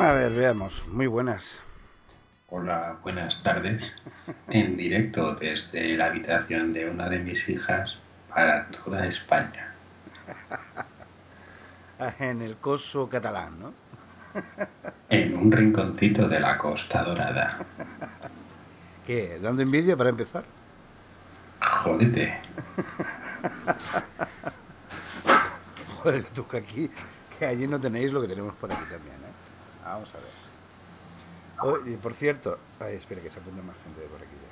A 0.00 0.14
ver, 0.14 0.32
veamos. 0.32 0.82
Muy 0.88 1.06
buenas. 1.06 1.60
Hola, 2.48 2.96
buenas 3.02 3.42
tardes. 3.42 3.92
En 4.48 4.78
directo 4.78 5.34
desde 5.34 5.94
la 5.94 6.06
habitación 6.06 6.72
de 6.72 6.88
una 6.88 7.10
de 7.10 7.18
mis 7.18 7.46
hijas 7.50 8.00
para 8.34 8.66
toda 8.68 9.06
España. 9.06 9.74
En 12.18 12.40
el 12.40 12.56
coso 12.56 13.10
catalán, 13.10 13.60
¿no? 13.60 13.74
En 15.10 15.36
un 15.36 15.52
rinconcito 15.52 16.26
de 16.26 16.40
la 16.40 16.56
Costa 16.56 17.04
Dorada. 17.04 17.58
¿Qué? 19.06 19.38
¿Dando 19.42 19.60
envidia 19.60 19.98
para 19.98 20.08
empezar? 20.08 20.44
Jódete. 21.60 22.40
Joder, 25.98 26.24
tú 26.34 26.46
que 26.46 26.56
aquí, 26.56 26.90
que 27.38 27.44
allí 27.44 27.66
no 27.66 27.78
tenéis 27.78 28.14
lo 28.14 28.22
que 28.22 28.28
tenemos 28.28 28.54
por 28.54 28.72
aquí 28.72 28.84
también. 28.84 29.19
Vamos 29.84 30.14
a 30.14 30.18
ver. 30.18 30.30
Oh, 31.62 31.78
y 31.86 31.96
por 31.96 32.14
cierto, 32.14 32.58
ay, 32.78 32.96
espera 32.96 33.20
que 33.20 33.30
se 33.30 33.38
apunte 33.38 33.60
más 33.62 33.76
gente 33.84 34.00
de 34.00 34.06
por 34.06 34.18
aquí 34.18 34.34
ya. 34.34 34.48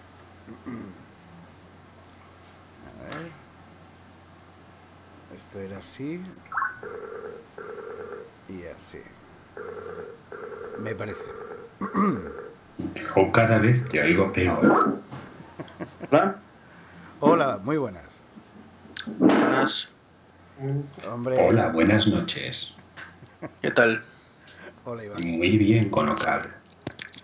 A 2.90 3.16
ver. 3.16 3.30
Esto 5.36 5.58
era 5.60 5.78
así. 5.78 6.22
Y 8.48 8.64
así. 8.66 9.02
Me 10.80 10.94
parece. 10.94 11.24
Yo 12.94 13.32
cada 13.32 13.58
vez 13.58 13.88
te 13.88 14.02
oigo 14.02 14.32
peor. 14.32 14.98
Hola. 16.10 16.36
Hola, 17.20 17.58
muy 17.62 17.76
buenas. 17.76 18.04
Buenas. 19.18 19.88
Hombre. 21.10 21.36
Hola, 21.40 21.68
buenas 21.68 22.06
noches. 22.06 22.74
¿Qué 23.60 23.70
tal? 23.70 24.02
Hola, 24.84 25.04
Iván. 25.04 25.18
Muy 25.24 25.58
bien, 25.58 25.90
Conocal. 25.90 26.42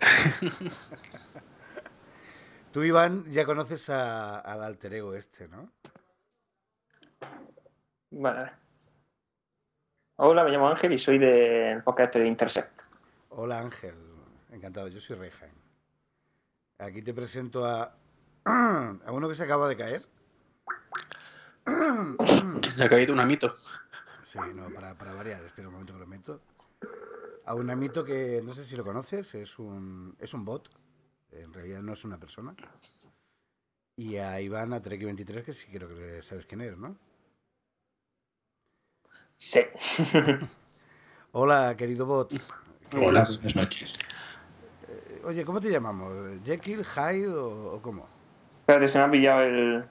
Tú, 2.73 2.83
Iván, 2.83 3.25
ya 3.27 3.45
conoces 3.45 3.89
a- 3.89 4.41
al 4.41 4.63
alter 4.63 4.95
ego 4.95 5.15
este, 5.15 5.49
¿no? 5.49 5.71
Vale. 8.11 8.51
Hola, 10.17 10.45
me 10.45 10.51
llamo 10.51 10.69
Ángel 10.69 10.93
y 10.93 10.99
soy 10.99 11.19
del 11.19 11.83
podcast 11.83 12.15
de 12.17 12.27
Intersect. 12.27 12.83
Hola, 13.31 13.61
Ángel. 13.61 13.95
Encantado, 14.53 14.89
yo 14.89 15.01
soy 15.01 15.17
Rejain. 15.17 15.53
Aquí 16.79 17.03
te 17.03 17.15
presento 17.15 17.65
a, 17.65 17.97
a 18.45 19.13
uno 19.13 19.29
que 19.29 19.35
se 19.35 19.45
acaba 19.45 19.69
de 19.69 19.77
caer. 19.77 20.03
Se 22.75 22.85
ha 22.85 22.89
caído 22.89 23.13
un 23.15 23.21
amito. 23.21 23.53
Sí, 24.23 24.39
no, 24.55 24.69
para, 24.71 24.95
para 24.95 25.15
variar, 25.15 25.43
espera 25.45 25.69
un 25.69 25.75
momento 25.75 25.95
que 25.95 26.01
lo 26.01 26.07
meto. 26.07 26.41
A 27.47 27.55
un 27.55 27.71
amito 27.71 28.05
que 28.05 28.41
no 28.45 28.53
sé 28.53 28.65
si 28.65 28.77
lo 28.77 28.85
conoces, 28.85 29.35
es 29.35 29.59
un, 29.59 30.17
es 30.19 30.35
un 30.35 30.45
bot, 30.45 30.69
en 31.33 31.53
realidad 31.53 31.83
no 31.83 31.93
es 31.93 32.05
una 32.05 32.19
persona. 32.19 32.55
Y 33.97 34.17
a 34.17 34.41
Iván, 34.41 34.73
a 34.73 34.83
Trek23, 34.83 35.43
que 35.45 35.53
sí 35.53 35.71
creo 35.71 35.89
que 35.89 36.23
sabes 36.23 36.47
quién 36.47 36.63
es, 36.63 36.77
¿no? 36.77 36.97
Sí. 39.35 39.61
Hola, 41.33 41.77
querido 41.77 42.07
bot. 42.07 42.31
¿Qué 42.91 42.97
Hola, 42.97 43.23
buenas 43.23 43.57
noches. 43.57 43.99
Eh, 44.89 45.23
Oye, 45.25 45.45
¿cómo 45.45 45.61
te 45.61 45.71
llamamos? 45.71 46.41
¿Jekyll, 46.45 46.85
Hyde 46.85 47.29
o, 47.29 47.75
o 47.75 47.83
cómo? 47.83 48.09
Espérate, 48.51 48.89
se 48.89 48.99
me 48.99 49.05
ha 49.05 49.11
pillado 49.11 49.43
el, 49.43 49.85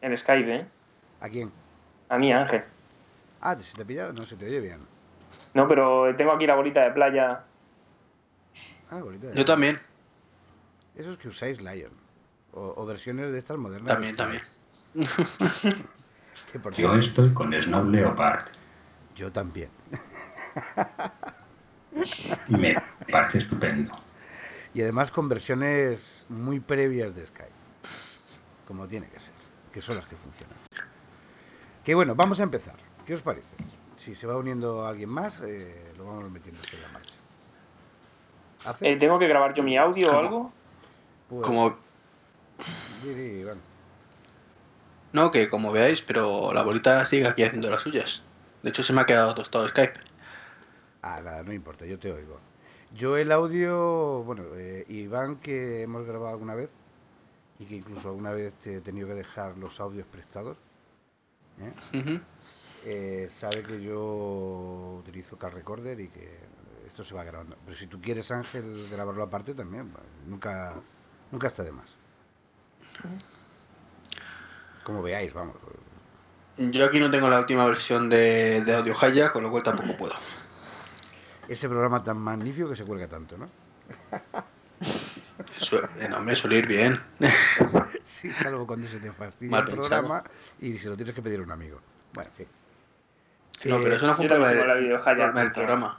el 0.00 0.18
Skype, 0.18 0.54
¿eh? 0.56 0.68
¿A 1.20 1.28
quién? 1.28 1.52
A 2.08 2.18
mí, 2.18 2.32
Ángel. 2.32 2.64
Ah, 3.40 3.56
¿se 3.58 3.74
te 3.74 3.82
ha 3.82 3.84
pillado? 3.84 4.12
No, 4.12 4.22
se 4.22 4.36
te 4.36 4.46
oye 4.46 4.60
bien. 4.60 4.80
No, 5.54 5.66
pero 5.68 6.14
tengo 6.16 6.32
aquí 6.32 6.46
la 6.46 6.54
bolita 6.54 6.80
de 6.82 6.92
playa. 6.92 7.44
Ah. 8.90 9.00
Yo 9.34 9.44
también. 9.44 9.78
Esos 10.94 11.18
que 11.18 11.28
usáis 11.28 11.60
Lion. 11.60 11.92
O, 12.52 12.74
o 12.76 12.86
versiones 12.86 13.32
de 13.32 13.38
estas 13.38 13.58
modernas. 13.58 13.88
También, 13.88 14.14
también. 14.14 14.42
Que 16.52 16.60
por 16.60 16.72
Yo 16.74 16.94
estoy 16.94 17.32
con 17.34 17.52
Snow 17.60 17.84
Leopard. 17.90 18.44
yo 19.16 19.32
también. 19.32 19.70
Me 22.48 22.76
parece 23.10 23.38
estupendo. 23.38 23.92
Y 24.74 24.82
además 24.82 25.10
con 25.10 25.28
versiones 25.28 26.26
muy 26.28 26.60
previas 26.60 27.14
de 27.14 27.26
Skype. 27.26 27.50
Como 28.66 28.86
tiene 28.86 29.08
que 29.08 29.18
ser. 29.18 29.34
Que 29.72 29.80
son 29.80 29.96
las 29.96 30.06
que 30.06 30.16
funcionan. 30.16 30.56
Que 31.84 31.94
bueno, 31.94 32.14
vamos 32.14 32.38
a 32.40 32.42
empezar. 32.44 32.76
¿Qué 33.04 33.14
os 33.14 33.22
parece? 33.22 33.48
Si 33.96 34.14
se 34.14 34.26
va 34.26 34.36
uniendo 34.36 34.86
alguien 34.86 35.08
más, 35.08 35.40
eh, 35.40 35.92
lo 35.96 36.06
vamos 36.06 36.30
metiendo 36.30 36.62
sobre 36.62 36.82
la 36.82 36.92
marcha. 36.92 37.14
¿Hace? 38.66 38.92
Eh, 38.92 38.96
¿Tengo 38.96 39.18
que 39.18 39.26
grabar 39.26 39.54
yo 39.54 39.62
mi 39.62 39.76
audio 39.76 40.08
o 40.08 40.18
algo? 40.18 40.52
Pues, 41.28 41.46
Como. 41.46 41.76
di, 43.02 43.14
di, 43.14 43.40
Iván. 43.40 43.58
No, 45.12 45.30
que 45.30 45.48
como 45.48 45.72
veáis, 45.72 46.02
pero 46.02 46.52
la 46.52 46.62
bolita 46.62 47.04
sigue 47.04 47.26
aquí 47.26 47.42
haciendo 47.42 47.70
las 47.70 47.82
suyas. 47.82 48.22
De 48.62 48.70
hecho, 48.70 48.82
se 48.82 48.92
me 48.92 49.00
ha 49.00 49.06
quedado 49.06 49.34
tostado 49.34 49.66
Skype. 49.68 49.94
Ah, 51.02 51.20
nada, 51.22 51.42
no 51.42 51.52
importa, 51.52 51.86
yo 51.86 51.98
te 51.98 52.12
oigo. 52.12 52.38
Yo 52.94 53.16
el 53.16 53.32
audio, 53.32 54.22
bueno, 54.24 54.44
eh, 54.56 54.84
Iván, 54.88 55.36
que 55.36 55.82
hemos 55.82 56.06
grabado 56.06 56.32
alguna 56.32 56.54
vez 56.54 56.70
y 57.58 57.64
que 57.64 57.76
incluso 57.76 58.08
alguna 58.08 58.32
vez 58.32 58.54
te 58.56 58.76
he 58.76 58.80
tenido 58.80 59.08
que 59.08 59.14
dejar 59.14 59.56
los 59.56 59.80
audios 59.80 60.06
prestados, 60.06 60.56
¿eh? 61.60 61.72
Eh, 62.88 63.28
sabe 63.28 63.62
que 63.64 63.82
yo 63.82 64.98
utilizo 65.00 65.36
Car 65.36 65.52
Recorder 65.52 65.98
y 65.98 66.08
que 66.08 66.38
esto 66.86 67.02
se 67.02 67.14
va 67.16 67.24
grabando. 67.24 67.56
Pero 67.64 67.76
si 67.76 67.88
tú 67.88 68.00
quieres, 68.00 68.30
Ángel, 68.30 68.72
grabarlo 68.92 69.24
aparte 69.24 69.54
también, 69.54 69.88
pues, 69.90 70.04
nunca, 70.26 70.74
nunca 71.32 71.48
está 71.48 71.64
de 71.64 71.72
más. 71.72 71.96
Como 74.84 75.02
veáis, 75.02 75.32
vamos. 75.32 75.56
Yo 76.58 76.86
aquí 76.86 77.00
no 77.00 77.10
tengo 77.10 77.28
la 77.28 77.40
última 77.40 77.66
versión 77.66 78.08
de, 78.08 78.62
de 78.64 78.76
Audio 78.76 78.94
Hijack, 78.94 79.32
con 79.32 79.42
lo 79.42 79.50
cual 79.50 79.62
tampoco 79.62 79.96
puedo. 79.96 80.14
Ese 81.48 81.68
programa 81.68 82.02
tan 82.02 82.18
magnífico 82.18 82.68
que 82.70 82.76
se 82.76 82.84
cuelga 82.84 83.08
tanto, 83.08 83.36
¿no? 83.36 83.48
Su- 85.58 85.80
el 86.00 86.10
nombre 86.10 86.34
suele 86.36 86.58
ir 86.58 86.66
bien. 86.66 86.98
Sí, 88.02 88.32
salvo 88.32 88.64
cuando 88.68 88.86
se 88.86 89.00
te 89.00 89.10
fastidia 89.10 89.50
Mal 89.50 89.60
el 89.62 89.66
pensado. 89.66 89.88
programa 89.88 90.22
y 90.60 90.78
se 90.78 90.88
lo 90.88 90.96
tienes 90.96 91.12
que 91.12 91.20
pedir 91.22 91.40
a 91.40 91.42
un 91.42 91.50
amigo. 91.50 91.80
Bueno, 92.14 92.30
en 92.30 92.36
fin. 92.36 92.46
No, 93.64 93.80
pero 93.80 93.96
eso 93.96 94.06
no 94.06 94.14
fue 94.14 94.24
un 94.24 94.28
problema 94.28 94.48
del, 94.48 95.52
programa. 95.52 95.98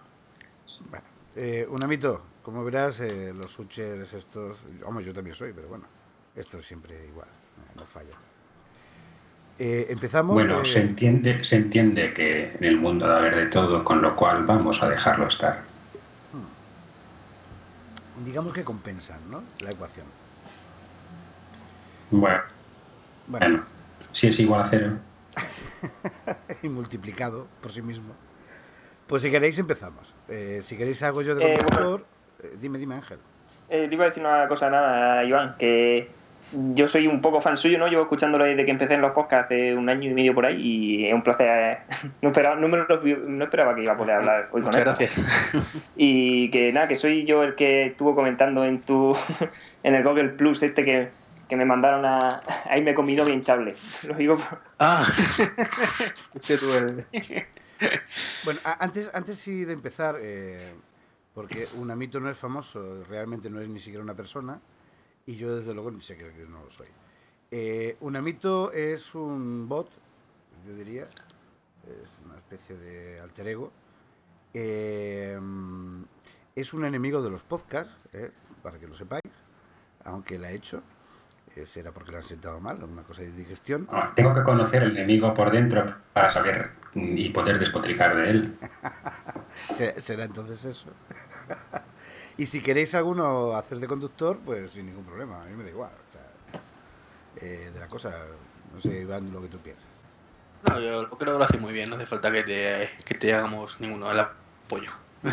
Bueno, 0.89 1.05
eh, 1.35 1.67
un 1.69 1.83
amito, 1.83 2.21
como 2.43 2.63
verás, 2.63 3.01
eh, 3.01 3.33
los 3.35 3.51
switchers 3.51 4.13
estos, 4.13 4.57
vamos, 4.81 5.03
yo 5.03 5.13
también 5.13 5.35
soy, 5.35 5.53
pero 5.53 5.67
bueno, 5.67 5.85
esto 6.35 6.59
es 6.59 6.65
siempre 6.65 7.07
igual, 7.07 7.27
eh, 7.27 7.73
no 7.75 7.85
falla. 7.85 8.11
Eh, 9.59 9.87
empezamos. 9.89 10.35
Bueno, 10.35 10.61
eh, 10.61 10.65
se 10.65 10.81
entiende, 10.81 11.43
se 11.43 11.55
entiende 11.55 12.13
que 12.13 12.53
en 12.53 12.63
el 12.63 12.77
mundo 12.77 13.07
debe 13.07 13.19
haber 13.19 13.35
de 13.35 13.45
todo, 13.47 13.83
con 13.83 14.01
lo 14.01 14.15
cual 14.15 14.45
vamos 14.45 14.81
a 14.83 14.89
dejarlo 14.89 15.27
estar. 15.27 15.63
digamos 18.23 18.53
que 18.53 18.63
compensan, 18.63 19.19
¿no? 19.29 19.43
La 19.61 19.71
ecuación. 19.71 20.05
Bueno, 22.11 22.41
Bueno, 23.27 23.45
bueno, 23.47 23.63
si 24.11 24.27
es 24.27 24.39
igual 24.39 24.61
a 24.61 24.65
cero. 24.65 24.91
y 26.63 26.69
multiplicado 26.69 27.47
por 27.61 27.71
sí 27.71 27.81
mismo. 27.81 28.13
Pues 29.07 29.21
si 29.21 29.31
queréis 29.31 29.57
empezamos. 29.59 30.13
Eh, 30.27 30.59
si 30.61 30.75
queréis 30.77 31.01
algo 31.03 31.21
yo 31.21 31.33
de 31.35 31.53
Eh, 31.53 31.57
conductor, 31.57 32.05
eh, 32.43 32.55
dime, 32.59 32.77
dime 32.77 32.95
Ángel. 32.95 33.19
Eh, 33.69 33.87
te 33.87 33.95
iba 33.95 34.05
a 34.05 34.07
decir 34.07 34.23
una 34.23 34.47
cosa 34.47 34.69
nada, 34.69 35.23
Iván, 35.23 35.55
que 35.57 36.09
yo 36.73 36.87
soy 36.87 37.07
un 37.07 37.21
poco 37.21 37.41
fan 37.41 37.57
suyo, 37.57 37.77
¿no? 37.77 37.87
Llevo 37.87 38.03
escuchándolo 38.03 38.45
desde 38.45 38.63
que 38.63 38.71
empecé 38.71 38.93
en 38.93 39.01
los 39.01 39.11
podcasts 39.11 39.45
hace 39.45 39.75
un 39.75 39.89
año 39.89 40.09
y 40.09 40.13
medio 40.13 40.33
por 40.33 40.45
ahí 40.45 40.61
y 40.61 41.07
es 41.07 41.13
un 41.13 41.21
placer. 41.21 41.79
No 42.21 42.29
esperaba, 42.29 42.55
no 42.55 42.67
me 42.67 42.77
lo- 42.77 42.85
no 43.27 43.43
esperaba 43.43 43.75
que 43.75 43.83
iba 43.83 43.93
a 43.93 43.97
poder 43.97 44.15
hablar 44.15 44.43
hoy 44.51 44.61
con 44.61 44.71
Muchas 44.71 44.77
él. 44.77 44.83
gracias. 44.85 45.91
Y 45.97 46.49
que 46.51 46.71
nada, 46.73 46.87
que 46.87 46.95
soy 46.95 47.23
yo 47.25 47.43
el 47.43 47.55
que 47.55 47.87
estuvo 47.87 48.15
comentando 48.15 48.63
en 48.65 48.81
tu 48.81 49.15
en 49.83 49.95
el 49.95 50.03
Google 50.03 50.29
Plus 50.29 50.63
este 50.63 50.83
que, 50.85 51.09
que 51.47 51.55
me 51.55 51.65
mandaron 51.65 52.05
a, 52.05 52.41
a 52.69 52.77
irme 52.77 52.93
con 52.93 53.05
mi 53.05 53.15
novia 53.15 53.33
hinchable. 53.33 53.75
Lo 54.07 54.15
digo 54.15 54.35
por- 54.35 54.61
Ah, 54.79 55.05
que 56.45 56.57
tú 56.57 56.71
eres. 56.73 57.05
Bueno, 58.43 58.59
a- 58.63 58.83
antes, 58.83 59.07
antes 59.13 59.37
sí 59.37 59.63
de 59.63 59.73
empezar, 59.73 60.17
eh, 60.19 60.73
porque 61.35 61.67
un 61.75 61.91
amito 61.91 62.19
no 62.19 62.27
es 62.31 62.37
famoso, 62.37 63.03
realmente 63.07 63.51
no 63.51 63.61
es 63.61 63.69
ni 63.69 63.79
siquiera 63.79 64.03
una 64.03 64.15
persona, 64.15 64.59
y 65.27 65.35
yo 65.35 65.55
desde 65.55 65.75
luego 65.75 65.91
ni 65.91 66.01
sé 66.01 66.17
que, 66.17 66.23
no 66.49 66.63
lo 66.63 66.71
soy. 66.71 66.87
Eh, 67.51 67.95
un 68.01 68.15
amito 68.15 68.71
es 68.71 69.13
un 69.13 69.69
bot, 69.69 69.89
yo 70.65 70.73
diría, 70.73 71.03
es 71.03 72.17
una 72.25 72.37
especie 72.37 72.75
de 72.77 73.19
alter 73.19 73.47
ego. 73.47 73.71
Eh, 74.55 75.39
es 76.55 76.73
un 76.73 76.83
enemigo 76.83 77.21
de 77.21 77.29
los 77.29 77.43
podcasts, 77.43 77.93
eh, 78.13 78.31
para 78.63 78.79
que 78.79 78.87
lo 78.87 78.95
sepáis, 78.95 79.21
aunque 80.03 80.39
la 80.39 80.47
ha 80.47 80.51
hecho. 80.51 80.81
Eh, 81.61 81.65
será 81.65 81.91
porque 81.91 82.11
le 82.11 82.17
han 82.17 82.23
sentado 82.23 82.59
mal, 82.59 82.83
una 82.83 83.03
cosa 83.03 83.21
de 83.21 83.31
digestión. 83.31 83.87
Ah, 83.91 84.11
Tengo 84.15 84.33
que 84.33 84.43
conocer 84.43 84.83
el 84.83 84.91
enemigo 84.97 85.33
por 85.33 85.51
dentro 85.51 85.85
para 86.13 86.29
saber 86.31 86.71
y 86.93 87.29
poder 87.29 87.59
despotricar 87.59 88.15
de 88.15 88.29
él. 88.29 88.57
Se- 89.73 89.99
Será 90.01 90.25
entonces 90.25 90.63
eso. 90.65 90.87
y 92.37 92.45
si 92.45 92.61
queréis 92.61 92.93
alguno 92.95 93.53
hacer 93.55 93.79
de 93.79 93.87
conductor, 93.87 94.39
pues 94.43 94.71
sin 94.71 94.85
ningún 94.85 95.03
problema, 95.05 95.41
a 95.41 95.45
mí 95.45 95.55
me 95.55 95.63
da 95.63 95.69
igual. 95.69 95.91
o 95.91 96.11
sea, 96.11 96.61
eh, 97.47 97.71
de 97.73 97.79
la 97.79 97.87
cosa, 97.87 98.11
no 98.73 98.79
sé, 98.81 98.99
Iván, 99.01 99.31
lo 99.31 99.41
que 99.41 99.47
tú 99.47 99.57
piensas. 99.59 99.85
No, 100.67 100.79
yo 100.79 101.07
creo 101.17 101.33
que 101.33 101.39
lo 101.39 101.43
hace 101.45 101.57
muy 101.59 101.71
bien, 101.71 101.89
no 101.89 101.95
hace 101.95 102.05
falta 102.07 102.31
que 102.31 102.43
te, 102.43 102.89
que 103.05 103.13
te 103.15 103.33
hagamos 103.33 103.79
ninguno 103.79 104.11
el 104.11 104.19
apoyo. 104.19 104.91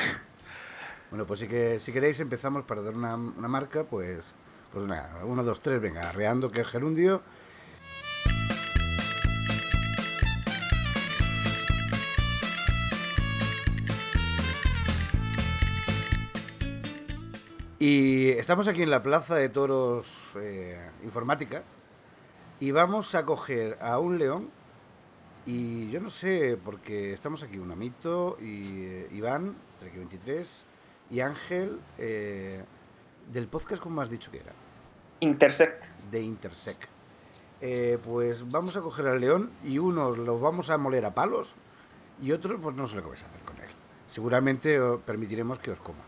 Bueno, 1.11 1.27
pues 1.27 1.39
sí 1.39 1.47
que 1.47 1.79
si 1.79 1.93
queréis 1.93 2.19
empezamos 2.19 2.65
para 2.65 2.83
dar 2.83 2.95
una, 2.95 3.15
una 3.15 3.47
marca, 3.47 3.85
pues, 3.85 4.35
pues 4.75 4.87
nada, 4.89 5.21
uno, 5.25 5.45
dos, 5.45 5.61
tres, 5.61 5.81
venga, 5.81 6.01
arreando 6.01 6.51
que 6.51 6.63
es 6.63 6.67
gerundio. 6.67 7.23
Y 17.79 18.31
estamos 18.31 18.67
aquí 18.67 18.83
en 18.83 18.91
la 18.91 19.03
Plaza 19.03 19.37
de 19.37 19.49
Toros 19.49 20.33
eh, 20.41 20.91
Informática 21.05 21.63
y 22.59 22.73
vamos 22.73 23.15
a 23.15 23.25
coger 23.25 23.79
a 23.81 24.01
un 24.01 24.19
león 24.19 24.51
y 25.47 25.89
yo 25.91 26.01
no 26.01 26.11
sé, 26.11 26.59
porque 26.65 27.13
estamos 27.13 27.45
aquí 27.45 27.59
un 27.59 27.71
amito 27.71 28.39
y 28.41 28.83
eh, 28.87 29.09
Iván, 29.13 29.55
Trek 29.79 29.95
23 29.95 30.65
y 31.11 31.21
Ángel 31.21 31.79
eh, 31.99 32.65
del 33.33 33.47
podcast, 33.47 33.81
como 33.81 34.01
has 34.01 34.11
dicho 34.11 34.33
que 34.33 34.39
era? 34.39 34.64
Intersect. 35.25 35.85
De 36.11 36.21
Intersec. 36.21 36.77
Eh, 37.63 37.99
pues 38.05 38.51
vamos 38.51 38.77
a 38.77 38.83
coger 38.83 39.09
al 39.09 39.21
león 39.21 39.51
y 39.65 39.79
unos 39.79 40.19
los 40.19 40.39
vamos 40.39 40.69
a 40.69 40.77
moler 40.77 41.07
a 41.07 41.15
palos 41.15 41.55
y 42.21 42.33
otros 42.33 42.61
pues 42.61 42.77
no 42.77 42.87
sé 42.87 42.97
lo 42.97 43.03
que 43.05 43.09
vais 43.09 43.23
a 43.23 43.27
hacer 43.27 43.41
con 43.41 43.57
él. 43.57 43.71
Seguramente 44.07 44.79
os 44.79 45.01
permitiremos 45.01 45.59
que 45.59 45.71
os 45.71 45.81
coma. 45.81 46.05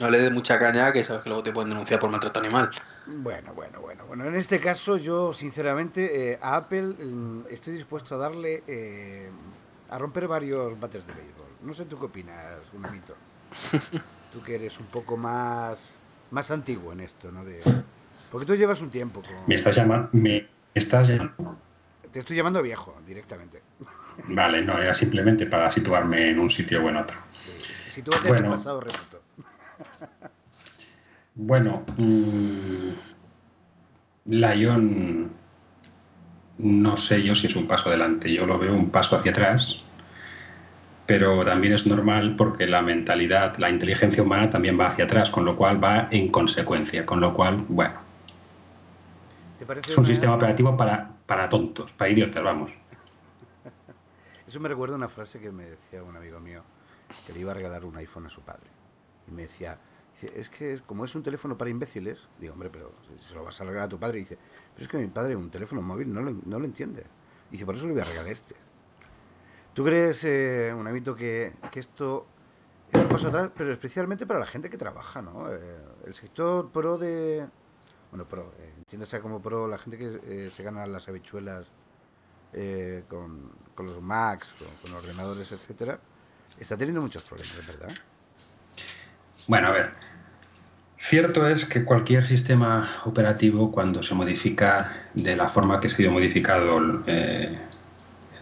No 0.00 0.08
le 0.10 0.18
des 0.18 0.32
mucha 0.32 0.58
caña 0.60 0.92
que 0.92 1.02
sabes 1.02 1.22
que 1.22 1.28
luego 1.28 1.42
te 1.42 1.52
pueden 1.52 1.70
denunciar 1.70 1.98
por 1.98 2.10
maltrato 2.10 2.38
animal. 2.38 2.70
Bueno, 3.06 3.52
bueno, 3.54 3.80
bueno, 3.80 4.04
bueno. 4.06 4.26
En 4.26 4.34
este 4.36 4.60
caso 4.60 4.96
yo 4.96 5.32
sinceramente 5.32 6.32
eh, 6.32 6.38
a 6.40 6.54
Apple 6.54 6.94
mm, 7.04 7.46
estoy 7.50 7.74
dispuesto 7.74 8.14
a 8.14 8.18
darle 8.18 8.62
eh, 8.68 9.28
a 9.90 9.98
romper 9.98 10.28
varios 10.28 10.78
bates 10.78 11.04
de 11.04 11.12
béisbol. 11.14 11.48
No 11.62 11.74
sé 11.74 11.84
tú 11.86 11.98
qué 11.98 12.06
opinas, 12.06 12.58
un 12.72 12.86
amito. 12.86 13.14
Tú 14.32 14.42
que 14.42 14.56
eres 14.56 14.78
un 14.78 14.86
poco 14.86 15.16
más 15.16 15.97
más 16.30 16.50
antiguo 16.50 16.92
en 16.92 17.00
esto, 17.00 17.30
¿no? 17.32 17.44
De, 17.44 17.60
porque 18.30 18.46
tú 18.46 18.54
llevas 18.54 18.80
un 18.80 18.90
tiempo 18.90 19.22
con... 19.22 19.32
Me 19.46 19.54
estás 19.54 19.76
llamando. 19.76 20.08
Me 20.12 20.46
estás 20.74 21.08
llamando. 21.08 21.56
Te 22.12 22.20
estoy 22.20 22.36
llamando 22.36 22.62
viejo 22.62 22.96
directamente. 23.06 23.62
Vale, 24.28 24.62
no, 24.62 24.78
era 24.78 24.94
simplemente 24.94 25.46
para 25.46 25.70
situarme 25.70 26.30
en 26.30 26.38
un 26.38 26.50
sitio 26.50 26.84
o 26.84 26.88
en 26.88 26.96
otro. 26.96 27.16
Sí. 27.36 27.50
Sitúate 27.90 28.28
en 28.28 28.34
el 28.34 28.40
Bueno. 28.42 28.56
pasado 28.56 28.80
remoto. 28.80 29.22
Bueno, 31.34 31.84
mm, 31.96 32.88
Lion 34.26 35.30
no 36.58 36.96
sé 36.96 37.22
yo 37.22 37.34
si 37.36 37.46
es 37.46 37.54
un 37.56 37.68
paso 37.68 37.88
adelante, 37.88 38.32
yo 38.32 38.44
lo 38.44 38.58
veo 38.58 38.74
un 38.74 38.90
paso 38.90 39.14
hacia 39.16 39.30
atrás, 39.30 39.82
pero 41.08 41.42
también 41.42 41.72
es 41.72 41.86
normal 41.86 42.36
porque 42.36 42.66
la 42.66 42.82
mentalidad, 42.82 43.56
la 43.56 43.70
inteligencia 43.70 44.22
humana 44.22 44.50
también 44.50 44.78
va 44.78 44.88
hacia 44.88 45.04
atrás, 45.06 45.30
con 45.30 45.42
lo 45.46 45.56
cual 45.56 45.82
va 45.82 46.08
en 46.10 46.28
consecuencia, 46.28 47.06
con 47.06 47.18
lo 47.18 47.32
cual, 47.32 47.64
bueno, 47.66 47.94
¿Te 49.58 49.64
parece 49.64 49.90
es 49.90 49.96
un 49.96 50.02
una- 50.02 50.08
sistema 50.08 50.34
operativo 50.34 50.76
para, 50.76 51.10
para 51.24 51.48
tontos, 51.48 51.94
para 51.94 52.10
idiotas, 52.10 52.44
vamos. 52.44 52.72
Eso 54.46 54.60
me 54.60 54.68
recuerda 54.68 54.96
una 54.96 55.08
frase 55.08 55.40
que 55.40 55.50
me 55.50 55.64
decía 55.64 56.02
un 56.02 56.14
amigo 56.14 56.40
mío 56.40 56.62
que 57.26 57.32
le 57.32 57.40
iba 57.40 57.52
a 57.52 57.54
regalar 57.54 57.86
un 57.86 57.96
iPhone 57.96 58.26
a 58.26 58.30
su 58.30 58.42
padre. 58.42 58.68
Y 59.26 59.30
me 59.30 59.42
decía, 59.42 59.78
dice, 60.12 60.38
es 60.38 60.50
que 60.50 60.78
como 60.84 61.06
es 61.06 61.14
un 61.14 61.22
teléfono 61.22 61.56
para 61.56 61.70
imbéciles, 61.70 62.28
digo, 62.38 62.52
hombre, 62.52 62.68
pero 62.70 62.92
si 63.18 63.28
se 63.30 63.34
lo 63.34 63.44
vas 63.44 63.58
a 63.62 63.64
regalar 63.64 63.86
a 63.86 63.88
tu 63.88 63.98
padre, 63.98 64.18
dice, 64.18 64.36
pero 64.74 64.84
es 64.84 64.90
que 64.90 64.98
mi 64.98 65.06
padre 65.06 65.34
un 65.36 65.48
teléfono 65.50 65.80
móvil 65.80 66.12
no 66.12 66.20
lo, 66.20 66.32
no 66.44 66.58
lo 66.58 66.66
entiende. 66.66 67.04
Dice, 67.50 67.64
por 67.64 67.76
eso 67.76 67.86
le 67.86 67.92
voy 67.92 68.02
a 68.02 68.04
regalar 68.04 68.30
este. 68.30 68.54
¿Tú 69.78 69.84
crees, 69.84 70.24
eh, 70.24 70.74
un 70.76 70.88
amito, 70.88 71.14
que, 71.14 71.52
que 71.70 71.78
esto 71.78 72.26
es 72.90 73.00
un 73.00 73.06
paso 73.06 73.28
atrás, 73.28 73.48
pero 73.56 73.72
especialmente 73.72 74.26
para 74.26 74.40
la 74.40 74.46
gente 74.46 74.68
que 74.68 74.76
trabaja, 74.76 75.22
¿no? 75.22 75.48
Eh, 75.52 75.60
el 76.04 76.14
sector 76.14 76.72
pro 76.72 76.98
de... 76.98 77.46
Bueno, 78.10 78.26
pro, 78.26 78.54
eh, 78.58 78.72
entiéndase 78.76 79.20
como 79.20 79.40
pro 79.40 79.68
la 79.68 79.78
gente 79.78 79.96
que 79.96 80.18
eh, 80.24 80.50
se 80.52 80.64
gana 80.64 80.84
las 80.88 81.06
habichuelas 81.06 81.68
con, 83.08 83.52
con 83.76 83.86
los 83.86 84.02
Macs, 84.02 84.52
con, 84.82 84.92
ordenadores, 84.94 85.52
etcétera, 85.52 86.00
está 86.58 86.76
teniendo 86.76 87.00
muchos 87.00 87.22
problemas, 87.22 87.64
¿verdad? 87.64 87.94
Bueno, 89.46 89.68
a 89.68 89.70
ver. 89.70 89.92
Cierto 90.96 91.46
es 91.46 91.66
que 91.66 91.84
cualquier 91.84 92.26
sistema 92.26 93.02
operativo, 93.04 93.70
cuando 93.70 94.02
se 94.02 94.16
modifica 94.16 95.10
de 95.14 95.36
la 95.36 95.46
forma 95.46 95.78
que 95.78 95.88
se 95.88 96.02
ha 96.02 96.06
ido 96.06 96.12
modificado 96.12 96.80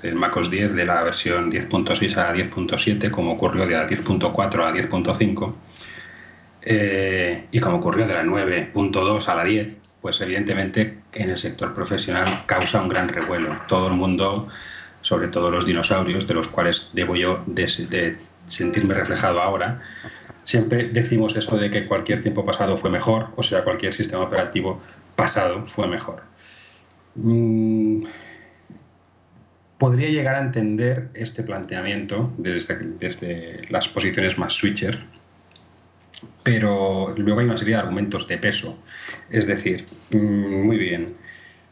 el 0.02 0.14
MacOS 0.14 0.50
10 0.50 0.74
de 0.74 0.84
la 0.84 1.02
versión 1.02 1.50
10.6 1.50 2.16
a 2.16 2.34
10.7, 2.34 3.10
como 3.10 3.32
ocurrió 3.32 3.66
de 3.66 3.72
la 3.72 3.86
10.4 3.86 4.54
a 4.54 4.72
la 4.72 4.72
10.5, 4.72 5.54
eh, 6.62 7.46
y 7.50 7.60
como 7.60 7.76
ocurrió 7.76 8.06
de 8.06 8.14
la 8.14 8.24
9.2 8.24 9.28
a 9.28 9.34
la 9.34 9.44
10, 9.44 9.76
pues 10.00 10.20
evidentemente 10.20 10.98
en 11.12 11.30
el 11.30 11.38
sector 11.38 11.72
profesional 11.72 12.26
causa 12.46 12.80
un 12.80 12.88
gran 12.88 13.08
revuelo. 13.08 13.56
Todo 13.68 13.88
el 13.88 13.94
mundo, 13.94 14.48
sobre 15.00 15.28
todo 15.28 15.50
los 15.50 15.64
dinosaurios, 15.64 16.26
de 16.26 16.34
los 16.34 16.48
cuales 16.48 16.90
debo 16.92 17.16
yo 17.16 17.42
de, 17.46 18.18
sentirme 18.48 18.94
reflejado 18.94 19.40
ahora, 19.40 19.80
siempre 20.44 20.88
decimos 20.88 21.36
eso 21.36 21.56
de 21.56 21.70
que 21.70 21.86
cualquier 21.86 22.22
tiempo 22.22 22.44
pasado 22.44 22.76
fue 22.76 22.90
mejor, 22.90 23.28
o 23.36 23.42
sea, 23.42 23.64
cualquier 23.64 23.92
sistema 23.92 24.24
operativo 24.24 24.80
pasado 25.14 25.66
fue 25.66 25.86
mejor. 25.86 26.22
Mm, 27.14 28.04
podría 29.78 30.08
llegar 30.08 30.36
a 30.36 30.40
entender 30.40 31.08
este 31.14 31.42
planteamiento 31.42 32.32
desde, 32.38 32.76
desde 32.98 33.66
las 33.70 33.88
posiciones 33.88 34.38
más 34.38 34.54
switcher, 34.54 35.04
pero 36.42 37.14
luego 37.16 37.40
hay 37.40 37.46
una 37.46 37.56
serie 37.56 37.74
de 37.74 37.80
argumentos 37.80 38.26
de 38.28 38.38
peso. 38.38 38.78
Es 39.30 39.46
decir, 39.46 39.84
mm, 40.10 40.64
muy 40.66 40.78
bien, 40.78 41.14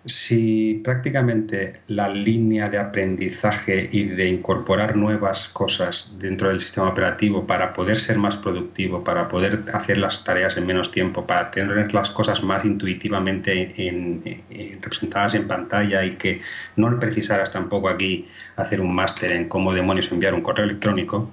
si 0.07 0.83
prácticamente 0.85 1.81
la 1.89 2.09
línea 2.09 2.69
de 2.69 2.79
aprendizaje 2.79 3.89
y 3.91 4.05
de 4.05 4.29
incorporar 4.29 4.97
nuevas 4.97 5.49
cosas 5.49 6.17
dentro 6.19 6.49
del 6.49 6.61
sistema 6.61 6.91
operativo 6.91 7.47
para 7.47 7.73
poder 7.73 7.99
ser 7.99 8.19
más 8.19 8.37
productivo, 8.37 9.03
para 9.03 9.29
poder 9.29 9.65
hacer 9.73 9.97
las 9.97 10.23
tareas 10.23 10.59
en 10.59 10.67
menos 10.67 10.91
tiempo, 10.91 11.27
para 11.27 11.51
tener 11.51 11.95
las 11.95 12.11
cosas 12.11 12.43
más 12.43 12.65
intuitivamente 12.67 13.89
en- 13.89 14.23
en- 14.51 14.73
representadas 14.83 15.35
en 15.35 15.49
pantalla 15.49 16.05
y 16.05 16.17
que 16.17 16.43
no 16.77 16.99
precisaras 17.01 17.51
tampoco 17.51 17.89
aquí 17.89 18.27
hacer 18.57 18.83
un 18.83 18.95
máster 18.95 19.33
en 19.33 19.49
cómo 19.49 19.73
demonios 19.73 20.13
enviar 20.13 20.35
un 20.35 20.43
correo 20.43 20.67
electrónico, 20.67 21.31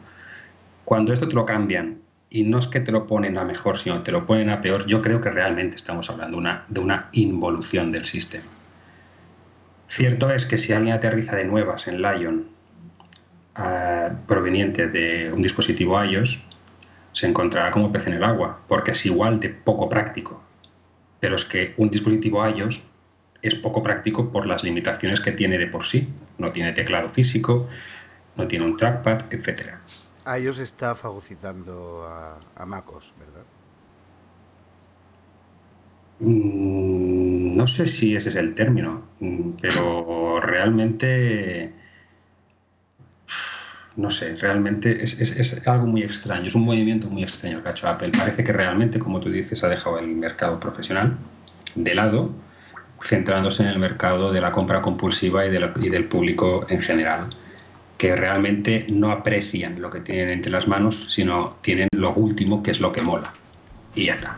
cuando 0.86 1.12
esto 1.12 1.28
te 1.28 1.36
lo 1.36 1.46
cambian 1.46 1.96
y 2.30 2.44
no 2.44 2.60
es 2.60 2.68
que 2.68 2.80
te 2.80 2.94
lo 2.94 3.06
ponen 3.06 3.38
a 3.38 3.44
mejor, 3.44 3.78
sino 3.78 4.02
te 4.02 4.14
lo 4.14 4.26
ponen 4.26 4.50
a 4.50 4.62
peor, 4.62 4.86
yo 4.86 5.02
creo 5.02 5.20
que 5.20 5.30
realmente 5.30 5.76
estamos 5.76 6.10
hablando 6.10 6.42
de 6.70 6.80
una 6.80 7.10
involución 7.12 7.92
del 7.92 8.06
sistema. 8.06 8.46
Cierto 9.92 10.30
es 10.30 10.46
que 10.46 10.58
si 10.58 10.72
alguien 10.72 10.96
aterriza 10.96 11.36
de 11.36 11.44
nuevas 11.44 11.86
en 11.90 12.02
Lion 12.02 12.48
ah, 13.56 14.10
proveniente 14.26 14.88
de 14.88 15.30
un 15.34 15.42
dispositivo 15.42 16.02
iOS, 16.02 16.42
se 17.12 17.28
encontrará 17.28 17.72
como 17.72 17.92
pez 17.92 18.08
en 18.08 18.14
el 18.14 18.24
agua, 18.24 18.62
porque 18.70 18.92
es 18.92 19.06
igual 19.06 19.42
de 19.42 19.50
poco 19.50 19.90
práctico. 19.90 20.42
Pero 21.20 21.36
es 21.36 21.44
que 21.44 21.74
un 21.76 21.90
dispositivo 21.90 22.48
iOS 22.48 22.84
es 23.42 23.54
poco 23.56 23.84
práctico 23.84 24.32
por 24.32 24.46
las 24.46 24.64
limitaciones 24.64 25.20
que 25.20 25.34
tiene 25.34 25.58
de 25.58 25.68
por 25.68 25.84
sí. 25.84 26.08
No 26.38 26.54
tiene 26.54 26.72
teclado 26.72 27.10
físico, 27.10 27.68
no 28.38 28.48
tiene 28.48 28.64
un 28.64 28.78
trackpad, 28.78 29.34
etc. 29.34 29.74
Ellos 30.26 30.60
está 30.60 30.96
fagocitando 30.96 32.08
a, 32.08 32.40
a 32.56 32.66
MacOS, 32.66 33.14
¿verdad? 33.20 33.31
Mm, 36.22 37.56
No 37.58 37.68
sé 37.68 37.88
si 37.88 38.16
ese 38.16 38.30
es 38.30 38.36
el 38.36 38.56
término, 38.56 39.02
mm, 39.20 39.52
pero 39.62 40.40
realmente, 40.40 41.74
no 43.98 44.10
sé, 44.10 44.36
realmente 44.36 45.04
es, 45.04 45.68
algo 45.68 45.86
muy 45.88 46.04
extraño, 46.04 46.48
es 46.48 46.56
un 46.56 46.64
movimiento 46.64 47.08
muy 47.10 47.24
extraño 47.24 47.62
que 47.62 47.70
ha 47.70 47.90
Apple. 47.92 48.12
Parece 48.18 48.44
que 48.44 48.54
realmente, 48.54 49.00
como 49.00 49.20
tú 49.20 49.30
dices, 49.30 49.64
ha 49.64 49.70
dejado 49.70 50.00
el 50.00 50.08
mercado 50.08 50.60
profesional 50.60 51.18
de 51.76 51.96
lado, 51.96 52.32
centrándose 53.02 53.64
en 53.64 53.70
el 53.70 53.80
mercado 53.80 54.32
de 54.32 54.42
la 54.42 54.52
compra 54.52 54.82
compulsiva 54.82 55.46
y, 55.46 55.50
y 55.50 55.90
del 55.90 56.06
público 56.06 56.66
en 56.70 56.82
general, 56.82 57.30
que 57.98 58.16
realmente 58.16 58.86
no 58.90 59.12
aprecian 59.12 59.82
lo 59.82 59.90
que 59.92 60.02
tienen 60.02 60.30
entre 60.30 60.52
las 60.52 60.68
manos, 60.68 61.08
sino 61.10 61.58
tienen 61.62 61.90
lo 61.94 62.14
último, 62.14 62.64
que 62.64 62.72
es 62.72 62.80
lo 62.80 62.92
que 62.92 63.02
mola. 63.02 63.32
Y 63.96 64.06
ya 64.06 64.16
está. 64.16 64.38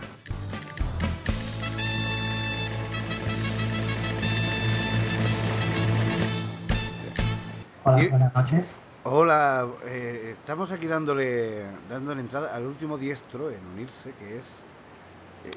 Hola, 7.85 8.07
buenas 8.09 8.33
noches. 8.33 8.77
Hola, 9.03 9.67
eh, 9.83 10.29
estamos 10.31 10.71
aquí 10.71 10.87
dándole, 10.87 11.63
dándole 11.89 12.21
entrada 12.21 12.55
al 12.55 12.65
último 12.65 12.97
diestro 12.97 13.49
en 13.51 13.59
unirse, 13.73 14.13
que 14.17 14.37
es, 14.37 14.63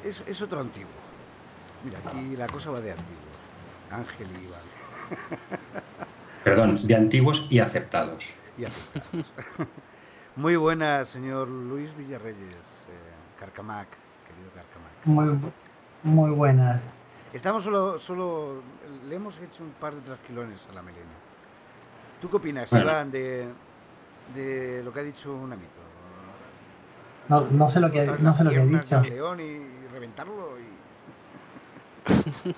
es, 0.04 0.24
es 0.26 0.42
otro 0.42 0.58
antiguo. 0.58 0.90
Mira, 1.84 1.98
aquí 2.04 2.36
la 2.36 2.48
cosa 2.48 2.72
va 2.72 2.80
de 2.80 2.90
antiguos. 2.90 3.22
Ángel 3.92 4.26
y 4.26 4.44
Iván. 4.44 4.60
Perdón, 6.44 6.78
de 6.82 6.96
antiguos 6.96 7.46
y 7.48 7.60
aceptados. 7.60 8.26
Y 8.58 8.64
aceptados. 8.64 9.26
Muy 10.34 10.56
buenas, 10.56 11.08
señor 11.08 11.46
Luis 11.46 11.96
Villarreyes, 11.96 12.86
eh, 12.88 13.38
Carcamac, 13.38 13.86
querido 14.26 14.50
Carcamac. 14.52 14.90
Muy, 15.04 15.38
muy 16.02 16.30
buenas. 16.32 16.90
Estamos 17.32 17.62
solo, 17.62 18.00
solo, 18.00 18.62
le 19.08 19.14
hemos 19.14 19.38
hecho 19.38 19.62
un 19.62 19.70
par 19.70 19.94
de 19.94 20.00
trasquilones 20.00 20.66
a 20.72 20.74
la 20.74 20.82
melena. 20.82 21.25
¿Tú 22.20 22.30
qué 22.30 22.36
opinas, 22.36 22.70
Bueno. 22.70 22.86
Iván, 22.86 23.10
de, 23.10 23.46
de 24.34 24.82
lo 24.84 24.92
que 24.92 25.00
ha 25.00 25.02
dicho 25.02 25.32
un 25.34 25.52
amito? 25.52 25.70
No, 27.28 27.40
no 27.42 27.68
sé 27.68 27.80
lo 27.80 27.90
que, 27.90 28.06
no 28.20 28.34
sé 28.34 28.44
lo 28.44 28.50
que 28.50 28.56
he 28.56 28.66
dicho. 28.66 29.00
de 29.00 29.10
león 29.10 29.40
y, 29.40 29.44
y 29.44 29.88
reventarlo 29.92 30.56
y... 30.58 30.66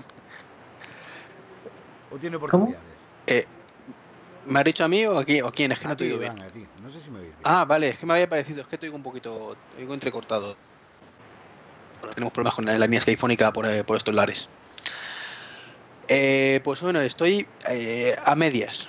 ¿O 2.10 2.16
tiene 2.18 2.36
oportunidades? 2.36 2.78
Eh, 3.26 3.46
¿Me 4.46 4.58
has 4.60 4.64
dicho 4.64 4.84
a 4.84 4.88
mí 4.88 5.04
o 5.06 5.18
a 5.18 5.24
quién? 5.24 5.44
¿O 5.44 5.48
a 5.48 5.52
quién? 5.52 5.72
Es 5.72 5.78
que 5.78 5.86
A 5.86 5.90
no 5.90 5.96
te 5.96 6.04
oigo 6.04 6.18
bien. 6.18 6.36
Iván, 6.36 6.48
a 6.48 6.52
ti. 6.52 6.66
No 6.82 6.90
sé 6.90 7.00
si 7.00 7.10
me 7.10 7.18
oís 7.20 7.28
bien. 7.28 7.38
Ah, 7.44 7.64
vale, 7.66 7.90
es 7.90 7.98
que 7.98 8.06
me 8.06 8.14
había 8.14 8.28
parecido, 8.28 8.62
es 8.62 8.66
que 8.66 8.78
te 8.78 8.86
oigo 8.86 8.96
un 8.96 9.02
poquito, 9.02 9.56
te 9.76 9.82
oigo 9.82 9.94
entrecortado. 9.94 10.56
Tenemos 12.14 12.32
problemas 12.32 12.54
con 12.54 12.64
la 12.64 12.78
línea 12.78 13.00
skyfónica 13.00 13.52
por, 13.52 13.66
eh, 13.66 13.84
por 13.84 13.96
estos 13.96 14.14
lares. 14.14 14.48
Eh, 16.08 16.60
pues 16.64 16.80
bueno, 16.80 17.00
estoy 17.00 17.46
eh, 17.68 18.16
a 18.24 18.34
medias. 18.34 18.88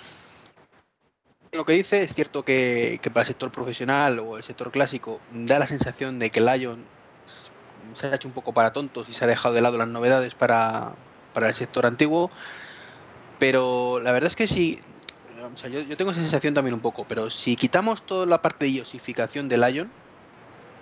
Lo 1.52 1.66
que 1.66 1.74
dice 1.74 2.04
es 2.04 2.14
cierto 2.14 2.44
que, 2.46 3.00
que 3.02 3.10
para 3.10 3.22
el 3.24 3.28
sector 3.28 3.52
profesional 3.52 4.20
o 4.20 4.38
el 4.38 4.44
sector 4.44 4.72
clásico 4.72 5.20
da 5.34 5.58
la 5.58 5.66
sensación 5.66 6.20
de 6.20 6.30
que 6.30 6.42
Lion 6.42 6.80
se 7.96 8.08
ha 8.08 8.14
hecho 8.16 8.28
un 8.28 8.36
poco 8.36 8.54
para 8.54 8.72
tontos 8.72 9.10
y 9.10 9.14
se 9.14 9.24
ha 9.24 9.28
dejado 9.28 9.56
de 9.56 9.62
lado 9.62 9.78
las 9.80 9.88
novedades 9.88 10.36
para, 10.36 10.94
para 11.34 11.48
el 11.48 11.56
sector 11.56 11.88
antiguo. 11.88 12.30
Pero 13.40 14.00
la 14.00 14.12
verdad 14.12 14.28
es 14.28 14.36
que 14.36 14.48
si. 14.48 14.80
o 15.54 15.58
sea, 15.58 15.70
yo, 15.72 15.82
yo 15.82 15.98
tengo 15.98 16.12
esa 16.12 16.22
sensación 16.22 16.54
también 16.54 16.76
un 16.76 16.82
poco, 16.82 17.06
pero 17.08 17.32
si 17.32 17.56
quitamos 17.56 18.04
toda 18.04 18.28
la 18.28 18.42
parte 18.44 18.66
de 18.66 18.72
iosificación 18.74 19.50
de 19.50 19.58
Lion, 19.58 19.90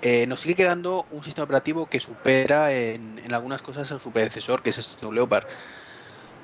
eh, 0.02 0.28
nos 0.28 0.42
sigue 0.42 0.56
quedando 0.56 1.06
un 1.12 1.24
sistema 1.24 1.46
operativo 1.46 1.86
que 1.86 2.02
supera 2.02 2.74
en, 2.74 3.20
en 3.20 3.34
algunas 3.34 3.62
cosas 3.62 3.90
a 3.94 4.00
su 4.00 4.12
predecesor, 4.12 4.62
que 4.64 4.72
es 4.72 4.76
Snow 4.76 5.14
Leopard. 5.14 5.46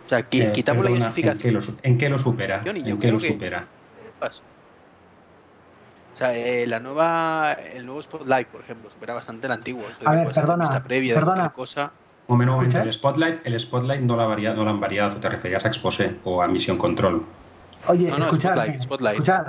O 0.06 0.10
sea, 0.10 0.20
Eh, 0.20 0.52
quitamos 0.54 0.84
perdona, 0.86 1.00
la 1.02 1.08
¿en 1.08 1.14
qué, 1.14 1.22
iosificación. 1.22 1.54
lo, 1.56 1.62
en 1.84 1.98
qué 1.98 2.10
lo 2.10 2.20
supera? 2.20 2.64
Yo 2.64 2.72
ni 2.72 2.84
yo 2.84 2.90
¿En 2.96 3.00
qué 3.00 3.12
lo 3.12 3.18
que- 3.18 3.28
O 6.14 6.18
sea, 6.18 6.36
eh, 6.36 6.68
la 6.68 6.80
nueva, 6.80 7.54
el 7.54 7.86
nuevo 7.86 8.02
Spotlight, 8.04 8.48
por 8.48 8.62
ejemplo, 8.62 8.90
supera 8.92 9.14
bastante 9.14 9.48
el 9.48 9.54
antiguo. 9.54 9.84
A 10.06 10.12
ver, 10.14 10.32
perdona, 10.32 10.84
previa 10.84 11.16
perdona. 11.16 11.50
cosa. 11.50 11.92
Un 12.28 12.36
momento, 12.36 12.52
un 12.52 12.56
momento, 12.58 12.78
¿Escuchas? 12.78 12.86
el 12.88 12.94
Spotlight, 12.94 13.46
el 13.46 13.60
Spotlight 13.60 14.02
no, 14.02 14.16
lo 14.16 14.22
ha 14.22 14.28
variado, 14.28 14.56
no 14.58 14.64
lo 14.64 14.70
han 14.70 14.80
variado, 14.80 15.18
te 15.18 15.28
referías 15.28 15.66
a 15.66 15.68
Expose 15.68 16.18
o 16.24 16.42
a 16.42 16.48
Mission 16.48 16.78
Control. 16.78 17.26
Oye, 17.88 18.10
No, 18.10 18.18
no, 18.18 18.26
escuchad, 18.26 18.52
Spotlight, 18.54 18.76
eh, 18.76 18.80
Spotlight. 18.80 19.14
escuchad. 19.16 19.48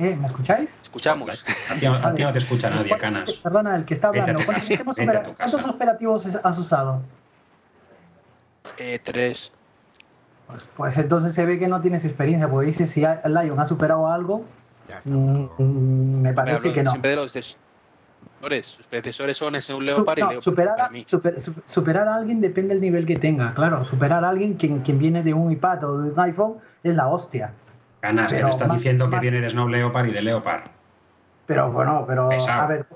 ¿Eh? 0.00 0.16
¿Me 0.20 0.26
escucháis? 0.26 0.74
Escuchamos. 0.82 1.44
A 1.70 1.74
ti, 1.74 1.86
no- 1.86 1.94
a 1.94 2.14
ti 2.14 2.22
no 2.22 2.32
te 2.32 2.38
escucha 2.38 2.68
nadie, 2.70 2.88
¿Cuántos- 2.88 3.14
canas. 3.24 3.32
Perdona, 3.34 3.76
el 3.76 3.84
que 3.84 3.94
está 3.94 4.08
hablando. 4.08 4.40
¿Cuántos, 4.44 5.64
operativos 5.70 6.26
has 6.26 6.58
usado? 6.58 7.00
Eh, 8.78 8.98
tres. 9.02 9.52
Pues, 10.46 10.64
pues 10.76 10.98
entonces 10.98 11.32
se 11.32 11.44
ve 11.46 11.58
que 11.58 11.68
no 11.68 11.80
tienes 11.80 12.04
experiencia, 12.04 12.48
porque 12.48 12.66
dices 12.66 12.90
si 12.90 13.00
Lion 13.00 13.58
ha 13.58 13.66
superado 13.66 14.08
algo, 14.08 14.42
mm, 15.04 15.44
mm, 15.58 16.20
me 16.20 16.32
parece 16.34 16.72
que 16.72 16.82
no. 16.82 16.90
Siempre 16.90 17.10
de 17.10 17.16
los 17.16 17.32
predecesores. 17.32 18.66
Sus 18.66 18.86
predecesores 18.86 19.36
son 19.38 19.54
Snow 19.60 19.78
Su- 19.78 19.84
Leopard 19.84 20.18
y 20.18 20.20
no, 20.20 20.28
Leopard 20.28 20.44
superar, 20.44 20.76
para 20.76 20.86
a, 20.88 20.90
mí. 20.90 21.04
super- 21.08 21.40
su- 21.40 21.54
superar 21.64 22.08
a 22.08 22.14
alguien 22.16 22.40
depende 22.42 22.74
del 22.74 22.82
nivel 22.82 23.06
que 23.06 23.16
tenga, 23.16 23.54
claro. 23.54 23.84
Superar 23.84 24.22
a 24.24 24.28
alguien 24.28 24.54
quien, 24.54 24.80
quien 24.80 24.98
viene 24.98 25.22
de 25.22 25.32
un 25.32 25.50
iPad 25.50 25.82
o 25.84 25.98
de 26.02 26.10
un 26.10 26.20
iPhone 26.20 26.56
es 26.82 26.94
la 26.94 27.08
hostia. 27.08 27.52
Canas, 28.00 28.28
que 28.30 28.34
Pero 28.36 28.48
estás 28.48 28.68
más- 28.68 28.76
diciendo 28.76 29.06
que 29.08 29.12
más- 29.16 29.22
viene 29.22 29.40
de 29.40 29.48
Snow 29.48 29.66
Leopard 29.68 30.06
y 30.06 30.12
de 30.12 30.20
Leopard. 30.22 30.62
Pero 31.46 31.72
bueno, 31.72 32.04
pero 32.06 32.28
Pesado. 32.28 32.62
a 32.62 32.66
ver, 32.66 32.86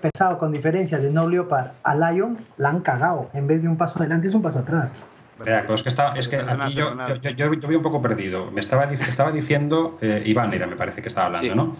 pesado 0.00 0.38
con 0.38 0.50
diferencia 0.52 0.98
de 0.98 1.12
No 1.12 1.28
Leopard 1.28 1.68
a 1.84 1.94
Lion, 1.94 2.38
la 2.56 2.70
han 2.70 2.80
cagado. 2.80 3.28
En 3.34 3.46
vez 3.46 3.62
de 3.62 3.68
un 3.68 3.76
paso 3.76 4.00
adelante 4.00 4.26
es 4.28 4.34
un 4.34 4.42
paso 4.42 4.58
atrás. 4.58 5.04
Espera, 5.38 5.62
pero 5.62 5.74
es 5.74 5.82
que, 5.82 5.88
está, 5.88 6.12
es 6.16 6.28
que 6.28 6.36
Perdonad, 6.38 6.66
aquí 6.66 6.74
yo, 6.74 6.90
yo, 7.08 7.14
yo, 7.16 7.30
yo- 7.30 7.52
yo 7.54 7.66
voy 7.68 7.76
un 7.76 7.82
poco 7.82 8.02
perdido. 8.02 8.50
Me 8.50 8.60
estaba, 8.60 8.84
estaba 8.84 9.30
diciendo, 9.30 9.98
eh, 10.00 10.22
Iván 10.26 10.52
era, 10.52 10.66
me 10.66 10.76
parece 10.76 11.00
que 11.02 11.08
estaba 11.08 11.26
hablando, 11.26 11.48
Sí. 11.48 11.54
¿no? 11.54 11.76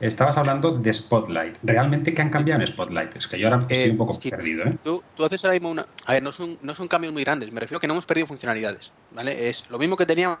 Estabas 0.00 0.36
hablando 0.38 0.70
de 0.72 0.92
Spotlight. 0.92 1.58
¿Realmente 1.62 2.14
qué 2.14 2.22
han 2.22 2.30
cambiado 2.30 2.60
en 2.60 2.66
Spotlight? 2.66 3.16
Es 3.16 3.26
que 3.26 3.38
yo 3.38 3.48
ahora 3.48 3.60
estoy 3.60 3.76
Eh, 3.76 3.90
un 3.90 3.98
poco 3.98 4.14
sí. 4.14 4.30
perdido, 4.30 4.64
¿eh? 4.64 4.78
Tú, 4.82 5.02
tú 5.14 5.24
haces 5.26 5.44
ahora 5.44 5.52
mismo 5.54 5.70
una. 5.70 5.84
A 6.06 6.12
ver, 6.14 6.22
no 6.22 6.32
son, 6.32 6.56
no 6.62 6.74
son 6.74 6.88
cambios 6.88 7.12
muy 7.12 7.22
grandes. 7.22 7.52
Me 7.52 7.60
refiero 7.60 7.76
a 7.76 7.80
que 7.82 7.86
no 7.86 7.92
hemos 7.92 8.06
perdido 8.06 8.26
funcionalidades. 8.26 8.92
¿Vale? 9.12 9.50
Es 9.50 9.68
lo 9.68 9.78
mismo 9.78 9.96
que 9.96 10.06
teníamos. 10.06 10.38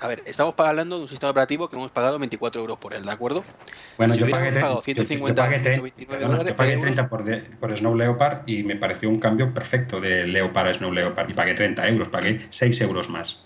A 0.00 0.08
ver, 0.08 0.22
estamos 0.26 0.54
hablando 0.58 0.96
de 0.96 1.02
un 1.02 1.08
sistema 1.08 1.30
operativo 1.30 1.68
que 1.68 1.76
hemos 1.76 1.90
pagado 1.90 2.18
24 2.18 2.60
euros 2.60 2.78
por 2.78 2.94
él, 2.94 3.04
¿de 3.04 3.10
acuerdo? 3.10 3.42
Bueno, 3.98 4.12
Si 4.14 4.20
yo 4.20 4.28
pagué, 4.30 4.52
pagado 4.52 4.74
yo- 4.74 4.80
yo 4.80 4.82
150, 4.82 5.42
pagué 5.42 5.56
tre- 5.56 5.62
129 5.62 6.06
perdona, 6.06 6.28
dólares, 6.32 6.52
yo 6.52 6.56
pagué 6.56 6.72
euros. 6.72 6.84
30 6.84 7.08
por, 7.08 7.24
de- 7.24 7.38
por 7.58 7.76
Snow 7.76 7.94
Leopard 7.94 8.42
y 8.46 8.62
me 8.64 8.76
pareció 8.76 9.08
un 9.10 9.18
cambio 9.18 9.52
perfecto 9.52 10.00
de 10.00 10.26
Leopard 10.26 10.68
a 10.68 10.74
Snow 10.74 10.92
Leopard. 10.92 11.28
Y 11.30 11.34
pagué 11.34 11.54
30 11.54 11.86
euros, 11.88 12.08
pagué 12.08 12.46
6 12.50 12.80
euros 12.82 13.08
más. 13.10 13.44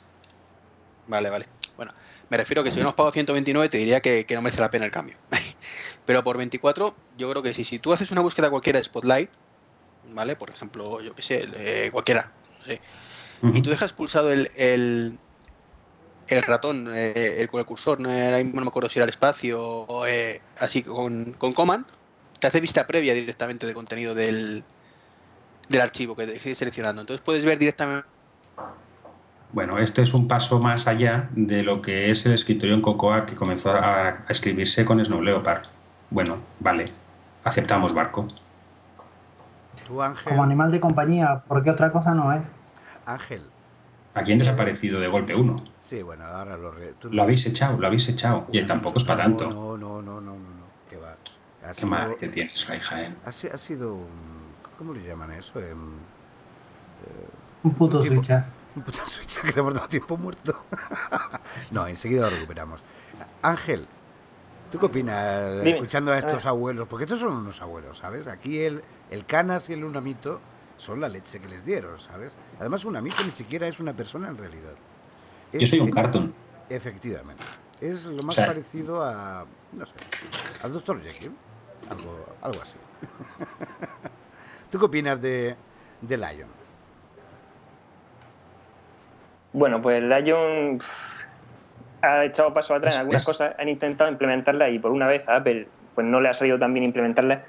Vale, 1.08 1.30
vale. 1.30 1.46
Bueno, 1.76 1.92
me 2.28 2.36
refiero 2.36 2.62
a 2.62 2.64
que 2.64 2.70
si 2.70 2.74
hubiéramos 2.76 2.94
pagado 2.96 3.12
129 3.12 3.68
te 3.68 3.78
diría 3.78 4.00
que, 4.00 4.26
que 4.26 4.34
no 4.34 4.42
merece 4.42 4.60
la 4.60 4.70
pena 4.70 4.84
el 4.84 4.90
cambio. 4.90 5.16
Pero 6.06 6.22
por 6.24 6.38
24, 6.38 6.94
yo 7.18 7.30
creo 7.30 7.42
que 7.42 7.52
sí. 7.52 7.64
Si 7.64 7.78
tú 7.78 7.92
haces 7.92 8.10
una 8.12 8.20
búsqueda 8.20 8.48
cualquiera 8.48 8.78
de 8.78 8.84
Spotlight, 8.84 9.30
¿vale? 10.12 10.36
Por 10.36 10.50
ejemplo, 10.50 11.00
yo 11.00 11.14
qué 11.14 11.22
sé, 11.22 11.48
eh, 11.56 11.90
cualquiera, 11.92 12.32
no 12.58 12.64
sé, 12.64 12.80
y 13.42 13.62
tú 13.62 13.70
dejas 13.70 13.92
pulsado 13.92 14.32
el, 14.32 14.50
el, 14.56 15.18
el 16.28 16.42
ratón, 16.42 16.88
eh, 16.92 17.36
el, 17.38 17.48
cursor, 17.48 18.00
no, 18.00 18.08
mismo 18.08 18.54
no 18.54 18.62
me 18.62 18.68
acuerdo 18.68 18.88
si 18.88 18.98
era 18.98 19.04
el 19.04 19.10
espacio, 19.10 19.60
o, 19.62 20.06
eh, 20.06 20.40
así 20.58 20.82
con, 20.82 21.32
con 21.34 21.52
command, 21.52 21.84
te 22.38 22.46
hace 22.46 22.60
vista 22.60 22.86
previa 22.86 23.14
directamente 23.14 23.66
del 23.66 23.74
contenido 23.74 24.14
del, 24.14 24.64
del 25.68 25.80
archivo 25.80 26.16
que 26.16 26.24
estés 26.24 26.58
seleccionando. 26.58 27.02
Entonces 27.02 27.22
puedes 27.24 27.44
ver 27.44 27.58
directamente 27.58 28.06
Bueno, 29.52 29.78
esto 29.78 30.02
es 30.02 30.14
un 30.14 30.28
paso 30.28 30.58
más 30.58 30.86
allá 30.86 31.28
de 31.32 31.62
lo 31.62 31.82
que 31.82 32.10
es 32.10 32.24
el 32.26 32.32
escritorio 32.32 32.74
en 32.74 32.82
Cocoa 32.82 33.26
que 33.26 33.34
comenzó 33.34 33.72
a 33.72 34.24
escribirse 34.28 34.84
con 34.84 35.04
Snow 35.04 35.22
Leopard. 35.22 35.66
Bueno, 36.10 36.36
vale, 36.60 36.92
aceptamos 37.44 37.92
barco. 37.94 38.26
Tú, 39.86 40.02
Ángel, 40.02 40.24
Como 40.24 40.42
animal 40.42 40.70
de 40.70 40.80
compañía, 40.80 41.42
porque 41.46 41.70
otra 41.70 41.92
cosa 41.92 42.14
no 42.14 42.32
es. 42.32 42.52
Ángel. 43.04 43.42
¿A 44.14 44.22
quién 44.22 44.38
desaparecido 44.38 44.98
de 44.98 45.08
golpe 45.08 45.34
uno? 45.34 45.62
Sí, 45.80 46.02
bueno, 46.02 46.24
ahora 46.24 46.56
lo... 46.56 46.70
re- 46.70 46.94
tú- 46.98 47.10
Lo 47.12 47.22
habéis 47.22 47.44
echado, 47.46 47.76
lo 47.78 47.86
habéis 47.86 48.08
echado. 48.08 48.46
Y 48.50 48.64
tampoco 48.66 48.96
es 48.98 49.04
para 49.04 49.24
tanto. 49.24 49.48
No, 49.50 49.76
no, 49.76 50.00
no, 50.00 50.20
no, 50.20 50.20
no, 50.22 50.32
no, 50.32 50.66
que 50.88 50.96
va. 50.96 51.10
Ha 51.62 51.68
Qué 51.68 51.74
sido, 51.74 51.88
mal 51.88 52.16
que 52.16 52.28
tienes, 52.28 52.66
Ray 52.66 52.80
Jaén. 52.80 53.16
ha, 53.24 53.28
ha 53.28 53.58
sido 53.58 53.94
un... 53.94 54.06
¿Cómo 54.78 54.94
le 54.94 55.06
llaman 55.06 55.32
eso? 55.32 55.60
Em, 55.60 55.96
Un 57.62 57.74
puto 57.74 58.00
Tipo- 58.00 58.14
switcher. 58.14 58.44
un 58.74 58.82
puto 58.82 59.04
switch 59.06 59.40
que 59.40 59.52
le 59.52 59.60
hemos 59.60 59.74
dado 59.74 59.88
tiempo 59.88 60.16
muerto. 60.16 60.64
no, 61.72 61.86
enseguida 61.86 62.22
lo 62.22 62.30
recuperamos. 62.30 62.80
Ángel, 63.42 63.86
¿tú 64.76 64.80
qué 64.80 64.86
opinas 64.86 65.62
Dime. 65.62 65.70
escuchando 65.76 66.12
a 66.12 66.18
estos 66.18 66.46
Ah. 66.46 66.50
abuelos? 66.50 66.86
Porque 66.88 67.04
estos 67.04 67.20
son 67.20 67.32
unos 67.32 67.60
abuelos, 67.62 67.98
¿sabes? 67.98 68.26
Aquí 68.26 68.60
el, 68.60 68.82
el 69.10 69.24
Canas 69.26 69.68
y 69.70 69.72
el 69.72 69.84
Unamito 69.84 70.40
son 70.76 71.00
la 71.00 71.08
leche 71.08 71.40
que 71.40 71.48
les 71.48 71.64
dieron, 71.64 71.98
¿sabes? 71.98 72.32
Además, 72.60 72.84
Unamito 72.84 73.22
ni 73.24 73.30
siquiera 73.30 73.66
es 73.66 73.80
una 73.80 73.92
persona 73.94 74.28
en 74.28 74.36
realidad. 74.36 74.74
Yo 75.52 75.66
soy 75.66 75.80
un 75.80 75.90
cartón. 75.90 76.34
Efectivamente. 76.68 77.42
Es 77.80 78.04
lo 78.04 78.22
más 78.22 78.34
O 78.34 78.36
sea- 78.36 78.46
parecido 78.46 79.02
a, 79.04 79.46
no 79.72 79.86
sé, 79.86 79.92
al 80.62 80.72
Dr. 80.72 81.00
Jekyll. 81.02 81.32
Algo, 81.90 82.26
algo 82.42 82.60
así. 82.62 82.74
¿Tú 84.70 84.78
qué 84.78 84.84
opinas 84.84 85.20
de, 85.22 85.56
de 86.00 86.16
Lion? 86.16 86.48
Bueno, 89.52 89.80
pues 89.80 90.02
Lion 90.02 90.78
pff, 90.78 91.15
ha 92.02 92.24
echado 92.24 92.52
paso 92.54 92.74
atrás 92.74 92.94
en 92.94 93.00
algunas 93.00 93.24
cosas, 93.24 93.54
han 93.58 93.68
intentado 93.68 94.10
implementarla 94.10 94.68
y 94.68 94.78
por 94.78 94.90
una 94.92 95.06
vez 95.06 95.28
a 95.28 95.36
Apple 95.36 95.66
pues 95.94 96.06
no 96.06 96.20
le 96.20 96.28
ha 96.28 96.34
salido 96.34 96.58
tan 96.58 96.72
bien 96.74 96.84
implementarla. 96.84 97.42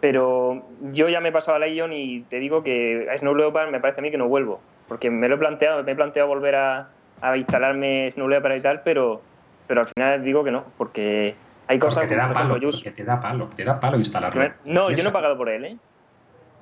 Pero 0.00 0.64
yo 0.82 1.08
ya 1.08 1.20
me 1.20 1.30
he 1.30 1.32
pasado 1.32 1.56
a 1.56 1.66
Lion 1.66 1.92
y 1.92 2.20
te 2.22 2.38
digo 2.38 2.62
que 2.62 3.08
a 3.12 3.18
Snow 3.18 3.34
Leopard 3.34 3.70
me 3.70 3.80
parece 3.80 4.00
a 4.00 4.02
mí 4.02 4.10
que 4.10 4.18
no 4.18 4.28
vuelvo. 4.28 4.60
Porque 4.86 5.10
me 5.10 5.28
lo 5.28 5.34
he 5.34 5.38
planteado, 5.38 5.82
me 5.82 5.92
he 5.92 5.96
planteado 5.96 6.28
volver 6.28 6.54
a, 6.54 6.88
a 7.20 7.36
instalarme 7.36 8.08
Snow 8.10 8.28
Leopard 8.28 8.54
y 8.54 8.60
tal, 8.60 8.82
pero, 8.84 9.20
pero 9.66 9.80
al 9.80 9.86
final 9.88 10.22
digo 10.22 10.44
que 10.44 10.52
no, 10.52 10.64
porque 10.78 11.34
hay 11.66 11.78
cosas 11.80 12.04
Porque 12.04 12.14
te 12.14 12.20
da 12.20 12.32
palo, 12.32 12.54
porque 12.60 12.90
te 12.92 13.04
da 13.04 13.20
palo, 13.20 13.48
te 13.56 13.64
da 13.64 13.80
palo 13.80 13.92
que 13.94 14.02
instalarlo. 14.02 14.52
No, 14.64 14.90
yo 14.92 15.02
no 15.02 15.08
he 15.08 15.12
pagado 15.12 15.36
por 15.36 15.48
él, 15.48 15.64
¿eh? 15.64 15.76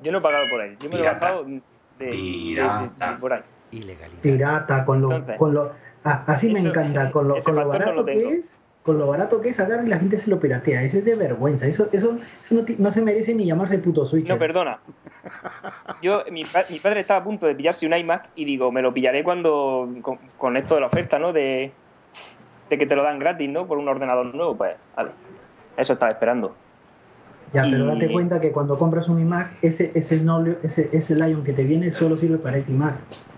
Yo 0.03 0.13
no 0.13 0.19
he 0.19 0.21
pagado 0.23 0.47
por 0.51 0.63
él. 0.63 0.77
Yo 0.81 0.89
me 0.89 0.97
lo 0.97 1.01
he 1.03 1.03
Pirata. 1.03 1.21
bajado 1.27 1.45
de, 1.45 1.53
de- 1.99 2.07
de- 2.07 2.11
Pirata. 2.11 3.13
de 3.13 3.17
por 3.19 3.33
ahí. 3.35 3.43
Ilegalidad. 3.73 4.23
Pirata, 4.23 4.85
con 4.87 5.01
lo. 5.03 5.09
Entonces, 5.11 5.37
con 5.39 5.53
lo 5.55 5.73
ah, 6.07 6.25
así 6.27 6.51
me 6.51 6.61
encanta, 6.61 7.11
con 7.11 7.29
lo, 7.29 7.37
con 7.37 7.55
lo 7.55 7.61
no 7.63 7.69
barato 7.69 7.93
lo 7.93 8.05
que 8.07 8.13
es. 8.13 8.57
con 8.83 8.99
lo 8.99 9.07
barato 9.09 9.41
que 9.41 9.49
es 9.51 9.61
agarra 9.61 9.85
y 9.85 9.89
la 9.89 9.99
gente 9.99 10.19
se 10.19 10.31
lo 10.31 10.39
piratea. 10.41 10.83
Eso 10.83 10.97
es 10.99 11.05
de 11.05 11.15
vergüenza. 11.17 11.67
Eso, 11.67 11.89
eso, 11.93 12.17
eso 12.43 12.65
no, 12.79 12.91
se 12.91 13.03
merece 13.03 13.35
ni 13.35 13.45
llamarse 13.45 13.79
puto 13.79 14.07
Switch. 14.07 14.29
No, 14.29 14.39
perdona. 14.39 14.79
Yo, 16.03 16.23
mi, 16.31 16.45
pa- 16.45 16.65
mi 16.71 16.79
padre 16.79 17.01
estaba 17.01 17.21
a 17.21 17.25
punto 17.25 17.47
de 17.47 17.55
pillarse 17.55 17.87
un 17.87 17.95
iMac 17.95 18.29
y 18.37 18.45
digo, 18.45 18.71
me 18.71 18.83
lo 18.83 18.95
pillaré 18.95 19.25
cuando. 19.25 19.89
con, 20.03 20.19
con 20.39 20.57
esto 20.57 20.77
de 20.77 20.81
la 20.83 20.87
oferta, 20.87 21.19
¿no? 21.19 21.33
De, 21.33 21.73
de 22.71 22.79
que 22.79 22.87
te 22.87 22.95
lo 22.97 23.03
dan 23.03 23.19
gratis, 23.19 23.51
¿no? 23.51 23.67
Por 23.67 23.79
un 23.79 23.89
ordenador 23.89 24.33
nuevo, 24.35 24.57
pues, 24.57 24.77
vale. 24.97 25.11
Eso 25.77 25.93
estaba 25.95 26.13
esperando. 26.13 26.55
Ya, 27.53 27.63
pero 27.71 27.87
date 27.87 28.11
cuenta 28.11 28.41
que 28.41 28.51
cuando 28.51 28.77
compras 28.79 29.09
un 29.09 29.21
iMac, 29.21 29.63
ese, 29.63 29.93
ese, 29.95 30.21
Noble- 30.25 30.59
ese, 30.63 30.91
ese 30.93 31.15
Lion 31.15 31.45
que 31.45 31.53
te 31.53 31.65
viene 31.65 31.93
solo 31.93 32.17
sirve 32.17 32.39
para 32.39 32.57
ese 32.59 32.73
iMac. 32.73 32.95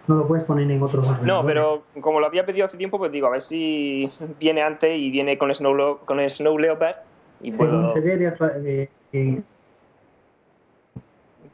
No 0.08 0.14
lo 0.16 0.26
puedes 0.26 0.44
poner 0.44 0.70
en 0.70 0.82
otros 0.82 1.22
No, 1.22 1.44
pero 1.44 1.84
como 2.00 2.18
lo 2.18 2.26
había 2.26 2.44
pedido 2.46 2.64
hace 2.64 2.76
tiempo, 2.78 2.98
pues 2.98 3.12
digo, 3.12 3.26
a 3.26 3.30
ver 3.30 3.42
si 3.42 4.10
viene 4.40 4.62
antes 4.62 4.98
y 4.98 5.10
viene 5.10 5.36
con 5.36 5.54
Snow, 5.54 5.74
Leo- 5.74 5.98
con 5.98 6.18
el 6.18 6.30
Snow 6.30 6.58
Leopard 6.58 6.96
y 7.42 7.52
puedo, 7.52 7.78
un 7.80 7.90
CD 7.90 8.16
de, 8.16 8.26
actua- 8.26 8.54
de- 8.54 8.88
de- 9.12 9.42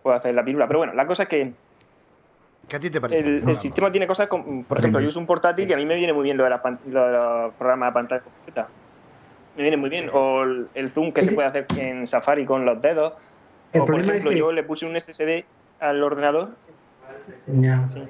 puedo 0.02 0.16
hacer 0.16 0.34
la 0.34 0.44
pirula. 0.44 0.66
Pero 0.68 0.78
bueno, 0.78 0.94
la 0.94 1.06
cosa 1.06 1.24
es 1.24 1.28
que 1.28 1.52
¿Qué 2.68 2.76
a 2.76 2.80
ti 2.80 2.90
te 2.90 3.00
parece? 3.00 3.20
el, 3.20 3.48
el 3.48 3.56
sistema 3.56 3.90
tiene 3.90 4.06
cosas, 4.06 4.28
como, 4.28 4.62
por 4.64 4.78
ejemplo, 4.78 5.00
yo 5.00 5.08
uso 5.08 5.18
un 5.18 5.26
portátil 5.26 5.68
y 5.68 5.72
a 5.72 5.76
mí 5.76 5.84
me 5.84 5.96
viene 5.96 6.12
muy 6.12 6.22
bien 6.22 6.36
lo 6.36 6.44
de, 6.44 6.50
la 6.50 6.62
pan- 6.62 6.78
lo 6.86 7.06
de 7.06 7.12
los 7.12 7.54
programas 7.54 7.88
de 7.90 7.92
pantalla 7.92 8.22
completa. 8.22 8.68
Me 9.56 9.62
viene 9.62 9.76
muy 9.76 9.90
bien. 9.90 10.10
O 10.12 10.42
el, 10.44 10.68
el 10.74 10.90
zoom 10.90 11.12
que 11.12 11.22
se 11.22 11.32
puede 11.34 11.48
hacer 11.48 11.66
en 11.76 12.06
Safari 12.06 12.46
con 12.46 12.64
los 12.64 12.80
dedos. 12.80 13.12
El 13.72 13.80
o 13.80 13.84
por 13.84 13.94
problema 13.94 14.12
es 14.12 14.18
ejemplo, 14.20 14.30
que- 14.30 14.38
yo 14.38 14.52
le 14.52 14.62
puse 14.62 14.86
un 14.86 14.94
SSD 14.98 15.44
al 15.80 16.02
ordenador. 16.02 16.50
Ya. 17.46 17.86
Sí. 17.88 18.02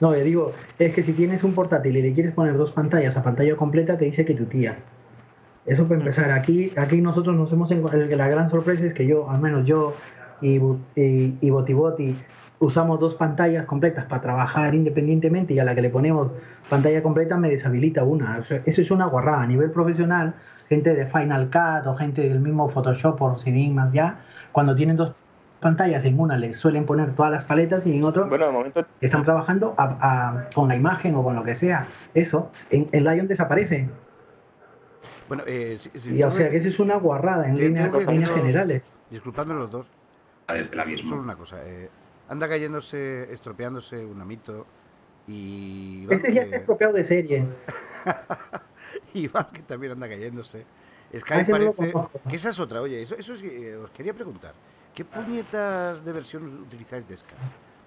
No, 0.00 0.14
yo 0.16 0.24
digo, 0.24 0.52
es 0.78 0.94
que 0.94 1.02
si 1.02 1.12
tienes 1.12 1.44
un 1.44 1.52
portátil 1.52 1.96
y 1.96 2.02
le 2.02 2.12
quieres 2.12 2.32
poner 2.32 2.56
dos 2.56 2.72
pantallas 2.72 3.16
a 3.16 3.22
pantalla 3.22 3.56
completa, 3.56 3.98
te 3.98 4.06
dice 4.06 4.24
que 4.24 4.34
tu 4.34 4.46
tía. 4.46 4.78
Eso 5.66 5.86
para 5.86 6.00
empezar. 6.00 6.30
Aquí, 6.30 6.72
aquí 6.76 7.02
nosotros 7.02 7.36
nos 7.36 7.52
hemos 7.52 7.70
encontrado. 7.70 8.06
La 8.16 8.28
gran 8.28 8.48
sorpresa 8.48 8.84
es 8.84 8.94
que 8.94 9.06
yo, 9.06 9.28
al 9.30 9.40
menos 9.40 9.66
yo 9.66 9.94
y, 10.40 10.56
y, 10.96 11.38
y 11.40 11.50
Botiboti, 11.50 12.16
usamos 12.60 13.00
dos 13.00 13.14
pantallas 13.14 13.64
completas 13.64 14.04
para 14.04 14.20
trabajar 14.20 14.74
independientemente 14.74 15.54
y 15.54 15.58
a 15.58 15.64
la 15.64 15.74
que 15.74 15.80
le 15.80 15.88
ponemos 15.88 16.30
pantalla 16.68 17.02
completa 17.02 17.36
me 17.38 17.48
deshabilita 17.48 18.04
una. 18.04 18.38
O 18.38 18.44
sea, 18.44 18.62
eso 18.64 18.80
es 18.80 18.90
una 18.90 19.06
guarrada. 19.06 19.42
A 19.42 19.46
nivel 19.46 19.70
profesional, 19.70 20.34
gente 20.68 20.94
de 20.94 21.06
Final 21.06 21.50
Cut 21.50 21.86
o 21.86 21.94
gente 21.94 22.28
del 22.28 22.40
mismo 22.40 22.68
Photoshop 22.68 23.20
o 23.22 23.38
CD 23.38 23.70
más 23.70 23.92
ya, 23.92 24.18
cuando 24.52 24.74
tienen 24.74 24.96
dos 24.96 25.14
pantallas 25.60 26.04
en 26.06 26.18
una 26.18 26.36
les 26.36 26.56
suelen 26.56 26.86
poner 26.86 27.14
todas 27.14 27.30
las 27.30 27.44
paletas 27.44 27.86
y 27.86 27.96
en 27.96 28.04
otro 28.04 28.26
Bueno, 28.28 28.46
de 28.46 28.52
momento 28.52 28.86
están 29.00 29.22
trabajando 29.22 29.74
a- 29.76 29.98
a- 30.00 30.48
con 30.54 30.68
la 30.68 30.76
imagen 30.76 31.14
o 31.14 31.22
con 31.22 31.34
lo 31.36 31.44
que 31.44 31.54
sea. 31.54 31.86
Eso, 32.14 32.50
en, 32.70 32.88
el 32.92 33.04
Lion 33.04 33.28
desaparece. 33.28 33.88
Bueno, 35.28 35.44
eh, 35.46 35.76
si- 35.78 35.90
si 36.00 36.16
Y, 36.16 36.22
o 36.22 36.30
sea 36.30 36.50
que 36.50 36.56
eso 36.56 36.68
es 36.68 36.80
una 36.80 36.96
guarrada 36.96 37.46
en 37.46 37.56
líneas, 37.56 37.92
líneas 37.92 38.30
generales. 38.30 38.92
Disculpadme 39.10 39.54
los 39.54 39.70
dos. 39.70 39.86
Desde 40.48 40.62
el 40.62 40.68
Solo 40.70 40.82
abismo. 40.82 41.20
una 41.20 41.36
cosa. 41.36 41.56
eh, 41.64 41.88
anda 42.28 42.48
cayéndose, 42.48 43.32
estropeándose 43.32 44.04
un 44.04 44.20
amito. 44.20 44.66
Y 45.28 46.02
Iván, 46.02 46.16
Este 46.16 46.32
ya 46.32 46.42
está 46.42 46.56
estropeado 46.56 46.92
de 46.94 47.04
serie. 47.04 47.46
Iván, 49.14 49.46
que 49.52 49.62
también 49.62 49.92
anda 49.92 50.08
cayéndose. 50.08 50.64
Sky 51.16 51.44
parece. 51.50 51.92
que 52.28 52.36
esa 52.36 52.48
es 52.50 52.60
otra. 52.60 52.80
Oye, 52.80 53.02
eso, 53.02 53.14
eso 53.16 53.34
es 53.34 53.40
que 53.40 53.70
eh, 53.70 53.76
os 53.76 53.90
quería 53.90 54.14
preguntar. 54.14 54.54
¿Qué 54.94 55.04
puñetas 55.04 56.04
de 56.04 56.12
versión 56.12 56.62
utilizáis 56.62 57.06
de 57.08 57.16
Sky? 57.16 57.34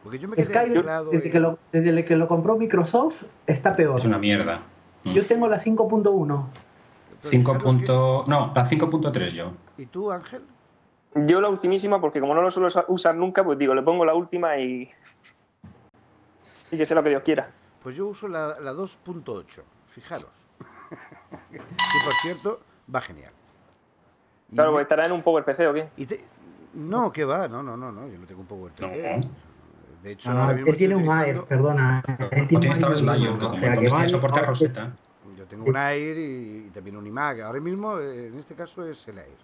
Porque 0.03 0.19
yo 0.19 0.27
me 0.27 0.35
quedé 0.35 0.45
Sky, 0.45 0.69
desde 1.11 1.29
que, 1.29 1.39
lo, 1.39 1.59
desde 1.71 2.05
que 2.05 2.15
lo 2.15 2.27
compró 2.27 2.57
Microsoft, 2.57 3.23
está 3.47 3.75
peor. 3.75 3.99
Es 3.99 4.05
una 4.05 4.17
mierda. 4.17 4.61
Yo 5.05 5.25
tengo 5.25 5.47
la 5.47 5.57
5.1. 5.57 6.45
5. 7.23 7.51
Claro, 7.51 7.63
punto- 7.63 8.25
No, 8.27 8.51
la 8.53 8.65
5.3 8.69 9.29
yo. 9.29 9.51
¿Y 9.77 9.85
tú, 9.85 10.11
Ángel? 10.11 10.43
Yo 11.15 11.39
la 11.39 11.47
ultimísima, 11.49 12.01
porque 12.01 12.19
como 12.19 12.33
no 12.33 12.41
lo 12.41 12.49
suelo 12.49 12.67
usa- 12.67 12.85
usar 12.87 13.15
nunca, 13.15 13.43
pues 13.43 13.57
digo, 13.57 13.73
le 13.75 13.81
pongo 13.83 14.03
la 14.03 14.15
última 14.15 14.57
y, 14.57 14.89
y 16.71 16.77
que 16.77 16.85
sea 16.85 16.95
lo 16.95 17.03
que 17.03 17.09
Dios 17.09 17.23
quiera. 17.23 17.49
Pues 17.81 17.95
yo 17.95 18.07
uso 18.07 18.27
la, 18.27 18.59
la 18.59 18.73
2.8. 18.73 19.61
Fijaros. 19.89 20.29
que 21.51 21.57
por 21.59 22.13
cierto, 22.21 22.59
va 22.93 23.01
genial. 23.01 23.31
Y 24.51 24.55
Claro, 24.55 24.71
me- 24.71 24.75
pues 24.77 24.83
estará 24.83 25.05
en 25.05 25.11
un 25.11 25.21
Power 25.21 25.43
PC 25.45 25.67
o 25.67 25.73
qué. 25.73 25.89
y 25.97 26.05
te- 26.05 26.25
No, 26.73 27.11
que 27.11 27.23
va, 27.25 27.47
no, 27.47 27.61
no, 27.63 27.77
no, 27.77 27.91
no, 27.91 28.07
yo 28.07 28.17
no 28.19 28.25
tengo 28.25 28.41
un 28.41 28.47
Power 28.47 28.71
PC. 28.73 29.17
No. 29.19 29.29
De 30.03 30.11
hecho, 30.11 30.31
Ah, 30.31 30.41
ahora 30.43 30.53
mismo 30.55 30.71
él 30.71 30.77
tiene 30.77 30.95
un 30.95 31.03
Air, 31.03 31.11
utilizando- 31.39 31.45
perdona. 31.45 32.03
Él 32.31 32.47
tiene 32.47 32.69
un 32.69 32.75
Air, 32.83 33.01
Lion, 33.19 33.39
que 33.39 33.45
o 33.45 33.53
sea, 33.53 33.77
que 33.77 33.89
vale- 33.89 34.09
soporta 34.09 34.35
ahora- 34.37 34.49
Rosetta. 34.49 34.93
Yo 35.37 35.45
tengo 35.45 35.65
un 35.65 35.75
Air 35.77 36.17
y, 36.17 36.65
y 36.67 36.69
también 36.73 36.97
un 36.97 37.07
iMac. 37.07 37.39
Ahora 37.41 37.59
mismo, 37.59 37.99
eh, 37.99 38.27
en 38.27 38.37
este 38.37 38.53
caso, 38.55 38.85
es 38.85 39.07
el 39.07 39.17
Air. 39.19 39.37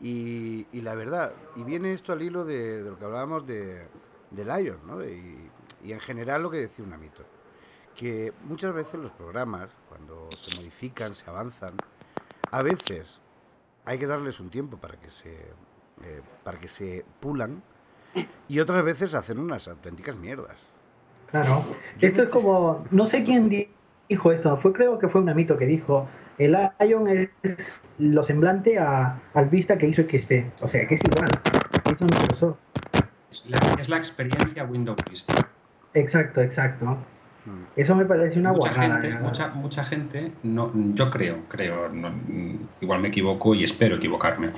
Y, 0.00 0.66
y 0.72 0.80
la 0.80 0.94
verdad, 0.94 1.32
y 1.56 1.62
viene 1.62 1.92
esto 1.92 2.12
al 2.12 2.22
hilo 2.22 2.44
de, 2.44 2.82
de 2.82 2.90
lo 2.90 2.98
que 2.98 3.04
hablábamos 3.04 3.46
de, 3.46 3.86
de 4.30 4.44
Lion, 4.44 4.78
¿no? 4.86 4.98
De- 4.98 5.12
y, 5.12 5.50
y 5.88 5.92
en 5.92 6.00
general 6.00 6.42
lo 6.42 6.50
que 6.50 6.58
decía 6.58 6.84
un 6.84 6.92
amito. 6.92 7.22
Que 7.94 8.32
muchas 8.44 8.72
veces 8.74 8.94
los 8.98 9.12
programas, 9.12 9.70
cuando 9.88 10.28
se 10.36 10.56
modifican, 10.58 11.14
se 11.14 11.28
avanzan, 11.28 11.72
a 12.50 12.62
veces 12.62 13.20
hay 13.84 13.98
que 13.98 14.06
darles 14.06 14.40
un 14.40 14.48
tiempo 14.50 14.78
para 14.78 14.96
que 14.98 15.10
se, 15.10 15.36
eh, 16.04 16.20
para 16.44 16.58
que 16.58 16.68
se 16.68 17.04
pulan 17.20 17.62
y 18.48 18.58
otras 18.60 18.84
veces 18.84 19.14
hacen 19.14 19.38
unas 19.38 19.68
auténticas 19.68 20.16
mierdas. 20.16 20.58
Claro. 21.30 21.64
Esto 22.00 22.22
es 22.22 22.28
como, 22.28 22.84
no 22.90 23.06
sé 23.06 23.24
quién 23.24 23.48
di- 23.48 23.68
dijo 24.08 24.32
esto, 24.32 24.56
fue 24.56 24.72
creo 24.72 24.98
que 24.98 25.08
fue 25.08 25.20
un 25.20 25.28
amito 25.28 25.56
que 25.56 25.66
dijo, 25.66 26.08
el 26.38 26.56
Lion 26.80 27.06
es 27.06 27.82
lo 27.98 28.22
semblante 28.22 28.78
a, 28.78 29.20
al 29.34 29.48
Vista 29.48 29.78
que 29.78 29.86
hizo 29.86 30.02
XP. 30.02 30.50
O 30.62 30.66
sea, 30.68 30.86
que 30.88 30.94
es 30.94 31.02
igual. 31.04 31.30
que 31.84 31.92
Hizo 31.92 32.04
Microsoft. 32.06 32.56
Es 33.30 33.46
la, 33.48 33.58
es 33.78 33.88
la 33.88 33.96
experiencia 33.98 34.64
Windows 34.64 34.98
Vista. 35.08 35.34
Exacto, 35.94 36.40
exacto. 36.40 36.98
Mm. 37.46 37.64
Eso 37.74 37.94
me 37.94 38.04
parece 38.04 38.38
una 38.38 38.52
mucha 38.52 38.74
gente, 38.74 39.18
mucha, 39.20 39.48
mucha 39.48 39.84
gente, 39.84 40.32
no, 40.42 40.70
yo 40.74 41.10
creo, 41.10 41.38
creo, 41.48 41.88
no, 41.88 42.12
igual 42.80 43.00
me 43.00 43.08
equivoco 43.08 43.54
y 43.54 43.64
espero 43.64 43.96
equivocarme, 43.96 44.48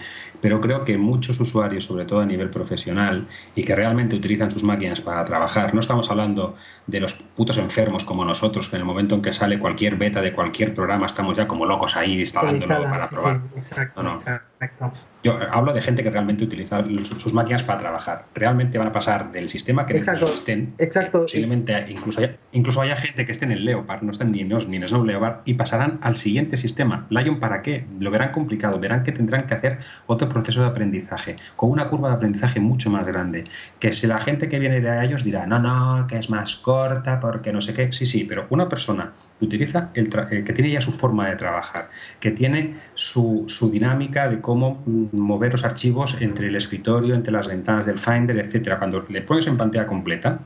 pero 0.41 0.61
creo 0.61 0.83
que 0.85 0.99
muchos 0.99 1.39
usuarios, 1.39 1.85
sobre 1.85 2.05
todo 2.07 2.21
a 2.21 2.27
nivel 2.27 2.51
profesional, 2.51 3.29
y 3.55 3.63
que 3.63 3.77
realmente 3.77 4.17
utilizan 4.17 4.51
sus 4.51 4.65
máquinas 4.65 5.01
para 5.01 5.25
trabajar, 5.25 5.75
no 5.75 5.81
estamos 5.81 6.11
hablando 6.11 6.57
de 6.89 6.99
los 6.99 7.13
putos 7.13 7.57
enfermos 7.59 8.05
como 8.05 8.25
nosotros, 8.25 8.69
que 8.69 8.77
en 8.77 8.81
el 8.81 8.87
momento 8.87 9.15
en 9.15 9.23
que 9.23 9.33
sale 9.33 9.61
cualquier 9.61 9.97
beta 9.97 10.21
de 10.21 10.33
cualquier 10.33 10.75
programa 10.75 11.07
estamos 11.07 11.37
ya 11.37 11.47
como 11.47 11.67
locos 11.67 11.97
ahí 11.97 12.19
instalándolo 12.19 12.75
instala, 12.75 12.91
para 12.91 13.07
sí, 13.07 13.15
probar. 13.15 13.41
sí, 13.55 13.59
exacto, 13.61 14.03
no. 14.03 14.15
exacto. 14.15 14.93
Yo 15.23 15.39
hablo 15.53 15.73
de 15.73 15.81
gente 15.83 16.03
que 16.03 16.11
realmente 16.11 16.43
utiliza 16.45 16.83
sus 17.19 17.33
máquinas 17.33 17.63
para 17.63 17.79
trabajar. 17.79 18.27
Realmente 18.35 18.77
van 18.79 18.89
a 18.89 18.93
pasar 18.93 19.31
del 19.31 19.49
sistema 19.49 19.87
que 19.87 19.97
Exacto, 19.97 20.25
estén. 20.27 20.75
exacto. 20.79 21.23
Posiblemente 21.23 21.87
incluso 21.89 22.21
haya, 22.21 22.37
incluso 22.53 22.81
haya 22.81 22.97
gente 22.97 23.25
que 23.25 23.33
esté 23.33 23.45
en 23.45 23.53
el 23.53 23.65
Leopard, 23.65 24.03
no 24.03 24.11
estén 24.11 24.33
ni 24.33 24.41
en 24.41 24.53
OS 24.53 24.67
ni 24.69 24.77
en 24.79 24.89
Snow 24.89 25.05
Leopard, 25.05 25.37
y 25.45 25.55
pasarán 25.55 25.99
al 26.03 26.17
siguiente 26.17 26.57
sistema. 26.57 27.07
Lion, 27.11 27.39
¿para 27.39 27.63
qué? 27.63 27.85
Lo 28.01 28.11
verán 28.11 28.33
complicado, 28.33 28.81
verán 28.81 29.05
que 29.05 29.13
tendrán 29.13 29.47
que 29.47 29.55
hacer 29.55 29.79
otro 30.07 30.29
proceso 30.29 30.61
de 30.61 30.67
aprendizaje, 30.67 31.37
con 31.57 31.71
una 31.71 31.89
curva 31.89 32.09
de 32.09 32.15
aprendizaje 32.17 32.59
mucho 32.59 32.91
más 32.91 33.07
grande. 33.07 33.45
Que 33.79 33.93
si 33.93 34.07
la 34.07 34.21
gente 34.21 34.49
que 34.49 34.59
viene 34.59 34.81
de 34.81 35.05
ellos 35.05 35.23
dirá, 35.23 35.47
no, 35.47 35.59
no, 35.61 36.07
que 36.09 36.19
es 36.19 36.31
más 36.31 36.57
corta, 36.57 37.21
porque 37.21 37.53
no 37.53 37.61
sé 37.61 37.75
qué. 37.75 37.93
Sí, 37.93 38.07
sí, 38.07 38.25
pero 38.29 38.47
una 38.51 38.69
persona 38.69 39.13
que 39.39 39.45
utiliza, 39.45 39.91
el 39.95 40.11
tra- 40.11 40.27
eh, 40.33 40.43
que 40.43 40.53
tiene 40.53 40.71
ya 40.73 40.81
su 40.81 40.91
forma 40.93 41.29
de 41.29 41.37
trabajar, 41.37 41.85
que 42.19 42.33
tiene 42.33 42.75
su, 42.95 43.45
su 43.47 43.71
dinámica 43.71 44.29
de 44.29 44.41
cómo 44.41 44.83
mm, 44.85 45.12
mover 45.13 45.53
los 45.53 45.65
archivos 45.65 46.17
entre 46.21 46.49
el 46.49 46.57
escritorio, 46.57 47.15
entre 47.15 47.33
las 47.33 47.47
ventanas 47.49 47.87
del 47.87 47.99
Finder, 47.99 48.39
etcétera. 48.39 48.79
Cuando 48.79 49.05
le 49.09 49.23
pones 49.23 49.47
en 49.47 49.57
pantalla 49.57 49.87
completa, 49.87 50.39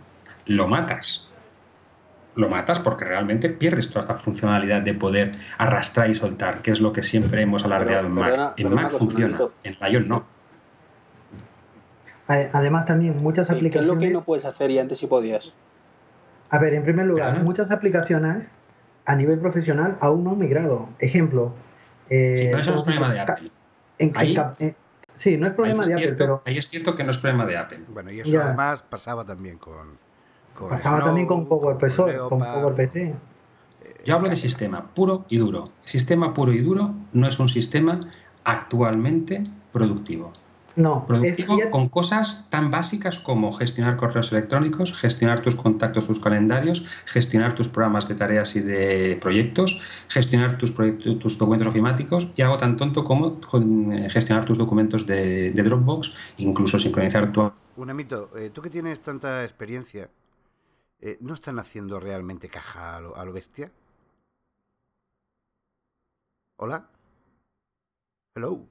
lo 0.46 0.66
matas. 0.68 1.28
Lo 2.34 2.48
matas 2.50 2.80
porque 2.80 3.04
realmente 3.06 3.48
pierdes 3.48 3.88
toda 3.88 4.00
esta 4.00 4.14
funcionalidad 4.14 4.82
de 4.82 4.92
poder 4.92 5.32
arrastrar 5.56 6.10
y 6.10 6.14
soltar, 6.14 6.60
que 6.62 6.70
es 6.72 6.80
lo 6.80 6.92
que 6.92 7.02
siempre 7.02 7.40
hemos 7.42 7.64
alardeado 7.64 8.06
en 8.08 8.12
Mac. 8.12 8.24
perdona- 8.30 8.54
en 8.56 8.64
perdona, 8.68 8.82
Mac 8.82 8.92
funciona, 8.92 9.38
en 9.64 9.76
Lion 9.80 10.08
no. 10.08 10.26
Además 12.28 12.86
también 12.86 13.22
muchas 13.22 13.48
¿Qué 13.48 13.54
es 13.54 13.62
lo 13.62 13.68
aplicaciones... 13.68 14.08
que 14.10 14.14
no 14.14 14.22
puedes 14.24 14.44
hacer 14.44 14.70
y 14.72 14.78
antes 14.78 14.98
sí 14.98 15.06
podías? 15.06 15.52
A 16.50 16.58
ver, 16.58 16.74
en 16.74 16.82
primer 16.82 17.06
lugar, 17.06 17.42
muchas 17.42 17.70
aplicaciones 17.70 18.50
a 19.04 19.14
nivel 19.14 19.38
profesional 19.38 19.96
aún 20.00 20.24
no 20.24 20.32
han 20.32 20.38
migrado. 20.38 20.88
Ejemplo. 20.98 21.54
eh, 22.10 22.36
Sí, 22.38 22.44
pero 22.50 22.58
eso 22.60 22.70
no 22.72 22.76
es 22.76 22.82
¿cómo 22.82 22.92
se 22.92 22.98
problema 22.98 23.14
de? 23.14 23.20
Apple. 23.32 23.50
En- 23.98 24.12
Ahí- 24.16 24.36
en- 24.58 24.76
sí, 25.12 25.36
no 25.38 25.46
es 25.46 25.52
problema 25.54 25.82
ahí, 25.84 25.88
de 25.90 25.94
Apple, 25.94 26.12
pero 26.12 26.42
ahí 26.44 26.58
es 26.58 26.68
cierto 26.68 26.94
que 26.94 27.04
no 27.04 27.10
es 27.10 27.18
problema 27.18 27.46
de 27.46 27.56
Apple. 27.56 27.80
Bueno, 27.88 28.10
y 28.10 28.20
eso 28.20 28.30
Ya. 28.30 28.44
además 28.46 28.82
pasaba 28.82 29.24
también 29.24 29.58
con. 29.58 29.98
con 30.54 30.68
pasaba 30.70 30.96
Snow, 30.98 31.06
también 31.08 31.26
con 31.26 31.46
PowerPC. 31.48 31.96
Con 31.96 32.08
Leopard. 32.40 32.60
PowerPC. 32.62 33.14
Yo 34.04 34.14
hablo 34.14 34.28
de 34.28 34.36
sistema 34.36 34.86
puro 34.94 35.24
y 35.28 35.38
duro. 35.38 35.70
Sistema 35.82 36.32
puro 36.32 36.52
y 36.52 36.60
duro 36.60 36.94
no 37.12 37.26
es 37.26 37.38
un 37.40 37.48
sistema 37.48 38.00
actualmente 38.44 39.44
productivo. 39.72 40.32
No, 40.76 41.00
es, 41.00 41.06
Productivo 41.06 41.58
ya- 41.58 41.70
con 41.70 41.88
cosas 41.88 42.46
tan 42.50 42.70
básicas 42.70 43.18
como 43.18 43.50
gestionar 43.52 43.96
correos 43.96 44.30
electrónicos, 44.32 44.92
gestionar 44.92 45.40
tus 45.40 45.56
contactos, 45.56 46.06
tus 46.06 46.20
calendarios, 46.20 46.86
gestionar 47.06 47.54
tus 47.54 47.68
programas 47.68 48.08
de 48.08 48.14
tareas 48.14 48.54
y 48.56 48.60
de 48.60 49.18
proyectos, 49.20 49.80
gestionar 50.08 50.58
tus, 50.58 50.70
proyectos, 50.70 51.18
tus 51.18 51.38
documentos 51.38 51.68
ofimáticos 51.68 52.28
y 52.36 52.42
algo 52.42 52.58
tan 52.58 52.76
tonto 52.76 53.04
como 53.04 53.40
eh, 53.94 54.10
gestionar 54.10 54.44
tus 54.44 54.58
documentos 54.58 55.06
de, 55.06 55.50
de 55.52 55.62
Dropbox, 55.62 56.12
incluso 56.36 56.78
sincronizar 56.78 57.32
tu 57.32 57.50
Un 57.76 57.90
amito, 57.90 58.30
eh, 58.36 58.50
tú 58.50 58.60
que 58.60 58.70
tienes 58.70 59.00
tanta 59.00 59.44
experiencia, 59.44 60.10
eh, 61.00 61.16
¿no 61.20 61.34
están 61.34 61.58
haciendo 61.58 61.98
realmente 62.00 62.48
caja 62.48 62.96
a 62.96 63.00
lo, 63.00 63.16
a 63.16 63.24
lo 63.24 63.32
bestia? 63.32 63.70
¿Hola? 66.58 66.88
Hello. 68.34 68.66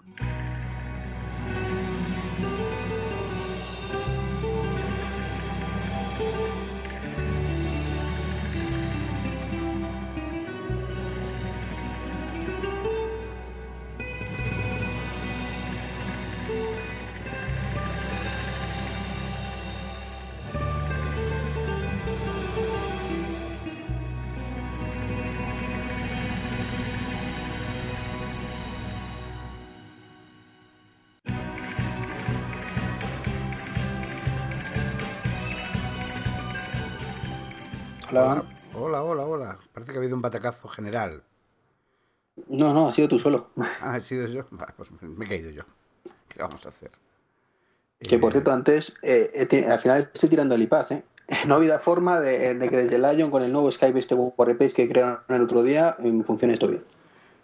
Hola. 38.21 38.43
Hola, 38.79 39.03
hola, 39.03 39.23
hola. 39.25 39.57
Parece 39.73 39.91
que 39.91 39.97
ha 39.97 40.01
habido 40.01 40.15
un 40.15 40.21
batacazo 40.21 40.67
general. 40.69 41.21
No, 42.47 42.73
no, 42.73 42.87
ha 42.89 42.93
sido 42.93 43.07
tú 43.09 43.19
solo. 43.19 43.49
Ah, 43.81 43.97
he 43.97 44.01
sido 44.01 44.25
yo. 44.27 44.45
Pues 44.77 44.89
me 45.01 45.25
he 45.25 45.27
caído 45.27 45.49
yo. 45.51 45.63
¿Qué 46.29 46.39
vamos 46.41 46.65
a 46.65 46.69
hacer? 46.69 46.91
Que 47.99 48.17
por 48.19 48.31
Eh, 48.31 48.33
cierto, 48.33 48.51
antes, 48.53 48.93
eh, 49.01 49.65
al 49.69 49.79
final 49.79 50.09
estoy 50.13 50.29
tirando 50.29 50.55
el 50.55 50.61
iPad, 50.61 50.91
¿eh? 50.93 51.03
No 51.47 51.55
ha 51.55 51.57
habido 51.57 51.77
forma 51.79 52.19
de, 52.21 52.53
de 52.53 52.69
que 52.69 52.77
desde 52.77 52.99
Lion 52.99 53.29
con 53.31 53.43
el 53.43 53.51
nuevo 53.51 53.69
Skype 53.71 53.99
este 53.99 54.15
WordPress 54.15 54.73
que 54.73 54.87
crearon 54.87 55.19
el 55.27 55.41
otro 55.41 55.61
día 55.63 55.95
mm, 55.99 56.21
funcione 56.21 56.53
esto 56.53 56.67
bien. 56.69 56.83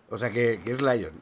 O 0.10 0.18
sea 0.18 0.30
que, 0.32 0.62
que 0.64 0.72
es 0.72 0.82
Lion. 0.82 1.14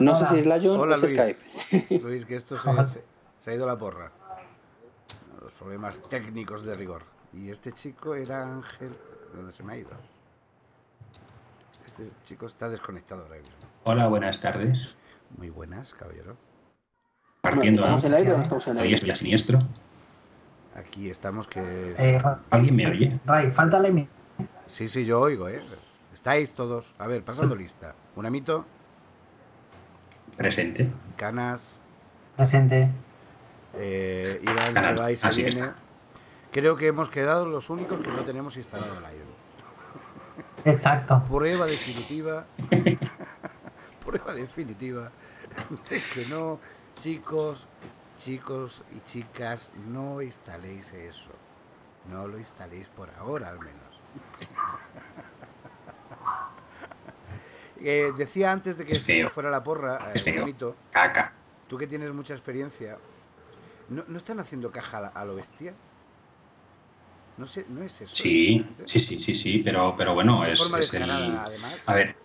No 0.00 0.14
sé 0.14 0.26
si 0.26 0.38
es 0.38 0.46
Lion 0.46 0.78
Hola 0.80 0.94
o 0.96 0.98
es 0.98 1.02
Luis. 1.02 1.12
Skype. 1.20 1.98
Luis, 2.02 2.24
que 2.26 2.36
esto 2.36 2.56
se, 2.56 2.84
se- 2.86 3.04
se 3.40 3.50
ha 3.50 3.54
ido 3.54 3.64
a 3.64 3.68
la 3.68 3.78
porra. 3.78 4.12
Los 5.40 5.52
problemas 5.52 6.00
técnicos 6.02 6.64
de 6.64 6.74
rigor. 6.74 7.02
Y 7.32 7.50
este 7.50 7.72
chico 7.72 8.14
era 8.14 8.42
Ángel. 8.42 8.90
¿Dónde 9.34 9.52
se 9.52 9.62
me 9.62 9.74
ha 9.74 9.76
ido? 9.78 9.90
Este 11.84 12.08
chico 12.24 12.46
está 12.46 12.68
desconectado 12.68 13.22
ahora 13.22 13.36
mismo. 13.36 13.56
Hola, 13.84 14.08
buenas 14.08 14.40
tardes. 14.40 14.94
Muy 15.36 15.50
buenas, 15.50 15.94
caballero. 15.94 16.36
Partiendo 17.40 17.82
¿Estamos 17.82 18.04
a... 18.04 18.06
en 18.06 18.12
el 18.12 18.18
aire 18.18 18.32
o 18.32 18.36
no 18.36 18.42
estamos 18.42 18.66
en 18.66 18.72
el 18.72 18.78
Oye, 18.78 18.84
aire? 18.84 18.94
estoy 18.96 19.10
a 19.10 19.14
siniestro. 19.14 19.58
Aquí 20.76 21.10
estamos 21.10 21.46
que... 21.48 21.94
Eh, 21.98 22.22
¿Alguien 22.50 22.76
me 22.76 22.86
oye? 22.86 23.20
Ray, 23.26 23.50
falta 23.50 23.78
mi. 23.80 24.08
Sí, 24.66 24.88
sí, 24.88 25.04
yo 25.04 25.20
oigo, 25.20 25.48
¿eh? 25.48 25.60
Estáis 26.14 26.52
todos. 26.52 26.94
A 26.98 27.06
ver, 27.06 27.22
pasando 27.24 27.54
lista. 27.54 27.94
Un 28.16 28.26
amito, 28.26 28.64
Presente. 30.36 30.90
Canas, 31.16 31.78
Presente. 32.36 32.88
eh, 33.74 34.40
Iván 34.42 34.64
se 34.64 34.72
Canas. 34.72 35.00
va 35.00 35.12
y 35.12 35.16
se 35.16 35.28
Así 35.28 35.44
que 35.44 35.50
viene. 35.50 35.72
Creo 36.52 36.76
que 36.76 36.86
hemos 36.86 37.08
quedado 37.08 37.46
los 37.46 37.70
únicos 37.70 38.00
que 38.00 38.08
no 38.08 38.24
tenemos 38.24 38.56
instalado 38.58 39.00
Lion. 39.00 39.32
Exacto. 40.64 41.24
Prueba 41.28 41.66
definitiva. 41.66 42.44
prueba 44.04 44.34
definitiva 44.34 45.10
de 45.88 46.02
que 46.02 46.26
no, 46.28 46.60
chicos, 46.96 47.66
chicos 48.18 48.84
y 48.94 49.00
chicas, 49.00 49.70
no 49.88 50.20
instaléis 50.20 50.92
eso. 50.92 51.30
No 52.10 52.26
lo 52.28 52.38
instaléis 52.38 52.88
por 52.88 53.08
ahora, 53.18 53.48
al 53.48 53.58
menos. 53.58 54.00
Eh, 57.84 58.12
decía 58.16 58.52
antes 58.52 58.78
de 58.78 58.84
que 58.86 58.92
Es 58.92 59.08
esto 59.08 59.30
fuera 59.30 59.50
la 59.50 59.64
porra, 59.64 60.12
eh. 60.14 60.22
Benito, 60.24 60.76
Caca. 60.92 61.32
tú 61.66 61.76
que 61.76 61.88
tienes 61.88 62.12
mucha 62.12 62.32
experiencia, 62.32 62.96
¿no, 63.88 64.04
no 64.06 64.18
están 64.18 64.38
haciendo 64.38 64.70
caja 64.70 65.10
a 65.12 65.24
lo 65.24 65.34
bestia? 65.34 65.74
No 67.38 67.46
sé, 67.46 67.64
no 67.68 67.82
es 67.82 68.00
eso. 68.00 68.14
Sí, 68.14 68.56
exactamente? 68.56 68.88
sí, 68.88 68.98
sí, 68.98 69.20
sí, 69.20 69.34
sí, 69.34 69.62
pero, 69.64 69.94
pero 69.96 70.14
bueno, 70.14 70.42
De 70.44 70.52
es, 70.52 70.58
forma 70.58 70.78
es 70.78 70.92
el... 70.94 71.02
además. 71.10 71.74
A 71.86 71.94
ver. 71.94 72.16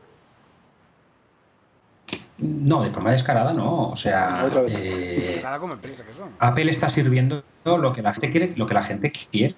No, 2.39 2.84
de 2.84 2.89
forma 2.91 3.12
descarada 3.12 3.52
no. 3.54 3.89
O 3.89 3.96
sea, 3.96 4.43
Otra 4.46 4.62
vez. 4.62 4.74
eh, 4.76 5.13
Descarada 5.17 5.60
como 5.60 5.74
empresa 5.74 6.04
que 6.04 6.13
son. 6.13 6.30
Apple 6.39 6.70
está 6.70 6.88
sirviendo 6.89 7.43
lo 7.65 7.91
que 7.93 8.02
la 8.02 8.13
gente 8.13 8.32
quiere, 8.32 8.54
lo 8.56 8.65
que 8.67 8.74
la 8.74 8.84
gente 8.84 9.12
quiere. 9.12 9.56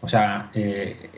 O 0.00 0.08
sea, 0.08 0.50
eh, 0.54 1.10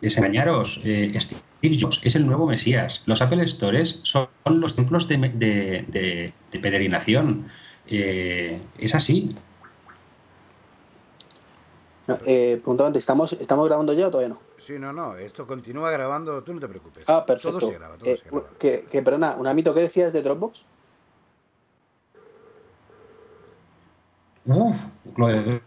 desengañaros, 0.00 0.80
eh, 0.84 1.12
Steve 1.20 1.76
Jobs 1.78 2.00
es 2.02 2.14
el 2.16 2.26
nuevo 2.26 2.46
Mesías. 2.46 3.02
Los 3.06 3.22
Apple 3.22 3.46
Stores 3.46 4.00
son 4.04 4.28
los 4.44 4.76
templos 4.76 5.08
de, 5.08 5.16
de- 5.18 5.84
de- 5.88 6.32
de 6.50 6.58
peregrinación. 6.58 7.48
Eh, 7.86 8.60
es 8.78 8.94
así. 8.94 9.34
No, 12.06 12.18
eh, 12.26 12.56
preguntaba 12.58 12.88
antes, 12.88 13.02
¿estamos, 13.02 13.32
¿estamos 13.34 13.66
grabando 13.66 13.92
ya 13.94 14.08
o 14.08 14.10
todavía 14.10 14.28
no? 14.34 14.38
Sí, 14.58 14.78
no, 14.78 14.92
no, 14.92 15.16
esto 15.16 15.46
continúa 15.46 15.90
grabando, 15.90 16.42
tú 16.42 16.52
no 16.54 16.60
te 16.60 16.68
preocupes. 16.68 17.04
Ah, 17.08 17.24
perfecto. 17.24 17.58
Todo 17.58 17.70
se 17.70 17.78
graba, 17.78 17.96
todo 17.96 18.10
Eh, 18.10 18.16
se 18.22 18.28
graba. 18.30 18.46
que, 18.58 18.84
que, 18.90 19.02
perdona, 19.02 19.36
un 19.38 19.46
amito, 19.46 19.72
¿qué 19.72 19.80
decías 19.80 20.12
de 20.12 20.20
Dropbox? 20.22 20.64
Uf, 24.46 24.86
lo 25.16 25.26
de 25.28 25.62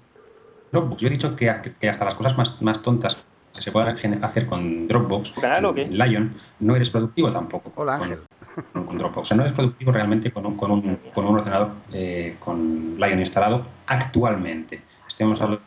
Dropbox. 0.72 1.02
Yo 1.02 1.08
he 1.08 1.12
dicho 1.12 1.36
que, 1.36 1.52
que 1.80 1.90
hasta 1.90 2.06
las 2.06 2.16
cosas 2.16 2.38
más, 2.38 2.62
más 2.62 2.82
tontas 2.82 3.18
que 3.56 3.62
se 3.62 3.72
puedan 3.72 3.96
hacer 4.24 4.46
con 4.46 4.88
Dropbox, 4.88 5.34
¿Tu 5.34 5.42
canal 5.42 5.66
o 5.66 5.74
qué? 5.74 5.84
en 5.84 5.98
Lion, 5.98 6.38
no 6.60 6.76
eres 6.76 6.92
productivo 6.92 7.32
tampoco. 7.32 7.72
Hola, 7.76 7.98
con- 7.98 8.12
Ángel. 8.12 8.24
con, 8.74 8.86
con 8.86 8.98
Dropbox. 9.00 9.18
O 9.18 9.26
sea, 9.26 9.38
no 9.38 9.44
eres 9.44 9.56
productivo 9.56 9.92
realmente 9.92 10.32
con 10.32 10.46
un, 10.46 10.56
con 10.56 10.70
un, 10.70 10.98
con 11.16 11.26
un 11.26 11.40
ordenador 11.40 11.70
eh, 11.92 12.36
con 12.40 12.96
Lion 12.98 13.20
instalado 13.20 13.66
actualmente. 13.88 14.84
Estamos 15.08 15.42
hablando 15.42 15.64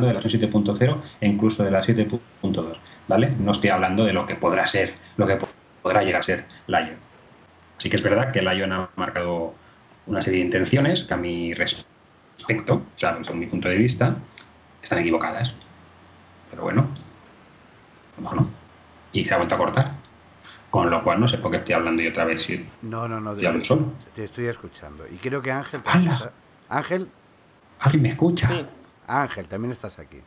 de 0.00 0.06
la 0.14 0.20
versión 0.20 0.42
7.0 0.42 1.00
e 1.20 1.28
incluso 1.28 1.62
de 1.64 1.70
la 1.70 1.80
7.2, 1.80 2.76
¿vale? 3.08 3.30
No 3.38 3.52
estoy 3.52 3.70
hablando 3.70 4.04
de 4.04 4.12
lo 4.12 4.26
que 4.26 4.34
podrá 4.36 4.66
ser, 4.66 4.94
lo 5.16 5.26
que 5.26 5.36
po- 5.36 5.48
podrá 5.82 6.02
llegar 6.02 6.20
a 6.20 6.22
ser 6.22 6.46
Lion. 6.66 6.96
Así 7.76 7.90
que 7.90 7.96
es 7.96 8.02
verdad 8.02 8.32
que 8.32 8.40
Lion 8.42 8.72
ha 8.72 8.88
marcado 8.96 9.54
una 10.06 10.22
serie 10.22 10.40
de 10.40 10.46
intenciones 10.46 11.02
que 11.04 11.14
a 11.14 11.16
mi 11.16 11.52
respecto, 11.54 12.74
o 12.74 12.82
sea, 12.98 13.14
desde 13.16 13.34
mi 13.34 13.46
punto 13.46 13.68
de 13.68 13.76
vista, 13.76 14.16
están 14.82 15.00
equivocadas. 15.00 15.54
Pero 16.50 16.62
bueno, 16.62 16.82
a 16.82 18.16
lo 18.16 18.22
mejor 18.22 18.40
no. 18.42 18.50
Y 19.12 19.24
se 19.24 19.34
ha 19.34 19.36
vuelto 19.36 19.54
a 19.54 19.58
cortar. 19.58 19.92
Con 20.70 20.88
lo 20.90 21.02
cual 21.04 21.20
no 21.20 21.28
sé 21.28 21.36
por 21.36 21.50
qué 21.50 21.58
estoy 21.58 21.74
hablando 21.74 22.02
yo 22.02 22.08
otra 22.10 22.24
vez 22.24 22.42
si 22.44 22.66
No, 22.80 23.06
no, 23.06 23.20
no, 23.20 23.36
ya 23.36 23.50
hablo 23.50 23.60
te, 23.60 23.68
solo. 23.68 23.92
te 24.14 24.24
estoy 24.24 24.46
escuchando. 24.46 25.04
Y 25.06 25.16
creo 25.16 25.42
que 25.42 25.52
Ángel 25.52 25.80
está- 25.84 26.32
Ángel, 26.70 27.08
¿Alguien 27.80 28.02
me 28.02 28.08
escucha? 28.10 28.48
Sí. 28.48 28.64
Ángel, 29.20 29.46
también 29.48 29.70
estás 29.72 29.98
aquí. 29.98 30.20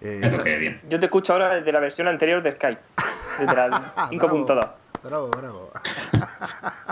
Eh, 0.00 0.20
Es 0.22 0.32
lo 0.32 0.42
que 0.42 0.56
bien. 0.58 0.80
Yo 0.88 0.98
te 1.00 1.06
escucho 1.06 1.32
ahora 1.32 1.54
desde 1.56 1.72
la 1.72 1.80
versión 1.80 2.08
anterior 2.08 2.42
de 2.42 2.52
Skype, 2.52 2.80
desde 3.38 3.54
la 3.54 3.92
Ah, 3.96 4.08
5.2. 4.10 4.70
Bravo, 5.02 5.28
bravo. 5.30 5.70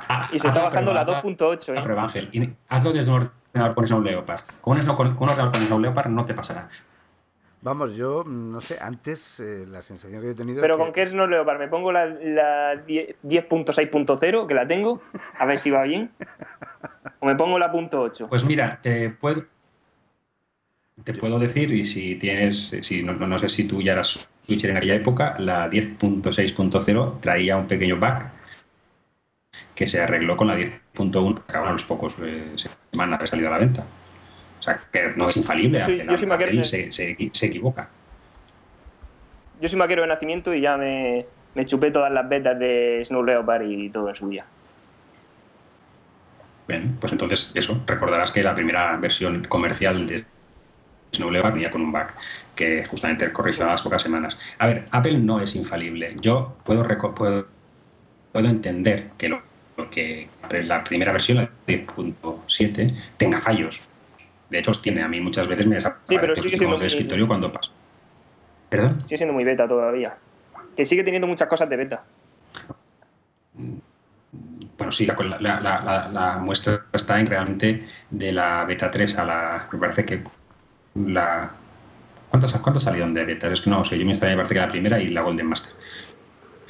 Ah, 0.09 0.29
Y 0.33 0.39
se 0.39 0.49
haz 0.49 0.55
está 0.57 0.65
la 0.65 0.71
bajando 0.71 0.95
la 0.95 1.05
prueba, 1.05 1.19
haz 1.21 1.25
2.8, 1.25 1.75
la 1.75 1.81
¿eh? 1.81 1.83
prueba, 1.85 2.03
Ángel. 2.05 2.29
Y 2.33 2.51
hazlo 2.69 2.93
desde 2.93 3.11
un 3.11 3.31
ordenador 3.53 3.75
con 3.75 3.87
Snow 3.87 4.03
Leopard. 4.03 4.41
Con 4.61 4.77
un, 4.79 4.83
Snow- 4.83 4.97
con 4.97 5.07
un 5.09 5.17
ordenador 5.29 5.53
con 5.53 5.67
Snow 5.67 5.81
Leopard 5.81 6.09
no 6.09 6.25
te 6.25 6.35
pasará. 6.35 6.69
Vamos, 7.61 7.97
yo 7.97 8.23
mm, 8.25 8.53
no 8.53 8.61
sé, 8.61 8.79
antes 8.81 9.41
eh, 9.41 9.65
la 9.69 9.83
sensación 9.83 10.21
que 10.21 10.29
yo 10.29 10.33
he 10.33 10.37
tenido 10.37 10.61
Pero 10.63 10.75
es 10.75 10.81
con 10.81 10.93
qué 10.93 11.03
es 11.03 11.13
no 11.13 11.27
Leopard, 11.27 11.59
me 11.59 11.67
pongo 11.69 11.91
la, 11.93 12.07
la 12.07 12.77
10 12.77 13.17
10.6.0, 13.25 14.47
que 14.47 14.55
la 14.55 14.67
tengo, 14.67 15.01
a 15.39 15.45
ver 15.45 15.59
si 15.59 15.71
va 15.71 15.83
bien. 15.83 16.11
O 17.21 17.27
me 17.27 17.35
pongo 17.35 17.59
la 17.59 17.73
.8. 17.73 18.29
Pues 18.29 18.45
mira, 18.45 18.79
te 18.81 19.11
puedo, 19.11 19.43
te 21.05 21.15
puedo 21.15 21.39
decir, 21.39 21.73
y 21.73 21.85
si 21.85 22.17
tienes, 22.17 22.77
si 22.83 23.03
no, 23.03 23.13
no- 23.15 23.39
sé 23.39 23.49
si 23.49 23.67
tú 23.67 23.81
ya 23.81 23.93
eras 23.93 24.29
switcher 24.43 24.71
en 24.71 24.77
aquella 24.79 24.95
época, 24.97 25.37
la 25.39 25.69
10.6.0 25.71 27.21
traía 27.21 27.57
un 27.57 27.67
pequeño 27.67 27.97
bug 27.97 28.25
que 29.75 29.87
se 29.87 30.01
arregló 30.01 30.37
con 30.37 30.49
la 30.49 30.57
10.1 30.57 31.35
que 31.37 31.43
acabaron 31.49 31.75
los 31.75 31.85
pocos 31.85 32.17
eh, 32.23 32.53
semanas 32.91 33.21
de 33.21 33.27
salida 33.27 33.49
a 33.49 33.53
la 33.53 33.59
venta. 33.59 33.85
O 34.59 34.63
sea, 34.63 34.81
que 34.93 35.13
no 35.17 35.29
es 35.29 35.37
infalible. 35.37 35.79
Yo 35.79 35.85
soy- 35.85 36.01
Apple- 36.01 36.11
yo 36.13 36.17
soy 36.19 36.29
maquero- 36.29 36.51
Apple 36.51 36.65
se, 36.65 36.93
se 37.33 37.47
equivoca. 37.47 37.89
Yo 39.61 39.69
soy 39.69 39.79
maquero 39.79 40.03
de 40.03 40.09
nacimiento 40.09 40.53
y 40.55 40.61
ya 40.61 40.77
me, 40.77 41.25
me 41.55 41.65
chupé 41.65 41.91
todas 41.91 42.13
las 42.13 42.29
betas 42.29 42.59
de 42.59 43.03
Snow 43.05 43.23
Leopard 43.25 43.63
y 43.63 43.89
todo 43.91 44.09
en 44.09 44.15
su 44.15 44.29
día. 44.29 44.45
Bien, 46.67 46.97
pues 47.01 47.13
entonces 47.13 47.51
eso, 47.55 47.81
recordarás 47.87 48.31
que 48.31 48.43
la 48.43 48.55
primera 48.55 48.97
versión 48.99 49.45
comercial 49.45 50.07
de 50.07 50.25
Snowleopard 51.13 51.55
venía 51.55 51.71
con 51.71 51.81
un 51.81 51.93
bug 51.93 52.09
que 52.55 52.85
justamente 52.85 53.33
corrigió 53.33 53.65
a 53.65 53.69
las 53.69 53.83
pocas 53.83 54.03
semanas. 54.03 54.39
A 54.59 54.67
ver, 54.67 54.89
Apple 54.91 55.19
no 55.19 55.41
es 55.41 55.55
infalible. 55.57 56.17
Yo 56.21 56.57
puedo, 56.65 56.87
puedo, 57.15 57.47
puedo 58.33 58.49
entender 58.49 59.11
que, 59.17 59.29
lo, 59.29 59.43
que 59.91 60.29
la 60.65 60.85
primera 60.85 61.13
versión, 61.13 61.39
la 61.39 61.51
10.7, 61.67 62.95
tenga 63.17 63.41
fallos. 63.41 63.81
De 64.51 64.59
hecho, 64.59 64.73
tiene 64.73 65.03
a 65.03 65.09
mí 65.09 65.21
muchas 65.21 65.47
veces 65.47 65.67
me 65.67 65.77
desaparece 65.77 66.07
sí, 66.07 66.19
pero 66.19 66.37
sigue 66.37 66.57
siendo 66.57 66.77
escritorio 66.77 67.27
cuando 67.27 67.53
paso. 67.53 67.73
¿Perdón? 68.69 69.03
Sigue 69.05 69.19
siendo 69.19 69.35
muy 69.35 69.45
beta 69.45 69.67
todavía. 69.67 70.17
Que 70.77 70.85
sigue 70.85 71.03
teniendo 71.03 71.27
muchas 71.27 71.49
cosas 71.49 71.69
de 71.69 71.77
beta. 71.77 72.05
Bueno, 74.79 74.93
sí, 74.93 75.07
la, 75.07 76.39
muestra 76.41 76.85
está 76.93 77.19
en 77.19 77.27
realmente 77.27 77.85
de 78.11 78.33
la 78.33 78.65
beta 78.65 78.91
3 78.91 79.19
a 79.19 79.25
la. 79.25 79.69
Me 79.73 79.79
parece 79.79 80.05
que 80.05 80.23
la. 81.07 81.51
¿Cuántas, 82.31 82.53
cuántas 82.55 82.83
salieron 82.83 83.15
de 83.15 83.25
beta? 83.25 83.49
Es 83.49 83.61
que 83.61 83.71
no 83.71 83.83
sé, 83.85 83.99
yo 83.99 84.05
me 84.05 84.13
extrañé, 84.13 84.35
me 84.35 84.43
parece 84.43 84.55
que 84.55 84.61
la 84.61 84.69
primera 84.69 85.01
y 85.01 85.09
la 85.09 85.23
Golden 85.23 85.47
Master. 85.47 85.73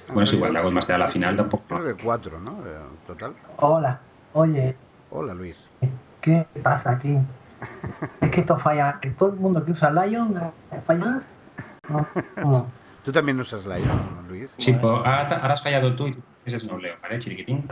Bueno, 0.09 0.23
es 0.23 0.33
igual, 0.33 0.53
la 0.53 0.61
Golden 0.61 0.75
Master 0.75 0.95
a 0.95 0.99
la 0.99 1.09
final 1.09 1.37
tampoco. 1.37 1.67
Creo 1.67 1.97
que 1.97 2.03
cuatro, 2.03 2.41
¿no? 2.41 2.53
Eh, 2.67 2.81
total. 3.07 3.35
Hola, 3.57 4.01
oye. 4.35 4.77
Hola, 5.11 5.35
Luis. 5.35 5.69
¿Qué 6.21 6.47
pasa 6.63 6.93
aquí? 6.93 7.19
es 8.21 8.31
que 8.31 8.41
esto 8.41 8.57
falla, 8.57 8.99
que 9.01 9.11
todo 9.11 9.31
el 9.31 9.37
mundo 9.37 9.65
que 9.65 9.73
usa 9.73 9.91
Lion 9.91 10.35
eh, 10.71 10.81
falla 10.81 11.05
más. 11.05 11.35
Tú 13.05 13.13
también 13.13 13.41
usas 13.41 13.65
Lion, 13.65 14.29
Luis. 14.29 14.55
Sí, 14.59 14.73
pues 14.75 14.93
ahora 14.93 15.55
has 15.55 15.63
fallado 15.63 15.95
tú 15.97 16.09
y 16.09 16.13
tú 16.13 16.21
dices 16.45 16.65
no 16.65 16.79
leo, 16.79 16.97
¿vale, 17.03 17.19
chiriquitín? 17.19 17.67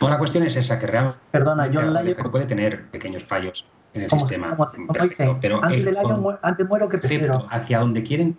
Bueno, 0.00 0.14
la 0.14 0.18
cuestión 0.18 0.44
es 0.44 0.56
esa, 0.56 0.78
que 0.78 0.86
realmente 0.86 1.20
Perdona, 1.30 1.66
yo 1.68 1.82
Lion... 1.82 2.30
puede 2.30 2.46
tener 2.46 2.86
pequeños 2.86 3.24
fallos 3.24 3.66
en 3.94 4.02
el 4.02 4.10
sistema. 4.10 4.56
pero 5.40 5.62
antes 5.62 5.84
del 5.84 5.94
Lion, 5.94 6.38
antes 6.42 6.68
muero 6.68 6.88
que 6.88 6.98
prefiero. 6.98 7.46
Hacia 7.50 7.78
donde 7.80 8.02
quieren 8.02 8.36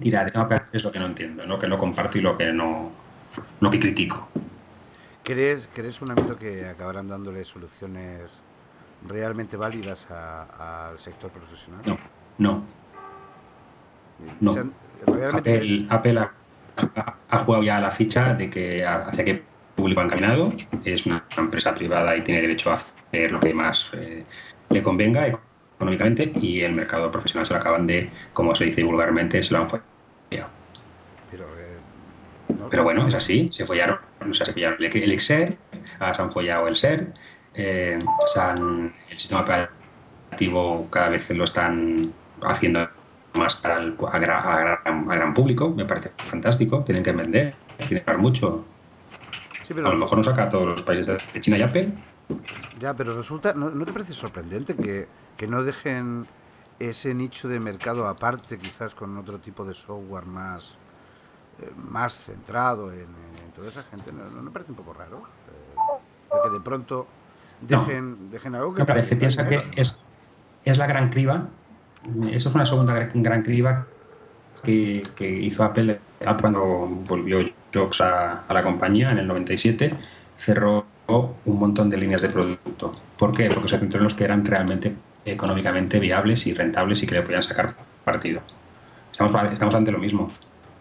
tirar 0.00 0.26
es 0.72 0.84
lo 0.84 0.90
que 0.90 0.98
no 0.98 1.06
entiendo, 1.06 1.46
lo 1.46 1.58
que 1.58 1.68
no 1.68 1.78
comparto 1.78 2.18
y 2.18 2.20
lo 2.20 2.36
que 2.36 2.52
no 2.52 2.90
lo 3.60 3.70
que 3.70 3.78
critico. 3.78 4.28
¿Crees, 5.22 5.68
¿Crees 5.72 6.02
un 6.02 6.10
ámbito 6.10 6.36
que 6.36 6.66
acabarán 6.66 7.08
dándole 7.08 7.44
soluciones 7.44 8.40
realmente 9.08 9.56
válidas 9.56 10.06
al 10.10 10.98
sector 10.98 11.30
profesional? 11.30 11.80
No, 11.86 11.98
no. 12.38 12.62
No. 14.40 14.54
Apple, 15.88 16.18
ha, 17.30 17.38
jugado 17.38 17.64
ya 17.64 17.80
la 17.80 17.90
ficha 17.90 18.34
de 18.34 18.48
que 18.48 18.84
hacia 18.84 19.24
qué 19.24 19.42
público 19.74 20.00
ha 20.00 20.04
encaminado. 20.04 20.52
Es 20.84 21.06
una 21.06 21.24
empresa 21.36 21.74
privada 21.74 22.16
y 22.16 22.22
tiene 22.22 22.40
derecho 22.40 22.70
a 22.70 22.74
hacer 22.74 23.32
lo 23.32 23.40
que 23.40 23.52
más 23.52 23.88
eh, 23.92 24.24
le 24.70 24.82
convenga 24.82 25.26
económicamente 25.26 26.32
y 26.36 26.60
el 26.60 26.72
mercado 26.72 27.10
profesional 27.10 27.46
se 27.46 27.54
lo 27.54 27.60
acaban 27.60 27.86
de, 27.86 28.10
como 28.32 28.54
se 28.54 28.64
dice 28.64 28.84
vulgarmente, 28.84 29.42
se 29.42 29.52
lo 29.52 29.60
han 29.60 29.68
follado. 29.68 29.84
Pero, 31.30 31.44
eh, 31.58 32.54
Pero 32.70 32.82
bueno, 32.84 33.06
es 33.06 33.14
así, 33.14 33.48
se 33.50 33.64
follaron, 33.64 33.98
o 34.20 34.34
sea, 34.34 34.46
se 34.46 34.52
follaron 34.52 34.82
el 34.82 35.12
Excel, 35.12 35.56
se 35.80 36.22
han 36.22 36.30
follado 36.30 36.68
el 36.68 36.76
SER, 36.76 37.12
eh, 37.54 37.98
el 39.10 39.18
sistema 39.18 39.42
operativo 39.42 40.88
cada 40.90 41.10
vez 41.10 41.30
lo 41.30 41.44
están 41.44 42.12
haciendo 42.42 42.88
más 43.34 43.56
para 43.56 43.78
el, 43.78 43.96
a, 44.06 44.18
gran, 44.18 45.34
público, 45.34 45.70
me 45.70 45.84
parece 45.84 46.12
fantástico, 46.16 46.82
tienen 46.84 47.02
que 47.02 47.12
vender, 47.12 47.54
tienen 47.78 48.04
que 48.04 48.10
dar 48.10 48.20
mucho. 48.20 48.64
a 49.70 49.80
lo 49.80 49.96
mejor 49.96 50.18
no 50.18 50.24
saca 50.24 50.44
a 50.44 50.48
todos 50.48 50.66
los 50.66 50.82
países 50.82 51.18
de 51.32 51.40
China 51.40 51.58
y 51.58 51.62
Apple. 51.62 51.92
Ya, 52.78 52.94
pero 52.94 53.16
resulta, 53.16 53.52
¿no, 53.54 53.70
te 53.84 53.92
parece 53.92 54.12
sorprendente 54.12 54.74
que, 54.74 55.08
que, 55.36 55.46
no 55.46 55.62
dejen 55.62 56.26
ese 56.78 57.14
nicho 57.14 57.48
de 57.48 57.60
mercado 57.60 58.06
aparte, 58.08 58.58
quizás 58.58 58.94
con 58.94 59.16
otro 59.18 59.38
tipo 59.38 59.64
de 59.64 59.74
software 59.74 60.26
más, 60.26 60.74
eh, 61.60 61.70
más 61.76 62.16
centrado 62.16 62.92
en, 62.92 63.06
toda 63.54 63.68
esa 63.68 63.82
gente? 63.82 64.12
¿No, 64.12 64.42
me 64.42 64.50
parece 64.50 64.72
un 64.72 64.76
poco 64.76 64.94
raro? 64.94 65.18
Eh, 65.18 66.38
que 66.44 66.50
de 66.50 66.60
pronto 66.60 67.06
dejen, 67.60 68.30
dejen 68.30 68.54
algo 68.54 68.74
que... 68.74 68.80
Me 68.80 68.86
parece, 68.86 69.16
piensa 69.16 69.46
que 69.46 69.62
es, 69.76 70.02
es 70.64 70.78
la 70.78 70.86
gran 70.86 71.10
criba 71.10 71.48
eso 72.30 72.48
es 72.48 72.54
una 72.54 72.66
segunda 72.66 73.08
gran 73.14 73.42
criba 73.42 73.86
que, 74.62 75.02
hizo 75.20 75.64
Apple, 75.64 76.00
cuando 76.40 77.02
volvió 77.08 77.44
Jobs 77.72 78.00
a, 78.00 78.44
la 78.48 78.62
compañía 78.62 79.10
en 79.10 79.18
el 79.18 79.26
97, 79.26 79.94
cerró 80.36 80.86
un 81.06 81.58
montón 81.58 81.90
de 81.90 81.96
líneas 81.96 82.22
de 82.22 82.28
producto. 82.28 82.94
¿Por 83.16 83.32
qué? 83.32 83.48
Porque 83.48 83.68
se 83.68 83.78
centró 83.78 83.98
en 83.98 84.04
los 84.04 84.14
que 84.14 84.24
eran 84.24 84.44
realmente 84.44 84.94
económicamente 85.24 86.00
viables 86.00 86.46
y 86.46 86.54
rentables 86.54 87.02
y 87.02 87.06
que 87.06 87.14
le 87.14 87.22
podían 87.22 87.42
sacar 87.42 87.74
partido. 88.04 88.40
Estamos, 89.10 89.32
estamos 89.52 89.74
ante 89.74 89.92
lo 89.92 89.98
mismo. 89.98 90.26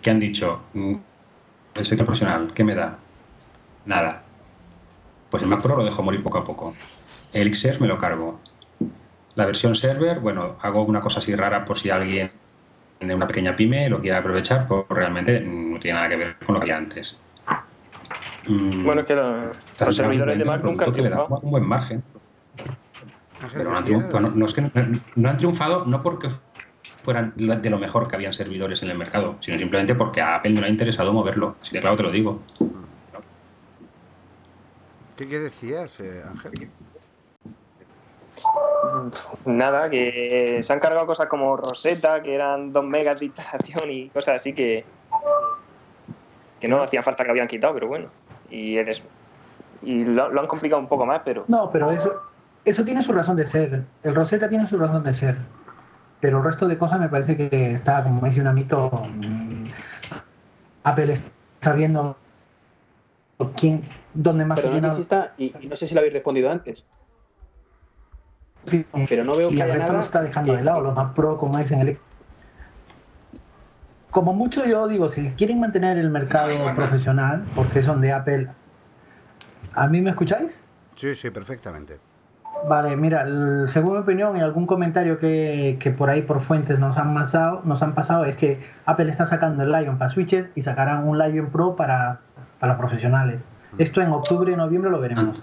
¿Qué 0.02 0.10
han 0.10 0.20
dicho? 0.20 0.64
Mm, 0.74 0.96
el 1.76 1.86
sector 1.86 2.06
profesional, 2.06 2.52
¿qué 2.54 2.64
me 2.64 2.76
da? 2.76 2.98
Nada. 3.86 4.24
Pues 5.30 5.44
el 5.44 5.50
Mac 5.50 5.62
Pro 5.62 5.76
lo 5.76 5.84
dejo 5.84 6.04
morir 6.04 6.22
poco 6.24 6.38
a 6.38 6.44
poco. 6.44 6.74
El 7.32 7.54
XF 7.54 7.82
me 7.82 7.88
lo 7.88 7.98
cargo. 7.98 8.40
La 9.36 9.46
versión 9.46 9.76
server, 9.76 10.20
bueno, 10.20 10.58
hago 10.62 10.84
una 10.84 11.02
cosa 11.02 11.20
así 11.20 11.36
rara 11.36 11.66
por 11.66 11.78
si 11.78 11.90
alguien 11.90 12.32
de 13.00 13.16
una 13.16 13.28
pequeña 13.28 13.56
pyme 13.56 13.90
lo 13.90 14.00
quiere 14.00 14.18
aprovechar, 14.18 14.68
pues 14.68 14.86
realmente 14.90 15.40
no 15.40 15.80
tiene 15.80 15.96
nada 15.96 16.10
que 16.10 16.16
ver 16.16 16.36
con 16.38 16.54
lo 16.54 16.60
que 16.60 16.66
había 16.66 16.78
antes. 16.78 17.18
Mm. 18.48 18.84
Bueno, 18.84 19.02
es 19.02 19.08
que 19.08 19.16
los 19.16 19.96
servidores 19.96 20.38
de 20.38 20.46
Mac 20.46 20.64
nunca 20.64 20.86
han 20.86 20.92
triunfado. 20.92 21.40
Un 21.42 21.52
buen 21.52 21.66
margen. 21.66 22.04
Pero 23.52 23.72
no 23.72 23.78
han, 23.78 23.84
triunfado, 23.84 24.32
no, 24.32 24.46
es 24.46 24.54
que 24.54 24.62
no, 25.16 25.30
han 25.30 25.38
triunfado 25.38 25.86
no 25.86 26.02
porque 26.02 26.30
fueran 26.82 27.34
de 27.36 27.70
lo 27.70 27.78
mejor 27.78 28.08
que 28.08 28.16
habían 28.16 28.34
servidores 28.34 28.82
en 28.84 28.90
el 28.90 28.98
mercado, 28.98 29.36
sino 29.42 29.58
simplemente 29.58 29.96
porque 29.96 30.22
a 30.22 30.36
Apple 30.36 30.52
no 30.52 30.62
le 30.62 30.68
ha 30.68 30.70
interesado 30.70 31.12
moverlo. 31.12 31.58
Así 31.62 31.74
de 31.74 31.82
claro 31.82 31.98
te 31.98 32.04
lo 32.04 32.12
digo. 32.12 32.40
¿Qué, 35.18 35.40
decías, 35.40 36.00
eh, 36.00 36.24
Ángel? 36.28 36.70
Nada, 39.46 39.90
que 39.90 40.60
se 40.62 40.74
han 40.74 40.80
cargado 40.80 41.06
cosas 41.06 41.28
como 41.28 41.56
Rosetta, 41.56 42.22
que 42.22 42.34
eran 42.34 42.74
2 42.74 42.86
megas 42.86 43.20
de 43.20 43.28
instalación 43.28 43.92
y 43.92 44.10
cosas 44.10 44.36
así 44.36 44.54
que, 44.54 44.84
que 46.60 46.68
no 46.68 46.82
hacía 46.82 47.02
falta 47.02 47.24
que 47.24 47.32
habían 47.32 47.48
quitado, 47.48 47.74
pero 47.74 47.88
bueno. 47.88 48.10
Y, 48.54 48.78
eres, 48.78 49.02
y 49.82 50.06
lo, 50.06 50.39
han 50.39 50.48
complicado 50.48 50.80
un 50.80 50.88
poco 50.88 51.06
más, 51.06 51.22
pero... 51.26 51.46
No, 51.48 51.72
pero 51.72 51.89
eso, 51.89 52.12
eso 52.63 52.86
tiene 52.86 53.02
su 53.02 53.12
razón 53.12 53.36
de 53.36 53.48
ser. 53.48 53.84
El 54.04 54.13
Rosetta 54.13 54.48
tiene 54.48 54.68
su 54.68 54.78
razón 54.78 55.04
de 55.04 55.13
ser. 55.13 55.38
Pero 56.20 56.38
el 56.38 56.44
resto 56.44 56.68
de 56.68 56.78
cosas 56.78 57.00
me 57.00 57.10
parece 57.10 57.36
que 57.36 57.72
está, 57.72 58.04
como 58.04 58.22
dice 58.26 58.42
un 58.42 58.54
mito, 58.54 59.02
mm, 59.16 59.63
Apple 60.84 61.13
está 61.13 61.74
viendo 61.74 62.16
quién, 63.58 63.82
dónde 64.13 64.46
más 64.46 64.62
se 64.62 64.72
llena... 64.72 64.94
y, 65.38 65.54
y 65.60 65.68
no 65.68 65.76
sé 65.76 65.88
si 65.88 65.96
lo 65.96 66.02
habéis 66.02 66.13
respondido 66.13 66.52
antes 66.52 66.86
pero 69.10 69.24
no 69.24 69.36
veo 69.36 69.50
que 69.50 69.56
y 69.56 69.62
el 69.62 69.74
resto 69.74 69.94
lo 69.94 70.00
está 70.00 70.22
dejando 70.22 70.54
de 70.54 70.63
lado, 70.63 70.82
los 70.82 70.96
más 70.96 71.13
pro 71.13 71.38
como 71.38 71.58
dicen 71.58 71.82
el 71.82 71.98
como 74.13 74.32
mucho 74.34 74.63
yo 74.65 74.88
digo, 74.88 75.10
si 75.10 75.32
quieren 75.32 75.60
mantener 75.60 75.97
el 75.97 76.10
mercado 76.10 76.49
profesional, 76.76 77.43
porque 77.56 77.82
son 77.82 77.99
de 77.99 78.13
Apple, 78.13 78.47
¿a 79.73 79.88
mí 79.88 80.02
me 80.02 80.12
escucháis? 80.12 80.63
Sí, 80.95 81.15
sí, 81.15 81.32
perfectamente. 81.32 81.97
Vale, 82.69 82.95
mira, 82.95 83.26
según 83.67 83.93
mi 83.93 83.99
opinión 83.99 84.38
y 84.38 84.41
algún 84.41 84.67
comentario 84.67 85.19
que, 85.19 85.78
que, 85.82 85.91
por 85.91 86.12
ahí 86.12 86.21
por 86.21 86.41
fuentes 86.41 86.80
nos 86.80 86.97
han, 86.97 87.13
pasado, 87.13 87.62
nos 87.65 87.82
han 87.82 87.93
pasado 87.93 88.23
es 88.23 88.38
que 88.38 88.63
Apple 88.86 89.10
está 89.10 89.26
sacando 89.26 89.63
el 89.63 89.71
Lion 89.71 89.97
para 89.97 90.12
switches 90.12 90.49
y 90.56 90.62
sacarán 90.62 91.08
un 91.08 91.17
Lion 91.17 91.49
Pro 91.49 91.76
para, 91.76 92.21
para 92.60 92.78
profesionales. 92.78 93.39
Mm. 93.73 93.82
Esto 93.82 94.02
en 94.02 94.12
octubre 94.12 94.54
y 94.54 94.56
noviembre 94.56 94.91
lo 94.91 94.99
veremos. 95.02 95.41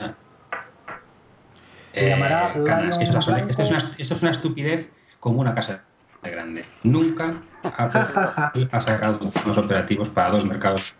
Se 1.90 2.08
llamará 2.08 2.52
eh, 2.54 2.90
Esto, 3.00 3.18
es 3.18 4.22
una, 4.22 4.30
estupidez 4.30 4.90
como 5.18 5.40
una 5.40 5.54
casa 5.54 5.82
de 6.22 6.30
grande. 6.30 6.64
Nunca 6.82 7.32
ha, 7.62 8.80
sacado 8.80 9.18
dos 9.18 9.58
operativos 9.58 10.08
para 10.08 10.30
dos 10.30 10.44
mercados 10.44 10.94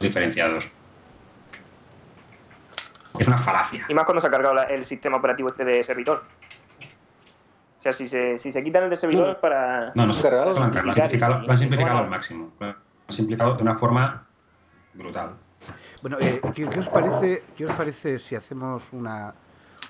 diferenciados. 0.00 0.70
Es 3.18 3.28
una 3.28 3.38
falacia. 3.38 3.86
Y 3.88 3.94
más 3.94 4.04
cuando 4.04 4.20
se 4.20 4.26
ha 4.26 4.30
cargado 4.30 4.62
el 4.68 4.86
sistema 4.86 5.18
operativo 5.18 5.50
este 5.50 5.64
de 5.64 5.84
servidor. 5.84 6.22
O 7.78 7.80
sea, 7.82 7.92
si 7.92 8.06
se, 8.06 8.38
si 8.38 8.52
se 8.52 8.62
quitan 8.62 8.84
el 8.84 8.90
de 8.90 8.96
servidor 8.96 9.38
para. 9.40 9.92
No, 9.94 10.06
no, 10.06 10.12
se 10.12 10.30
lo 10.30 10.42
han 10.42 10.72
simplificado, 10.72 11.40
lo 11.40 11.50
han 11.50 11.56
simplificado 11.56 11.98
al 11.98 12.08
máximo. 12.08 12.52
Lo 12.60 12.66
han 12.66 12.76
simplificado 13.08 13.56
de 13.56 13.62
una 13.62 13.74
forma 13.74 14.24
brutal. 14.94 15.32
Bueno, 16.00 16.18
eh, 16.20 16.40
¿qué, 16.54 16.66
os 16.66 16.88
parece, 16.88 17.44
¿qué 17.56 17.64
os 17.64 17.72
parece 17.72 18.18
si 18.18 18.34
hacemos 18.34 18.92
una, 18.92 19.34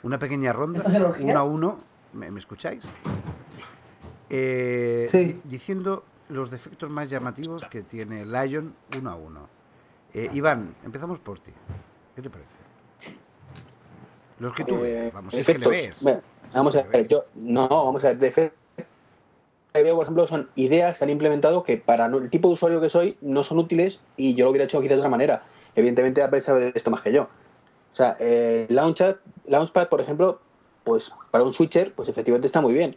una 0.02 0.18
pequeña 0.18 0.52
ronda, 0.52 0.82
uno 1.20 1.38
a 1.38 1.42
uno, 1.42 1.80
¿me, 2.12 2.28
escucháis? 2.38 2.84
Eh, 4.34 5.04
sí. 5.06 5.40
Diciendo 5.44 6.04
los 6.30 6.50
defectos 6.50 6.88
más 6.88 7.10
llamativos 7.10 7.64
que 7.70 7.82
tiene 7.82 8.24
Lion 8.24 8.74
uno 8.98 9.10
a 9.10 9.14
uno. 9.14 9.48
Eh, 10.14 10.30
Iván, 10.32 10.74
empezamos 10.84 11.18
por 11.18 11.38
ti. 11.38 11.52
¿Qué 12.16 12.22
te 12.22 12.30
parece? 12.30 12.50
Los 14.38 14.54
que 14.54 14.64
tú 14.64 14.76
Eh, 14.76 15.04
ves, 15.04 15.12
vamos, 15.12 15.34
es 15.34 15.46
que 15.46 15.58
le 15.58 15.68
ves. 15.68 16.02
Bueno, 16.02 16.22
vamos 16.54 16.74
a 16.76 16.82
ver, 16.82 17.06
yo, 17.06 17.26
no, 17.34 17.68
vamos 17.68 18.02
a 18.04 18.08
ver, 18.08 18.18
de 18.18 18.28
efectos 18.28 18.58
que 19.72 19.82
veo, 19.82 19.94
por 19.94 20.04
ejemplo, 20.04 20.26
son 20.26 20.48
ideas 20.54 20.98
que 20.98 21.04
han 21.04 21.10
implementado 21.10 21.62
que 21.62 21.76
para 21.76 22.06
el 22.06 22.30
tipo 22.30 22.48
de 22.48 22.54
usuario 22.54 22.80
que 22.80 22.88
soy 22.88 23.16
no 23.20 23.42
son 23.42 23.58
útiles 23.58 24.00
y 24.16 24.34
yo 24.34 24.44
lo 24.44 24.50
hubiera 24.50 24.64
hecho 24.64 24.78
aquí 24.78 24.88
de 24.88 24.96
otra 24.96 25.08
manera. 25.08 25.44
Evidentemente 25.74 26.22
Apple 26.22 26.40
sabe 26.40 26.60
de 26.60 26.72
esto 26.74 26.90
más 26.90 27.02
que 27.02 27.12
yo. 27.12 27.22
O 27.24 27.94
sea, 27.94 28.16
eh, 28.20 28.66
Launchpad, 28.70 29.16
Launchpad, 29.46 29.88
por 29.88 30.00
ejemplo, 30.00 30.40
pues 30.84 31.12
para 31.30 31.44
un 31.44 31.52
switcher, 31.52 31.94
pues 31.94 32.08
efectivamente 32.08 32.46
está 32.46 32.60
muy 32.60 32.74
bien. 32.74 32.96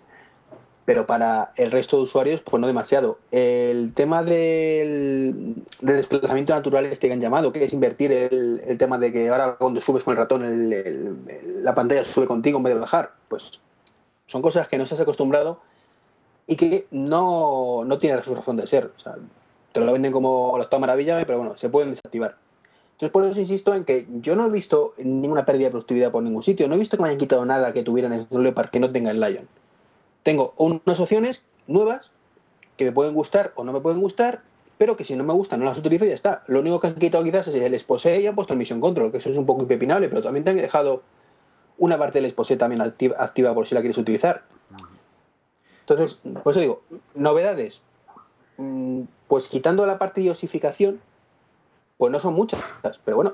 Pero 0.86 1.08
para 1.08 1.52
el 1.58 1.72
resto 1.72 1.98
de 1.98 2.04
usuarios, 2.04 2.42
pues 2.44 2.62
no 2.62 2.68
demasiado. 2.68 3.18
El 3.32 3.94
tema 3.96 4.22
del, 4.22 5.56
del 5.82 5.96
desplazamiento 5.98 6.54
natural 6.54 6.86
este 6.86 7.08
que 7.08 7.14
han 7.14 7.22
llamado, 7.22 7.52
que 7.52 7.64
es 7.64 7.74
invertir 7.74 8.12
el, 8.12 8.62
el 8.68 8.78
tema 8.78 9.00
de 9.00 9.12
que 9.12 9.30
ahora 9.30 9.56
cuando 9.56 9.82
subes 9.82 10.04
con 10.04 10.12
el 10.12 10.18
ratón 10.20 10.46
el- 10.46 11.64
la 11.64 11.74
pantalla 11.74 12.06
sube 12.06 12.28
contigo 12.28 12.58
en 12.60 12.64
vez 12.64 12.76
de 12.76 12.80
bajar, 12.82 13.14
pues 13.28 13.62
son 14.28 14.42
cosas 14.44 14.68
que 14.68 14.78
no 14.78 14.84
estás 14.84 15.00
acostumbrado 15.00 15.60
y 16.46 16.56
que 16.56 16.86
no, 16.92 17.84
no 17.86 17.98
tienen 17.98 18.22
su 18.22 18.36
razón 18.36 18.58
de 18.58 18.68
ser. 18.68 18.92
O 18.96 19.00
sea, 19.00 19.16
te 19.72 19.80
lo 19.80 19.92
venden 19.92 20.12
como 20.12 20.54
la 20.58 20.66
octava 20.66 20.82
maravilla, 20.82 21.18
pero 21.26 21.40
bueno, 21.40 21.58
se 21.58 21.70
pueden 21.70 21.90
desactivar. 21.90 22.38
Entonces, 22.92 23.12
por 23.12 23.26
eso 23.26 23.40
insisto 23.42 23.74
en 23.74 23.84
que 23.86 24.08
yo 24.22 24.36
no 24.36 24.46
he 24.46 24.50
visto 24.52 24.94
ninguna 25.00 25.46
pérdida 25.46 25.66
de 25.66 25.72
productividad 25.72 26.12
por 26.12 26.22
ningún 26.24 26.44
sitio. 26.44 26.68
No 26.68 26.76
he 26.76 26.78
visto 26.78 26.96
que 26.96 27.04
me 27.04 27.10
hayan 27.10 27.18
quitado 27.20 27.44
nada 27.44 27.74
que 27.74 27.82
tuviera 27.82 28.08
en 28.16 28.28
Leopard 28.30 28.70
que 28.70 28.80
no 28.80 28.92
tenga 28.92 29.10
el 29.12 29.20
Lion. 29.20 29.48
Tengo 30.26 30.56
unas 30.58 31.00
opciones 31.00 31.44
nuevas 31.68 32.10
que 32.78 32.86
me 32.86 32.92
pueden 32.92 33.14
gustar 33.14 33.54
o 33.56 33.64
no 33.64 33.72
me 33.72 33.80
pueden 33.80 34.02
gustar, 34.02 34.42
pero 34.80 34.98
que 34.98 35.04
si 35.04 35.16
no 35.16 35.24
me 35.24 35.34
gustan 35.34 35.60
no 35.60 35.68
las 35.68 35.78
utilizo 35.78 36.04
y 36.04 36.08
ya 36.08 36.16
está. 36.16 36.44
Lo 36.48 36.62
único 36.62 36.80
que 36.80 36.88
han 36.88 36.96
quitado 36.96 37.24
quizás 37.24 37.48
es 37.48 37.54
el 37.54 37.76
Expose 37.76 38.20
y 38.20 38.26
han 38.26 38.34
puesto 38.34 38.54
el 38.54 38.58
Mission 38.58 38.82
Control, 38.82 39.12
que 39.12 39.20
eso 39.20 39.30
es 39.30 39.38
un 39.38 39.46
poco 39.46 39.62
impepinable, 39.62 40.10
pero 40.10 40.24
también 40.24 40.44
te 40.44 40.50
han 40.50 40.58
dejado 40.58 41.04
una 41.78 42.00
parte 42.00 42.18
del 42.18 42.26
Expose 42.26 42.58
también 42.58 42.82
activa, 42.82 43.54
por 43.54 43.68
si 43.68 43.76
la 43.76 43.82
quieres 43.82 44.00
utilizar. 44.00 44.42
Entonces, 45.82 46.20
por 46.42 46.52
eso 46.52 46.60
digo, 46.60 46.82
novedades. 47.14 47.82
Mm, 48.58 49.04
Pues 49.28 49.48
quitando 49.48 49.86
la 49.86 50.00
parte 50.00 50.22
de 50.22 50.32
osificación, 50.32 51.00
pues 52.00 52.12
no 52.12 52.20
son 52.20 52.34
muchas, 52.34 52.60
pero 53.06 53.18
bueno, 53.18 53.34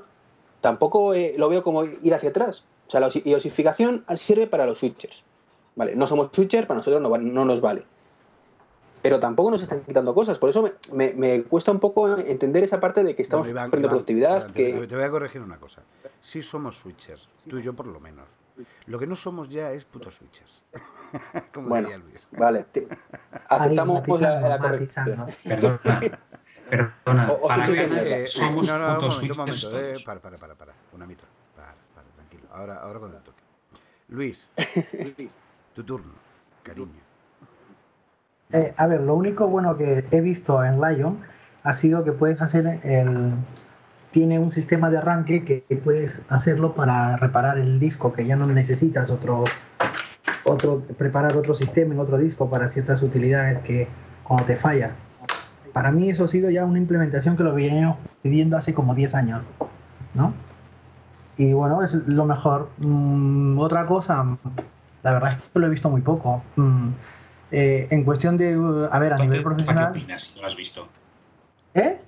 tampoco 0.59 1.13
eh, 1.13 1.35
lo 1.37 1.47
veo 1.47 1.63
como 1.63 1.85
ir 1.85 2.13
hacia 2.13 2.31
atrás. 2.31 2.65
O 2.87 2.91
sea, 2.91 2.99
la 2.99 3.07
osificación 3.07 4.03
sirve 4.15 4.45
para 4.45 4.65
los 4.65 4.79
switchers. 4.79 5.23
Vale, 5.75 5.95
no 5.95 6.05
somos 6.07 6.29
switchers, 6.33 6.67
para 6.67 6.79
nosotros 6.79 7.01
no, 7.01 7.17
no 7.17 7.45
nos 7.45 7.61
vale. 7.61 7.83
Pero 9.01 9.19
tampoco 9.19 9.49
nos 9.49 9.61
están 9.61 9.81
quitando 9.81 10.13
cosas. 10.13 10.37
Por 10.37 10.49
eso 10.49 10.61
me, 10.61 10.71
me- 10.93 11.13
me 11.13 11.43
cuesta 11.43 11.71
un 11.71 11.79
poco 11.79 12.17
entender 12.17 12.63
esa 12.63 12.77
parte 12.77 13.03
de 13.03 13.15
que 13.15 13.23
estamos 13.23 13.47
Bueno, 13.47 13.59
Iván, 13.59 13.71
perdiendo 13.71 13.87
Iván, 13.87 13.91
productividad. 13.95 14.37
Iván, 14.41 14.53
que... 14.53 14.87
te, 14.87 14.95
voy 14.95 15.03
a 15.05 15.09
corregir 15.09 15.41
una 15.41 15.57
cosa. 15.57 15.81
Sí 16.19 16.43
somos 16.43 16.77
switchers, 16.77 17.27
tú 17.49 17.57
y 17.57 17.63
yo 17.63 17.73
por 17.73 17.87
lo 17.87 17.99
menos. 17.99 18.25
Lo 18.85 18.99
que 18.99 19.07
no 19.07 19.15
somos 19.15 19.49
ya 19.49 19.71
es 19.71 19.85
putos 19.85 20.15
switchers. 20.17 20.61
Como 21.53 21.69
Bueno, 21.69 21.87
diría 21.87 22.03
Luis. 22.03 22.27
vale. 22.37 22.65
te- 22.71 22.87
aceptamos 23.49 24.03
pues, 24.05 24.21
la, 24.21 24.39
la 24.41 24.59
corrección. 24.59 25.25
Perdona. 25.43 25.79
Perdona. 26.69 27.31
O- 27.31 27.45
o 27.45 27.47
para 27.47 27.65
Eh, 27.65 28.25
no, 28.39 28.45
no, 28.45 28.53
un 28.53 28.55
momento, 28.63 29.05
un 29.05 29.11
switchers 29.11 29.37
momento. 29.37 29.79
eh, 29.79 29.93
para, 30.05 30.19
para, 30.19 30.37
para, 30.37 30.53
para. 30.53 30.73
Una 30.93 31.07
mitad. 31.07 31.27
Para, 31.55 31.73
para, 31.95 32.07
tranquilo. 32.15 32.43
Ahora, 32.51 32.75
ahora 32.81 32.99
cuando 32.99 33.17
toque. 33.19 33.41
Luis, 34.09 34.47
tu 35.81 35.97
turno. 35.97 36.13
Cariño. 36.63 37.01
Eh, 38.51 38.73
a 38.77 38.87
ver, 38.87 39.01
lo 39.01 39.15
único 39.15 39.47
bueno 39.47 39.77
que 39.77 40.05
he 40.11 40.21
visto 40.21 40.63
en 40.63 40.79
Lion 40.81 41.19
ha 41.63 41.73
sido 41.73 42.03
que 42.03 42.11
puedes 42.11 42.41
hacer 42.41 42.79
el. 42.83 43.33
Tiene 44.11 44.39
un 44.39 44.51
sistema 44.51 44.89
de 44.89 44.97
arranque 44.97 45.45
que 45.45 45.77
puedes 45.77 46.21
hacerlo 46.27 46.75
para 46.75 47.15
reparar 47.15 47.57
el 47.57 47.79
disco, 47.79 48.11
que 48.11 48.25
ya 48.25 48.35
no 48.35 48.45
necesitas 48.45 49.09
otro, 49.09 49.45
otro 50.43 50.81
preparar 50.97 51.37
otro 51.37 51.55
sistema 51.55 51.93
en 51.93 51.99
otro 52.01 52.17
disco 52.17 52.49
para 52.49 52.67
ciertas 52.67 53.01
utilidades 53.01 53.59
que 53.59 53.87
cuando 54.23 54.45
te 54.45 54.57
falla. 54.57 54.91
Para 55.71 55.93
mí 55.93 56.09
eso 56.09 56.25
ha 56.25 56.27
sido 56.27 56.49
ya 56.49 56.65
una 56.65 56.77
implementación 56.77 57.37
que 57.37 57.43
lo 57.43 57.53
venía 57.53 57.95
pidiendo 58.21 58.57
hace 58.57 58.73
como 58.73 58.93
10 58.93 59.15
años, 59.15 59.43
¿no? 60.13 60.33
Y 61.37 61.53
bueno, 61.53 61.81
es 61.81 61.93
lo 61.93 62.25
mejor. 62.25 62.69
Mm, 62.79 63.57
otra 63.57 63.85
cosa, 63.85 64.37
la 65.03 65.13
verdad 65.13 65.31
es 65.33 65.37
que 65.51 65.59
lo 65.59 65.67
he 65.67 65.69
visto 65.69 65.89
muy 65.89 66.01
poco. 66.01 66.43
Mm, 66.55 66.89
eh, 67.51 67.87
en 67.91 68.03
cuestión 68.03 68.37
de, 68.37 68.57
uh, 68.57 68.87
a 68.91 68.99
ver, 68.99 69.13
a 69.13 69.17
nivel 69.17 69.43
¿Para 69.43 69.55
qué 69.55 69.63
profesional... 69.63 69.91
opinas 69.91 70.23
si 70.23 70.35
no 70.35 70.41
lo 70.41 70.47
has 70.47 70.55
visto? 70.55 70.87
¿Eh? 71.73 71.99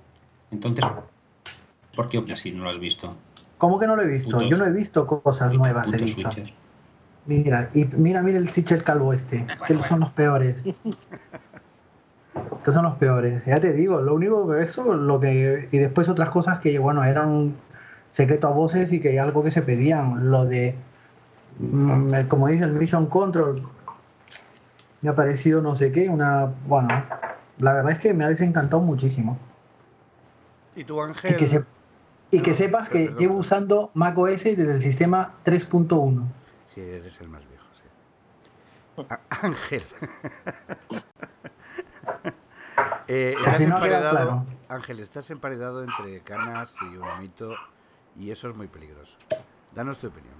Entonces, 0.50 0.84
¿por 1.94 2.08
qué 2.08 2.18
opinas 2.18 2.40
si 2.40 2.52
no 2.52 2.64
lo 2.64 2.70
has 2.70 2.78
visto? 2.78 3.14
¿Cómo 3.58 3.78
que 3.78 3.86
no 3.86 3.96
lo 3.96 4.02
he 4.02 4.06
visto? 4.06 4.36
Putos- 4.38 4.50
Yo 4.50 4.56
no 4.56 4.66
he 4.66 4.72
visto 4.72 5.06
cosas 5.06 5.54
nuevas, 5.54 5.88
he 5.88 5.92
Putos 5.92 6.04
dicho. 6.06 6.30
switchers. 6.30 6.52
Mira, 7.26 7.70
y 7.72 7.84
mira, 7.96 8.22
mira 8.22 8.36
el 8.38 8.48
Sichel 8.50 8.82
calvo 8.84 9.12
este, 9.14 9.46
que 9.66 9.82
son 9.82 10.00
los 10.00 10.10
peores. 10.10 10.64
que 12.64 12.72
son 12.72 12.84
los 12.84 12.94
peores. 12.96 13.44
Ya 13.46 13.58
te 13.60 13.72
digo, 13.72 14.00
lo 14.02 14.14
único 14.14 14.46
que 14.50 14.62
eso, 14.62 14.92
lo 14.94 15.20
que. 15.20 15.68
Y 15.72 15.78
después 15.78 16.08
otras 16.10 16.28
cosas 16.30 16.58
que, 16.58 16.78
bueno, 16.78 17.02
eran 17.04 17.54
secreto 18.10 18.48
a 18.48 18.50
voces 18.50 18.92
y 18.92 19.00
que 19.00 19.18
algo 19.20 19.42
que 19.42 19.50
se 19.50 19.62
pedían. 19.62 20.30
Lo 20.30 20.44
de. 20.44 20.76
Mm, 21.58 22.26
como 22.28 22.48
dice 22.48 22.64
el 22.64 22.72
Mission 22.72 23.06
Control. 23.06 23.56
Me 25.02 25.10
ha 25.10 25.14
parecido 25.14 25.60
no 25.60 25.76
sé 25.76 25.92
qué, 25.92 26.08
una. 26.08 26.46
Bueno, 26.66 26.88
la 27.58 27.74
verdad 27.74 27.92
es 27.92 27.98
que 27.98 28.14
me 28.14 28.24
ha 28.24 28.28
desencantado 28.28 28.82
muchísimo. 28.82 29.38
¿Y 30.76 30.84
tu 30.84 31.00
Ángel? 31.00 31.32
Y 31.32 31.36
que, 31.36 31.46
se- 31.46 31.64
y 32.30 32.40
que 32.40 32.50
No, 32.50 32.56
sepas 32.56 32.88
que 32.88 33.04
perdón. 33.04 33.18
llevo 33.18 33.36
usando 33.36 33.90
macOS 33.94 34.44
desde 34.44 34.72
el 34.74 34.80
sistema 34.80 35.34
3.1. 35.44 36.24
Sí, 36.66 36.80
eres 36.80 37.20
el 37.20 37.28
más 37.28 37.42
viejo, 37.48 37.66
sí. 37.74 39.06
Ángel. 39.42 39.82
Eh, 43.06 43.34
estás 43.36 43.58
si 43.58 43.66
no 43.66 43.74
emparedado, 43.76 44.10
claro. 44.16 44.44
Ángel, 44.68 44.98
estás 45.00 45.28
emparedado 45.30 45.84
entre 45.84 46.20
canas 46.22 46.74
y 46.80 46.96
un 46.96 47.06
mito 47.20 47.54
y 48.16 48.30
eso 48.30 48.48
es 48.48 48.56
muy 48.56 48.66
peligroso. 48.66 49.18
Danos 49.74 49.98
tu 49.98 50.06
opinión. 50.06 50.33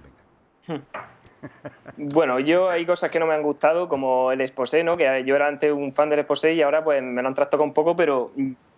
Bueno, 1.97 2.39
yo 2.39 2.69
hay 2.69 2.87
cosas 2.87 3.11
que 3.11 3.19
no 3.19 3.27
me 3.27 3.35
han 3.35 3.43
gustado, 3.43 3.87
como 3.87 4.31
el 4.31 4.41
Exposé, 4.41 4.83
¿no? 4.83 4.97
Que 4.97 5.21
yo 5.25 5.35
era 5.35 5.47
antes 5.47 5.71
un 5.71 5.93
fan 5.93 6.09
del 6.09 6.19
Exposé 6.19 6.53
y 6.53 6.61
ahora 6.63 6.83
pues 6.83 7.03
me 7.03 7.21
lo 7.21 7.27
han 7.27 7.35
trastocado 7.35 7.63
un 7.63 7.73
poco, 7.73 7.95
pero 7.95 8.31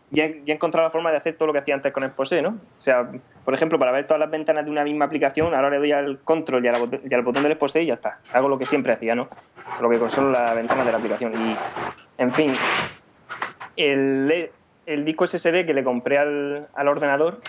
ya, 0.10 0.28
ya 0.28 0.34
he 0.48 0.52
encontrado 0.52 0.86
la 0.86 0.92
forma 0.92 1.10
de 1.12 1.18
hacer 1.18 1.36
todo 1.38 1.48
lo 1.48 1.54
que 1.54 1.60
hacía 1.60 1.76
antes 1.76 1.94
con 1.94 2.04
Exposé, 2.04 2.42
¿no? 2.42 2.50
O 2.50 2.82
sea, 2.82 3.10
por 3.46 3.54
ejemplo, 3.54 3.80
para 3.80 3.94
ver 3.94 4.06
todas 4.06 4.20
las 4.20 4.30
ventanas 4.30 4.66
de 4.66 4.72
una 4.72 4.84
misma 4.84 5.06
aplicación, 5.06 5.54
ahora 5.56 5.70
le 5.70 5.78
doy 5.78 5.94
al 5.94 6.20
control 6.20 6.66
y, 6.66 6.68
a 6.68 6.74
la 6.74 6.80
bot- 6.80 7.02
y 7.10 7.14
al 7.14 7.22
botón 7.22 7.44
del 7.44 7.54
Exposé 7.54 7.84
y 7.84 7.86
ya 7.86 7.94
está. 7.94 8.20
Hago 8.34 8.50
lo 8.50 8.58
que 8.58 8.66
siempre 8.66 8.92
hacía, 8.92 9.16
¿no? 9.16 9.30
Lo 9.82 9.90
que 9.90 9.98
solo 10.10 10.32
la 10.32 10.54
ventana 10.54 10.84
de 10.84 10.92
la 10.92 10.98
aplicación. 10.98 11.32
Y, 11.34 11.56
en 12.22 12.32
fin, 12.32 12.54
el, 13.78 14.52
el 14.86 15.06
disco 15.06 15.26
SSD 15.26 15.66
que 15.66 15.74
le 15.74 15.84
compré 15.86 16.18
al, 16.18 16.68
al 16.76 16.88
ordenador, 16.90 17.40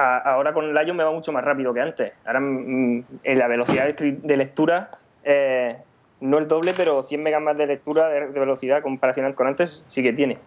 a- 0.00 0.18
ahora 0.18 0.52
con 0.52 0.72
Lion 0.72 0.96
me 0.96 1.04
va 1.04 1.10
mucho 1.10 1.32
más 1.32 1.44
rápido 1.44 1.74
que 1.74 1.80
antes. 1.80 2.12
Ahora 2.24 2.40
mm, 2.40 3.04
en 3.24 3.38
la 3.38 3.46
velocidad 3.48 3.86
de 3.94 4.36
lectura, 4.36 4.90
eh, 5.24 5.76
no 6.20 6.38
el 6.38 6.48
doble, 6.48 6.72
pero 6.76 7.02
100 7.02 7.22
megas 7.22 7.42
más 7.42 7.56
de 7.56 7.66
lectura 7.66 8.08
de, 8.08 8.28
de 8.28 8.40
velocidad 8.40 8.82
comparacional 8.82 9.34
con 9.34 9.46
antes 9.46 9.84
sí 9.86 10.02
que 10.02 10.12
tiene. 10.12 10.38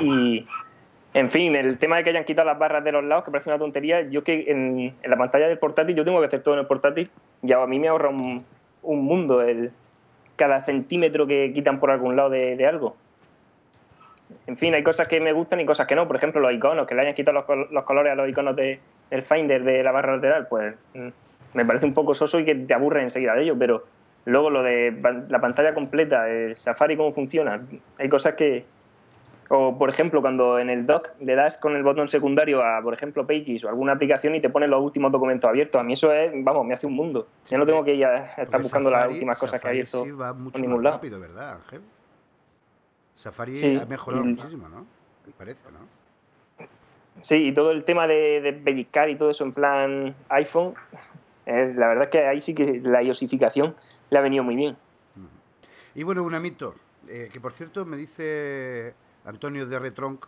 Y, 0.00 0.46
en 1.14 1.30
fin, 1.30 1.54
el 1.56 1.78
tema 1.78 1.96
de 1.96 2.04
que 2.04 2.10
hayan 2.10 2.24
quitado 2.24 2.46
las 2.48 2.58
barras 2.58 2.84
de 2.84 2.92
los 2.92 3.04
lados, 3.04 3.24
que 3.24 3.30
parece 3.30 3.50
una 3.50 3.58
tontería, 3.58 4.02
yo 4.02 4.24
que 4.24 4.46
en, 4.48 4.94
en 5.02 5.10
la 5.10 5.16
pantalla 5.16 5.48
del 5.48 5.58
portátil, 5.58 5.94
yo 5.96 6.04
tengo 6.04 6.20
que 6.20 6.26
hacer 6.26 6.42
todo 6.42 6.54
en 6.54 6.60
el 6.60 6.66
portátil, 6.66 7.10
y 7.42 7.52
a 7.52 7.66
mí 7.66 7.78
me 7.78 7.88
ahorra 7.88 8.08
un, 8.08 8.38
un 8.82 9.04
mundo 9.04 9.42
el, 9.42 9.70
cada 10.36 10.60
centímetro 10.60 11.26
que 11.26 11.52
quitan 11.54 11.80
por 11.80 11.90
algún 11.90 12.16
lado 12.16 12.30
de, 12.30 12.56
de 12.56 12.66
algo. 12.66 12.96
En 14.48 14.56
fin, 14.56 14.74
hay 14.74 14.82
cosas 14.82 15.06
que 15.06 15.20
me 15.20 15.30
gustan 15.34 15.60
y 15.60 15.66
cosas 15.66 15.86
que 15.86 15.94
no. 15.94 16.06
Por 16.06 16.16
ejemplo, 16.16 16.40
los 16.40 16.50
iconos, 16.54 16.86
que 16.86 16.94
le 16.94 17.02
hayan 17.02 17.14
quitado 17.14 17.44
los, 17.46 17.70
los 17.70 17.84
colores 17.84 18.12
a 18.12 18.14
los 18.14 18.26
iconos 18.30 18.56
de, 18.56 18.80
del 19.10 19.22
Finder 19.22 19.62
de 19.62 19.84
la 19.84 19.92
barra 19.92 20.16
lateral, 20.16 20.46
pues 20.48 20.74
mm, 20.94 21.08
me 21.52 21.64
parece 21.66 21.84
un 21.84 21.92
poco 21.92 22.14
soso 22.14 22.40
y 22.40 22.46
que 22.46 22.54
te 22.54 22.72
aburre 22.72 23.02
enseguida 23.02 23.34
de 23.34 23.42
ello. 23.42 23.56
Pero 23.58 23.84
luego 24.24 24.48
lo 24.48 24.62
de 24.62 24.98
la 25.28 25.38
pantalla 25.38 25.74
completa, 25.74 26.30
el 26.30 26.56
Safari, 26.56 26.96
cómo 26.96 27.12
funciona, 27.12 27.60
hay 27.98 28.08
cosas 28.08 28.34
que. 28.36 28.64
O, 29.50 29.76
por 29.78 29.90
ejemplo, 29.90 30.22
cuando 30.22 30.58
en 30.58 30.70
el 30.70 30.86
dock 30.86 31.10
le 31.20 31.34
das 31.34 31.58
con 31.58 31.76
el 31.76 31.82
botón 31.82 32.08
secundario 32.08 32.62
a, 32.62 32.80
por 32.80 32.94
ejemplo, 32.94 33.26
Pages 33.26 33.64
o 33.64 33.68
alguna 33.68 33.92
aplicación 33.92 34.34
y 34.34 34.40
te 34.40 34.48
pone 34.48 34.66
los 34.66 34.82
últimos 34.82 35.12
documentos 35.12 35.48
abiertos. 35.48 35.78
A 35.78 35.84
mí 35.84 35.92
eso 35.92 36.10
es, 36.10 36.32
vamos, 36.42 36.64
me 36.64 36.72
hace 36.72 36.86
un 36.86 36.94
mundo. 36.94 37.28
Ya 37.50 37.58
no 37.58 37.66
tengo 37.66 37.84
que 37.84 37.94
ir 37.94 38.06
a 38.06 38.32
estar 38.36 38.62
buscando 38.62 38.90
las 38.90 39.08
últimas 39.10 39.38
cosas 39.38 39.60
que 39.60 39.66
ha 39.66 39.70
abierto 39.70 40.04
sí 40.04 40.10
va 40.10 40.32
mucho 40.32 40.58
ningún 40.58 40.76
más 40.76 40.84
lado. 40.84 40.96
rápido, 40.96 41.20
¿verdad, 41.20 41.56
Ángel? 41.56 41.82
Safari 43.18 43.56
Sí, 43.56 43.76
ha 43.76 43.84
mejorado 43.84 44.24
y- 44.24 44.28
muchísimo, 44.28 44.68
¿no? 44.68 44.86
Me 45.26 45.32
parece, 45.32 45.62
¿no? 45.72 45.80
Sí, 47.20 47.48
y 47.48 47.52
todo 47.52 47.72
el 47.72 47.82
tema 47.82 48.06
de, 48.06 48.40
de 48.40 48.52
pellizcar 48.52 49.08
y 49.08 49.16
todo 49.16 49.30
eso 49.30 49.42
en 49.42 49.52
plan 49.52 50.14
iPhone, 50.28 50.74
eh, 51.46 51.74
la 51.76 51.88
verdad 51.88 52.04
es 52.04 52.10
que 52.10 52.26
ahí 52.28 52.40
sí 52.40 52.54
que 52.54 52.80
la 52.84 53.02
iosificación 53.02 53.74
le 54.10 54.18
ha 54.18 54.20
venido 54.20 54.44
muy 54.44 54.54
bien. 54.54 54.76
Y 55.96 56.04
bueno, 56.04 56.22
un 56.22 56.32
amito, 56.32 56.76
eh, 57.08 57.28
que 57.32 57.40
por 57.40 57.52
cierto 57.52 57.84
me 57.84 57.96
dice 57.96 58.94
Antonio 59.24 59.66
de 59.66 59.80
Retronc 59.80 60.24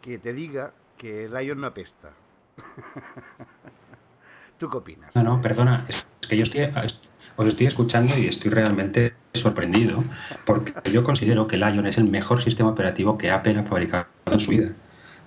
que 0.00 0.18
te 0.18 0.32
diga 0.32 0.72
que 0.96 1.28
Lion 1.28 1.60
no 1.60 1.66
apesta. 1.66 2.12
¿Tú 4.58 4.70
qué 4.70 4.76
opinas? 4.76 5.16
No, 5.16 5.24
no, 5.24 5.40
perdona, 5.40 5.84
es 5.88 6.06
que 6.28 6.36
yo 6.36 6.44
estoy, 6.44 6.70
os 7.38 7.46
estoy 7.46 7.68
escuchando 7.68 8.18
y 8.18 8.26
estoy 8.26 8.50
realmente 8.50 9.14
sorprendido 9.32 10.02
porque 10.44 10.72
yo 10.90 11.04
considero 11.04 11.46
que 11.46 11.56
Lion 11.56 11.86
es 11.86 11.96
el 11.96 12.04
mejor 12.04 12.42
sistema 12.42 12.70
operativo 12.70 13.16
que 13.16 13.30
Apple 13.30 13.56
ha 13.58 13.62
fabricado 13.62 14.06
en 14.26 14.40
su 14.40 14.50
vida. 14.50 14.72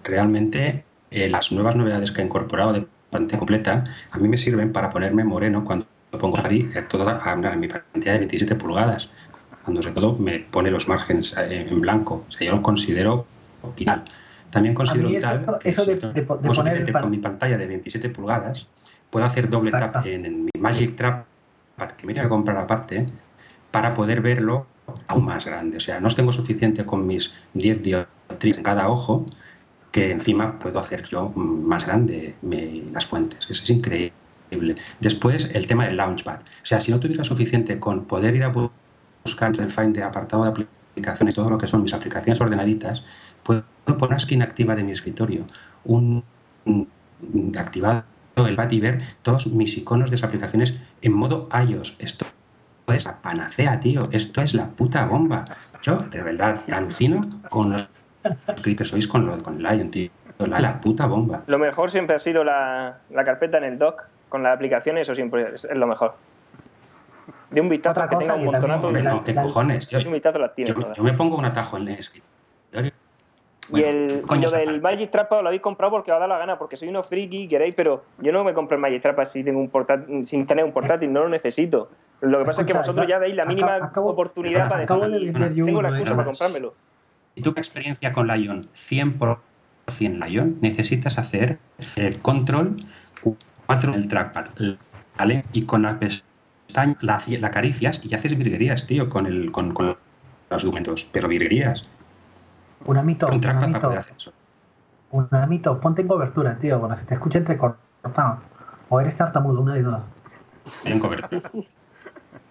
Realmente 0.03 0.83
eh, 1.09 1.29
las 1.29 1.53
nuevas 1.53 1.77
novedades 1.77 2.11
que 2.11 2.21
ha 2.21 2.25
incorporado 2.25 2.73
de 2.73 2.85
pantalla 3.09 3.39
completa 3.39 3.85
a 4.11 4.17
mí 4.17 4.27
me 4.27 4.37
sirven 4.37 4.73
para 4.73 4.89
ponerme 4.89 5.23
moreno 5.23 5.63
cuando 5.63 5.85
pongo 6.11 6.37
ahí 6.43 6.69
toda 6.89 7.21
en 7.33 7.59
mi 7.61 7.69
pantalla 7.69 8.11
de 8.11 8.19
27 8.19 8.55
pulgadas 8.55 9.09
cuando 9.63 9.81
sobre 9.81 9.95
todo 9.95 10.17
me 10.17 10.39
pone 10.39 10.69
los 10.69 10.89
márgenes 10.89 11.33
eh, 11.37 11.65
en 11.69 11.79
blanco. 11.79 12.25
O 12.27 12.31
sea, 12.31 12.45
yo 12.45 12.55
lo 12.55 12.61
considero 12.61 13.25
vital. 13.77 14.03
También 14.49 14.75
considero 14.75 15.07
vital 15.07 15.45
eso, 15.63 15.85
de, 15.85 15.95
poner 15.95 16.91
con 16.91 17.09
mi 17.09 17.19
pantalla 17.19 17.57
de 17.57 17.67
27 17.67 18.09
pulgadas 18.09 18.67
puedo 19.09 19.25
hacer 19.25 19.49
doble 19.49 19.71
tap 19.71 20.05
en, 20.05 20.45
mi 20.45 20.51
Magic 20.59 20.95
Trap 20.95 21.25
que 21.87 22.07
me 22.07 22.13
voy 22.13 22.21
a 22.21 22.29
comprar 22.29 22.57
aparte 22.57 23.07
para 23.71 23.93
poder 23.93 24.21
verlo 24.21 24.67
aún 25.07 25.25
más 25.25 25.45
grande. 25.45 25.77
O 25.77 25.79
sea, 25.79 25.99
no 25.99 26.09
tengo 26.09 26.31
suficiente 26.31 26.85
con 26.85 27.07
mis 27.07 27.33
10 27.53 27.83
dioptrías 27.83 28.57
en 28.57 28.63
cada 28.63 28.89
ojo 28.89 29.25
que 29.91 30.11
encima 30.11 30.57
puedo 30.57 30.79
hacer 30.79 31.03
yo 31.07 31.29
más 31.29 31.85
grande 31.85 32.35
las 32.93 33.05
fuentes. 33.05 33.47
Eso 33.49 33.63
es 33.63 33.69
increíble. 33.69 34.13
Después, 34.99 35.51
el 35.53 35.67
tema 35.67 35.85
del 35.85 35.97
Launchpad. 35.97 36.39
O 36.39 36.65
sea, 36.65 36.81
si 36.81 36.91
no 36.91 36.99
tuviera 36.99 37.23
suficiente 37.23 37.79
con 37.79 38.05
poder 38.05 38.35
ir 38.35 38.43
a 38.43 38.51
buscar 39.23 39.57
el 39.59 39.71
Finder 39.71 40.03
apartado 40.03 40.43
de 40.43 40.49
aplicaciones, 40.49 41.35
todo 41.35 41.49
lo 41.49 41.57
que 41.57 41.67
son 41.67 41.83
mis 41.83 41.93
aplicaciones 41.93 42.39
ordenaditas, 42.41 43.03
puedo 43.43 43.63
poner 43.85 44.07
una 44.07 44.17
esquina 44.17 44.45
activa 44.45 44.75
de 44.75 44.83
mi 44.83 44.91
escritorio, 44.91 45.45
un, 45.85 46.23
activado 47.57 48.03
el 48.35 48.55
pad 48.55 48.71
y 48.71 48.79
ver 48.79 49.01
todos 49.21 49.47
mis 49.47 49.77
iconos 49.77 50.09
de 50.09 50.15
esas 50.15 50.29
aplicaciones 50.29 50.77
en 51.01 51.13
modo 51.13 51.47
iOS. 51.67 51.95
Esto 51.99 52.25
es 52.87 53.05
la 53.05 53.21
panacea, 53.21 53.79
tío. 53.79 54.01
Esto 54.11 54.41
es 54.41 54.53
la 54.53 54.67
puta 54.67 55.05
bomba. 55.05 55.45
Yo, 55.81 55.97
de 55.97 56.21
verdad, 56.21 56.61
alucino 56.71 57.41
con 57.49 57.71
los 57.71 57.87
que 58.63 58.85
sois 58.85 59.07
con, 59.07 59.25
lo, 59.25 59.41
con 59.41 59.61
Lion, 59.61 59.91
tío. 59.91 60.09
La, 60.39 60.81
puta 60.81 61.05
bomba. 61.05 61.43
Lo 61.45 61.59
mejor 61.59 61.91
siempre 61.91 62.15
ha 62.15 62.19
sido 62.19 62.43
la, 62.43 62.97
la 63.11 63.23
carpeta 63.23 63.59
en 63.59 63.63
el 63.63 63.77
dock 63.77 64.05
con 64.27 64.41
las 64.41 64.55
aplicaciones, 64.55 65.03
eso 65.03 65.13
siempre 65.13 65.53
es 65.53 65.67
lo 65.71 65.85
mejor 65.85 66.15
de 67.51 67.61
un 67.61 67.69
vistazo 67.69 68.01
que 68.07 68.15
tenga 68.15 68.35
un 68.35 68.45
montonazo 68.45 68.91
de... 68.91 69.03
No, 69.03 69.23
¿qué 69.23 69.35
cojones? 69.35 69.87
Yo, 69.89 69.99
un 69.99 70.13
vistazo 70.13 70.39
las 70.39 70.55
tiene 70.55 70.71
yo, 70.71 70.93
yo, 70.93 71.03
me 71.03 71.13
pongo 71.13 71.37
un 71.37 71.45
atajo 71.45 71.77
en 71.77 71.89
el 71.89 71.99
escritorio. 71.99 72.91
Y 73.73 73.81
el 73.81 74.21
coño 74.21 74.49
del 74.49 74.81
Magic 74.81 75.09
Trap 75.11 75.31
lo 75.31 75.47
habéis 75.47 75.61
comprado 75.61 75.91
porque 75.91 76.11
os 76.11 76.15
ha 76.15 76.19
dado 76.19 76.29
la 76.29 76.37
gana, 76.37 76.57
porque 76.57 76.77
soy 76.77 76.89
unos 76.89 77.07
friki, 77.07 77.47
queréis, 77.47 77.75
pero 77.75 78.03
yo 78.19 78.31
no 78.31 78.43
me 78.43 78.53
compro 78.53 78.75
el 78.75 78.81
Magic 78.81 79.01
Trap 79.01 79.25
si 79.25 79.43
tengo 79.43 79.59
un 79.59 79.69
portátil, 79.69 80.25
sin 80.25 80.45
tener 80.45 80.65
un 80.65 80.71
portátil, 80.71 81.11
no 81.11 81.21
lo 81.21 81.29
necesito. 81.29 81.89
Lo 82.21 82.39
que 82.39 82.45
pasa 82.45 82.61
es 82.61 82.67
que 82.67 82.73
vosotros 82.73 83.07
ya 83.07 83.17
veis 83.17 83.35
la 83.35 83.45
mínima 83.45 83.77
oportunidad 83.95 84.69
para 84.69 85.07
decir, 85.07 85.33
tengo 85.65 85.81
la 85.81 85.89
excusa 85.89 86.15
para 86.15 86.25
comprármelo. 86.25 86.73
Si 87.35 87.41
tu 87.41 87.49
experiencia 87.51 88.11
con 88.11 88.27
Lion 88.27 88.69
100% 88.75 89.37
Lion, 90.27 90.57
necesitas 90.61 91.17
hacer 91.17 91.59
el 91.95 92.21
control 92.21 92.71
4 93.67 93.91
del 93.93 94.07
trackpad, 94.07 94.45
¿vale? 95.17 95.41
Y 95.53 95.65
con 95.65 95.83
la 95.83 95.97
la, 96.73 97.21
la 97.27 97.47
acaricias 97.47 98.03
y 98.05 98.13
haces 98.13 98.37
virguerías, 98.37 98.87
tío, 98.87 99.09
con, 99.09 99.25
el, 99.25 99.51
con, 99.51 99.73
con 99.73 99.97
los 100.49 100.63
documentos, 100.63 101.07
pero 101.11 101.27
virguerías. 101.27 101.87
Un 102.85 102.97
amito, 102.97 103.27
un, 103.27 103.45
amito, 103.45 103.93
un 105.11 105.27
amito, 105.31 105.79
ponte 105.79 106.01
en 106.01 106.07
cobertura, 106.07 106.57
tío, 106.57 106.79
cuando 106.79 106.95
se 106.95 107.05
te 107.05 107.13
escucha 107.13 107.37
entrecortado. 107.37 108.39
O 108.89 108.99
eres 108.99 109.15
tartamudo, 109.15 109.61
una 109.61 109.73
de 109.73 109.83
dos. 109.83 110.01
En 110.85 110.99
cobertura. 110.99 111.51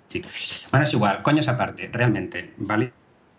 sí. 0.08 0.22
Bueno, 0.70 0.84
es 0.84 0.92
igual, 0.92 1.22
coño 1.22 1.40
esa 1.40 1.56
parte, 1.56 1.90
realmente, 1.92 2.54
¿vale? 2.58 2.92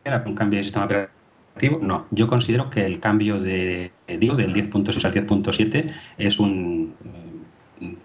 ¿Era 0.03 0.23
un 0.25 0.35
cambio 0.35 0.57
de 0.57 0.63
sistema 0.63 0.85
operativo? 0.85 1.79
No, 1.81 2.07
yo 2.11 2.27
considero 2.27 2.69
que 2.69 2.85
el 2.85 2.99
cambio 2.99 3.39
de, 3.39 3.91
digo, 4.07 4.35
del 4.35 4.53
10.6 4.53 5.05
al 5.05 5.13
10.7 5.13 5.93
es 6.17 6.39
un... 6.39 6.95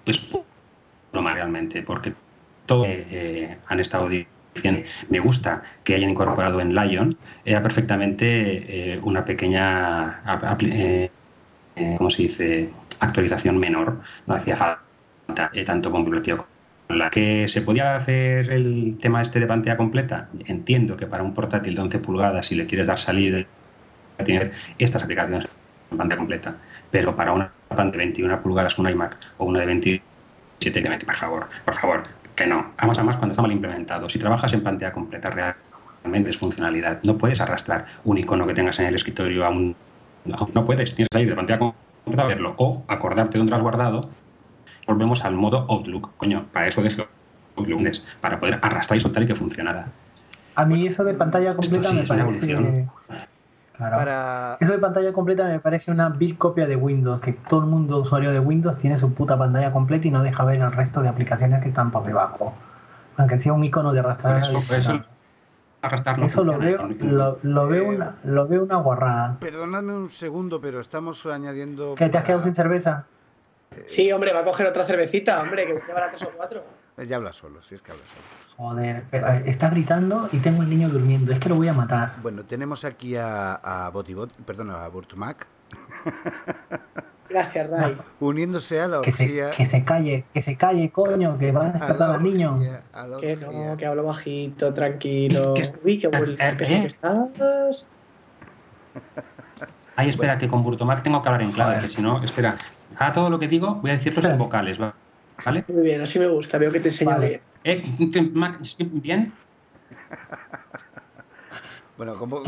pues 0.05 0.29
broma 1.13 1.33
realmente, 1.33 1.83
porque 1.83 2.15
eh, 2.69 3.59
han 3.67 3.81
estado 3.81 4.09
me 5.09 5.21
gusta 5.21 5.63
que 5.85 5.95
hayan 5.95 6.11
incorporado 6.11 6.61
en 6.61 6.75
Lion, 6.75 7.17
era 7.45 7.63
perfectamente 7.63 8.95
eh, 8.95 9.01
una 9.03 9.25
pequeña, 9.25 10.19
eh, 10.61 11.11
¿cómo 11.97 12.11
se 12.11 12.23
dice?, 12.23 12.71
actualización 12.99 13.59
menor, 13.59 14.01
no 14.27 14.35
hacía 14.35 14.57
falta 14.57 15.51
tanto 15.65 15.91
con 15.91 16.05
biblioteca 16.05 16.47
la 16.89 17.11
que 17.11 17.49
se 17.49 17.63
podía 17.63 17.97
hacer 17.97 18.51
el 18.51 18.99
tema 19.01 19.21
este 19.21 19.41
de 19.41 19.47
pantalla 19.47 19.77
completa, 19.77 20.29
entiendo 20.47 20.97
que 20.97 21.07
para 21.07 21.23
un 21.23 21.35
portátil 21.35 21.75
de 21.75 21.83
11 21.83 21.99
pulgadas, 21.99 22.47
si 22.47 22.55
le 22.55 22.67
quieres 22.67 22.87
dar 22.87 22.99
salida, 22.99 23.45
tener 24.25 24.53
estas 24.79 25.03
aplicaciones 25.03 25.49
en 25.91 25.99
pantalla 25.99 26.19
completa, 26.19 26.57
pero 26.91 27.15
para 27.17 27.33
una 27.33 27.51
pantalla 27.69 27.91
de 27.91 27.99
21 27.99 28.43
pulgadas, 28.43 28.79
un 28.79 28.89
iMac 28.89 29.19
o 29.39 29.47
una 29.47 29.61
de 29.61 29.67
27, 29.67 30.99
por 31.05 31.15
favor, 31.15 31.49
por 31.65 31.75
favor, 31.75 32.05
que 32.37 32.47
no. 32.47 32.73
Además, 32.77 32.99
además 32.99 33.17
cuando 33.17 33.33
está 33.33 33.43
mal 33.43 33.53
implementado. 33.53 34.09
Si 34.09 34.19
trabajas 34.19 34.53
en 34.53 34.63
pantalla 34.63 34.93
completa 34.93 35.31
realmente 36.03 36.31
es 36.31 36.37
funcionalidad. 36.37 37.01
No 37.03 37.17
puedes 37.19 37.41
arrastrar 37.41 37.87
un 38.05 38.19
icono 38.19 38.47
que 38.47 38.55
tengas 38.55 38.79
en 38.79 38.87
el 38.87 38.95
escritorio 38.95 39.45
a 39.45 39.49
un... 39.49 39.75
No, 40.25 40.65
puedes. 40.65 40.95
Tienes 40.95 41.09
que 41.09 41.15
salir 41.17 41.31
de 41.31 41.35
pantalla 41.35 41.59
completa 41.59 42.23
a 42.23 42.27
verlo. 42.27 42.55
O 42.59 42.85
acordarte 42.87 43.33
de 43.33 43.39
dónde 43.39 43.51
lo 43.51 43.57
has 43.57 43.63
guardado. 43.63 44.11
Volvemos 44.87 45.25
al 45.25 45.35
modo 45.35 45.67
Outlook. 45.69 46.13
Coño, 46.17 46.47
para 46.53 46.69
eso 46.69 46.83
dejo 46.83 47.07
Outlook. 47.57 47.83
Para 48.21 48.39
poder 48.39 48.59
arrastrar 48.63 48.99
y 48.99 49.01
soltar 49.01 49.23
y 49.23 49.27
que 49.27 49.35
funcionara. 49.35 49.87
A 50.55 50.65
mí 50.65 50.87
eso 50.87 51.05
de 51.05 51.15
pantalla 51.15 51.55
completa 51.55 51.93
me 51.93 52.03
parece... 52.03 52.87
Eso 54.59 54.73
de 54.73 54.79
pantalla 54.79 55.13
completa 55.13 55.47
me 55.47 55.61
parece 55.61 55.91
una 55.91 56.09
vil 56.09 56.39
copia 56.39 56.67
de 56.67 56.77
Windows, 56.77 57.21
que 57.21 57.33
todo 57.33 57.61
el 57.61 57.67
mundo 57.67 57.99
usuario 58.01 58.33
de 58.33 58.41
Windows 58.41 58.79
tiene 58.79 58.97
su 58.97 59.13
puta 59.13 59.39
pantalla 59.39 59.73
completa 59.73 60.09
y 60.09 60.11
no 60.11 60.23
deja 60.23 60.45
ver 60.45 60.61
el 60.61 60.73
resto 60.73 61.03
de 61.03 61.09
aplicaciones 61.09 61.63
que 61.63 61.69
están 61.69 61.91
por 61.91 62.05
debajo. 62.05 62.55
Aunque 63.19 63.39
sea 63.39 63.53
un 63.53 63.65
icono 63.65 63.93
de 63.93 64.01
arrastrar. 64.01 64.41
Eso, 64.41 64.63
eso, 64.75 65.03
arrastrar 65.83 66.21
eso 66.21 66.45
lo 66.45 66.59
veo, 66.59 66.89
lo, 67.43 67.69
veo 67.69 67.89
una, 67.89 68.17
lo 68.25 68.49
veo 68.49 68.63
una 68.63 68.77
guarrada. 68.77 69.37
Perdóname 69.41 69.95
un 69.95 70.11
segundo, 70.11 70.61
pero 70.61 70.81
estamos 70.81 71.25
añadiendo. 71.27 71.95
¿Que 71.95 72.09
te 72.09 72.19
has 72.19 72.25
quedado 72.25 72.43
sin 72.43 72.55
cerveza? 72.55 73.05
Sí, 73.87 74.11
hombre, 74.13 74.33
va 74.33 74.41
a 74.41 74.45
coger 74.45 74.67
otra 74.67 74.85
cervecita, 74.85 75.41
hombre, 75.43 75.67
que 75.67 75.75
llevará 75.87 76.09
tres 76.09 76.23
o 76.23 76.31
cuatro. 76.35 76.65
Ya 77.07 77.17
habla 77.17 77.33
solo, 77.33 77.61
si 77.63 77.75
es 77.75 77.83
que 77.83 77.93
habla 77.93 78.05
solo. 78.07 78.46
Joder, 78.57 79.05
pero 79.11 79.29
está 79.45 79.69
gritando 79.69 80.29
y 80.33 80.39
tengo 80.39 80.63
el 80.63 80.71
niño 80.71 80.89
durmiendo. 80.89 81.33
Es 81.33 81.39
que 81.39 81.49
lo 81.51 81.57
voy 81.57 81.69
a 81.69 81.75
matar. 81.75 82.15
Bueno, 82.23 82.45
tenemos 82.45 82.85
aquí 82.85 83.15
a, 83.17 83.55
a 83.55 83.91
Botibot, 83.91 84.33
perdón, 84.47 84.71
a 84.71 84.89
Burtumac. 84.89 85.47
Gracias, 87.29 87.69
Ray. 87.69 87.97
Uniéndose 88.21 88.81
a 88.81 88.89
la 88.89 89.01
que 89.03 89.13
se, 89.13 89.51
que 89.57 89.67
se 89.67 89.85
calle, 89.85 90.25
que 90.33 90.41
se 90.41 90.57
calle, 90.57 90.91
coño, 90.91 91.37
que 91.39 91.53
va 91.53 91.67
a 91.67 91.73
despertar 91.73 92.11
al 92.13 92.23
niño. 92.23 92.59
Que 93.21 93.37
no, 93.37 93.77
que 93.77 93.87
hablo 93.87 94.05
bajito, 94.05 94.73
tranquilo. 94.73 95.55
Uy, 95.85 95.99
qué 95.99 96.09
bueno, 96.09 96.37
que 96.57 96.65
¿Eh? 96.65 96.87
estás. 96.87 97.85
Ay, 99.97 100.11
espera, 100.11 100.39
que 100.39 100.49
con 100.49 100.63
Burtomac 100.63 101.03
tengo 101.03 101.21
que 101.21 101.29
hablar 101.29 101.43
en 101.43 101.53
clave, 101.53 101.81
que 101.81 101.91
si 101.91 102.01
no, 102.01 102.23
espera. 102.23 102.57
A 102.97 103.13
todo 103.13 103.29
lo 103.29 103.39
que 103.39 103.49
digo 103.49 103.75
voy 103.77 103.91
a 103.91 103.95
decir 103.95 104.13
ciertos 104.13 104.31
en 104.31 104.39
vocales, 104.39 104.79
¿vale? 104.79 105.65
Muy 105.69 105.83
bien, 105.83 106.01
así 106.01 106.19
me 106.19 106.29
gusta, 106.29 106.59
veo 106.59 106.71
que 106.71 106.81
te 106.81 106.89
enseño 106.89 107.19
bien. 107.19 107.41
Eh, 107.69 107.83
¿Bien? 108.93 109.33
Bueno, 111.97 112.17
como, 112.17 112.43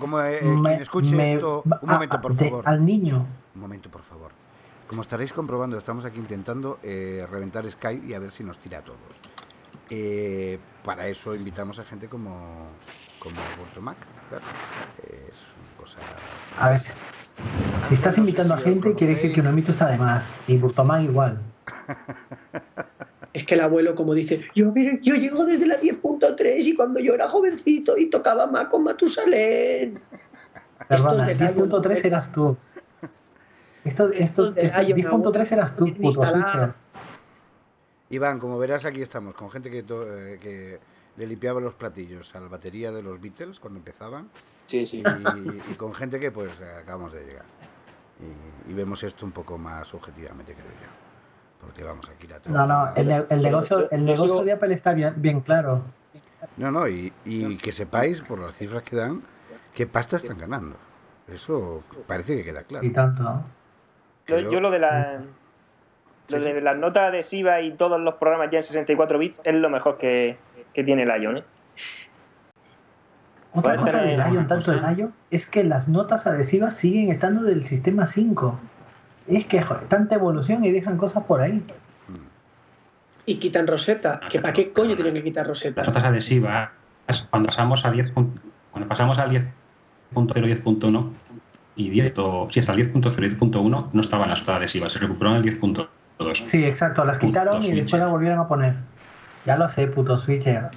como, 0.00 0.20
eh, 0.20 0.40
quien 0.40 0.82
escuche 0.82 1.34
esto, 1.34 1.62
un 1.64 1.88
momento, 1.88 2.20
por 2.20 2.34
favor. 2.34 2.64
al 2.66 2.84
niño. 2.84 3.24
Un 3.54 3.60
momento, 3.60 3.88
por 3.88 4.02
favor. 4.02 4.32
Como 4.88 5.02
estaréis 5.02 5.32
comprobando, 5.32 5.78
estamos 5.78 6.04
aquí 6.04 6.18
intentando 6.18 6.80
eh, 6.82 7.24
reventar 7.30 7.70
Skype 7.70 8.04
y 8.04 8.14
a 8.14 8.18
ver 8.18 8.32
si 8.32 8.42
nos 8.42 8.58
tira 8.58 8.78
a 8.78 8.82
todos. 8.82 8.98
Eh, 9.90 10.58
para 10.82 11.06
eso 11.06 11.36
invitamos 11.36 11.78
a 11.78 11.84
gente 11.84 12.08
como, 12.08 12.66
como 13.20 13.36
Mac. 13.82 13.98
Es 14.32 15.44
cosa... 15.78 15.98
A 16.58 16.70
ver, 16.70 16.82
si 17.86 17.94
estás 17.94 18.18
invitando 18.18 18.54
a 18.54 18.58
gente, 18.58 18.94
quiere 18.94 19.12
decir 19.12 19.32
que 19.32 19.40
un 19.40 19.46
ámbito 19.46 19.70
está 19.70 19.86
de 19.86 19.98
más. 19.98 20.28
Y 20.48 20.56
Mac 20.84 21.02
igual. 21.02 21.42
Es 23.32 23.44
que 23.44 23.54
el 23.54 23.60
abuelo, 23.60 23.94
como 23.94 24.14
dice, 24.14 24.42
yo, 24.54 24.72
mire, 24.72 25.00
yo 25.02 25.14
llego 25.14 25.44
desde 25.44 25.66
la 25.66 25.80
10.3 25.80 26.64
y 26.64 26.74
cuando 26.74 26.98
yo 26.98 27.14
era 27.14 27.28
jovencito 27.28 27.98
y 27.98 28.06
tocaba 28.06 28.46
más 28.46 28.68
con 28.68 28.84
Matusalén. 28.84 30.00
Perdona, 30.88 31.28
10.3 31.28 32.04
eras 32.04 32.32
tú. 32.32 32.56
Esto, 33.84 34.10
esto, 34.12 34.54
10.3 34.54 35.52
eras 35.52 35.76
tú, 35.76 35.94
puto 35.94 36.24
switcher. 36.24 36.74
Iván, 38.10 38.38
como 38.38 38.58
verás, 38.58 38.84
aquí 38.84 39.02
estamos, 39.02 39.34
con 39.34 39.50
gente 39.50 39.70
que, 39.70 39.78
eh, 39.80 40.38
que 40.40 40.80
le 41.16 41.26
limpiaba 41.26 41.60
los 41.60 41.74
platillos 41.74 42.34
a 42.34 42.40
la 42.40 42.48
batería 42.48 42.90
de 42.90 43.02
los 43.02 43.20
Beatles 43.20 43.60
cuando 43.60 43.78
empezaban. 43.78 44.30
Sí, 44.66 44.86
sí. 44.86 45.02
Y, 45.70 45.74
con 45.74 45.92
gente 45.92 46.18
que, 46.18 46.30
pues, 46.30 46.50
acabamos 46.60 47.12
de 47.12 47.24
llegar. 47.24 47.44
Y, 48.66 48.70
y, 48.70 48.74
vemos 48.74 49.02
esto 49.02 49.26
un 49.26 49.32
poco 49.32 49.58
más 49.58 49.92
objetivamente, 49.94 50.54
creo 50.54 50.66
yo. 50.66 51.07
Porque 51.68 51.84
vamos, 51.84 52.08
aquí 52.08 52.26
la 52.26 52.40
No, 52.46 52.66
no, 52.66 52.88
el, 52.96 53.06
ne- 53.06 53.24
el 53.28 53.42
negocio, 53.42 53.90
el 53.90 54.04
negocio 54.04 54.42
de 54.42 54.52
Apple 54.52 54.72
está 54.74 54.94
bien, 54.94 55.12
bien 55.16 55.40
claro. 55.42 55.82
No, 56.56 56.70
no, 56.70 56.88
y, 56.88 57.12
y 57.26 57.56
que 57.58 57.72
sepáis, 57.72 58.22
por 58.22 58.38
las 58.38 58.54
cifras 58.56 58.82
que 58.82 58.96
dan, 58.96 59.22
qué 59.74 59.86
pasta 59.86 60.16
están 60.16 60.38
ganando. 60.38 60.76
Eso 61.28 61.82
parece 62.06 62.36
que 62.36 62.44
queda 62.44 62.62
claro. 62.62 62.86
Y 62.86 62.90
tanto. 62.90 63.22
¿no? 63.22 63.44
Yo, 64.26 64.60
lo 64.60 64.70
de 64.70 64.78
la. 64.78 65.04
Sí, 65.04 65.16
sí. 65.18 65.24
Lo 66.30 66.38
Sí, 66.40 66.44
de 66.46 66.54
sí. 66.54 66.60
las 66.60 66.76
notas 66.76 67.04
adhesivas 67.08 67.62
y 67.62 67.72
todos 67.72 68.00
los 68.00 68.14
programas 68.14 68.50
ya 68.50 68.58
en 68.58 68.62
64 68.62 69.18
bits 69.18 69.40
es 69.44 69.54
lo 69.54 69.68
mejor 69.70 69.98
que, 69.98 70.38
que 70.72 70.84
tiene 70.84 71.02
el 71.04 71.22
Ion, 71.22 71.38
¿eh? 71.38 71.44
Otra 73.52 73.76
cosa 73.76 74.02
del 74.02 74.16
Lion, 74.18 74.36
una 74.38 74.46
tanto 74.46 74.70
del 74.72 74.82
Lion, 74.82 75.14
es 75.30 75.46
que 75.46 75.64
las 75.64 75.88
notas 75.88 76.26
adhesivas 76.26 76.76
siguen 76.76 77.10
estando 77.10 77.42
del 77.42 77.62
sistema 77.64 78.04
5. 78.06 78.58
Es 79.28 79.44
que 79.46 79.60
joder, 79.62 79.84
tanta 79.86 80.14
evolución 80.16 80.64
y 80.64 80.70
dejan 80.70 80.96
cosas 80.96 81.24
por 81.24 81.40
ahí. 81.40 81.62
Y 83.26 83.36
quitan 83.38 83.66
Rosetta. 83.66 84.20
¿Que 84.30 84.40
¿Para 84.40 84.54
qué 84.54 84.72
coño 84.72 84.94
tienen 84.96 85.12
que 85.14 85.22
quitar 85.22 85.46
Rosetta? 85.46 85.82
Las 85.82 85.88
notas 85.88 86.04
adhesivas, 86.04 86.70
cuando 87.30 87.46
pasamos 87.48 87.84
a 87.84 87.90
10, 87.90 88.14
pun- 88.14 88.40
cuando 88.70 88.88
pasamos 88.88 89.18
al 89.18 89.30
10.0, 89.30 89.50
10.1 90.14 91.10
y 91.76 91.90
10, 91.90 92.14
o, 92.16 92.48
sí, 92.50 92.60
hasta 92.60 92.72
el 92.72 92.90
10.0 92.92 93.26
y 93.26 93.36
10.1 93.36 93.88
no 93.92 94.00
estaban 94.00 94.30
las 94.30 94.40
notas 94.40 94.56
adhesivas, 94.56 94.92
se 94.92 94.98
recuperó 94.98 95.30
en 95.32 95.36
el 95.36 95.42
10.2. 95.60 95.88
Sí, 96.42 96.64
exacto, 96.64 97.04
las 97.04 97.18
Puto 97.18 97.28
quitaron 97.28 97.58
y 97.58 97.62
switcher. 97.64 97.82
después 97.82 98.00
las 98.00 98.10
volvieron 98.10 98.38
a 98.38 98.46
poner. 98.46 98.74
Ya 99.44 99.56
lo 99.58 99.68
sé, 99.68 99.86
puto 99.88 100.16
switcher. 100.16 100.70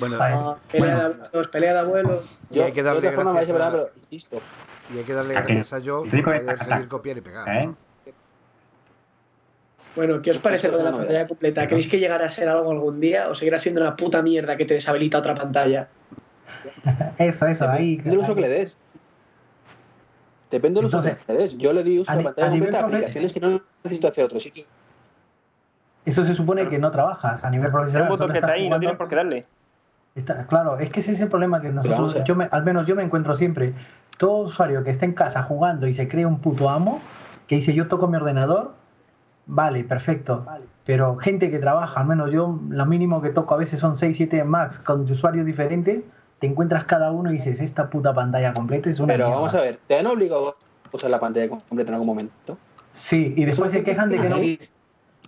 Bueno, 0.00 0.16
Ay. 0.20 0.34
Ah, 0.36 0.56
pelea 0.70 0.96
de 0.96 1.02
abuelos, 1.02 1.48
pelea 1.48 1.72
de 1.72 1.78
abuelos. 1.78 2.24
y 2.50 2.60
hay 2.60 2.72
que 2.72 2.82
darle 2.82 3.00
de 3.00 3.08
otra 3.08 3.16
forma, 3.16 3.32
gracias 3.32 3.60
a- 3.60 3.70
pero 3.70 3.90
insisto, 3.96 4.40
y 4.94 4.98
hay 4.98 5.04
que 5.04 5.12
darle 5.14 5.34
gracias 5.34 5.72
a 5.72 5.80
Joe 5.84 6.08
por 6.08 6.22
poder 6.24 6.58
seguir 6.58 6.88
copiar 6.88 7.16
y 7.18 7.20
pegar. 7.20 7.48
¿Eh? 7.48 7.66
¿no? 7.66 7.76
Bueno, 9.96 10.22
¿qué 10.22 10.30
os 10.30 10.38
parece 10.38 10.68
lo 10.68 10.78
de 10.78 10.84
la 10.84 10.92
pantalla 10.92 11.26
completa? 11.26 11.66
¿Creéis 11.66 11.88
que 11.88 11.98
llegará 11.98 12.26
a 12.26 12.28
ser 12.28 12.48
algo 12.48 12.70
algún 12.70 13.00
día 13.00 13.28
o 13.28 13.34
seguirá 13.34 13.58
siendo 13.58 13.80
una 13.80 13.96
puta 13.96 14.22
mierda 14.22 14.56
que 14.56 14.64
te 14.64 14.74
deshabilita 14.74 15.18
otra 15.18 15.34
pantalla? 15.34 15.88
Eso, 17.18 17.46
eso, 17.46 17.68
ahí. 17.68 17.96
depende 17.96 18.10
del 18.10 18.18
uso 18.20 18.34
que 18.34 18.40
le 18.40 18.48
des. 18.48 18.76
Depende 20.50 20.80
del 20.80 20.86
uso 20.86 20.98
Entonces, 20.98 21.24
que 21.26 21.32
le 21.34 21.38
des. 21.40 21.58
Yo 21.58 21.72
le 21.74 21.82
di 21.82 21.98
uso 21.98 22.10
a 22.10 22.14
a 22.14 22.20
pantalla 22.22 22.46
a 22.46 22.50
nivel 22.50 22.68
completa 22.70 22.78
a 22.78 22.86
aplicaciones 22.88 23.32
que 23.34 23.40
no 23.40 23.62
necesito 23.84 24.08
hacer 24.08 24.24
otro 24.24 24.40
sitio. 24.40 24.64
Eso 26.06 26.24
se 26.24 26.32
supone 26.32 26.66
que 26.70 26.78
no 26.78 26.90
trabajas 26.90 27.44
a 27.44 27.50
nivel 27.50 27.66
Es 27.66 27.72
un 27.74 27.78
profesional. 27.80 28.08
botón 28.08 28.22
solo 28.22 28.32
que 28.32 28.38
está 28.38 28.46
estás 28.48 28.60
ahí, 28.62 28.68
no 28.70 28.78
tienes 28.78 28.96
por 28.96 29.08
qué 29.08 29.16
darle. 29.16 29.44
Está- 30.14 30.46
claro, 30.46 30.78
es 30.78 30.88
que 30.90 31.00
ese 31.00 31.12
es 31.12 31.20
el 31.20 31.28
problema 31.28 31.60
que 31.60 31.70
nosotros, 31.70 32.16
yo 32.24 32.34
me- 32.34 32.48
al 32.50 32.64
menos 32.64 32.86
yo 32.86 32.94
me 32.96 33.02
encuentro 33.02 33.34
siempre. 33.34 33.74
Todo 34.18 34.44
usuario 34.44 34.84
que 34.84 34.90
está 34.90 35.06
en 35.06 35.12
casa 35.14 35.42
jugando 35.42 35.86
y 35.86 35.94
se 35.94 36.06
cree 36.08 36.26
un 36.26 36.40
puto 36.40 36.68
amo, 36.68 37.00
que 37.46 37.54
dice 37.54 37.72
yo 37.72 37.88
toco 37.88 38.06
mi 38.08 38.16
ordenador, 38.16 38.74
vale, 39.46 39.84
perfecto. 39.84 40.44
Pero 40.84 41.16
gente 41.16 41.50
que 41.50 41.58
trabaja, 41.58 42.00
al 42.00 42.06
menos 42.06 42.30
yo, 42.30 42.60
lo 42.68 42.86
mínimo 42.86 43.22
que 43.22 43.30
toco 43.30 43.54
a 43.54 43.58
veces 43.58 43.78
son 43.78 43.96
6, 43.96 44.16
7 44.16 44.44
max 44.44 44.78
con 44.78 45.08
usuarios 45.10 45.46
diferentes, 45.46 46.02
te 46.38 46.46
encuentras 46.46 46.84
cada 46.84 47.10
uno 47.12 47.30
y 47.30 47.34
dices, 47.34 47.60
esta 47.60 47.90
puta 47.90 48.12
pantalla 48.14 48.52
completa 48.54 48.90
es 48.90 49.00
una 49.00 49.14
Pero 49.14 49.24
mierda". 49.26 49.36
vamos 49.40 49.54
a 49.54 49.60
ver, 49.62 49.78
¿te 49.86 49.98
han 49.98 50.06
obligado 50.06 50.48
a 50.50 50.54
usar 50.96 51.10
la 51.10 51.18
pantalla 51.20 51.48
completa 51.48 51.90
en 51.90 51.94
algún 51.94 52.06
momento? 52.06 52.58
Sí, 52.90 53.34
y 53.36 53.44
después 53.44 53.72
se 53.72 53.84
quejan 53.84 54.08
de 54.10 54.20
que 54.20 54.28
no. 54.28 54.36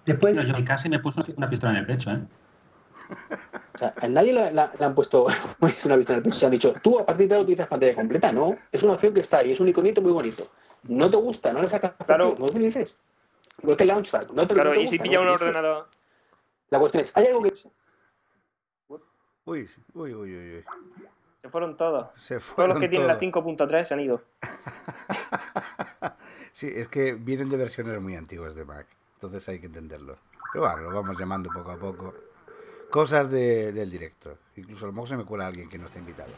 Después, 0.06 0.34
Yo 0.34 0.50
en 0.50 0.56
mi 0.56 0.64
casa 0.64 0.88
me 0.88 0.98
puso 0.98 1.22
una 1.36 1.48
pistola 1.48 1.72
en 1.72 1.78
el 1.78 1.86
pecho, 1.86 2.10
¿eh? 2.10 2.20
O 3.74 3.78
sea, 3.78 3.94
a 4.00 4.08
nadie 4.08 4.32
le, 4.32 4.84
han 4.84 4.94
puesto 4.94 5.26
pues, 5.58 5.84
una 5.84 5.96
vista 5.96 6.12
en 6.12 6.18
el 6.18 6.22
pecho. 6.22 6.38
Se 6.38 6.46
han 6.46 6.52
dicho, 6.52 6.74
tú 6.82 6.98
a 6.98 7.06
partir 7.06 7.28
de 7.28 7.34
ahora 7.34 7.42
utilizas 7.42 7.66
pantalla 7.68 7.94
completa. 7.94 8.32
No, 8.32 8.56
es 8.70 8.82
una 8.82 8.94
opción 8.94 9.14
que 9.14 9.20
está 9.20 9.38
ahí, 9.38 9.52
es 9.52 9.60
un 9.60 9.68
iconito 9.68 10.00
muy 10.02 10.12
bonito. 10.12 10.48
No 10.84 11.10
te 11.10 11.16
gusta, 11.16 11.52
no 11.52 11.62
le 11.62 11.68
sacas 11.68 11.92
Claro. 12.06 12.34
no 12.38 12.40
lo 12.40 12.44
utilices. 12.46 12.94
Igual 13.62 13.76
que 13.76 13.84
el 13.84 13.88
Launchpad. 13.88 14.30
No 14.30 14.46
te, 14.46 14.54
Claro, 14.54 14.70
no 14.70 14.76
te 14.76 14.82
y 14.82 14.86
si 14.86 14.98
pilla 14.98 15.18
no 15.18 15.22
un 15.22 15.28
ordenador. 15.28 15.88
La 16.70 16.78
cuestión 16.78 17.04
es, 17.04 17.12
¿hay 17.14 17.26
algo 17.26 17.42
que 17.42 17.52
Uy, 19.46 19.68
uy, 19.94 20.14
uy, 20.14 20.14
uy, 20.14 20.56
uy. 20.56 20.64
Se 21.42 21.48
fueron 21.48 21.76
todos. 21.76 22.08
Se 22.14 22.34
Todos 22.34 22.44
fueron 22.44 22.68
los 22.70 22.80
que 22.80 22.88
tienen 22.88 23.08
la 23.08 23.18
todos. 23.18 23.32
5.3 23.44 23.84
se 23.84 23.94
han 23.94 24.00
ido. 24.00 24.22
Sí, 26.52 26.70
es 26.74 26.88
que 26.88 27.14
vienen 27.14 27.48
de 27.48 27.56
versiones 27.56 28.00
muy 28.00 28.16
antiguas 28.16 28.54
de 28.54 28.64
Mac, 28.64 28.86
entonces 29.14 29.48
hay 29.48 29.60
que 29.60 29.66
entenderlo. 29.66 30.16
Pero 30.52 30.66
bueno, 30.66 30.90
lo 30.90 30.96
vamos 30.96 31.18
llamando 31.18 31.48
poco 31.48 31.70
a 31.70 31.78
poco. 31.78 32.14
Cosas 32.90 33.30
de- 33.30 33.72
del 33.72 33.90
directo. 33.90 34.38
Incluso 34.56 34.84
a 34.84 34.88
lo 34.88 34.92
mejor 34.92 35.08
se 35.08 35.16
me 35.16 35.24
cuela 35.24 35.46
alguien 35.46 35.68
que 35.68 35.78
no 35.78 35.86
está 35.86 35.98
invitado. 35.98 36.32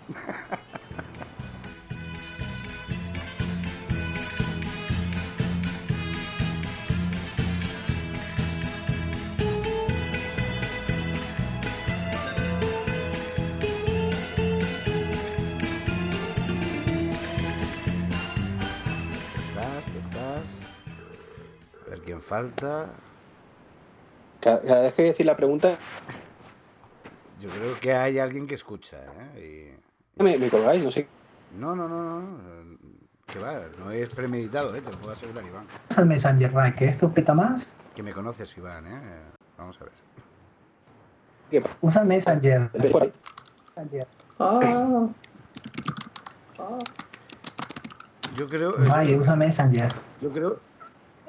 Falta. 22.21 22.87
Cada 24.41 24.83
vez 24.83 24.95
que 24.95 25.03
voy 25.03 25.09
a 25.09 25.13
decir 25.13 25.27
la 25.27 25.37
pregunta, 25.37 25.77
Yo 27.43 27.49
creo 27.51 27.81
que 27.81 27.93
hay 27.93 28.21
alguien 28.21 28.47
que 28.47 28.55
escucha, 28.55 28.99
¿eh? 29.37 29.77
me, 30.17 30.39
me 30.39 30.49
colgáis, 30.49 30.85
no 30.85 30.93
sé. 30.93 31.01
Y- 31.01 31.59
No, 31.59 31.75
no, 31.75 31.89
no, 31.89 32.21
no. 32.21 32.39
eh, 32.39 32.77
Que 33.27 33.41
va, 33.41 33.63
no 33.81 33.91
es 33.91 34.15
premeditado, 34.15 34.73
¿eh? 34.77 34.81
Te 34.81 34.93
lo 34.93 34.99
puedo 34.99 35.13
asegurar, 35.13 35.45
Iván. 35.45 35.67
al 35.97 36.07
Messenger, 36.07 36.53
Ray, 36.53 36.73
que 36.75 36.85
esto 36.85 37.11
peta 37.13 37.35
más. 37.35 37.69
Que 37.97 38.03
me 38.05 38.13
conoces, 38.13 38.57
Iván, 38.57 38.87
¿eh? 38.87 39.01
Vamos 39.59 39.77
a 39.81 39.85
ver. 39.85 39.93
¿Qué 41.51 41.61
pasa? 41.61 41.75
Usa 41.81 42.05
Messenger. 42.05 42.69
Por 42.93 43.03
ahí. 43.03 43.13
Ah, 44.39 44.61
Yo 48.37 48.49
creo, 48.49 48.73
Ray, 48.73 49.17
usa 49.17 49.35
Messenger. 49.35 49.93
yo 50.21 50.31
creo, 50.31 50.61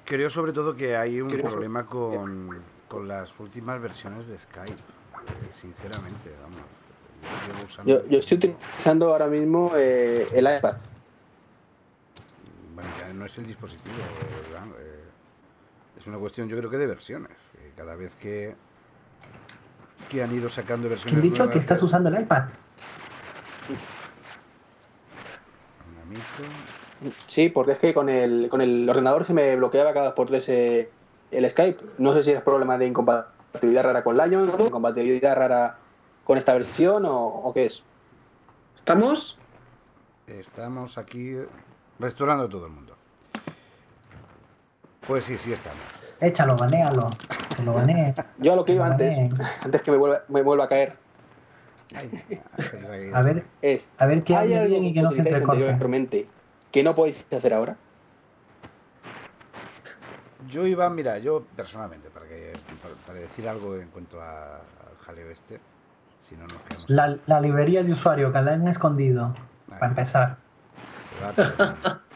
creo 0.06 0.30
sobre 0.30 0.54
todo 0.54 0.76
que 0.76 0.96
hay 0.96 1.20
un 1.22 1.32
problema 1.32 1.86
con, 1.88 2.62
con 2.88 3.08
las 3.08 3.38
últimas 3.40 3.82
versiones 3.82 4.28
de 4.28 4.38
Skype. 4.38 4.76
Sinceramente, 5.52 6.30
vamos. 6.42 6.62
Yo, 7.48 7.66
usando- 7.66 8.04
Yo, 8.04 8.10
yo 8.10 8.20
estoy 8.20 8.38
utilizando 8.38 9.12
ahora 9.12 9.28
mismo 9.28 9.72
eh, 9.76 10.28
el 10.34 10.46
iPad. 10.46 10.76
Bueno, 12.76 12.90
ya 13.00 13.14
no 13.14 13.26
es 13.26 13.38
el 13.38 13.48
dispositivo, 13.48 13.94
eh, 14.80 15.04
es 16.00 16.08
una 16.08 16.18
cuestión, 16.18 16.50
yo 16.50 16.58
creo 16.58 16.70
que 16.70 16.78
de 16.78 16.88
versiones. 16.88 17.32
eh, 17.60 17.72
Cada 17.76 17.96
vez 17.96 18.16
que 18.16 18.56
que 20.10 20.22
han 20.22 20.34
ido 20.36 20.50
sacando 20.50 20.90
versiones 20.90 21.12
¿Quién 21.14 21.22
dicho 21.24 21.38
nuevas 21.44 21.54
que 21.54 21.60
estás 21.60 21.80
de- 21.80 21.86
usando 21.86 22.10
el 22.10 22.22
iPad? 22.22 22.44
Sí, 27.28 27.50
porque 27.50 27.74
es 27.74 27.80
que 27.80 27.94
con 27.94 28.10
el, 28.10 28.48
con 28.50 28.62
el 28.62 28.88
ordenador 28.90 29.26
se 29.26 29.34
me 29.34 29.56
bloqueaba 29.56 29.94
cada 29.94 30.14
por 30.16 30.28
tres 30.28 30.48
eh, 30.50 30.92
el 31.32 31.50
Skype. 31.50 31.84
No 31.98 32.14
sé 32.14 32.24
si 32.24 32.32
es 32.32 32.42
problema 32.42 32.78
de 32.78 32.88
incompatibilidad 32.88 33.33
rara 33.62 34.04
con 34.04 34.18
Lion, 34.18 34.52
incompatibilidad 34.60 35.36
rara 35.36 35.78
con 36.24 36.38
esta 36.38 36.54
versión 36.54 37.06
o, 37.06 37.26
o 37.26 37.54
qué 37.54 37.66
es. 37.66 37.84
¿Estamos? 38.76 39.38
Estamos 40.28 40.98
aquí 40.98 41.36
restaurando 42.00 42.46
a 42.46 42.50
todo 42.50 42.66
el 42.66 42.72
mundo. 42.72 42.96
Pues 45.08 45.26
sí, 45.26 45.38
sí 45.38 45.52
estamos. 45.52 45.84
Échalo, 46.20 46.56
banéalo. 46.56 47.08
Que 47.56 47.64
lo 47.64 47.74
banee. 47.74 48.14
Yo 48.38 48.54
a 48.54 48.56
lo 48.56 48.66
que 48.66 48.74
iba 48.74 48.86
lo 48.86 48.92
antes, 48.92 49.16
antes 49.62 49.82
que 49.82 49.92
me 49.92 49.98
vuelva, 49.98 50.24
me 50.30 50.42
vuelva 50.42 50.66
a 50.66 50.68
caer, 50.68 50.98
A 53.14 53.22
ver, 53.22 53.46
es 53.62 53.90
a 53.98 54.08
ver 54.08 54.24
qué 54.24 54.36
¿hay 54.36 54.54
y 54.54 54.94
que 54.94 55.02
no 55.02 55.12
se 55.12 55.22
anteriormente 55.22 56.26
que 56.72 56.84
no 56.84 56.96
podéis 56.96 57.26
hacer 57.32 57.54
ahora? 57.54 57.78
Yo 60.50 60.66
iba, 60.66 60.90
mira, 60.90 61.20
yo 61.20 61.44
personalmente, 61.56 62.10
para, 63.06 63.20
decir 63.20 63.48
algo 63.48 63.76
en 63.78 63.90
cuanto 63.90 64.22
a- 64.22 64.58
al 64.58 64.98
jaleo 65.06 65.30
este, 65.30 65.60
si 66.20 66.36
no 66.36 66.44
nos 66.44 66.62
quedamos. 66.62 66.90
La, 66.90 67.18
la 67.28 67.42
librería 67.42 67.84
de 67.84 67.92
usuario 67.92 68.32
que 68.32 68.42
la 68.42 68.54
han 68.54 68.68
escondido. 68.68 69.36
Para 69.68 69.88
empezar. 69.88 70.38
Se 71.10 71.26
va 71.26 71.32
todo. 71.34 72.02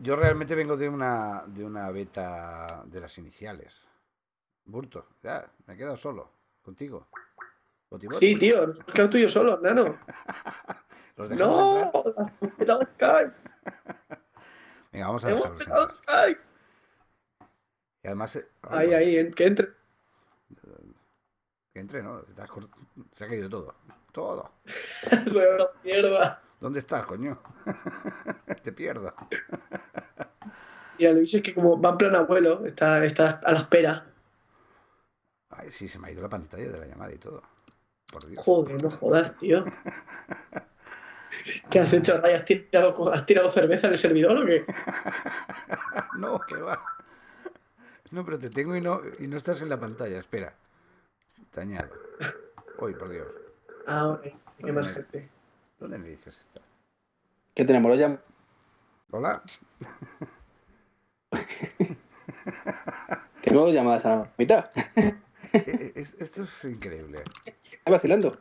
Yo 0.00 0.14
realmente 0.16 0.54
vengo 0.54 0.76
de 0.76 0.88
una, 0.88 1.42
de 1.46 1.64
una 1.64 1.90
beta 1.90 2.82
de 2.86 3.00
las 3.00 3.18
iniciales. 3.18 3.84
Burto, 4.64 5.08
ya, 5.22 5.44
me 5.66 5.74
he 5.74 5.76
quedado 5.76 5.96
solo, 5.96 6.30
contigo. 6.62 7.08
Sí, 8.18 8.36
tío, 8.36 8.66
nos 8.66 8.76
hemos 8.76 8.92
quedado 8.92 9.10
tú 9.10 9.16
y 9.16 9.22
yo 9.22 9.28
solo, 9.30 9.58
nano. 9.60 9.96
¿Los 11.16 11.30
dejamos 11.30 11.58
No, 11.58 11.92
entrar? 12.58 13.34
Venga, 14.92 15.06
vamos 15.06 15.24
a 15.24 15.28
dejarlos. 15.28 16.00
Y 18.08 18.10
además... 18.10 18.36
eh, 18.36 18.48
Ahí, 18.62 18.86
bueno, 18.86 18.96
ahí, 18.96 19.16
en- 19.18 19.34
que 19.34 19.44
entre. 19.46 19.68
Que 21.74 21.80
entre, 21.80 22.02
¿no? 22.02 22.22
Se 23.14 23.24
ha 23.24 23.28
caído 23.28 23.50
todo. 23.50 23.74
Todo. 24.12 24.50
Soy 25.30 25.44
una 25.44 25.66
mierda. 25.84 26.42
¿Dónde 26.58 26.78
estás, 26.78 27.04
coño? 27.04 27.38
Te 28.62 28.72
pierdo. 28.72 29.14
Mira, 30.98 31.12
Luis 31.12 31.34
es 31.34 31.42
que 31.42 31.54
como 31.54 31.78
va 31.80 31.90
en 31.90 31.98
plan 31.98 32.16
abuelo, 32.16 32.64
está, 32.64 33.04
está 33.04 33.40
a 33.44 33.52
la 33.52 33.58
espera. 33.60 34.06
Ay, 35.50 35.70
sí, 35.70 35.86
se 35.86 35.98
me 35.98 36.08
ha 36.08 36.10
ido 36.12 36.22
la 36.22 36.30
pantalla 36.30 36.70
de 36.70 36.78
la 36.80 36.86
llamada 36.86 37.12
y 37.12 37.18
todo. 37.18 37.42
Por 38.10 38.26
Dios. 38.26 38.42
Joder, 38.42 38.82
no 38.82 38.90
jodas, 38.90 39.36
tío. 39.36 39.64
¿Qué 41.70 41.78
has 41.80 41.92
hecho? 41.92 42.18
Ray? 42.18 42.34
¿Has 42.34 42.44
tirado, 42.46 43.12
¿Has 43.12 43.26
tirado 43.26 43.52
cerveza 43.52 43.86
en 43.86 43.92
el 43.92 43.98
servidor 43.98 44.38
o 44.38 44.46
qué? 44.46 44.64
No, 46.18 46.40
que 46.40 46.56
va. 46.56 46.82
No, 48.12 48.24
pero 48.24 48.38
te 48.38 48.48
tengo 48.50 48.74
y 48.76 48.80
no, 48.80 49.00
y 49.18 49.26
no 49.28 49.36
estás 49.36 49.60
en 49.60 49.68
la 49.68 49.78
pantalla. 49.78 50.18
Espera. 50.18 50.54
Te 51.52 51.60
añado. 51.60 51.90
Uy, 52.78 52.94
por 52.94 53.08
Dios. 53.10 53.26
Ah, 53.86 54.08
ok. 54.08 54.22
Qué 54.64 54.72
más 54.72 54.88
gente. 54.92 55.28
¿Dónde 55.78 55.98
me 55.98 56.08
dices 56.08 56.38
está? 56.38 56.60
¿Qué 57.54 57.64
tenemos? 57.64 57.90
¿Lo 57.90 57.96
llam- 57.96 58.20
Hola. 59.10 59.42
Tengo 63.42 63.60
dos 63.66 63.74
llamadas 63.74 64.04
a 64.06 64.16
la 64.16 64.32
mitad. 64.38 64.70
Eh, 65.50 65.64
eh, 65.66 65.92
es- 65.94 66.12
esto 66.18 66.42
es 66.42 66.64
increíble. 66.66 67.24
¿Estás 67.46 67.80
vacilando? 67.90 68.38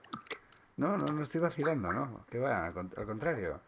No, 0.75 0.97
no, 0.97 1.05
no 1.05 1.23
estoy 1.23 1.39
vacilando, 1.39 1.93
¿no? 1.93 2.25
Que 2.29 2.37
va, 2.37 2.65
al, 2.65 2.73
con- 2.73 2.91
al 2.97 3.05
contrario. 3.05 3.61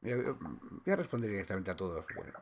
Mira, 0.00 0.16
voy 0.16 0.92
a 0.92 0.96
responder 0.96 1.30
directamente 1.30 1.70
a 1.70 1.76
todos. 1.76 2.04
Bueno. 2.16 2.32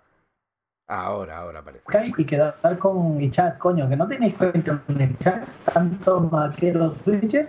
Ahora, 0.90 1.38
ahora 1.40 1.62
parece. 1.62 1.84
Y 2.16 2.24
quedar 2.24 2.56
con 2.78 3.16
mi 3.16 3.28
chat, 3.28 3.58
coño, 3.58 3.86
que 3.90 3.96
no 3.96 4.08
tenéis 4.08 4.34
cuenta 4.34 4.82
en 4.88 5.00
el 5.02 5.18
chat, 5.18 5.46
tanto 5.72 6.20
maqueros 6.20 6.96
switcher. 7.04 7.48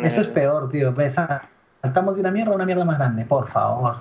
Esto 0.00 0.20
es 0.20 0.28
peor, 0.28 0.68
tío. 0.68 0.94
Pues, 0.94 1.18
ah, 1.18 1.42
saltamos 1.82 2.14
de 2.14 2.20
una 2.20 2.30
mierda 2.30 2.52
a 2.52 2.54
una 2.54 2.64
mierda 2.64 2.84
más 2.84 2.98
grande, 2.98 3.24
por 3.24 3.48
favor. 3.48 3.96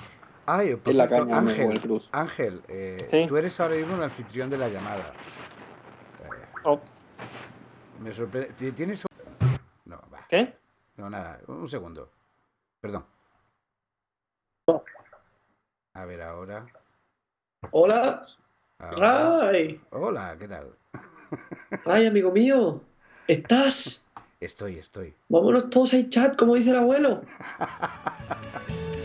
Ay, 0.45 0.76
por 0.76 0.93
la 0.93 1.08
caña, 1.08 1.39
Ángel, 1.39 1.72
el 1.72 1.82
cruz. 1.82 2.10
Ángel, 2.12 2.64
eh, 2.68 2.97
Sí. 3.10 3.26
tú 3.28 3.36
eres 3.38 3.60
ahora 3.60 3.76
mismo 3.76 3.95
el 3.95 4.04
anfitrión 4.04 4.49
de 4.52 4.58
la 4.60 4.70
llamada. 4.70 5.02
Eh, 6.24 6.45
Oh, 6.64 6.80
me 7.99 8.12
sorprende. 8.12 8.49
¿ti- 8.54 8.72
¿Tienes? 8.74 9.04
No, 9.86 9.99
va. 10.14 10.20
¿Qué? 10.30 10.56
No, 10.97 11.10
nada. 11.10 11.39
Un 11.47 11.68
segundo. 11.68 12.12
Perdón. 12.80 13.06
A 15.93 16.06
ver 16.06 16.22
ahora. 16.22 16.66
Hola. 17.70 18.26
Ray. 18.80 19.80
Hola, 19.91 20.36
¿qué 20.39 20.47
tal? 20.47 20.72
Ray, 21.86 22.07
amigo 22.07 22.32
mío. 22.32 22.82
¿Estás? 23.28 24.03
Estoy, 24.39 24.80
estoy. 24.80 25.14
Vámonos 25.30 25.70
todos 25.70 25.93
al 25.93 26.09
chat, 26.09 26.36
como 26.36 26.55
dice 26.55 26.72
el 26.72 26.78
abuelo. 26.78 27.22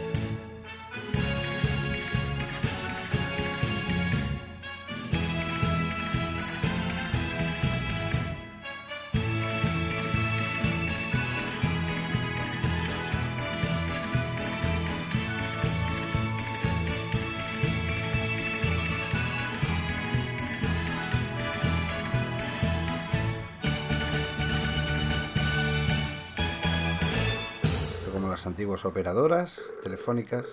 las 28.47 28.53
antiguas 28.53 28.84
operadoras 28.84 29.61
telefónicas. 29.82 30.47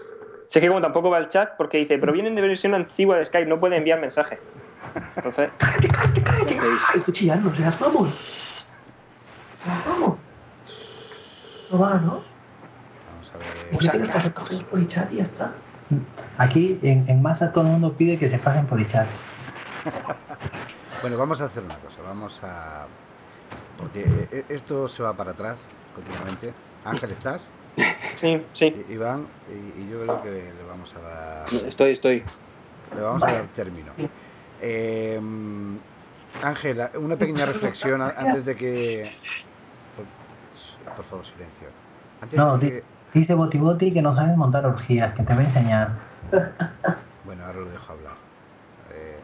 Es 0.49 0.61
que 0.61 0.67
como 0.67 0.81
tampoco 0.81 1.11
va 1.11 1.19
el 1.19 1.27
chat, 1.27 1.51
porque 1.57 1.77
dice, 1.77 1.97
pero 1.99 2.11
vienen 2.11 2.35
de 2.35 2.41
versión 2.41 2.73
antigua 2.73 3.17
de 3.17 3.25
Skype, 3.25 3.47
no 3.47 3.59
pueden 3.59 3.77
enviar 3.77 3.99
mensaje. 3.99 4.39
Entonces, 5.15 5.51
¡Cállate, 5.57 5.87
cállate, 5.87 6.23
cállate! 6.23 6.59
¡Ay, 6.93 6.99
cuchillando! 7.01 7.53
¡Se 7.53 7.61
las 7.61 7.79
vamos! 7.79 8.09
¡Se 9.61 9.67
las 9.69 9.85
vamos! 9.85 10.17
No 11.71 11.79
va, 11.79 11.93
¿no? 11.95 12.23
Vamos 13.11 13.31
a 13.33 13.37
ver. 13.37 13.69
Pues 13.71 13.85
ya 13.85 13.91
que 13.91 13.99
nos 13.99 14.09
pasamos 14.09 14.63
por 14.63 14.79
el 14.79 14.87
chat 14.87 15.11
y 15.11 15.17
ya 15.17 15.23
está. 15.23 15.51
Aquí 16.37 16.79
en, 16.83 17.05
en 17.07 17.21
masa 17.21 17.51
todo 17.51 17.63
el 17.63 17.71
mundo 17.71 17.93
pide 17.93 18.17
que 18.17 18.27
se 18.27 18.39
pasen 18.39 18.65
por 18.65 18.79
el 18.79 18.87
chat. 18.87 19.07
Bueno, 21.01 21.17
vamos 21.17 21.41
a 21.41 21.45
hacer 21.45 21.61
una 21.61 21.75
cosa. 21.79 21.97
Vamos 22.01 22.39
a. 22.43 22.85
Porque 23.77 24.05
eh, 24.31 24.45
esto 24.47 24.87
se 24.87 25.03
va 25.03 25.11
para 25.11 25.31
atrás 25.31 25.57
continuamente. 25.93 26.53
Ángel, 26.85 27.11
¿estás? 27.11 27.49
Sí, 28.15 28.45
sí. 28.53 28.85
Iván, 28.89 29.25
y, 29.49 29.81
y 29.81 29.89
yo 29.91 30.01
creo 30.03 30.21
que 30.23 30.31
le 30.31 30.63
vamos 30.69 30.93
a 30.95 30.99
dar. 31.01 31.45
Estoy, 31.67 31.91
estoy. 31.91 32.23
Le 32.95 33.01
vamos 33.01 33.23
a 33.23 33.31
dar 33.31 33.45
término. 33.55 33.91
Eh, 34.61 35.19
Ángela, 36.43 36.91
una 36.95 37.15
pequeña 37.15 37.45
reflexión 37.45 38.01
antes 38.01 38.45
de 38.45 38.55
que. 38.55 39.03
Por, 40.85 40.95
por 40.95 41.05
favor, 41.05 41.25
silencio. 41.25 41.67
Antes 42.21 42.37
No, 42.37 42.57
de 42.57 42.65
di- 42.65 42.71
que- 42.71 42.83
dice 43.13 43.33
Boti 43.35 43.57
Boti 43.57 43.93
que 43.93 44.01
no 44.01 44.13
sabes 44.13 44.35
montar 44.37 44.65
orgías, 44.65 45.13
que 45.13 45.23
te 45.23 45.33
va 45.33 45.41
a 45.41 45.43
enseñar. 45.43 45.89
Bueno, 47.25 47.45
ahora 47.45 47.59
lo 47.59 47.65
dejo 47.67 47.93
hablar. 47.93 48.13
Eh, 48.91 49.15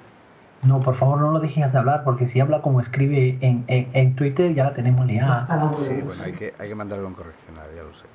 No, 0.63 0.79
por 0.79 0.95
favor, 0.95 1.19
no 1.19 1.31
lo 1.31 1.39
dejes 1.41 1.69
de 1.71 1.77
hablar, 1.77 2.03
porque 2.05 2.25
si 2.25 2.39
habla 2.39 2.61
como 2.61 2.79
escribe 2.79 3.37
en, 3.41 3.65
en, 3.67 3.89
en 3.93 4.15
Twitter, 4.15 4.53
ya 4.53 4.63
la 4.65 4.73
tenemos 4.73 5.05
liada. 5.05 5.45
sí, 5.75 5.99
bueno, 6.01 6.23
hay 6.23 6.31
que, 6.31 6.53
hay 6.57 6.69
que 6.69 6.75
mandarlo 6.75 7.07
un 7.07 7.13
correccional, 7.13 7.65
ya 7.75 7.83
lo 7.83 7.93
sé. 7.93 8.05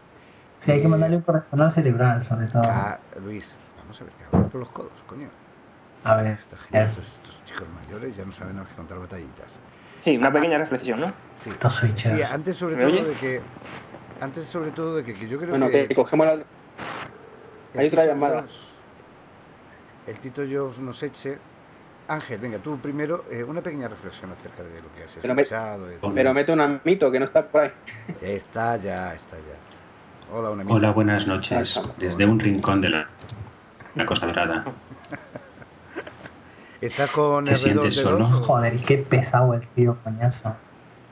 Sí, 0.64 0.70
hay 0.72 0.80
que 0.80 0.88
mandarle 0.88 1.16
un 1.16 1.22
correccional 1.22 1.70
cerebral, 1.70 2.22
sobre 2.22 2.46
todo. 2.46 2.62
Ah, 2.64 2.98
Luis, 3.22 3.54
vamos 3.76 4.00
a 4.00 4.04
ver, 4.04 4.12
que 4.14 4.24
hablar 4.24 4.50
por 4.50 4.60
los 4.60 4.70
codos, 4.70 4.92
coño. 5.06 5.28
A 6.04 6.16
ver, 6.16 6.26
Esta 6.38 6.56
gente, 6.56 6.80
estos, 6.82 7.04
estos 7.06 7.44
chicos 7.44 7.66
mayores 7.82 8.16
ya 8.16 8.24
no 8.24 8.32
saben 8.32 8.56
más 8.56 8.66
que 8.68 8.74
contar 8.74 8.98
batallitas. 8.98 9.52
Sí, 9.98 10.16
una 10.16 10.32
pequeña 10.32 10.56
reflexión, 10.56 11.00
¿no? 11.00 11.06
Sí, 11.34 11.50
estos 11.50 11.74
switchers. 11.74 12.16
sí 12.16 12.22
antes 12.22 12.56
sobre 12.56 12.74
¿Se 12.74 12.78
me 12.78 12.84
todo 12.86 12.92
oye? 12.94 13.04
de 13.04 13.14
que. 13.14 13.40
Antes 14.22 14.44
sobre 14.46 14.70
todo 14.70 14.96
de 14.96 15.04
que, 15.04 15.12
que 15.12 15.28
yo 15.28 15.36
creo 15.38 15.50
Bueno, 15.50 15.68
que. 15.68 15.86
que 15.86 15.94
cogemos 15.94 16.26
la... 16.26 16.38
hay 17.78 17.88
otra 17.88 18.06
llamada. 18.06 18.44
El 20.06 20.16
Tito 20.18 20.42
Jobs 20.50 20.78
nos 20.78 21.02
eche. 21.02 21.38
Ángel, 22.08 22.38
venga, 22.38 22.58
tú 22.58 22.76
primero, 22.78 23.24
eh, 23.30 23.42
una 23.44 23.62
pequeña 23.62 23.88
reflexión 23.88 24.30
acerca 24.30 24.62
de 24.62 24.80
lo 24.82 24.92
que 24.94 25.04
has 25.04 25.16
Pero 25.22 25.34
me- 25.34 25.42
escuchado. 25.42 25.86
de- 25.86 25.98
Pero 26.14 26.34
mete 26.34 26.52
un 26.52 26.80
mito 26.84 27.10
que 27.10 27.18
no 27.18 27.24
está 27.26 27.46
por 27.48 27.62
ahí. 27.62 27.72
Ya 28.20 28.28
está, 28.28 28.76
ya, 28.76 29.14
está 29.14 29.36
ya. 29.38 29.56
Hola, 30.32 30.50
una 30.50 30.62
amiga. 30.62 30.76
Hola, 30.76 30.90
buenas 30.90 31.26
noches. 31.26 31.80
Desde 31.98 32.26
un 32.26 32.40
rincón 32.40 32.80
de 32.80 32.90
la, 32.90 33.06
la 33.94 34.06
Costa 34.06 34.26
Dorada. 34.26 34.64
¿Estás 36.80 37.10
con 37.10 37.44
¿Te 37.44 37.52
R2 37.52 37.56
sientes 37.56 37.94
solo? 37.96 38.26
Joder, 38.26 38.78
qué 38.80 38.98
pesado 38.98 39.54
el 39.54 39.66
tío, 39.68 39.96
coñazo. 40.02 40.54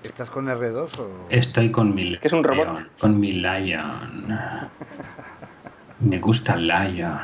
¿Estás 0.03 0.31
con 0.31 0.47
R2 0.47 0.99
o.? 0.99 1.27
Estoy 1.31 1.71
con 1.71 1.95
mi 1.95 2.17
que 2.19 2.27
es 2.27 2.33
un 2.33 2.43
robot. 2.43 2.67
Lion, 2.77 2.89
Con 3.01 3.21
mi 3.21 3.33
Lion. 3.33 4.39
Me 6.01 6.19
gusta 6.19 6.55
el 6.55 6.67
Lion. 6.67 7.19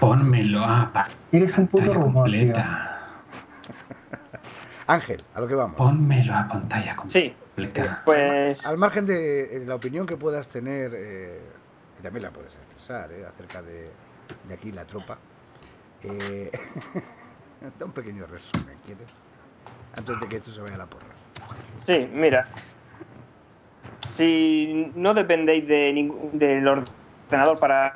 Pónmelo 0.00 0.64
a 0.64 0.90
Eres 1.30 1.58
un 1.58 1.66
puto 1.66 1.92
tío. 1.92 2.24
Ángel, 4.86 5.24
a 5.34 5.40
lo 5.40 5.48
que 5.48 5.54
vamos. 5.54 5.76
Pónmelo 5.76 6.34
a 6.34 6.46
pantalla 6.46 6.96
Sí, 7.06 7.34
completa. 7.40 8.02
pues... 8.04 8.66
Al 8.66 8.76
margen 8.78 9.06
de 9.06 9.56
eh, 9.56 9.64
la 9.66 9.76
opinión 9.76 10.06
que 10.06 10.16
puedas 10.16 10.48
tener, 10.48 10.92
eh, 10.94 11.40
que 11.96 12.02
también 12.02 12.22
la 12.24 12.30
puedes 12.30 12.54
expresar, 12.54 13.10
eh, 13.12 13.24
acerca 13.26 13.62
de, 13.62 13.90
de 14.46 14.54
aquí 14.54 14.72
la 14.72 14.84
tropa, 14.84 15.18
eh, 16.02 16.50
da 17.78 17.86
un 17.86 17.92
pequeño 17.92 18.26
resumen, 18.26 18.76
¿quieres? 18.84 19.08
Antes 19.96 20.20
de 20.20 20.28
que 20.28 20.36
esto 20.36 20.50
se 20.52 20.60
vaya 20.60 20.74
a 20.74 20.78
la 20.78 20.86
porra. 20.86 21.06
Sí, 21.76 22.10
mira. 22.16 22.44
Si 24.00 24.86
no 24.94 25.12
dependéis 25.14 25.66
de 25.66 25.92
ningún, 25.92 26.38
del 26.38 26.66
ordenador 26.68 27.58
para 27.58 27.94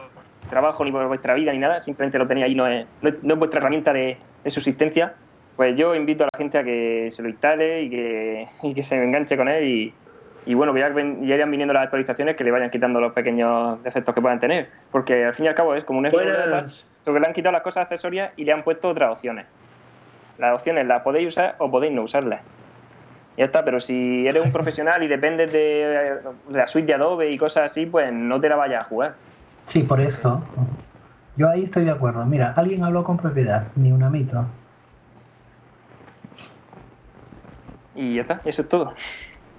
trabajo 0.48 0.84
ni 0.84 0.90
por 0.92 1.06
vuestra 1.06 1.34
vida 1.34 1.52
ni 1.52 1.58
nada, 1.58 1.80
simplemente 1.80 2.18
lo 2.18 2.26
tenéis 2.26 2.46
ahí, 2.46 2.54
no 2.54 2.66
es, 2.66 2.86
no 3.02 3.08
es, 3.10 3.22
no 3.22 3.34
es 3.34 3.38
vuestra 3.38 3.60
herramienta 3.60 3.92
de, 3.92 4.18
de 4.42 4.50
subsistencia, 4.50 5.14
pues 5.58 5.74
yo 5.74 5.92
invito 5.96 6.22
a 6.22 6.28
la 6.32 6.38
gente 6.38 6.56
a 6.56 6.62
que 6.62 7.08
se 7.10 7.20
lo 7.20 7.28
instale 7.28 7.82
y 7.82 7.90
que, 7.90 8.46
y 8.62 8.74
que 8.74 8.84
se 8.84 8.94
enganche 9.02 9.36
con 9.36 9.48
él 9.48 9.64
y, 9.64 9.94
y 10.46 10.54
bueno, 10.54 10.72
que 10.72 10.78
ya, 10.78 10.88
ven- 10.90 11.20
ya 11.26 11.34
irán 11.34 11.50
viniendo 11.50 11.74
las 11.74 11.82
actualizaciones 11.82 12.36
que 12.36 12.44
le 12.44 12.52
vayan 12.52 12.70
quitando 12.70 13.00
los 13.00 13.12
pequeños 13.12 13.82
defectos 13.82 14.14
que 14.14 14.22
puedan 14.22 14.38
tener. 14.38 14.68
Porque 14.92 15.24
al 15.24 15.34
fin 15.34 15.46
y 15.46 15.48
al 15.48 15.56
cabo 15.56 15.74
es 15.74 15.82
como 15.82 15.98
un. 15.98 16.06
Solo 17.04 17.16
que 17.16 17.20
le 17.20 17.26
han 17.26 17.32
quitado 17.32 17.52
las 17.52 17.62
cosas 17.62 17.82
accesorias 17.82 18.30
y 18.36 18.44
le 18.44 18.52
han 18.52 18.62
puesto 18.62 18.88
otras 18.88 19.10
opciones. 19.10 19.46
Las 20.38 20.54
opciones 20.54 20.86
las 20.86 21.02
podéis 21.02 21.26
usar 21.26 21.56
o 21.58 21.68
podéis 21.68 21.92
no 21.92 22.02
usarlas. 22.02 22.40
Ya 23.36 23.46
está, 23.46 23.64
pero 23.64 23.80
si 23.80 24.28
eres 24.28 24.44
un 24.44 24.52
profesional 24.52 25.02
y 25.02 25.08
dependes 25.08 25.52
de, 25.52 25.58
de 26.48 26.56
la 26.56 26.68
suite 26.68 26.86
de 26.86 26.94
Adobe 26.94 27.32
y 27.32 27.36
cosas 27.36 27.70
así, 27.70 27.84
pues 27.86 28.12
no 28.12 28.40
te 28.40 28.48
la 28.48 28.54
vayas 28.54 28.84
a 28.84 28.86
jugar. 28.86 29.14
Sí, 29.64 29.82
por 29.82 29.98
eso. 30.00 30.40
Yo 31.36 31.48
ahí 31.48 31.64
estoy 31.64 31.84
de 31.84 31.90
acuerdo. 31.90 32.24
Mira, 32.26 32.52
alguien 32.56 32.84
habló 32.84 33.02
con 33.02 33.16
propiedad, 33.16 33.66
ni 33.74 33.90
un 33.90 34.04
amito. 34.04 34.46
Y 37.98 38.14
ya 38.14 38.20
está, 38.20 38.38
eso 38.44 38.62
es 38.62 38.68
todo 38.68 38.94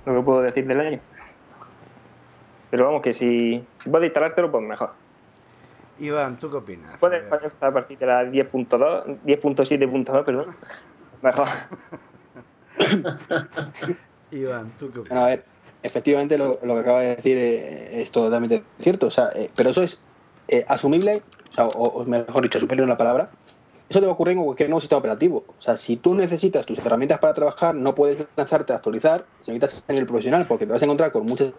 lo 0.05 0.15
que 0.15 0.21
puedo 0.21 0.41
decir 0.41 0.65
del 0.65 0.79
año. 0.79 0.99
Pero 2.71 2.85
vamos, 2.85 3.01
que 3.01 3.11
si, 3.11 3.61
si 3.77 3.89
puedes 3.89 4.07
instalártelo, 4.07 4.49
pues 4.49 4.63
mejor. 4.63 4.91
Iván, 5.99 6.37
¿tú 6.37 6.49
qué 6.49 6.55
opinas? 6.55 6.95
Puede, 6.97 7.17
A 7.17 7.19
ver. 7.19 7.29
puede 7.29 7.43
empezar 7.45 7.71
a 7.71 7.73
partir 7.73 7.97
de 7.97 8.05
la 8.05 8.23
10.2, 8.23 9.19
10.7.2, 9.25 10.23
perdón. 10.23 10.55
Mejor. 11.21 11.47
Iván, 14.31 14.71
¿tú 14.79 14.89
qué 14.89 14.99
opinas? 14.99 15.09
Bueno, 15.09 15.25
a 15.25 15.27
ver, 15.27 15.43
efectivamente 15.83 16.37
lo, 16.37 16.59
lo 16.63 16.75
que 16.75 16.79
acaba 16.79 17.01
de 17.01 17.17
decir 17.17 17.37
eh, 17.37 18.01
es 18.01 18.09
totalmente 18.09 18.63
cierto, 18.79 19.07
o 19.07 19.11
sea, 19.11 19.31
eh, 19.35 19.49
pero 19.53 19.71
eso 19.71 19.83
es 19.83 19.99
eh, 20.47 20.63
asumible, 20.69 21.21
o, 21.49 21.53
sea, 21.53 21.65
o, 21.65 21.83
o 21.89 22.05
mejor 22.05 22.41
dicho, 22.43 22.57
asumible 22.57 22.83
en 22.83 22.89
la 22.89 22.97
palabra. 22.97 23.31
Eso 23.89 23.99
te 23.99 24.05
va 24.05 24.11
a 24.11 24.13
ocurrir 24.13 24.37
en 24.37 24.43
cualquier 24.43 24.69
nuevo 24.69 24.81
sistema 24.81 24.99
operativo. 24.99 25.45
O 25.47 25.61
sea, 25.61 25.75
si 25.75 25.97
tú 25.97 26.13
necesitas 26.13 26.63
tus 26.65 26.77
herramientas 26.77 27.17
para 27.17 27.33
trabajar, 27.33 27.73
no 27.73 27.95
puedes 27.95 28.23
lanzarte 28.35 28.71
a 28.71 28.75
actualizar 28.75 29.25
si 29.41 29.51
necesitas 29.51 29.83
a 29.87 29.93
nivel 29.93 30.05
profesional, 30.07 30.45
porque 30.47 30.67
te 30.67 30.73
vas 30.73 30.81
a 30.81 30.85
encontrar 30.85 31.11
con 31.11 31.25
muchas 31.25 31.51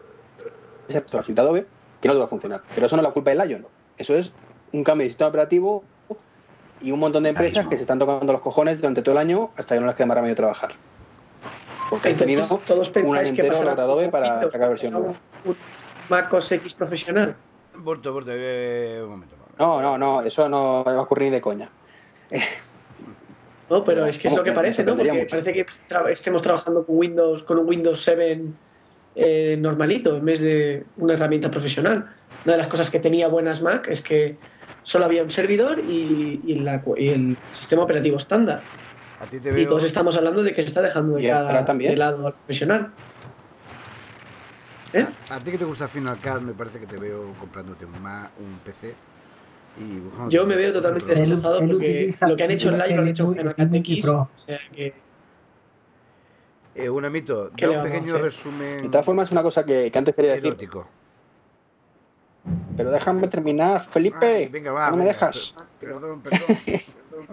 la 0.89 1.23
suite 1.23 1.41
Adobe 1.41 1.67
que 2.01 2.09
no 2.09 2.15
te 2.15 2.21
va 2.21 2.27
a 2.27 2.29
funcionar. 2.29 2.63
Pero 2.75 2.87
eso 2.87 2.97
no 2.97 3.03
es 3.03 3.09
la 3.09 3.13
culpa 3.13 3.31
del 3.31 3.49
Lion. 3.49 3.67
Eso 3.99 4.15
es 4.15 4.33
un 4.73 4.85
cambio 4.85 5.05
de 5.05 5.11
sistema 5.11 5.29
operativo 5.29 5.83
y 6.81 6.93
un 6.93 7.01
montón 7.01 7.25
de 7.25 7.31
empresas 7.31 7.67
que 7.67 7.77
se 7.77 7.83
están 7.83 7.99
tocando 7.99 8.33
los 8.33 8.43
cojones 8.43 8.79
durante 8.79 9.03
todo 9.03 9.13
el 9.13 9.19
año 9.19 9.51
hasta 9.57 9.75
que 9.75 9.81
no 9.81 9.87
les 9.89 9.97
quede 9.97 10.07
más 10.07 10.17
remedio 10.17 10.37
trabajar. 10.37 10.73
Porque 11.91 12.11
han 12.11 12.17
tenido 12.17 12.43
todos 12.65 12.91
un 12.95 13.17
año 13.17 13.35
que 13.35 13.43
entero 13.43 13.65
la 13.65 13.73
Adobe 13.73 14.09
para 14.09 14.49
sacar 14.49 14.69
versión 14.69 14.93
nueva. 14.93 15.15
un 15.45 15.57
Mac 16.09 16.33
OS 16.33 16.53
X 16.53 16.75
profesional. 16.75 17.37
Borto, 17.77 18.13
Borto, 18.13 18.31
eh, 18.33 19.01
un 19.03 19.11
momento. 19.11 19.37
No, 19.59 19.83
no, 19.83 19.99
no, 19.99 20.23
eso 20.23 20.49
no 20.49 20.85
va 20.85 20.93
a 20.93 21.01
ocurrir 21.01 21.27
ni 21.27 21.33
de 21.33 21.41
coña. 21.41 21.71
No, 23.69 23.85
pero 23.85 24.05
es 24.07 24.19
que 24.19 24.27
es 24.29 24.33
¿Cómo 24.33 24.39
lo 24.39 24.45
que 24.45 24.53
parece, 24.53 24.83
¿no? 24.83 24.97
Porque 24.97 25.27
parece 25.31 25.53
que 25.53 25.65
tra- 25.89 26.11
estemos 26.11 26.43
trabajando 26.43 26.85
con 26.85 26.97
Windows, 26.99 27.43
con 27.45 27.59
un 27.59 27.69
Windows 27.69 28.03
7 28.03 28.43
eh, 29.15 29.57
normalito, 29.61 30.17
en 30.17 30.25
vez 30.25 30.41
de 30.41 30.85
una 30.97 31.15
herramienta 31.15 31.51
profesional. 31.51 32.07
Una 32.45 32.53
de 32.55 32.59
las 32.59 32.67
cosas 32.67 32.91
que 32.91 32.99
tenía 32.99 33.29
buenas 33.29 33.63
Mac 33.63 33.87
es 33.89 34.03
que 34.03 34.37
solo 34.83 35.05
había 35.05 35.23
un 35.23 35.31
servidor 35.31 35.79
y, 35.79 36.41
y 36.45 36.55
la- 36.61 36.83
y 36.97 37.09
el 37.11 37.37
sistema 37.53 37.83
operativo 37.83 38.17
estándar. 38.19 38.61
A 39.21 39.27
ti 39.27 39.39
te 39.39 39.51
Y 39.51 39.53
veo. 39.53 39.69
todos 39.69 39.85
estamos 39.85 40.17
hablando 40.17 40.43
de 40.43 40.53
que 40.53 40.63
se 40.63 40.69
está 40.69 40.83
dejando 40.83 41.15
de, 41.17 41.23
Y 41.23 41.27
de 41.89 41.97
lado 41.97 42.27
al 42.27 42.33
profesional. 42.33 42.91
¿Eh? 44.93 45.07
A 45.31 45.39
ti 45.39 45.51
que 45.53 45.59
te 45.59 45.65
gusta 45.65 45.87
Final 45.87 46.17
Cut, 46.17 46.43
me 46.43 46.55
parece 46.55 46.81
que 46.81 46.87
te 46.87 46.97
veo 46.97 47.33
comprándote 47.39 47.85
un 47.85 48.59
PC. 48.65 48.95
Y 49.79 50.31
Yo 50.31 50.45
me 50.47 50.57
veo 50.57 50.73
totalmente 50.73 51.07
destrozado 51.15 51.61
él 51.61 51.71
porque 51.71 51.87
utiliza- 51.87 52.29
lo 52.29 52.37
que 52.37 52.43
han 52.45 52.51
hecho 52.51 52.69
en 52.71 52.79
Live 52.79 52.95
lo 52.97 53.03
han 53.03 53.09
hecho 53.09 53.35
en 53.57 53.71
Wii 53.73 53.79
X. 53.81 54.09
O 54.09 54.29
sea 54.37 54.59
que 54.75 54.95
Eh, 56.75 56.89
un 56.91 57.05
amito, 57.05 57.51
¿Qué 57.57 57.67
da 57.67 57.79
un 57.79 57.83
pequeño 57.83 58.17
resumen 58.19 58.77
De 58.79 58.89
todas 58.89 59.05
formas, 59.05 59.31
una 59.33 59.43
cosa 59.43 59.63
que, 59.65 59.91
que 59.91 59.99
antes 59.99 60.15
quería 60.15 60.33
decir, 60.33 60.47
erótico. 60.49 60.87
pero 62.77 62.91
déjame 62.91 63.27
terminar, 63.29 63.81
Felipe. 63.89 64.27
Ay, 64.27 64.49
venga, 64.49 64.73
va. 64.73 64.91
no 64.91 64.97
me 64.97 65.05
venga, 65.05 65.13
dejas. 65.13 65.55
per- 65.79 65.91
Perdón, 65.93 66.21
perdón. 66.21 66.41
perdón. 66.67 67.27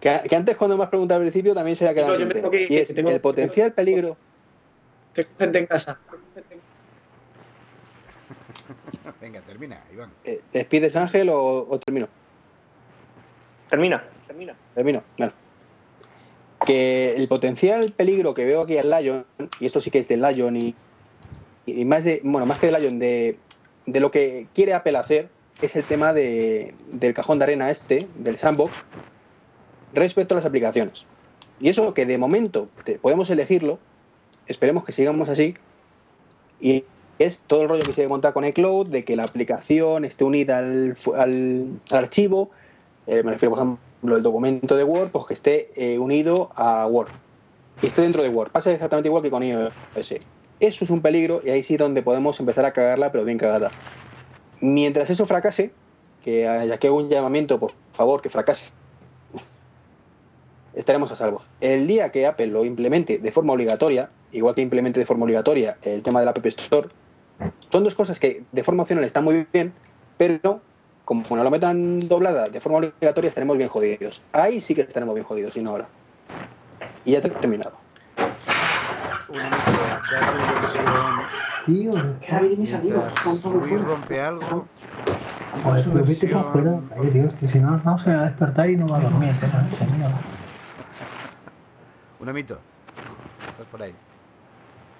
Que, 0.00 0.22
que 0.28 0.36
antes 0.36 0.56
cuando 0.56 0.76
me 0.78 0.84
has 0.84 0.88
preguntado 0.90 1.20
al 1.20 1.24
principio 1.24 1.54
también 1.54 1.76
se 1.76 1.84
había 1.86 1.94
quedado 1.94 2.12
No, 2.14 2.18
yo 2.18 2.26
me 2.26 2.32
en 2.32 2.36
tengo 2.38 2.50
que 2.50 2.62
ir, 2.62 2.70
Y 2.72 2.76
es 2.78 2.88
que 2.88 2.94
tengo- 2.94 3.10
el 3.10 3.20
potencial 3.20 3.72
peligro. 3.72 4.16
te 5.12 5.24
gente 5.38 5.58
en 5.58 5.66
casa. 5.66 5.98
Venga, 9.20 9.40
termina, 9.40 9.82
Iván. 9.92 10.10
Eh, 10.24 10.40
¿Te 10.52 10.58
despides, 10.60 10.96
Ángel, 10.96 11.28
o, 11.30 11.66
o 11.68 11.78
termino? 11.78 12.08
Termina, 13.68 14.04
termina. 14.26 14.56
Termino. 14.74 15.02
Bueno. 15.16 15.32
Que 16.66 17.16
el 17.16 17.26
potencial 17.28 17.92
peligro 17.92 18.34
que 18.34 18.44
veo 18.44 18.62
aquí 18.62 18.76
al 18.78 18.90
Lion, 18.90 19.24
y 19.60 19.66
esto 19.66 19.80
sí 19.80 19.90
que 19.90 19.98
es 19.98 20.08
del 20.08 20.20
Lion, 20.20 20.56
y, 20.56 20.74
y 21.66 21.84
más 21.84 22.04
de, 22.04 22.20
bueno, 22.22 22.44
más 22.46 22.58
que 22.58 22.66
del 22.70 22.82
Lion, 22.82 22.98
de, 22.98 23.38
de 23.86 24.00
lo 24.00 24.10
que 24.10 24.46
quiere 24.54 24.74
Apple 24.74 24.96
hacer, 24.98 25.30
es 25.62 25.76
el 25.76 25.84
tema 25.84 26.12
de, 26.12 26.74
del 26.90 27.14
cajón 27.14 27.38
de 27.38 27.44
arena 27.44 27.70
este, 27.70 28.06
del 28.16 28.36
sandbox, 28.36 28.72
respecto 29.94 30.34
a 30.34 30.36
las 30.36 30.44
aplicaciones. 30.46 31.06
Y 31.60 31.68
eso 31.70 31.94
que 31.94 32.04
de 32.06 32.18
momento 32.18 32.68
te- 32.84 32.98
podemos 32.98 33.30
elegirlo, 33.30 33.78
esperemos 34.46 34.84
que 34.84 34.92
sigamos 34.92 35.28
así, 35.30 35.54
y 36.60 36.84
es 37.24 37.38
todo 37.46 37.62
el 37.62 37.68
rollo 37.68 37.82
que 37.82 37.92
se 37.92 38.08
monta 38.08 38.32
con 38.32 38.44
iCloud, 38.44 38.88
de 38.88 39.04
que 39.04 39.16
la 39.16 39.24
aplicación 39.24 40.04
esté 40.04 40.24
unida 40.24 40.58
al, 40.58 40.96
al- 41.16 41.80
archivo, 41.90 42.50
eh, 43.06 43.22
me 43.22 43.32
refiero, 43.32 43.54
por 43.54 43.58
ejemplo, 43.64 44.16
el 44.16 44.22
documento 44.22 44.76
de 44.76 44.84
Word, 44.84 45.10
pues 45.10 45.26
que 45.26 45.34
esté 45.34 45.70
eh, 45.76 45.98
unido 45.98 46.50
a 46.56 46.86
Word. 46.86 47.08
Y 47.82 47.86
esté 47.86 48.02
dentro 48.02 48.22
de 48.22 48.28
Word. 48.28 48.50
Pasa 48.50 48.70
exactamente 48.72 49.08
igual 49.08 49.22
que 49.22 49.30
con 49.30 49.42
iOS. 49.42 49.72
Eso 50.60 50.84
es 50.84 50.90
un 50.90 51.00
peligro 51.00 51.40
y 51.44 51.50
ahí 51.50 51.62
sí 51.62 51.76
donde 51.76 52.02
podemos 52.02 52.38
empezar 52.40 52.64
a 52.66 52.72
cagarla, 52.72 53.10
pero 53.12 53.24
bien 53.24 53.38
cagada. 53.38 53.70
Mientras 54.60 55.08
eso 55.08 55.26
fracase, 55.26 55.70
que 56.22 56.46
haya 56.46 56.76
que 56.78 56.90
un 56.90 57.08
llamamiento, 57.08 57.58
por 57.58 57.72
favor, 57.92 58.20
que 58.20 58.28
fracase, 58.28 58.66
estaremos 60.74 61.10
a 61.12 61.16
salvo. 61.16 61.42
El 61.60 61.86
día 61.86 62.10
que 62.12 62.26
Apple 62.26 62.48
lo 62.48 62.64
implemente 62.64 63.18
de 63.18 63.32
forma 63.32 63.52
obligatoria, 63.54 64.10
igual 64.32 64.54
que 64.54 64.60
implemente 64.62 65.00
de 65.00 65.06
forma 65.06 65.24
obligatoria 65.24 65.78
el 65.82 66.02
tema 66.02 66.20
del 66.20 66.28
App 66.28 66.44
Store, 66.44 66.88
son 67.70 67.84
dos 67.84 67.94
cosas 67.94 68.18
que 68.18 68.44
de 68.52 68.64
forma 68.64 68.82
opcional 68.82 69.04
están 69.04 69.24
muy 69.24 69.46
bien, 69.52 69.72
pero 70.18 70.60
como 71.04 71.24
no 71.30 71.42
lo 71.42 71.50
metan 71.50 72.08
doblada 72.08 72.48
de 72.48 72.60
forma 72.60 72.78
obligatoria 72.78 73.28
estaremos 73.28 73.56
bien 73.56 73.68
jodidos. 73.68 74.22
Ahí 74.32 74.60
sí 74.60 74.74
que 74.74 74.82
estaremos 74.82 75.14
bien 75.14 75.26
jodidos, 75.26 75.56
y 75.56 75.62
no 75.62 75.70
ahora. 75.70 75.88
Y 77.04 77.12
ya 77.12 77.20
te 77.20 77.28
he 77.28 77.30
terminado. 77.30 77.72
Tío, 81.66 81.92
¿Qué 82.20 83.78
rompe 83.78 84.20
algo. 84.20 84.66
Joder, 85.64 85.84
pero 85.92 86.04
vete 86.04 86.28
para 86.28 86.40
afuera. 86.40 86.80
Dios, 87.12 87.34
que 87.34 87.46
si 87.46 87.58
no, 87.58 87.80
vamos 87.84 88.06
a 88.06 88.24
despertar 88.26 88.70
y 88.70 88.76
no 88.76 88.86
va 88.86 88.98
a 88.98 89.00
dormir 89.00 89.30
esta 89.30 89.46
noche, 89.46 89.86
mierda. 89.96 90.18
Un 92.20 92.28
amito. 92.28 92.58
Estás 93.48 93.66
por 93.66 93.82
ahí. 93.82 93.94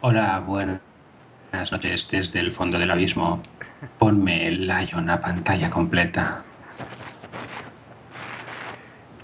Hola, 0.00 0.40
buenas 0.40 0.89
noches 1.52 2.08
desde 2.10 2.40
el 2.40 2.52
fondo 2.52 2.78
del 2.78 2.90
abismo. 2.90 3.42
Ponme 3.98 4.46
el 4.46 4.66
Lion 4.66 5.10
a 5.10 5.20
pantalla 5.20 5.70
completa. 5.70 6.42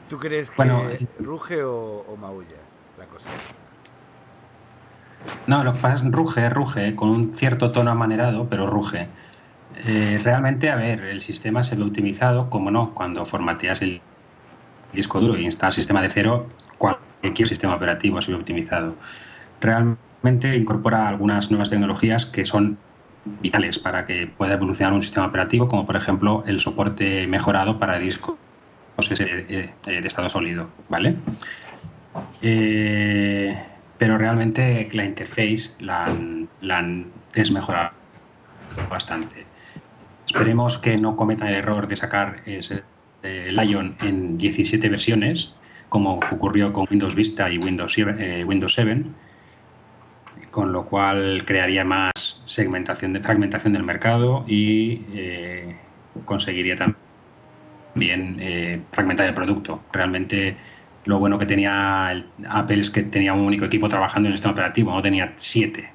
¿Tú 0.09 0.19
crees 0.19 0.51
que 0.51 0.57
Bueno, 0.57 0.83
ruge 1.19 1.63
o, 1.63 2.05
o 2.09 2.17
maulla 2.17 2.57
la 2.99 3.07
cosa? 3.07 3.29
No, 5.47 5.65
lo 5.65 5.73
que 5.73 5.79
pasa 5.81 5.95
es 5.95 6.13
ruge, 6.13 6.49
ruge, 6.49 6.95
con 6.95 7.09
un 7.09 7.35
cierto 7.35 7.73
tono 7.73 7.91
amanerado, 7.91 8.49
pero 8.49 8.67
ruge. 8.67 9.09
Eh, 9.85 10.21
realmente, 10.23 10.71
a 10.71 10.77
ver, 10.77 11.01
el 11.05 11.21
sistema 11.21 11.63
se 11.63 11.77
ve 11.77 11.83
optimizado, 11.83 12.49
como 12.51 12.71
no, 12.71 12.95
cuando 12.95 13.25
formateas 13.25 13.83
el 13.83 14.01
disco 14.93 15.21
duro 15.21 15.37
y 15.37 15.45
instalas 15.45 15.75
sistema 15.75 16.01
de 16.01 16.11
cero, 16.11 16.47
cualquier 16.79 17.49
sistema 17.49 17.75
operativo 17.75 18.21
se 18.23 18.31
ve 18.31 18.39
optimizado. 18.39 18.95
Realmente 19.61 20.06
incorpora 20.57 21.09
algunas 21.09 21.51
nuevas 21.51 21.71
tecnologías 21.71 22.27
que 22.27 22.45
son 22.45 22.79
vitales 23.41 23.79
para 23.79 24.07
que 24.07 24.27
pueda 24.27 24.55
evolucionar 24.55 24.93
un 24.93 25.03
sistema 25.03 25.27
operativo, 25.27 25.69
como 25.69 25.87
por 25.87 25.97
ejemplo 25.97 26.45
el 26.47 26.61
soporte 26.61 27.27
mejorado 27.27 27.79
para 27.79 27.99
discos 27.99 28.37
SD, 28.99 29.47
eh, 29.49 29.71
de 29.87 30.09
estado 30.09 30.31
sólido, 30.31 30.69
¿vale? 30.89 31.17
Eh, 32.43 33.57
pero 33.99 34.19
realmente 34.19 34.89
la 34.93 35.05
interface 35.05 35.71
la 35.81 36.05
han, 36.05 37.07
desmejorado 37.35 37.91
bastante. 38.89 39.45
Esperemos 40.27 40.79
que 40.79 40.95
no 40.97 41.17
cometan 41.17 41.49
el 41.49 41.57
error 41.57 41.87
de 41.87 41.97
sacar 41.97 42.41
ese, 42.47 42.83
eh, 43.23 43.53
Lion 43.53 43.95
en 44.03 44.39
17 44.39 44.89
versiones, 44.89 45.55
como 45.89 46.15
ocurrió 46.15 46.73
con 46.73 46.87
Windows 46.91 47.15
Vista 47.15 47.51
y 47.51 47.59
Windows 47.59 47.93
7, 47.93 48.41
eh, 48.41 48.45
Windows 48.45 48.75
7 48.75 49.05
con 50.57 50.73
lo 50.73 50.87
cual 50.87 51.43
crearía 51.45 51.85
más 51.85 52.41
segmentación 52.47 53.13
de 53.13 53.21
fragmentación 53.21 53.75
del 53.75 53.83
mercado 53.83 54.43
y 54.49 55.03
eh, 55.13 55.77
conseguiría 56.25 56.77
también 56.77 58.39
eh, 58.41 58.81
fragmentar 58.91 59.29
el 59.29 59.35
producto. 59.35 59.83
Realmente 59.93 60.57
lo 61.05 61.19
bueno 61.19 61.39
que 61.39 61.45
tenía 61.45 62.09
Apple 62.49 62.81
es 62.81 62.89
que 62.89 63.03
tenía 63.03 63.35
un 63.35 63.41
único 63.41 63.67
equipo 63.67 63.87
trabajando 63.87 64.29
en 64.29 64.33
el 64.33 64.39
sistema 64.39 64.53
operativo, 64.53 64.93
no 64.93 65.03
tenía 65.03 65.35
siete. 65.37 65.91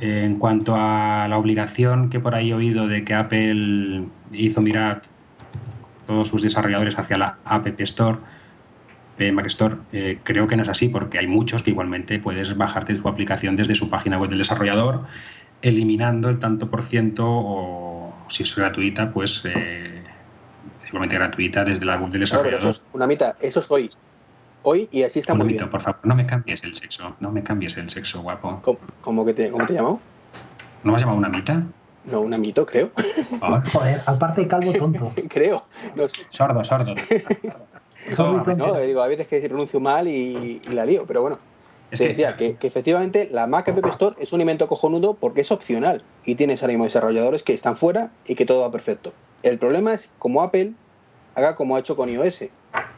En 0.00 0.38
cuanto 0.38 0.76
a 0.76 1.26
la 1.30 1.38
obligación 1.38 2.10
que 2.10 2.20
por 2.20 2.34
ahí 2.34 2.50
he 2.50 2.54
oído 2.54 2.86
de 2.86 3.02
que 3.02 3.14
Apple 3.14 4.04
hizo 4.34 4.60
mirar 4.60 5.00
todos 6.06 6.28
sus 6.28 6.42
desarrolladores 6.42 6.98
hacia 6.98 7.16
la 7.16 7.38
App 7.46 7.80
Store, 7.80 8.18
eh, 9.22 9.32
Mac 9.32 9.46
Store, 9.46 9.76
eh, 9.92 10.18
creo 10.24 10.46
que 10.46 10.56
no 10.56 10.62
es 10.62 10.68
así 10.68 10.88
porque 10.88 11.18
hay 11.18 11.26
muchos 11.26 11.62
que 11.62 11.70
igualmente 11.70 12.18
puedes 12.18 12.56
bajarte 12.56 12.96
su 12.96 13.06
aplicación 13.08 13.56
desde 13.56 13.74
su 13.74 13.90
página 13.90 14.18
web 14.18 14.30
del 14.30 14.38
desarrollador, 14.38 15.02
eliminando 15.62 16.28
el 16.28 16.38
tanto 16.38 16.68
por 16.68 16.82
ciento 16.82 17.24
o 17.26 18.14
si 18.28 18.42
es 18.42 18.54
gratuita, 18.54 19.12
pues 19.12 19.42
eh, 19.44 20.02
igualmente 20.86 21.16
gratuita 21.16 21.64
desde 21.64 21.84
la 21.84 21.96
web 21.96 22.10
del 22.10 22.20
desarrollador. 22.20 22.58
eso 22.58 22.70
es, 22.70 22.84
una 22.92 23.06
mitad, 23.06 23.34
eso 23.40 23.60
es 23.60 23.70
hoy. 23.70 23.90
Hoy 24.64 24.88
y 24.92 25.02
así 25.02 25.18
está 25.18 25.32
Un 25.32 25.40
muy 25.40 25.48
bien. 25.48 25.68
por 25.68 25.80
favor, 25.80 26.00
no 26.04 26.14
me 26.14 26.24
cambies 26.24 26.62
el 26.62 26.74
sexo, 26.74 27.16
no 27.18 27.32
me 27.32 27.42
cambies 27.42 27.76
el 27.76 27.90
sexo, 27.90 28.22
guapo. 28.22 28.60
¿Cómo, 28.62 28.78
cómo 29.00 29.24
que 29.24 29.34
te, 29.34 29.50
cómo 29.50 29.66
te 29.66 29.72
llamo? 29.74 30.00
¿No 30.84 30.92
me 30.92 30.96
has 30.96 31.02
llamado 31.02 31.18
una 31.18 31.28
mitad? 31.28 31.62
No, 32.04 32.20
un 32.20 32.34
amito, 32.34 32.66
creo. 32.66 32.90
Joder, 33.72 34.00
aparte 34.06 34.42
de 34.42 34.48
calvo 34.48 34.72
tonto. 34.72 35.12
creo. 35.28 35.64
No 35.94 36.08
sé. 36.08 36.24
sordo, 36.30 36.64
sordo. 36.64 36.94
Tonto. 38.16 38.52
No, 38.54 38.76
digo, 38.78 39.02
a 39.02 39.08
veces 39.08 39.26
que 39.28 39.40
pronuncio 39.40 39.80
mal 39.80 40.08
y, 40.08 40.60
y 40.64 40.68
la 40.72 40.84
lío, 40.84 41.04
pero 41.06 41.22
bueno. 41.22 41.38
Es 41.90 41.98
Se 41.98 42.04
que- 42.04 42.10
decía 42.10 42.36
que, 42.36 42.56
que 42.56 42.66
efectivamente 42.66 43.28
la 43.30 43.46
Mac 43.46 43.68
App 43.68 43.84
Store 43.86 44.16
es 44.18 44.32
un 44.32 44.40
invento 44.40 44.66
cojonudo 44.66 45.14
porque 45.14 45.42
es 45.42 45.52
opcional 45.52 46.02
y 46.24 46.36
tienes 46.36 46.62
ahora 46.62 46.72
mismo 46.72 46.84
desarrolladores 46.84 47.42
que 47.42 47.52
están 47.52 47.76
fuera 47.76 48.10
y 48.26 48.34
que 48.34 48.46
todo 48.46 48.62
va 48.62 48.70
perfecto. 48.70 49.12
El 49.42 49.58
problema 49.58 49.92
es 49.92 50.08
como 50.18 50.42
Apple 50.42 50.72
haga 51.34 51.54
como 51.54 51.76
ha 51.76 51.80
hecho 51.80 51.94
con 51.96 52.08
iOS 52.08 52.42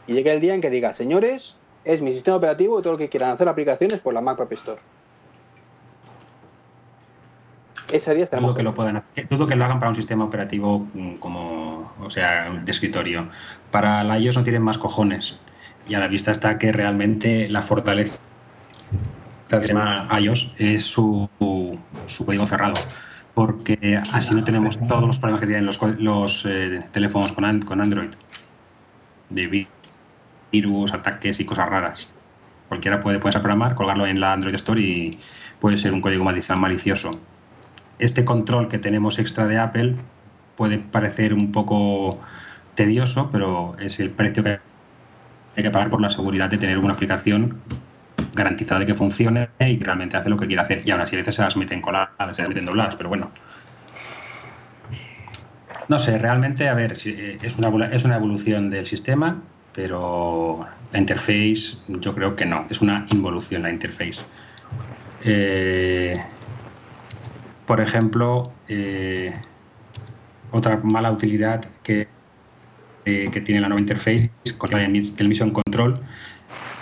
y 0.07 0.13
llegue 0.13 0.31
el 0.31 0.39
día 0.39 0.55
en 0.55 0.61
que 0.61 0.69
diga, 0.69 0.93
señores, 0.93 1.57
es 1.83 2.01
mi 2.01 2.13
sistema 2.13 2.37
operativo 2.37 2.79
y 2.79 2.83
todo 2.83 2.93
lo 2.93 2.97
que 2.99 3.09
quieran 3.09 3.31
hacer 3.31 3.49
aplicaciones 3.49 3.99
por 3.99 4.13
la 4.13 4.21
Mac 4.21 4.39
App 4.39 4.51
Store. 4.53 4.79
Día 7.91 8.25
Dudo 8.39 8.55
que 8.55 8.63
lo 8.63 8.73
puedan 8.73 9.03
dudo 9.29 9.45
que 9.47 9.55
lo 9.55 9.63
hagan 9.65 9.79
para 9.79 9.89
un 9.89 9.95
sistema 9.95 10.25
operativo 10.25 10.87
mm, 10.93 11.15
como, 11.15 11.93
o 11.99 12.09
sea, 12.09 12.49
de 12.49 12.71
escritorio. 12.71 13.29
Para 13.71 14.03
la 14.03 14.17
iOS 14.19 14.37
no 14.37 14.43
tienen 14.43 14.61
más 14.63 14.77
cojones. 14.77 15.35
Y 15.87 15.93
a 15.93 15.99
la 15.99 16.07
vista 16.07 16.31
está 16.31 16.57
que 16.57 16.71
realmente 16.71 17.47
la 17.47 17.61
fortaleza 17.61 18.17
del 19.49 19.59
sistema 19.59 20.07
iOS 20.19 20.55
es 20.57 20.83
su, 20.85 21.29
su 22.07 22.25
código 22.25 22.47
cerrado. 22.47 22.73
Porque 23.35 23.99
así 24.13 24.33
no 24.33 24.43
tenemos 24.43 24.79
todos 24.87 25.05
los 25.05 25.19
problemas 25.19 25.41
que 25.41 25.45
tienen 25.47 25.65
los, 25.65 25.79
los 25.99 26.45
eh, 26.47 26.81
teléfonos 26.91 27.33
con, 27.33 27.59
con 27.61 27.81
Android. 27.81 28.09
De 29.29 29.47
vi- 29.47 29.67
virus, 30.51 30.93
ataques 30.93 31.39
y 31.39 31.45
cosas 31.45 31.69
raras. 31.69 32.07
Cualquiera 32.67 32.99
puede, 32.99 33.19
puede 33.19 33.33
programar, 33.39 33.75
colgarlo 33.75 34.07
en 34.07 34.19
la 34.19 34.33
Android 34.33 34.55
Store 34.55 34.81
y 34.81 35.19
puede 35.59 35.77
ser 35.77 35.93
un 35.93 36.01
código 36.01 36.23
malici- 36.23 36.55
malicioso 36.55 37.19
este 37.99 38.25
control 38.25 38.67
que 38.67 38.77
tenemos 38.77 39.19
extra 39.19 39.47
de 39.47 39.57
Apple 39.57 39.95
puede 40.55 40.77
parecer 40.77 41.33
un 41.33 41.51
poco 41.51 42.19
tedioso, 42.75 43.29
pero 43.31 43.75
es 43.79 43.99
el 43.99 44.09
precio 44.09 44.43
que 44.43 44.59
hay 45.55 45.63
que 45.63 45.71
pagar 45.71 45.89
por 45.89 46.01
la 46.01 46.09
seguridad 46.09 46.49
de 46.49 46.57
tener 46.57 46.77
una 46.77 46.93
aplicación 46.93 47.61
garantizada 48.35 48.81
de 48.81 48.85
que 48.85 48.95
funcione 48.95 49.49
y 49.59 49.77
que 49.77 49.85
realmente 49.85 50.17
hace 50.17 50.29
lo 50.29 50.37
que 50.37 50.47
quiere 50.47 50.61
hacer. 50.61 50.81
Y 50.85 50.91
ahora 50.91 51.05
sí, 51.05 51.15
a 51.15 51.19
veces 51.19 51.35
se 51.35 51.41
las 51.41 51.55
meten 51.55 51.81
coladas, 51.81 52.35
se 52.35 52.41
las 52.41 52.49
meten 52.49 52.65
dobladas, 52.65 52.95
pero 52.95 53.09
bueno. 53.09 53.31
No 55.87 55.99
sé, 55.99 56.17
realmente, 56.17 56.67
a 56.67 56.73
ver, 56.73 56.97
eh, 57.05 57.37
es 57.41 57.57
una, 57.57 57.85
es 57.85 58.03
una 58.03 58.15
evolución 58.17 58.69
del 58.69 58.85
sistema, 58.85 59.41
pero 59.73 60.65
la 60.91 60.99
interface 60.99 61.77
yo 61.87 62.15
creo 62.15 62.35
que 62.35 62.45
no, 62.45 62.65
es 62.69 62.81
una 62.81 63.05
involución 63.11 63.61
la 63.61 63.69
interface. 63.69 64.21
Eh, 65.23 66.11
por 67.65 67.81
ejemplo, 67.81 68.51
eh, 68.67 69.29
otra 70.51 70.77
mala 70.77 71.11
utilidad 71.11 71.65
que, 71.83 72.07
eh, 73.05 73.25
que 73.31 73.41
tiene 73.41 73.61
la 73.61 73.67
nueva 73.67 73.81
interface 73.81 74.31
con 74.57 74.69
del 74.69 75.27
Mission 75.27 75.51
Control. 75.51 75.99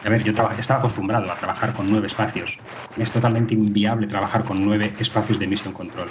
A 0.06 0.10
ver, 0.10 0.22
yo 0.24 0.32
estaba 0.32 0.80
acostumbrado 0.80 1.32
a 1.32 1.36
trabajar 1.36 1.74
con 1.74 1.90
nueve 1.90 2.08
espacios. 2.08 2.60
Es 2.98 3.12
totalmente 3.12 3.54
inviable 3.54 4.06
trabajar 4.08 4.44
con 4.44 4.64
nueve 4.64 4.94
espacios 5.00 5.40
de 5.40 5.48
Mission 5.48 5.74
Control. 5.74 6.10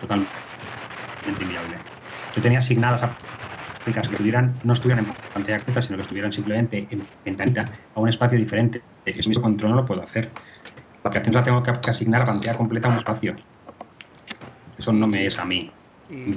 Totalmente 0.00 0.30
inviable. 1.42 1.76
Yo 2.34 2.42
tenía 2.42 2.60
asignadas 2.60 3.02
aplicaciones 3.02 4.10
que 4.10 4.16
tuvieran, 4.16 4.54
no 4.62 4.72
estuvieran 4.72 5.04
en 5.04 5.12
pantalla 5.34 5.58
completa, 5.58 5.82
sino 5.82 5.96
que 5.96 6.02
estuvieran 6.02 6.32
simplemente 6.32 6.86
en 6.90 7.02
ventanita 7.24 7.64
a 7.94 8.00
un 8.00 8.08
espacio 8.08 8.38
diferente. 8.38 8.82
Ese 9.04 9.28
Mission 9.28 9.42
Control 9.42 9.70
no 9.72 9.76
lo 9.78 9.84
puedo 9.84 10.02
hacer. 10.02 10.30
La 11.02 11.08
aplicación 11.08 11.34
la 11.34 11.42
tengo 11.42 11.62
que 11.62 11.90
asignar 11.90 12.22
a 12.22 12.26
pantalla 12.26 12.56
completa 12.56 12.88
a 12.88 12.90
un 12.90 12.98
espacio. 12.98 13.36
Eso 14.78 14.92
no 14.92 15.06
me 15.06 15.26
es 15.26 15.38
a 15.38 15.44
mí, 15.44 15.70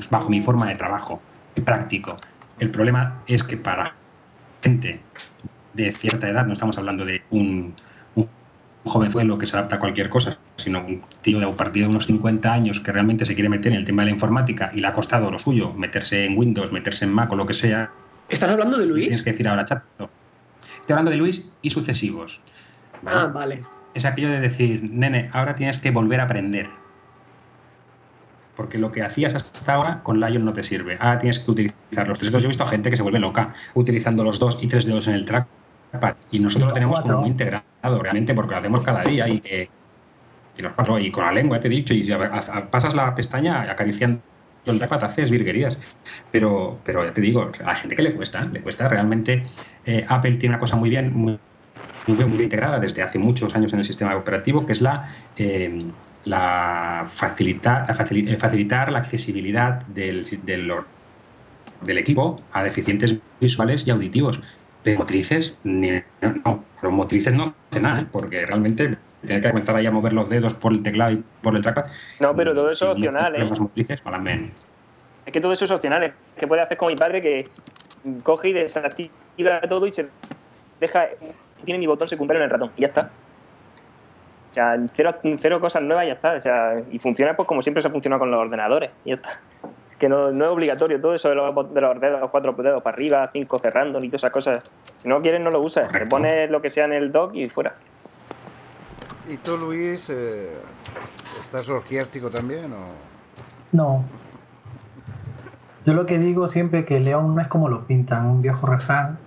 bajo 0.10 0.30
mi 0.30 0.42
forma 0.42 0.68
de 0.68 0.76
trabajo, 0.76 1.22
y 1.56 1.62
práctico. 1.62 2.18
El 2.60 2.70
problema 2.70 3.22
es 3.28 3.44
que 3.44 3.58
para 3.58 3.94
gente 4.62 5.02
de 5.74 5.92
cierta 5.92 6.30
edad, 6.30 6.46
no 6.46 6.54
estamos 6.54 6.78
hablando 6.78 7.04
de 7.06 7.24
un, 7.32 7.74
un 8.16 8.28
jovenzuelo 8.86 9.38
que 9.38 9.48
se 9.48 9.58
adapta 9.58 9.78
a 9.78 9.80
cualquier 9.80 10.10
cosa, 10.10 10.38
sino 10.56 10.80
un 10.86 11.04
tío 11.22 11.40
de 11.40 11.46
a 11.46 11.52
partir 11.52 11.84
de 11.84 11.90
unos 11.90 12.06
50 12.06 12.52
años 12.52 12.80
que 12.80 12.92
realmente 12.92 13.26
se 13.26 13.34
quiere 13.34 13.50
meter 13.50 13.72
en 13.72 13.80
el 13.80 13.86
tema 13.86 14.04
de 14.04 14.08
la 14.10 14.14
informática 14.14 14.72
y 14.74 14.80
le 14.80 14.88
ha 14.88 14.94
costado 14.94 15.32
lo 15.32 15.40
suyo, 15.40 15.74
meterse 15.74 16.26
en 16.26 16.38
Windows, 16.38 16.72
meterse 16.72 17.06
en 17.06 17.14
Mac 17.14 17.32
o 17.32 17.36
lo 17.36 17.46
que 17.46 17.54
sea, 17.54 17.92
¿Estás 18.30 18.50
hablando 18.50 18.78
de 18.78 18.86
tienes 18.86 19.10
Luis? 19.10 19.22
que 19.22 19.32
decir 19.32 19.48
ahora, 19.48 19.66
chato. 19.66 20.10
Estoy 20.80 20.94
hablando 20.94 21.12
de 21.12 21.18
Luis 21.18 21.54
y 21.62 21.70
sucesivos. 21.70 22.42
¿vale? 23.02 23.18
Ah, 23.20 23.26
vale. 23.28 23.62
Es 23.94 24.06
aquello 24.06 24.30
de 24.30 24.40
decir, 24.40 24.90
nene, 24.92 25.30
ahora 25.34 25.56
tienes 25.56 25.78
que 25.78 25.92
volver 25.92 26.20
a 26.20 26.24
aprender. 26.24 26.70
Porque 28.56 28.78
lo 28.78 28.92
que 28.92 29.02
hacías 29.02 29.34
hasta 29.34 29.74
ahora 29.74 30.02
con 30.04 30.20
Lion 30.20 30.46
no 30.46 30.54
te 30.54 30.64
sirve. 30.64 30.98
Ahora 31.00 31.18
tienes 31.20 31.40
que 31.40 31.50
utilizar 31.50 32.08
los 32.08 32.20
tres 32.20 32.32
dedos. 32.32 32.44
Yo 32.44 32.48
he 32.48 32.50
visto 32.50 32.66
gente 32.68 32.90
que 32.92 32.98
se 32.98 33.02
vuelve 33.02 33.20
loca 33.20 33.54
utilizando 33.74 34.24
los 34.24 34.40
dos 34.40 34.60
y 34.62 34.68
tres 34.68 34.86
dedos 34.86 35.08
en 35.08 35.16
el 35.16 35.26
trackpad. 35.26 36.16
Y 36.30 36.40
nosotros 36.40 36.70
lo 36.70 36.74
tenemos 36.74 36.96
cuatro. 37.00 37.14
como 37.16 37.22
muy 37.22 37.32
integrado 37.32 37.64
realmente 38.00 38.34
porque 38.36 38.52
lo 38.52 38.58
hacemos 38.60 38.82
cada 38.82 39.04
día 39.04 39.28
y, 39.28 39.40
que- 39.40 39.70
y 40.56 40.62
los 40.62 40.74
cuatro. 40.74 41.00
Y 41.00 41.10
con 41.10 41.26
la 41.26 41.32
lengua, 41.32 41.60
te 41.60 41.68
he 41.68 41.72
dicho, 41.72 41.96
y 41.96 42.04
si 42.04 42.12
a- 42.14 42.18
a- 42.26 42.70
pasas 42.70 42.94
la 42.94 43.16
pestaña 43.16 43.62
acariciando 43.72 44.22
el 44.68 44.78
trackpad, 44.78 45.04
haces 45.06 45.32
virguerías. 45.32 45.80
Pero, 46.32 46.80
pero 46.84 47.04
ya 47.04 47.12
te 47.12 47.22
digo, 47.22 47.50
a 47.60 47.64
la 47.64 47.76
gente 47.76 47.96
que 47.96 48.04
le 48.04 48.14
cuesta, 48.14 48.46
le 48.46 48.62
cuesta 48.62 48.88
realmente. 48.88 49.46
eh, 49.86 50.06
Apple 50.08 50.36
tiene 50.36 50.54
una 50.54 50.60
cosa 50.60 50.76
muy 50.76 50.92
bien, 50.92 51.12
muy, 51.12 51.40
muy 52.08 52.26
muy 52.26 52.44
integrada 52.44 52.80
desde 52.80 53.02
hace 53.02 53.20
muchos 53.20 53.56
años 53.56 53.74
en 53.74 53.80
el 53.80 53.86
sistema 53.86 54.16
operativo, 54.16 54.66
que 54.66 54.74
es 54.74 54.82
la, 54.82 55.10
eh, 55.38 55.86
la, 56.26 57.06
facilita- 57.08 57.86
eh, 57.90 58.38
facilitar 58.38 58.92
la 58.92 59.00
accesibilidad 59.00 59.82
del, 59.88 60.26
del, 60.44 61.98
equipo 61.98 62.42
a 62.52 62.64
deficientes 62.64 63.16
visuales 63.40 63.88
y 63.88 63.92
auditivos. 63.92 64.42
De 64.84 64.98
motrices, 64.98 65.58
ni, 65.64 65.92
no, 66.22 66.66
los 66.82 66.92
motrices 66.92 67.34
no 67.34 67.54
hace 67.72 67.80
nada, 67.80 68.02
¿eh? 68.02 68.06
porque 68.12 68.46
realmente 68.46 68.98
tener 69.26 69.42
que 69.42 69.50
comenzar 69.50 69.78
ahí 69.78 69.86
a 69.86 69.92
mover 69.92 70.12
los 70.12 70.30
dedos 70.30 70.54
por 70.56 70.74
el 70.74 70.84
teclado 70.84 71.14
y 71.14 71.24
por 71.42 71.56
el 71.56 71.62
trackpad. 71.62 71.86
No, 72.20 72.36
pero 72.36 72.54
todo 72.54 72.70
eso 72.70 72.88
es 72.88 72.98
opcional, 72.98 73.34
¿eh? 73.34 73.46
motrices. 73.46 74.02
Es 75.26 75.32
que 75.32 75.40
todo 75.40 75.54
eso 75.54 75.64
es 75.64 75.72
opcional. 75.72 76.04
Es 76.04 76.14
que 76.38 76.48
puede 76.48 76.62
hacer 76.62 76.76
como 76.76 76.92
mi 76.92 76.98
padre 76.98 77.22
que 77.22 77.48
coge 78.24 78.50
y 78.50 78.54
desactiva 78.54 79.62
todo 79.70 79.88
y 79.88 79.94
se 79.94 80.10
deja. 80.82 81.06
Tiene 81.64 81.80
mi 81.80 81.88
botón 81.88 82.08
secundario 82.08 82.42
en 82.42 82.46
el 82.46 82.50
ratón 82.50 82.72
y 82.78 82.82
ya 82.82 82.88
está. 82.88 83.12
O 84.50 84.54
sea, 84.54 84.78
cero, 84.94 85.16
cero 85.38 85.60
cosas 85.60 85.82
nuevas 85.82 86.06
y 86.06 86.08
ya 86.10 86.14
está. 86.14 86.34
O 86.34 86.40
sea, 86.40 86.84
y 86.92 87.00
funciona 87.00 87.36
pues 87.36 87.48
como 87.48 87.62
siempre 87.62 87.82
se 87.82 87.88
ha 87.88 87.92
funcionado 87.92 88.20
con 88.20 88.30
los 88.30 88.40
ordenadores 88.40 88.92
y 89.04 89.10
ya 89.10 89.16
está. 89.16 89.42
Es 89.88 89.96
que 89.96 90.08
no, 90.08 90.32
no 90.32 90.46
es 90.46 90.52
obligatorio 90.52 91.02
todo 91.02 91.16
eso 91.16 91.30
de 91.30 91.36
los, 91.36 91.74
de 91.74 91.82
los 91.82 92.00
dedos, 92.00 92.22
los 92.22 92.30
cuatro 92.30 92.54
dedos 92.54 92.84
para 92.84 92.94
arriba, 92.94 93.30
cinco 93.34 93.58
cerrando 93.58 94.00
ni 94.00 94.10
todas 94.10 94.22
esas 94.22 94.32
cosas. 94.32 94.72
Si 94.98 95.08
no 95.08 95.22
quieres, 95.22 95.44
no 95.44 95.50
lo 95.50 95.60
usas. 95.62 95.92
Te 95.92 96.06
pones 96.06 96.52
lo 96.52 96.62
que 96.62 96.70
sea 96.70 96.86
en 96.86 96.94
el 96.94 97.12
dock 97.12 97.34
y 97.34 97.50
fuera. 97.50 97.76
¿Y 99.28 99.38
tú, 99.38 99.58
Luis, 99.58 100.10
eh, 100.10 100.52
estás 101.42 101.68
orgiástico 101.70 102.30
también? 102.30 102.74
O... 102.74 102.88
No. 103.72 104.04
Yo 105.86 105.94
lo 105.94 106.06
que 106.06 106.18
digo 106.18 106.48
siempre 106.48 106.86
que 106.86 107.00
León 107.00 107.36
no 107.36 107.42
es 107.42 107.48
como 107.48 107.70
lo 107.70 107.86
pintan, 107.86 108.26
un 108.26 108.42
viejo 108.42 108.68
refrán. 108.68 109.18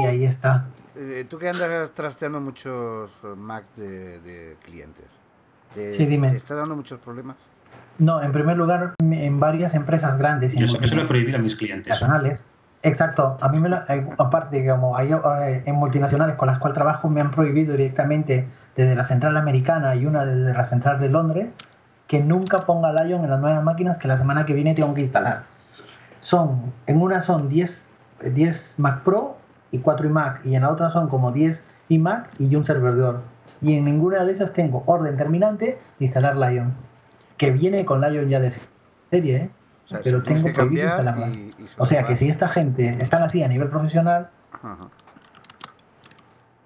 Y 0.00 0.04
ahí 0.04 0.24
está. 0.24 0.66
Eh, 0.96 1.26
tú 1.28 1.38
que 1.38 1.48
andas 1.48 1.90
trasteando 1.92 2.40
muchos 2.40 3.10
eh, 3.22 3.26
Macs 3.36 3.68
de, 3.76 4.20
de 4.20 4.56
clientes. 4.64 5.04
¿Te, 5.74 5.92
Sí, 5.92 6.06
dime. 6.06 6.30
¿Te 6.30 6.36
está 6.38 6.54
dando 6.54 6.74
muchos 6.76 6.98
problemas? 7.00 7.36
No, 7.98 8.22
en 8.22 8.32
primer 8.32 8.56
lugar, 8.56 8.94
en 9.00 9.40
varias 9.40 9.74
empresas 9.74 10.16
grandes 10.18 10.54
y 10.54 10.58
Yo 10.58 10.64
eso, 10.64 10.78
eso 10.80 10.94
lo 10.94 11.02
he 11.02 11.04
multinacionales- 11.04 11.08
prohibido 11.08 11.38
a 11.38 11.40
mis 11.42 11.56
clientes. 11.56 11.88
nacionales. 11.90 12.46
Exacto, 12.82 13.36
a 13.40 13.48
mí 13.48 13.58
me 13.58 13.68
lo, 13.68 13.76
eh, 13.88 14.06
aparte, 14.18 14.56
digamos, 14.58 14.96
hay 14.96 15.10
eh, 15.12 15.62
en 15.66 15.74
multinacionales 15.74 16.36
con 16.36 16.46
las 16.46 16.58
cuales 16.58 16.74
trabajo 16.74 17.08
me 17.10 17.20
han 17.20 17.30
prohibido 17.30 17.72
directamente 17.72 18.46
desde 18.76 18.94
la 18.94 19.02
central 19.02 19.36
americana 19.36 19.96
y 19.96 20.06
una 20.06 20.24
desde 20.24 20.52
la 20.54 20.64
central 20.66 21.00
de 21.00 21.08
Londres 21.08 21.48
que 22.06 22.20
nunca 22.22 22.58
ponga 22.58 22.92
Lion 23.02 23.24
en 23.24 23.30
las 23.30 23.40
nuevas 23.40 23.64
máquinas 23.64 23.98
que 23.98 24.06
la 24.06 24.16
semana 24.16 24.46
que 24.46 24.54
viene 24.54 24.74
tengo 24.74 24.94
que 24.94 25.00
instalar. 25.00 25.44
Son, 26.20 26.72
en 26.86 27.00
una 27.02 27.20
son 27.22 27.48
10, 27.48 27.90
eh, 28.20 28.30
10 28.30 28.74
Mac 28.78 29.02
Pro 29.02 29.35
y 29.70 29.78
4 29.80 30.06
iMac 30.06 30.44
y 30.46 30.54
en 30.54 30.62
la 30.62 30.70
otra 30.70 30.90
son 30.90 31.08
como 31.08 31.32
10 31.32 31.66
iMac 31.88 32.30
y 32.38 32.54
un 32.56 32.64
servidor. 32.64 33.22
Y 33.60 33.74
en 33.76 33.84
ninguna 33.84 34.24
de 34.24 34.32
esas 34.32 34.52
tengo 34.52 34.82
orden 34.86 35.14
terminante 35.16 35.78
de 35.98 36.04
instalar 36.04 36.36
Lion, 36.36 36.74
que 37.36 37.50
viene 37.50 37.84
con 37.84 38.00
Lion 38.00 38.28
ya 38.28 38.40
de 38.40 38.52
serie, 39.10 39.36
¿eh? 39.36 39.50
O 39.84 39.88
sea, 39.88 40.00
pero 40.02 40.18
si 40.18 40.24
tengo 40.24 40.46
que 40.48 40.52
prohibido 40.52 40.84
instalarla. 40.86 41.28
y- 41.28 41.54
y 41.58 41.68
se 41.68 41.80
O 41.80 41.86
sea 41.86 42.04
que 42.04 42.16
si 42.16 42.28
esta 42.28 42.48
gente 42.48 42.96
están 43.00 43.22
así 43.22 43.42
a 43.42 43.48
nivel 43.48 43.68
profesional, 43.68 44.30
Ajá, 44.52 44.88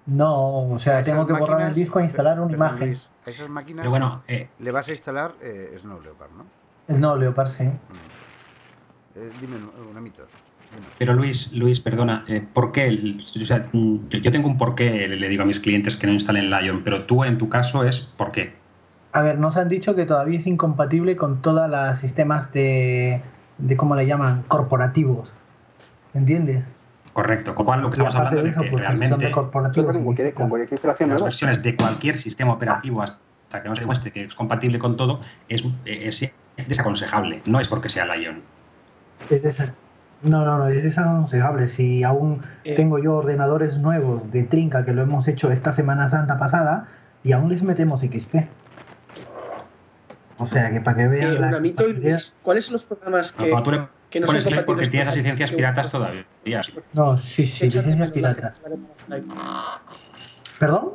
no, 0.07 0.69
o 0.71 0.79
sea, 0.79 1.03
tengo 1.03 1.27
que 1.27 1.33
borrar 1.33 1.61
el 1.61 1.73
disco 1.75 1.99
e 1.99 2.03
instalar 2.03 2.39
una 2.39 2.51
imagen. 2.53 2.87
Luis, 2.87 3.09
a 3.25 3.29
esas 3.29 3.47
máquinas 3.49 3.83
Pero 3.83 3.91
bueno, 3.91 4.23
eh, 4.27 4.49
le 4.59 4.71
vas 4.71 4.87
a 4.87 4.91
instalar 4.91 5.33
eh, 5.41 5.77
Snow 5.79 6.01
Leopard, 6.01 6.31
¿no? 6.31 6.45
Es 6.87 6.99
no, 6.99 7.15
Leopard, 7.15 7.49
sí. 7.49 7.65
Eh, 9.15 9.31
dime 9.39 9.57
un 9.89 9.95
amito. 9.95 10.23
Pero 10.97 11.13
Luis, 11.13 11.51
Luis, 11.53 11.79
perdona, 11.79 12.23
eh, 12.27 12.45
¿por 12.53 12.71
qué? 12.71 12.85
el- 12.85 13.19
o 13.21 13.45
sea, 13.45 13.65
yo, 13.73 14.31
tengo 14.31 14.47
un 14.47 14.57
porqué, 14.57 15.07
le, 15.07 15.15
le 15.17 15.29
digo 15.29 15.43
a 15.43 15.45
mis 15.45 15.59
clientes 15.59 15.95
que 15.97 16.07
no 16.07 16.13
instalen 16.13 16.49
Lion, 16.49 16.81
pero 16.83 17.05
tú 17.05 17.23
en 17.23 17.37
tu 17.37 17.49
caso 17.49 17.83
es 17.83 18.01
¿por 18.01 18.31
qué? 18.31 18.53
A 19.13 19.21
ver, 19.21 19.37
nos 19.39 19.57
han 19.57 19.67
dicho 19.67 19.95
que 19.95 20.05
todavía 20.05 20.39
es 20.39 20.47
incompatible 20.47 21.15
con 21.15 21.41
todos 21.41 21.69
los 21.69 21.99
sistemas 21.99 22.53
de, 22.53 23.21
de 23.57 23.77
¿cómo 23.77 23.95
le 23.95 24.05
llaman? 24.05 24.43
Corporativos. 24.47 25.33
¿Entiendes? 26.13 26.75
Correcto, 27.13 27.53
con 27.53 27.63
lo 27.63 27.65
cual 27.65 27.81
lo 27.81 27.89
que 27.89 27.93
estamos 27.95 28.15
hablando 28.15 28.41
de 28.41 28.47
es 28.49 28.51
eso, 28.53 28.61
que 28.61 28.69
porque 28.69 28.85
son 28.87 28.97
realmente 28.97 29.25
de 29.25 29.31
corporativos. 29.31 29.91
con 29.93 30.03
cualquier, 30.05 30.33
con 30.33 30.49
cualquier 30.49 30.71
instalación 30.71 31.09
las 31.09 31.15
nueva. 31.15 31.25
versiones 31.25 31.61
de 31.61 31.75
cualquier 31.75 32.17
sistema 32.19 32.53
operativo 32.53 33.01
hasta 33.01 33.61
que 33.61 33.67
no 33.67 33.75
se 33.75 33.81
demuestre 33.81 34.11
que 34.11 34.23
es 34.25 34.35
compatible 34.35 34.79
con 34.79 34.95
todo 34.95 35.19
es, 35.49 35.65
es 35.83 36.31
desaconsejable. 36.67 37.41
No 37.45 37.59
es 37.59 37.67
porque 37.67 37.89
sea 37.89 38.05
Lion. 38.15 38.41
Es 39.29 39.43
No, 40.23 40.45
no, 40.45 40.57
no, 40.59 40.67
es 40.67 40.83
desaconsejable. 40.83 41.67
Si 41.67 42.03
aún 42.03 42.41
Eh. 42.63 42.75
tengo 42.75 42.99
yo 42.99 43.15
ordenadores 43.15 43.79
nuevos 43.79 44.31
de 44.31 44.43
trinca 44.43 44.85
que 44.85 44.93
lo 44.93 45.01
hemos 45.01 45.27
hecho 45.27 45.51
esta 45.51 45.73
Semana 45.73 46.07
Santa 46.07 46.37
pasada 46.37 46.87
y 47.23 47.31
aún 47.31 47.49
les 47.49 47.63
metemos 47.63 48.01
XP. 48.01 48.47
O 50.37 50.47
sea 50.47 50.71
que 50.71 50.81
para 50.81 50.97
que 50.97 51.07
vean 51.07 51.35
Eh, 51.35 51.39
la 51.39 51.61
¿cuáles 52.43 52.65
son 52.65 52.73
los 52.73 52.83
programas 52.83 53.31
que, 53.31 53.49
Cuando 53.49 53.63
tú 53.63 53.71
le 53.71 53.87
que 54.09 54.19
no 54.19 54.25
pones 54.27 54.43
son 54.43 54.53
Play 54.53 54.65
porque 54.65 54.87
tienes 54.87 55.07
asistencias 55.07 55.51
que- 55.51 55.55
piratas 55.57 55.89
todavía. 55.91 56.25
No, 56.93 57.17
sí, 57.17 57.45
sí, 57.45 57.65
licencias 57.65 57.97
menos 57.97 58.11
pirata. 58.11 58.53
la- 59.07 59.81
¿Perdón? 60.59 60.93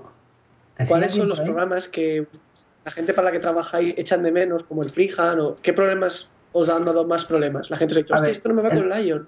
¿Cuáles 0.89 1.09
¿Decía 1.09 1.21
son 1.23 1.29
los 1.29 1.41
programas 1.41 1.89
que 1.89 2.27
la 2.85 2.91
gente 2.91 3.15
para 3.15 3.27
la 3.27 3.33
que 3.33 3.39
trabajáis 3.41 3.95
echan 3.97 4.23
de 4.23 4.31
menos, 4.33 4.63
como 4.65 4.83
el 4.83 4.91
Freehand? 4.91 5.41
o 5.41 5.57
qué 5.63 5.73
problemas 5.73 6.29
os 6.59 6.69
han 6.71 6.85
dado 6.85 7.07
más 7.07 7.25
problemas? 7.25 7.71
La 7.71 7.77
gente 7.77 7.95
se 7.95 8.01
ha 8.01 8.03
dicho, 8.03 8.15
A 8.15 8.19
"Hostia, 8.19 8.29
ver, 8.29 8.37
esto 8.37 8.49
no 8.49 8.55
me 8.55 8.63
va 8.63 8.69
el- 8.69 8.79
con 8.89 8.89
Lion. 8.99 9.27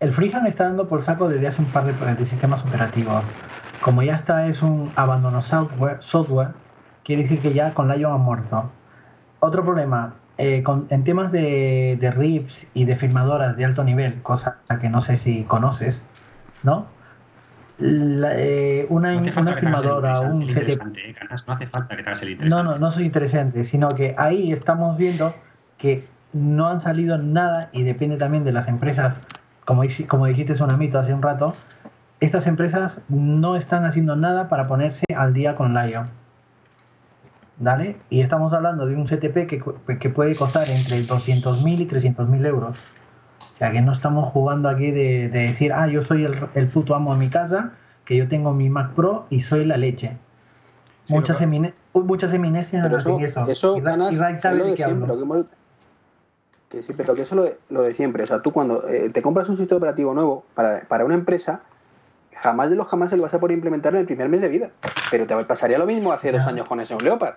El 0.00 0.14
Freehand 0.14 0.46
está 0.46 0.64
dando 0.64 0.88
por 0.88 1.02
saco 1.02 1.28
desde 1.28 1.46
hace 1.46 1.60
un 1.60 1.68
par 1.68 1.84
de, 1.84 2.14
de 2.14 2.24
sistemas 2.24 2.64
operativos. 2.64 3.22
Como 3.82 4.02
ya 4.02 4.14
está, 4.16 4.46
es 4.46 4.62
un 4.62 4.90
abandono 4.96 5.42
software, 5.42 5.98
software, 6.00 6.52
quiere 7.04 7.22
decir 7.22 7.40
que 7.40 7.52
ya 7.52 7.74
con 7.74 7.88
Lion 7.88 8.12
ha 8.12 8.16
muerto. 8.16 8.70
Otro 9.40 9.62
problema, 9.62 10.14
eh, 10.38 10.62
con- 10.62 10.86
en 10.90 11.04
temas 11.04 11.32
de, 11.32 11.98
de 12.00 12.10
RIPs 12.10 12.68
y 12.72 12.86
de 12.86 12.96
firmadoras 12.96 13.56
de 13.58 13.64
alto 13.66 13.84
nivel, 13.84 14.22
cosa 14.22 14.58
que 14.80 14.88
no 14.88 15.00
sé 15.02 15.18
si 15.18 15.44
conoces, 15.44 16.04
¿no? 16.64 16.86
La- 17.78 18.32
eh, 18.38 18.86
una, 18.90 19.12
No 19.14 19.20
una 19.20 19.54
firmadora, 19.54 20.20
un 20.20 20.46
CTP, 20.46 21.08
eh, 21.08 21.14
Canas, 21.18 21.46
no 21.46 21.54
hace 21.54 21.66
falta 21.66 21.96
que 21.96 22.02
te 22.02 22.08
hagas 22.10 22.22
el 22.22 22.28
no, 22.28 22.32
interesante. 22.32 22.64
no, 22.72 22.78
no 22.78 22.90
soy 22.90 23.04
interesante, 23.04 23.64
sino 23.64 23.94
que 23.94 24.14
ahí 24.18 24.52
estamos 24.52 24.98
viendo 24.98 25.34
que 25.78 26.04
no 26.32 26.68
han 26.68 26.80
salido 26.80 27.18
nada 27.18 27.70
y 27.72 27.82
depende 27.82 28.16
también 28.16 28.44
de 28.44 28.52
las 28.52 28.68
empresas, 28.68 29.16
como, 29.64 29.82
como 30.08 30.26
dijiste 30.26 30.54
Sonamito 30.54 30.98
hace 30.98 31.12
un 31.14 31.22
rato, 31.22 31.52
estas 32.20 32.46
empresas 32.46 33.02
no 33.08 33.56
están 33.56 33.84
haciendo 33.84 34.14
nada 34.16 34.48
para 34.48 34.66
ponerse 34.66 35.04
al 35.16 35.32
día 35.32 35.54
con 35.54 35.74
Lion. 35.74 36.04
¿Vale? 37.58 37.98
Y 38.08 38.20
estamos 38.22 38.54
hablando 38.54 38.86
de 38.86 38.94
un 38.96 39.04
CTP 39.04 39.46
que, 39.46 39.62
que 39.98 40.08
puede 40.08 40.34
costar 40.34 40.70
entre 40.70 41.06
200.000 41.06 41.80
y 41.80 41.86
300.000 41.86 42.46
euros. 42.46 42.94
O 43.52 43.54
sea 43.54 43.70
que 43.70 43.82
no 43.82 43.92
estamos 43.92 44.26
jugando 44.32 44.70
aquí 44.70 44.90
de, 44.90 45.28
de 45.28 45.40
decir, 45.48 45.72
ah, 45.74 45.86
yo 45.86 46.02
soy 46.02 46.24
el, 46.24 46.32
el 46.54 46.66
puto 46.68 46.94
amo 46.94 47.12
de 47.12 47.20
mi 47.20 47.28
casa, 47.28 47.72
que 48.06 48.16
yo 48.16 48.28
tengo 48.28 48.54
mi 48.54 48.70
Mac 48.70 48.92
Pro 48.94 49.26
y 49.28 49.42
soy 49.42 49.66
la 49.66 49.76
leche. 49.76 50.16
Sí, 51.04 51.12
muchas, 51.12 51.42
emine- 51.42 51.74
muchas 51.92 52.32
eminencias 52.32 52.84
hacen 52.96 53.20
eso, 53.20 53.76
y, 53.76 53.80
ganas, 53.82 54.14
y 54.14 54.16
sabe 54.38 54.56
lo 54.56 54.64
de 54.64 54.70
de 54.70 54.76
qué 54.76 54.84
siempre. 54.84 55.12
hablo. 55.12 55.14
Lo 55.14 55.16
que, 55.16 55.22
hemos- 55.40 55.46
que 56.70 56.82
sí, 56.82 56.92
pero 56.96 57.14
que 57.14 57.22
eso 57.22 57.34
es 57.34 57.36
lo 57.36 57.42
de, 57.42 57.58
lo 57.68 57.82
de 57.82 57.94
siempre. 57.94 58.22
O 58.22 58.26
sea, 58.26 58.40
tú 58.40 58.52
cuando 58.52 58.88
eh, 58.88 59.10
te 59.10 59.20
compras 59.22 59.48
un 59.48 59.56
sistema 59.56 59.78
operativo 59.78 60.14
nuevo 60.14 60.44
para, 60.54 60.80
para 60.88 61.04
una 61.04 61.14
empresa, 61.14 61.62
jamás 62.36 62.70
de 62.70 62.76
los 62.76 62.86
jamás 62.86 63.10
se 63.10 63.16
lo 63.16 63.24
vas 63.24 63.34
a 63.34 63.40
poder 63.40 63.54
implementar 63.54 63.92
en 63.94 64.00
el 64.00 64.06
primer 64.06 64.28
mes 64.28 64.40
de 64.40 64.48
vida. 64.48 64.70
Pero 65.10 65.26
te 65.26 65.36
pasaría 65.44 65.78
lo 65.78 65.86
mismo 65.86 66.12
hace 66.12 66.30
dos 66.30 66.46
años 66.46 66.68
con 66.68 66.78
ese 66.80 66.96
Leopard. 67.00 67.34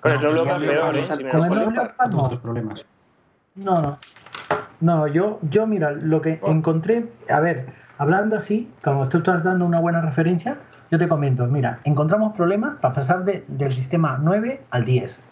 Con 0.00 0.12
el 0.12 0.20
No, 0.20 0.30
Leopard 0.32 0.60
peor, 0.60 0.96
¿eh? 0.96 1.06
Si 1.06 1.24
con 1.24 1.42
el 1.44 1.58
Leopard 1.58 1.92
Tuvo 2.10 2.20
no. 2.20 2.24
otros 2.24 2.40
problemas. 2.40 2.84
No, 3.54 3.80
no. 3.80 3.96
No, 4.80 5.06
yo, 5.06 5.38
yo 5.42 5.66
mira, 5.66 5.92
lo 5.92 6.20
que 6.20 6.40
Oh. 6.42 6.50
encontré, 6.50 7.08
a 7.30 7.40
ver, 7.40 7.66
hablando 7.98 8.36
así, 8.36 8.70
como 8.84 9.08
tú 9.08 9.18
estás 9.18 9.44
dando 9.44 9.64
una 9.64 9.80
buena 9.80 10.00
referencia, 10.02 10.58
yo 10.90 10.98
te 10.98 11.08
comento, 11.08 11.46
mira, 11.46 11.78
encontramos 11.84 12.34
problemas 12.36 12.74
para 12.80 12.92
pasar 12.92 13.24
de- 13.24 13.44
del 13.48 13.72
sistema 13.72 14.18
9 14.20 14.60
al 14.70 14.84
10. 14.84 15.22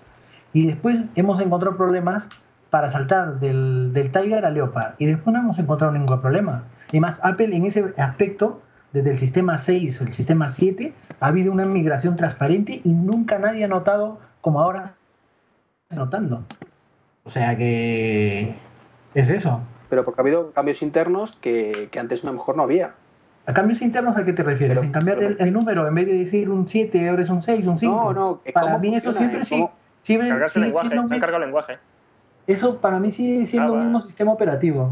Y 0.53 0.67
después 0.67 0.99
hemos 1.15 1.41
encontrado 1.41 1.77
problemas 1.77 2.29
para 2.71 2.89
saltar 2.89 3.41
del, 3.41 3.91
del 3.93 4.11
Tiger 4.13 4.45
al 4.45 4.55
Leopard. 4.55 4.95
Y 4.99 5.07
después 5.07 5.33
no 5.35 5.41
hemos 5.41 5.59
encontrado 5.59 5.93
ningún 5.93 6.21
problema. 6.21 6.65
Y 6.93 7.01
más, 7.01 7.25
Apple 7.25 7.55
en 7.57 7.65
ese 7.67 7.93
aspecto, 7.99 8.63
desde 8.93 9.11
el 9.11 9.19
sistema 9.19 9.59
6 9.59 10.01
al 10.03 10.13
sistema 10.13 10.49
7, 10.49 10.93
ha 11.21 11.27
habido 11.27 11.53
una 11.53 11.65
migración 11.65 12.17
transparente 12.17 12.81
y 12.85 12.93
nunca 12.93 13.39
nadie 13.39 13.65
ha 13.65 13.69
notado 13.69 14.19
como 14.41 14.61
ahora 14.61 14.85
está 15.89 15.97
notando. 16.03 16.45
O 17.25 17.31
sea 17.31 17.57
que 17.57 18.55
es 19.15 19.31
eso. 19.31 19.61
Pero 19.89 20.05
porque 20.05 20.21
ha 20.21 20.23
habido 20.23 20.53
cambios 20.53 20.83
internos 20.83 21.37
que, 21.41 21.89
que 21.91 21.99
antes 22.01 22.23
a 22.25 22.29
lo 22.29 22.33
mejor 22.33 22.57
no 22.57 22.63
había. 22.65 22.95
¿A 23.47 23.53
cambios 23.55 23.83
internos 23.83 24.17
a 24.17 24.25
qué 24.25 24.33
te 24.33 24.43
refieres? 24.43 24.77
Pero- 24.77 24.87
¿En 24.87 24.93
cambiar 24.93 25.19
pero- 25.19 25.29
el, 25.31 25.37
el 25.41 25.53
número? 25.53 25.87
En 25.89 25.95
vez 25.95 26.07
de 26.07 26.15
decir 26.19 26.49
un 26.51 26.69
7, 26.69 27.09
ahora 27.09 27.23
es 27.23 27.31
un 27.31 27.43
6, 27.43 27.67
un 27.67 27.79
5. 27.79 27.95
No, 27.95 28.13
no, 28.13 28.41
Para 28.55 28.79
mí 28.79 28.95
eso 28.95 29.13
siempre 29.13 29.41
eh, 29.41 29.45
sí. 29.45 29.67
Siempre 30.03 30.29
Cargarse 30.29 30.59
el 30.59 30.65
lenguaje, 30.67 30.89
siendo 30.89 31.07
se 31.09 31.15
han 31.15 31.17
mi- 31.17 31.21
cargado 31.21 31.43
el 31.43 31.49
lenguaje. 31.49 31.79
Eso 32.47 32.79
para 32.79 32.99
mí 32.99 33.11
sigue 33.11 33.45
siendo 33.47 33.69
Java. 33.69 33.79
el 33.81 33.85
mismo 33.87 34.01
sistema 34.01 34.33
operativo. 34.33 34.91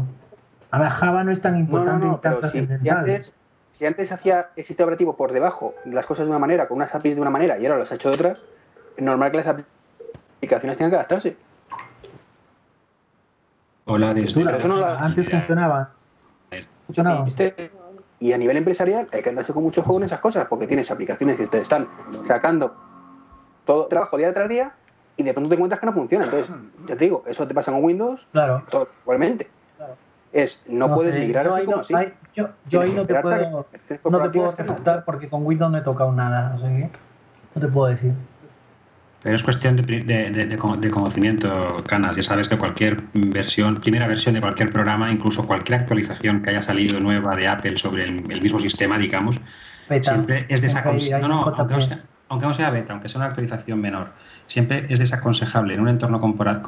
A 0.71 0.79
ver, 0.79 0.89
Java 0.89 1.23
no 1.23 1.31
es 1.31 1.41
tan 1.41 1.53
No, 1.53 1.57
no, 1.59 1.63
importante 1.65 2.07
no, 2.07 2.19
tan 2.19 2.51
si, 2.51 2.89
antes, 2.89 3.33
si 3.71 3.85
antes 3.85 4.11
hacía 4.11 4.49
el 4.55 4.63
sistema 4.63 4.85
operativo 4.85 5.17
por 5.17 5.31
debajo 5.31 5.73
las 5.85 6.05
cosas 6.05 6.25
de 6.25 6.29
una 6.29 6.39
manera, 6.39 6.67
con 6.67 6.77
unas 6.77 6.93
APIs 6.93 7.15
de 7.15 7.21
una 7.21 7.31
manera 7.31 7.57
y 7.57 7.65
ahora 7.65 7.79
las 7.79 7.91
ha 7.91 7.95
hecho 7.95 8.09
de 8.09 8.15
otra, 8.15 8.37
es 8.95 9.03
normal 9.03 9.31
que 9.31 9.37
las 9.37 9.47
aplicaciones 9.47 10.77
tengan 10.77 10.91
que 10.91 10.95
adaptarse. 10.95 11.37
Desde 13.87 14.43
la- 14.43 14.57
la- 14.75 14.99
antes 14.99 15.29
funcionaba. 15.29 15.91
Funcionaba. 16.85 17.23
¿Viste? 17.25 17.71
Y 18.19 18.33
a 18.33 18.37
nivel 18.37 18.57
empresarial 18.57 19.07
hay 19.11 19.21
que 19.23 19.29
andarse 19.29 19.53
con 19.53 19.63
mucho 19.63 19.81
juego 19.81 19.99
en 19.99 20.03
esas 20.05 20.19
cosas, 20.19 20.45
porque 20.47 20.67
tienes 20.67 20.91
aplicaciones 20.91 21.37
que 21.37 21.47
te 21.47 21.59
están 21.59 21.87
sacando 22.21 22.75
todo 23.65 23.87
trabajo 23.87 24.17
día 24.17 24.33
tras 24.33 24.49
día 24.49 24.73
y 25.19 25.23
de 25.23 25.33
pronto 25.33 25.49
te 25.49 25.55
encuentras 25.55 25.79
que 25.81 25.85
no 25.85 25.93
funciona. 25.93 26.25
Entonces, 26.25 26.49
ya 26.87 26.95
te 26.95 27.03
digo, 27.05 27.23
eso 27.27 27.45
te 27.47 27.53
pasa 27.53 27.71
con 27.71 27.83
Windows, 27.83 28.27
Claro. 28.31 28.63
todo, 28.71 28.89
igualmente. 29.03 29.49
Es, 30.31 30.61
no, 30.69 30.93
puedes 30.93 31.13
sé, 31.15 31.21
migrar 31.21 31.45
yo 31.45 31.55
así 31.55 31.65
como 31.65 31.77
no, 31.77 31.81
así. 31.81 31.93
ahí- 31.95 32.13
yo, 32.35 32.49
yo 32.67 32.81
ahí 32.81 32.93
no 32.93 33.03
te 33.05 33.15
puedo, 33.15 33.65
no 34.11 34.21
te 34.21 34.29
puedo 34.29 34.51
refutar 34.51 35.03
porque 35.03 35.27
con 35.27 35.43
Windows 35.45 35.71
no 35.71 35.77
he 35.79 35.81
tocado 35.81 36.11
nada. 36.11 36.55
O 36.55 36.59
sea 36.59 36.71
que 36.71 36.89
no 37.55 37.61
te 37.61 37.67
puedo 37.67 37.87
decir. 37.89 38.13
Pero 39.23 39.35
es 39.35 39.43
cuestión 39.43 39.75
de, 39.75 39.81
de- 39.83 40.29
de- 40.29 40.45
de 40.45 40.57
cono- 40.57 40.77
de 40.77 40.89
conocimiento, 40.91 41.49
Canas. 41.85 42.15
Ya 42.15 42.23
sabes 42.23 42.47
que 42.47 42.57
cualquier 42.57 43.01
versión, 43.13 43.81
primera 43.81 44.07
versión 44.07 44.35
de 44.35 44.39
cualquier 44.41 44.71
programa, 44.71 45.11
incluso 45.11 45.45
cualquier 45.47 45.79
actualización 45.81 46.41
que 46.41 46.51
haya 46.51 46.61
salido 46.61 46.99
nueva 47.01 47.35
de 47.35 47.47
Apple 47.47 47.75
sobre 47.77 48.03
el, 48.03 48.31
el 48.31 48.41
mismo 48.41 48.59
sistema, 48.59 48.97
digamos, 48.99 49.35
Beta. 49.89 50.13
siempre 50.13 50.45
es 50.47 50.61
desaconsejable. 50.61 51.27
No, 51.27 51.41
no, 51.41 51.47
un 51.47 51.53
aunque 51.59 51.73
no, 51.73 51.81
sea, 51.81 51.99
aunque 52.29 52.45
no 52.45 52.53
sea 52.53 52.69
beta, 52.69 52.93
aunque 52.93 53.09
sea 53.09 53.19
una 53.19 53.27
actualización 53.29 53.81
menor, 53.81 54.09
siempre 54.49 54.85
es 54.89 54.99
desaconsejable 54.99 55.75
en 55.75 55.79
un 55.79 55.87
entorno 55.89 56.19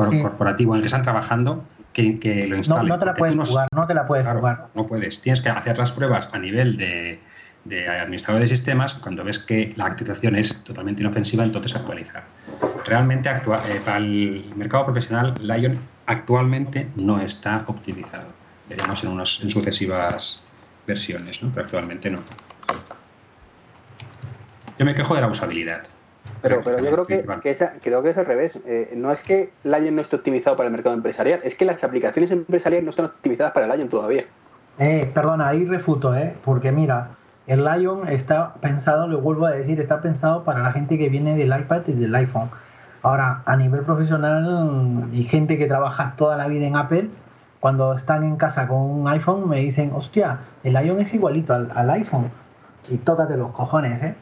Sí. 0.09 0.21
corporativo 0.21 0.73
en 0.73 0.77
el 0.77 0.82
que 0.84 0.88
están 0.88 1.01
trabajando 1.03 1.65
que, 1.91 2.19
que 2.19 2.43
lo 2.47 2.51
No, 2.51 2.57
instalen. 2.57 2.88
no 2.88 2.97
te 2.99 3.05
la 3.05 3.13
puedes 3.15 3.36
no- 3.36 3.43
jugar, 3.45 3.67
no 3.75 3.86
te 3.88 3.93
la 3.93 4.05
puedes 4.05 4.23
Claro, 4.23 4.39
jugar. 4.39 4.67
no 4.75 4.88
puedes. 4.88 5.19
Tienes 5.19 5.41
que 5.41 5.49
hacer 5.49 5.77
las 5.77 5.91
pruebas 5.91 6.29
a 6.32 6.38
nivel 6.39 6.77
de, 6.77 7.19
de 7.65 7.89
administrador 7.89 8.39
de 8.41 8.47
sistemas. 8.47 8.93
Cuando 8.93 9.23
ves 9.25 9.39
que 9.39 9.73
la 9.75 9.86
actualización 9.88 10.36
es 10.38 10.63
totalmente 10.63 11.01
inofensiva, 11.01 11.43
entonces 11.43 11.75
actualizar. 11.75 12.23
Realmente, 12.86 13.29
actua- 13.29 13.61
eh, 13.67 13.82
para 13.84 13.97
el 13.97 14.45
mercado 14.55 14.86
profesional, 14.86 15.34
Lion 15.41 15.73
actualmente 16.05 16.88
no 16.95 17.19
está 17.19 17.63
optimizado. 17.67 18.27
Veremos 18.69 19.03
en, 19.03 19.09
unos, 19.11 19.41
en 19.43 19.51
sucesivas 19.51 20.39
versiones, 20.88 21.43
¿no? 21.43 21.49
pero 21.49 21.63
actualmente 21.63 22.09
no. 22.09 22.19
Yo 24.79 24.86
me 24.86 24.95
quejo 24.95 25.15
de 25.15 25.21
la 25.21 25.27
usabilidad. 25.27 25.82
Pero, 26.41 26.61
pero 26.63 26.78
yo 26.80 26.91
creo 26.91 27.05
que, 27.05 27.49
esa- 27.51 27.74
creo 27.82 28.03
que 28.03 28.09
es 28.11 28.17
al 28.17 28.26
revés. 28.26 28.59
Eh, 28.65 28.93
no 28.95 29.11
es 29.11 29.22
que 29.24 29.51
Lion 29.63 29.95
no 29.95 30.01
esté 30.01 30.15
optimizado 30.15 30.55
para 30.57 30.67
el 30.67 30.72
mercado 30.72 30.95
empresarial, 30.95 31.39
es 31.43 31.55
que 31.55 31.65
las 31.65 31.84
aplicaciones 31.84 32.32
empresariales 32.32 32.84
no 32.84 32.89
están 32.91 33.05
optimizadas 33.05 33.53
para 33.53 33.74
Lion 33.76 33.89
todavía. 33.89 34.26
Eh, 34.80 35.09
perdona, 35.13 35.47
ahí 35.47 35.65
refuto, 35.65 36.15
¿eh? 36.15 36.36
Porque 36.43 36.72
mira, 36.72 37.11
el 37.47 37.63
Lion 37.65 38.07
está 38.07 38.53
pensado, 38.55 39.07
lo 39.07 39.19
vuelvo 39.22 39.45
a 39.45 39.51
decir, 39.51 39.80
está 39.80 40.01
pensado 40.01 40.43
para 40.43 40.61
la 40.61 40.72
gente 40.72 40.97
que 40.97 41.09
viene 41.09 41.36
del 41.36 41.49
iPad 41.59 41.82
y 41.88 41.93
del 41.93 42.13
iPhone. 42.15 42.49
Ahora, 43.03 43.41
a 43.45 43.55
nivel 43.55 43.82
profesional 43.82 45.07
y 45.11 45.24
gente 45.24 45.57
que 45.57 45.65
trabaja 45.65 46.13
toda 46.15 46.38
la 46.38 46.47
vida 46.47 46.65
en 46.67 46.76
Apple, 46.78 47.09
cuando 47.59 47.93
están 47.93 48.24
en 48.24 48.38
casa 48.38 48.67
con 48.67 48.78
un 48.80 49.07
iPhone 49.07 49.49
me 49.49 49.57
dicen, 49.57 49.91
hostia, 49.93 50.39
el 50.63 50.74
Lion 50.74 50.99
es 50.99 51.13
igualito 51.13 51.53
al, 51.53 51.72
al 51.76 51.89
iPhone. 51.91 52.32
Y 52.89 52.97
tócate 52.97 53.38
los 53.38 53.51
cojones, 53.51 54.01
¿eh? 54.03 54.15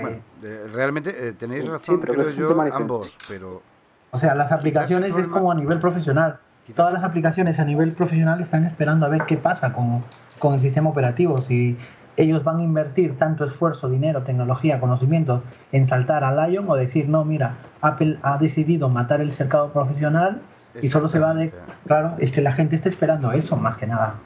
Bueno, 0.00 0.16
eh, 0.42 0.66
realmente 0.72 1.28
eh, 1.28 1.32
tenéis 1.32 1.64
Sí, 1.64 1.68
razón, 1.70 2.00
pero 2.00 2.14
creo 2.14 2.28
yo, 2.30 2.62
ambos, 2.72 3.16
pero 3.28 3.62
O 4.10 4.18
sea, 4.18 4.34
las 4.34 4.52
aplicaciones 4.52 5.16
es 5.16 5.26
como 5.26 5.52
a 5.52 5.54
nivel 5.54 5.78
profesional. 5.80 6.38
Quizás- 6.64 6.76
Todas 6.76 6.92
las 6.92 7.02
aplicaciones 7.04 7.58
a 7.60 7.64
nivel 7.64 7.92
profesional 7.92 8.40
están 8.40 8.64
esperando 8.64 9.06
a 9.06 9.08
ver 9.08 9.22
qué 9.26 9.36
pasa 9.36 9.72
con, 9.72 10.04
con 10.38 10.54
el 10.54 10.60
sistema 10.60 10.90
operativo. 10.90 11.38
Si 11.38 11.76
ellos 12.16 12.42
van 12.44 12.58
a 12.58 12.62
invertir 12.62 13.16
tanto 13.16 13.44
esfuerzo, 13.44 13.88
dinero, 13.88 14.22
tecnología, 14.22 14.80
conocimientos 14.80 15.42
en 15.72 15.86
saltar 15.86 16.24
a 16.24 16.46
Lion 16.46 16.66
o 16.68 16.74
decir, 16.76 17.08
no, 17.08 17.24
mira, 17.24 17.54
Apple 17.80 18.18
ha 18.22 18.38
decidido 18.38 18.88
matar 18.88 19.20
el 19.20 19.32
cercado 19.32 19.72
profesional 19.72 20.42
y 20.82 20.88
solo 20.88 21.08
se 21.08 21.18
va 21.20 21.32
de... 21.34 21.52
Claro, 21.86 22.14
es 22.18 22.32
que 22.32 22.40
la 22.40 22.52
gente 22.52 22.76
está 22.76 22.88
esperando 22.88 23.32
eso 23.32 23.56
más 23.56 23.76
que 23.76 23.86
nada. 23.86 24.16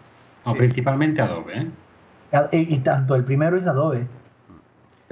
O 0.44 0.52
Sí. 0.52 0.58
principalmente 0.58 1.22
Adobe, 1.22 1.58
¿eh? 1.60 1.70
Y, 2.52 2.74
y 2.74 2.78
tanto 2.78 3.14
el 3.14 3.24
primero 3.24 3.56
es 3.56 3.66
Adobe. 3.66 4.06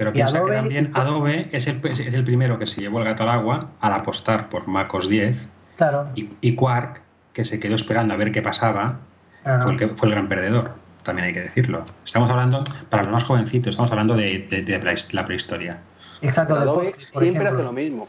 Pero 0.01 0.13
piensa 0.13 0.37
Adobe 0.37 0.51
que 0.51 0.57
también 0.57 0.91
Adobe 0.95 1.49
es 1.51 1.67
el, 1.67 1.79
es 1.85 1.99
el 1.99 2.23
primero 2.23 2.57
que 2.57 2.65
se 2.65 2.81
llevó 2.81 2.97
el 2.97 3.05
gato 3.05 3.21
al 3.21 3.29
agua 3.29 3.69
al 3.79 3.93
apostar 3.93 4.49
por 4.49 4.67
MacOS 4.67 5.07
10 5.07 5.47
Claro. 5.77 6.07
y, 6.15 6.29
y 6.41 6.55
Quark, 6.55 7.01
que 7.33 7.45
se 7.45 7.59
quedó 7.59 7.75
esperando 7.75 8.15
a 8.15 8.17
ver 8.17 8.31
qué 8.31 8.41
pasaba, 8.41 8.97
claro. 9.43 9.61
fue, 9.61 9.71
el 9.73 9.77
que, 9.77 9.87
fue 9.89 10.07
el 10.07 10.15
gran 10.15 10.27
perdedor, 10.27 10.71
también 11.03 11.27
hay 11.27 11.33
que 11.35 11.41
decirlo. 11.41 11.83
Estamos 12.03 12.31
hablando, 12.31 12.63
para 12.89 13.03
los 13.03 13.11
más 13.11 13.23
jovencitos, 13.25 13.67
estamos 13.69 13.91
hablando 13.91 14.15
de, 14.15 14.47
de- 14.49 14.63
de 14.63 14.81
la 14.81 14.93
his- 14.93 15.13
la 15.13 15.23
prehistoria. 15.27 15.77
Exacto, 16.23 16.55
Pero 16.57 16.71
Adobe 16.71 16.95
por 17.13 17.21
siempre 17.21 17.47
hace 17.47 17.61
lo 17.63 17.71
mismo. 17.71 18.07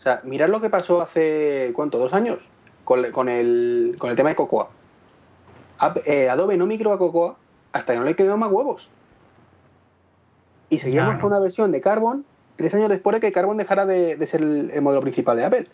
O 0.00 0.02
sea, 0.02 0.20
mirad 0.24 0.48
lo 0.48 0.60
que 0.60 0.68
pasó 0.68 1.00
hace, 1.00 1.70
¿cuánto? 1.76 1.98
¿Dos 1.98 2.12
años? 2.12 2.38
Con, 2.84 3.04
con 3.12 3.28
el, 3.28 3.94
con 4.00 4.10
el 4.10 4.16
tema 4.16 4.30
de 4.30 4.34
Cocoa. 4.34 4.68
Eh, 6.04 6.28
Adobe 6.28 6.56
no 6.56 6.66
migró 6.66 6.92
a 6.92 6.98
Cocoa 6.98 7.36
hasta 7.72 7.92
que 7.92 7.98
no 8.00 8.04
le 8.04 8.16
quedó 8.16 8.36
más 8.36 8.50
huevos. 8.50 8.90
Y 10.70 10.78
seguimos 10.78 11.06
Claro. 11.06 11.20
con 11.20 11.32
una 11.32 11.40
versión 11.40 11.70
de 11.72 11.80
Carbon 11.80 12.24
tres 12.56 12.74
años 12.74 12.88
después 12.88 13.14
de 13.14 13.20
que 13.20 13.32
Carbon 13.32 13.56
dejara 13.56 13.84
de, 13.86 14.16
de 14.16 14.26
ser 14.26 14.40
el, 14.42 14.70
el 14.70 14.82
modelo 14.82 15.00
principal 15.02 15.36
de 15.36 15.44
Apple. 15.44 15.66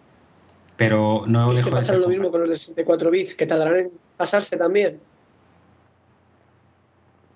Pero 0.76 1.22
no 1.26 1.53
Es 1.53 1.64
que 1.66 1.97
lo 1.97 2.09
mismo 2.09 2.30
con 2.30 2.40
los 2.40 2.51
de 2.51 2.57
64 2.57 3.11
bits, 3.11 3.34
que 3.34 3.47
tardarán 3.47 3.76
en 3.76 3.90
pasarse 4.16 4.57
también. 4.57 5.01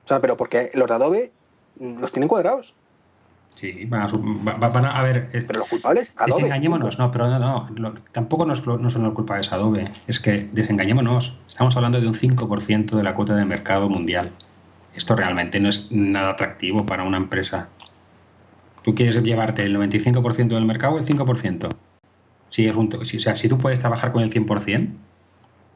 O 0.04 0.08
sea, 0.08 0.20
pero 0.20 0.36
porque 0.36 0.70
los 0.74 0.88
de 0.88 0.94
Adobe 0.94 1.32
los 1.78 2.12
tienen 2.12 2.28
cuadrados. 2.28 2.74
Sí, 3.54 3.84
van 3.86 4.02
a, 4.02 4.56
van 4.68 4.84
a, 4.84 4.98
a 4.98 5.02
ver, 5.02 5.28
eh, 5.32 5.44
Pero 5.46 5.61
los 5.61 5.68
culpables, 5.68 6.12
Adobe. 6.16 6.34
desengañémonos, 6.34 6.98
no, 6.98 7.11
pero 7.11 7.28
no, 7.28 7.38
no, 7.38 7.68
lo- 7.76 7.94
tampoco 8.12 8.46
nos, 8.46 8.64
no 8.66 8.88
son 8.90 9.02
los 9.02 9.12
culpables 9.14 9.52
Adobe, 9.52 9.90
es 10.06 10.20
que 10.20 10.48
desengañémonos, 10.52 11.38
estamos 11.48 11.74
hablando 11.76 12.00
de 12.00 12.06
un 12.06 12.14
5% 12.14 12.96
de 12.96 13.02
la 13.02 13.14
cuota 13.14 13.34
de 13.34 13.44
mercado 13.44 13.88
mundial. 13.88 14.30
Esto 14.95 15.14
realmente 15.16 15.61
no 15.61 15.68
es 15.68 15.91
nada 15.91 16.30
atractivo 16.30 16.84
para 16.86 17.05
una 17.05 17.16
empresa. 17.16 17.68
¿Tú 18.82 18.95
quieres 18.95 19.22
llevarte 19.22 19.62
el 19.62 19.76
95% 19.76 20.49
del 20.49 20.64
mercado 20.64 20.95
o 20.95 20.99
el 20.99 21.05
5%? 21.05 21.68
Si 22.49 22.66
es 22.66 22.76
un, 22.76 23.05
si, 23.05 23.18
o 23.18 23.20
sea, 23.20 23.36
si 23.36 23.49
tú 23.49 23.59
puedes 23.59 23.80
trabajar 23.80 24.12
con 24.12 24.22
el 24.22 24.32
100%, 24.32 24.88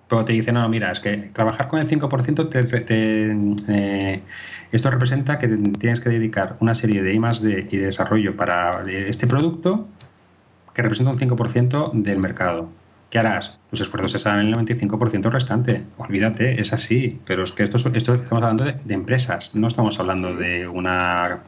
pero 0.09 0.25
te 0.25 0.33
dicen, 0.33 0.55
no, 0.55 0.63
no, 0.63 0.69
mira, 0.69 0.91
es 0.91 1.01
que 1.01 1.17
trabajar 1.33 1.69
con 1.69 1.81
el 1.81 1.89
5% 1.89 2.49
te, 2.49 2.65
te, 2.65 3.37
eh, 3.69 4.23
esto 4.71 4.91
representa 4.91 5.39
que 5.39 5.49
tienes 5.49 6.01
que 6.01 6.11
dedicar 6.11 6.57
una 6.61 6.75
serie 6.75 7.03
de 7.03 7.15
I 7.15 7.19
D 7.19 7.67
y 7.71 7.77
de 7.79 7.85
desarrollo 7.85 8.37
para 8.37 8.71
este 8.87 9.27
producto 9.27 9.89
que 10.75 10.83
representa 10.83 11.13
un 11.13 11.19
5% 11.19 11.93
del 11.93 12.19
mercado. 12.19 12.69
¿Qué 13.11 13.19
harás? 13.19 13.57
Los 13.71 13.81
esfuerzos 13.81 14.21
se 14.21 14.29
en 14.29 14.39
el 14.41 14.55
95% 14.55 15.31
restante. 15.31 15.83
Olvídate, 15.99 16.61
es 16.61 16.73
así. 16.73 17.21
Pero 17.27 17.45
es 17.45 17.53
que 17.53 17.63
esto, 17.63 17.77
es- 17.77 17.87
esto 17.87 18.15
estamos 18.15 18.43
hablando 18.43 18.65
de, 18.65 18.77
de 18.85 18.95
empresas, 18.95 19.55
no 19.55 19.67
estamos 19.69 19.99
hablando 20.01 20.35
de 20.35 20.67
una 20.67 21.41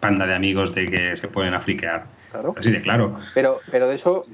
panda 0.00 0.26
de 0.26 0.34
amigos 0.34 0.74
de 0.74 0.86
que 0.88 1.16
se 1.16 1.28
pueden 1.28 1.54
afriquear. 1.54 2.04
Claro. 2.30 2.54
Así 2.56 2.70
de 2.70 2.80
claro. 2.80 3.18
Pero, 3.34 3.58
pero 3.70 3.88
de 3.88 3.96
eso, 3.96 4.24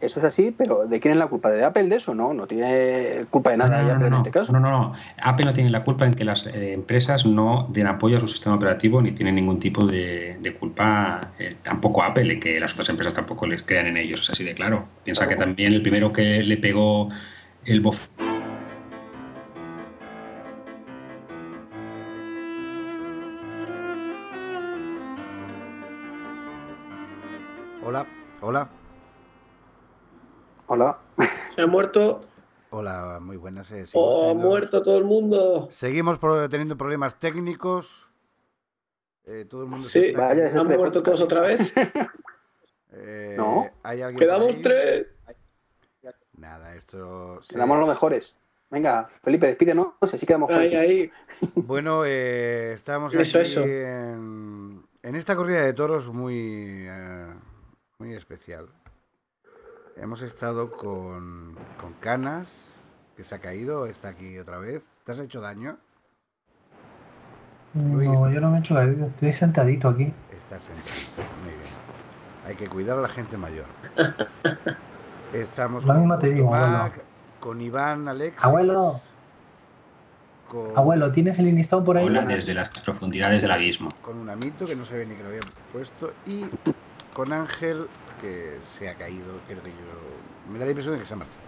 eso 0.00 0.20
es 0.20 0.24
así, 0.24 0.54
pero 0.56 0.86
¿de 0.86 1.00
quién 1.00 1.12
es 1.12 1.18
la 1.18 1.26
culpa? 1.26 1.50
¿De 1.50 1.64
Apple 1.64 1.84
de 1.84 1.96
eso? 1.96 2.14
No, 2.14 2.34
no 2.34 2.46
tiene 2.46 3.24
culpa 3.30 3.50
de 3.50 3.56
nada 3.56 3.82
no, 3.82 3.88
no, 3.88 3.94
Apple 3.94 4.10
no, 4.10 4.16
en 4.16 4.20
este 4.26 4.30
caso. 4.30 4.52
no, 4.52 4.60
no, 4.60 4.70
no. 4.70 4.92
Apple 5.22 5.46
no 5.46 5.54
tiene 5.54 5.70
la 5.70 5.84
culpa 5.84 6.04
en 6.06 6.14
que 6.14 6.24
las 6.24 6.46
eh, 6.46 6.72
empresas 6.74 7.24
no 7.26 7.66
den 7.70 7.86
apoyo 7.86 8.18
a 8.18 8.20
su 8.20 8.28
sistema 8.28 8.56
operativo 8.56 9.00
ni 9.00 9.12
tienen 9.12 9.34
ningún 9.36 9.58
tipo 9.58 9.86
de, 9.86 10.36
de 10.40 10.54
culpa. 10.54 11.20
eh, 11.38 11.56
tampoco 11.62 12.02
Apple, 12.02 12.32
en 12.34 12.40
que 12.40 12.60
las 12.60 12.72
otras 12.74 12.88
empresas 12.90 13.14
tampoco 13.14 13.46
les 13.46 13.62
crean 13.62 13.86
en 13.86 13.96
ellos. 13.96 14.20
Es 14.22 14.30
así 14.30 14.44
de 14.44 14.54
claro. 14.54 14.84
Piensa 15.04 15.24
Claro. 15.26 15.38
que 15.38 15.44
también 15.44 15.72
el 15.72 15.82
primero 15.82 16.12
que 16.12 16.42
le 16.42 16.56
pegó 16.58 17.08
el 17.64 17.80
bof 17.80 18.08
Hola, 27.82 28.06
hola, 28.40 28.68
Hola. 30.66 30.98
Se 31.54 31.62
ha 31.62 31.66
muerto 31.66 32.20
hola, 32.70 33.18
muy 33.20 33.36
buenas. 33.36 33.70
eh, 33.70 33.86
seguimos 33.86 34.14
o 34.14 34.30
ha 34.30 34.34
muerto 34.34 34.82
todo 34.82 34.98
el 34.98 35.04
mundo. 35.04 35.68
Seguimos 35.70 36.18
teniendo 36.50 36.76
problemas 36.76 37.18
técnicos. 37.18 38.06
Eh, 39.24 39.44
todo 39.48 39.62
el 39.62 39.68
mundo 39.68 39.88
se 39.88 40.00
Sí, 40.02 40.08
está 40.10 40.28
Vaya. 40.28 40.50
¿Han 40.60 40.66
muerto 40.76 41.02
todos 41.02 41.20
otra 41.20 41.40
vez? 41.40 41.60
Eh, 42.98 43.34
No. 43.36 43.68
¿hay 43.82 44.00
alguien 44.00 44.14
por 44.14 44.20
Quedamos 44.20 44.62
tres. 44.62 45.18
Nada, 46.38 46.74
esto. 46.76 47.42
se- 47.42 47.52
Quedamos 47.54 47.78
los 47.78 47.88
mejores. 47.88 48.34
Venga, 48.70 49.04
Felipe, 49.04 49.46
despídenos. 49.48 49.88
No 50.00 50.08
sé 50.08 50.16
si 50.16 50.24
quedamos 50.24 50.50
Ahí, 50.50 50.74
ahí. 50.74 51.10
Bueno, 51.54 52.04
eh, 52.06 52.72
estamos 52.72 53.12
Eso, 53.14 53.38
aquí 53.38 53.48
eso. 53.48 53.64
En, 53.64 54.82
en 55.02 55.14
esta 55.14 55.36
corrida 55.36 55.60
de 55.62 55.74
toros 55.74 56.08
muy, 56.10 56.86
eh, 56.88 57.26
muy 57.98 58.14
especial. 58.14 58.68
Hemos 59.98 60.20
estado 60.20 60.72
con, 60.72 61.56
con 61.80 61.94
Canas, 62.00 62.74
que 63.16 63.24
se 63.24 63.34
ha 63.34 63.38
caído, 63.38 63.86
está 63.86 64.08
aquí 64.08 64.38
otra 64.38 64.58
vez. 64.58 64.82
¿Te 65.04 65.12
has 65.12 65.18
hecho 65.20 65.40
daño? 65.40 65.78
No, 67.72 68.30
yo 68.30 68.40
no 68.42 68.50
me 68.50 68.58
he 68.58 68.60
hecho 68.60 68.74
daño, 68.74 69.06
estoy 69.06 69.32
sentadito 69.32 69.88
aquí. 69.88 70.12
Estás 70.36 70.64
sentado. 70.64 71.32
Muy 71.44 71.54
bien. 71.54 71.64
Hay 72.46 72.54
que 72.56 72.68
cuidar 72.68 72.98
a 72.98 73.00
la 73.00 73.08
gente 73.08 73.38
mayor. 73.38 73.64
Estamos 75.32 75.84
Lo 75.86 75.94
mismo 75.94 76.18
te 76.18 76.30
digo, 76.30 76.50
Mac, 76.50 77.00
con 77.40 77.58
Iván, 77.62 78.06
Alex. 78.06 78.44
Abuelo. 78.44 79.00
Con, 80.46 80.72
Abuelo, 80.76 81.10
¿tienes 81.10 81.38
el 81.38 81.46
listado 81.54 81.82
por 81.82 81.96
ahí? 81.96 82.06
Hola 82.06 82.26
desde 82.26 82.52
las 82.52 82.68
profundidades 82.80 83.40
del 83.40 83.50
abismo. 83.50 83.90
con 84.02 84.18
un 84.18 84.28
amito 84.28 84.66
que 84.66 84.76
no 84.76 84.84
se 84.84 84.98
ve 84.98 85.06
ni 85.06 85.14
que 85.14 85.22
lo 85.22 85.30
había 85.30 85.40
puesto 85.72 86.12
y 86.26 86.44
con 87.14 87.32
Ángel 87.32 87.86
que 88.20 88.58
se 88.64 88.88
ha 88.88 88.94
caído, 88.94 89.32
creo 89.46 89.62
que 89.62 89.70
yo 89.70 90.52
me 90.52 90.58
da 90.58 90.64
la 90.64 90.70
impresión 90.70 90.94
de 90.94 91.00
que 91.00 91.06
se 91.06 91.14
ha 91.14 91.16
marchado. 91.16 91.40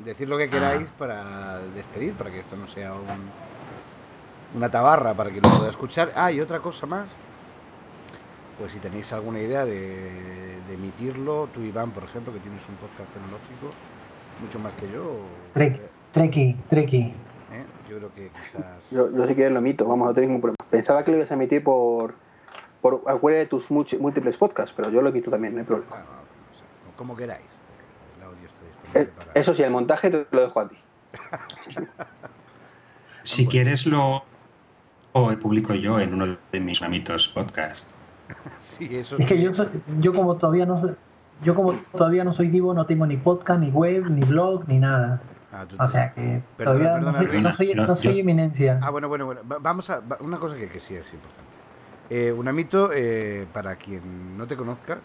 decir 0.05 0.28
lo 0.28 0.39
que 0.39 0.49
queráis 0.51 0.89
para 0.90 1.59
despedir, 1.74 2.15
para 2.15 2.31
que 2.31 2.40
esto 2.40 2.57
no 2.57 2.66
sea 2.66 2.93
un- 2.95 3.31
una 4.57 4.69
tabarra 4.70 5.15
para 5.15 5.31
que 5.31 5.40
lo 5.40 5.49
pueda 5.51 5.69
escuchar. 5.70 6.12
Ah, 6.16 6.31
y 6.32 6.40
otra 6.40 6.61
cosa 6.61 6.86
más. 6.86 7.07
Pues 8.59 8.73
si 8.73 8.78
tenéis 8.81 9.12
alguna 9.12 9.39
idea 9.40 9.65
de, 9.65 10.61
de 10.66 10.74
emitirlo, 10.74 11.49
tú 11.55 11.61
Iván, 11.62 11.90
por 11.93 12.05
ejemplo, 12.05 12.32
que 12.32 12.40
tienes 12.40 12.61
un 12.69 12.74
podcast 12.77 13.09
tecnológico, 13.12 13.70
mucho 14.43 14.59
más 14.59 14.73
que 14.74 14.90
yo, 14.93 15.20
Trek, 15.53 15.81
Treki, 16.12 16.57
Treki. 16.69 17.15
Yo 17.89 17.97
creo 17.98 18.15
que 18.15 18.31
quizás... 18.31 18.65
Yo, 18.90 19.10
yo 19.15 19.27
si 19.27 19.35
quieres 19.35 19.52
lo 19.52 19.59
emito, 19.60 19.86
vamos, 19.86 20.06
no 20.09 20.15
tengo 20.15 20.27
ningún 20.28 20.40
problema. 20.43 20.56
Pensaba 20.70 21.05
que 21.05 21.10
lo 21.10 21.16
ibas 21.19 21.31
a 21.31 21.35
emitir 21.35 21.62
por, 21.65 22.15
por 22.81 23.02
cualquiera 23.02 23.39
de 23.39 23.47
tus 23.47 23.70
múltiples 23.70 24.36
podcasts, 24.36 24.73
pero 24.77 24.90
yo 24.90 25.02
lo 25.02 25.09
emito 25.09 25.31
también, 25.31 25.55
no 25.55 25.60
hay 25.60 25.66
problema. 25.66 25.97
Ah, 25.97 26.02
no, 26.05 26.12
no 26.12 26.59
sé, 26.59 26.65
como 26.97 27.16
queráis. 27.16 27.43
El 28.19 28.24
audio 28.24 28.47
está 28.47 28.60
Eh, 28.62 29.05
disponible 29.05 29.12
para... 29.16 29.32
Eso 29.40 29.55
sí, 29.55 29.62
el 29.62 29.70
montaje 29.70 30.10
te 30.10 30.27
lo 30.31 30.40
dejo 30.43 30.60
a 30.60 30.69
ti. 30.69 30.77
Si 33.24 33.47
quieres 33.47 33.86
lo 33.86 34.23
o 35.12 35.31
publico 35.39 35.74
yo 35.74 35.98
en 36.01 36.15
uno 36.15 36.36
de 36.52 36.60
mis 36.60 36.81
mamitos 36.81 37.28
podcast. 37.28 37.86
Sí, 38.59 38.89
eso 38.93 39.16
Es 39.19 39.27
que 39.27 39.40
yo, 39.40 39.52
soy- 39.52 39.69
yo 40.01 40.15
como 40.15 40.36
todavía 40.36 40.65
no 40.66 40.78
soy, 40.78 40.94
yo 41.43 41.55
como 41.55 41.74
todavía 41.97 42.24
no 42.24 42.32
soy 42.32 42.48
divo, 42.48 42.73
no 42.74 42.86
tengo 42.86 43.06
ni 43.06 43.16
podcast, 43.16 43.60
ni 43.60 43.70
web, 43.70 44.09
ni 44.10 44.23
blog, 44.23 44.66
ni 44.69 44.78
nada. 44.78 45.20
Ah, 45.53 45.65
tú- 45.66 45.77
O 45.79 45.89
sea 45.89 46.12
que 46.12 46.43
Perdona, 46.57 46.79
todavía 46.99 47.01
perdona, 47.01 47.12
no, 47.12 47.27
soy, 47.27 47.41
no 47.41 47.53
soy- 47.53 47.75
No, 47.75 47.87
no 47.87 47.97
soy 47.97 48.15
yo- 48.15 48.20
eminencia. 48.20 48.79
Ah, 48.83 48.91
bueno, 48.91 49.09
bueno, 49.09 49.25
bueno. 49.27 49.41
Va- 49.51 49.59
Vamos 49.59 49.89
a. 49.91 50.03
Una 50.20 50.39
cosa 50.39 50.57
que, 50.57 50.69
que 50.69 50.79
sí 50.81 50.95
es 50.95 51.12
importante. 51.15 51.49
Eh, 52.11 52.33
un 52.33 52.49
amito, 52.49 52.91
eh, 52.95 53.47
para 53.53 53.77
quien 53.77 54.37
no 54.37 54.47
te 54.47 54.57
conozca, 54.57 54.99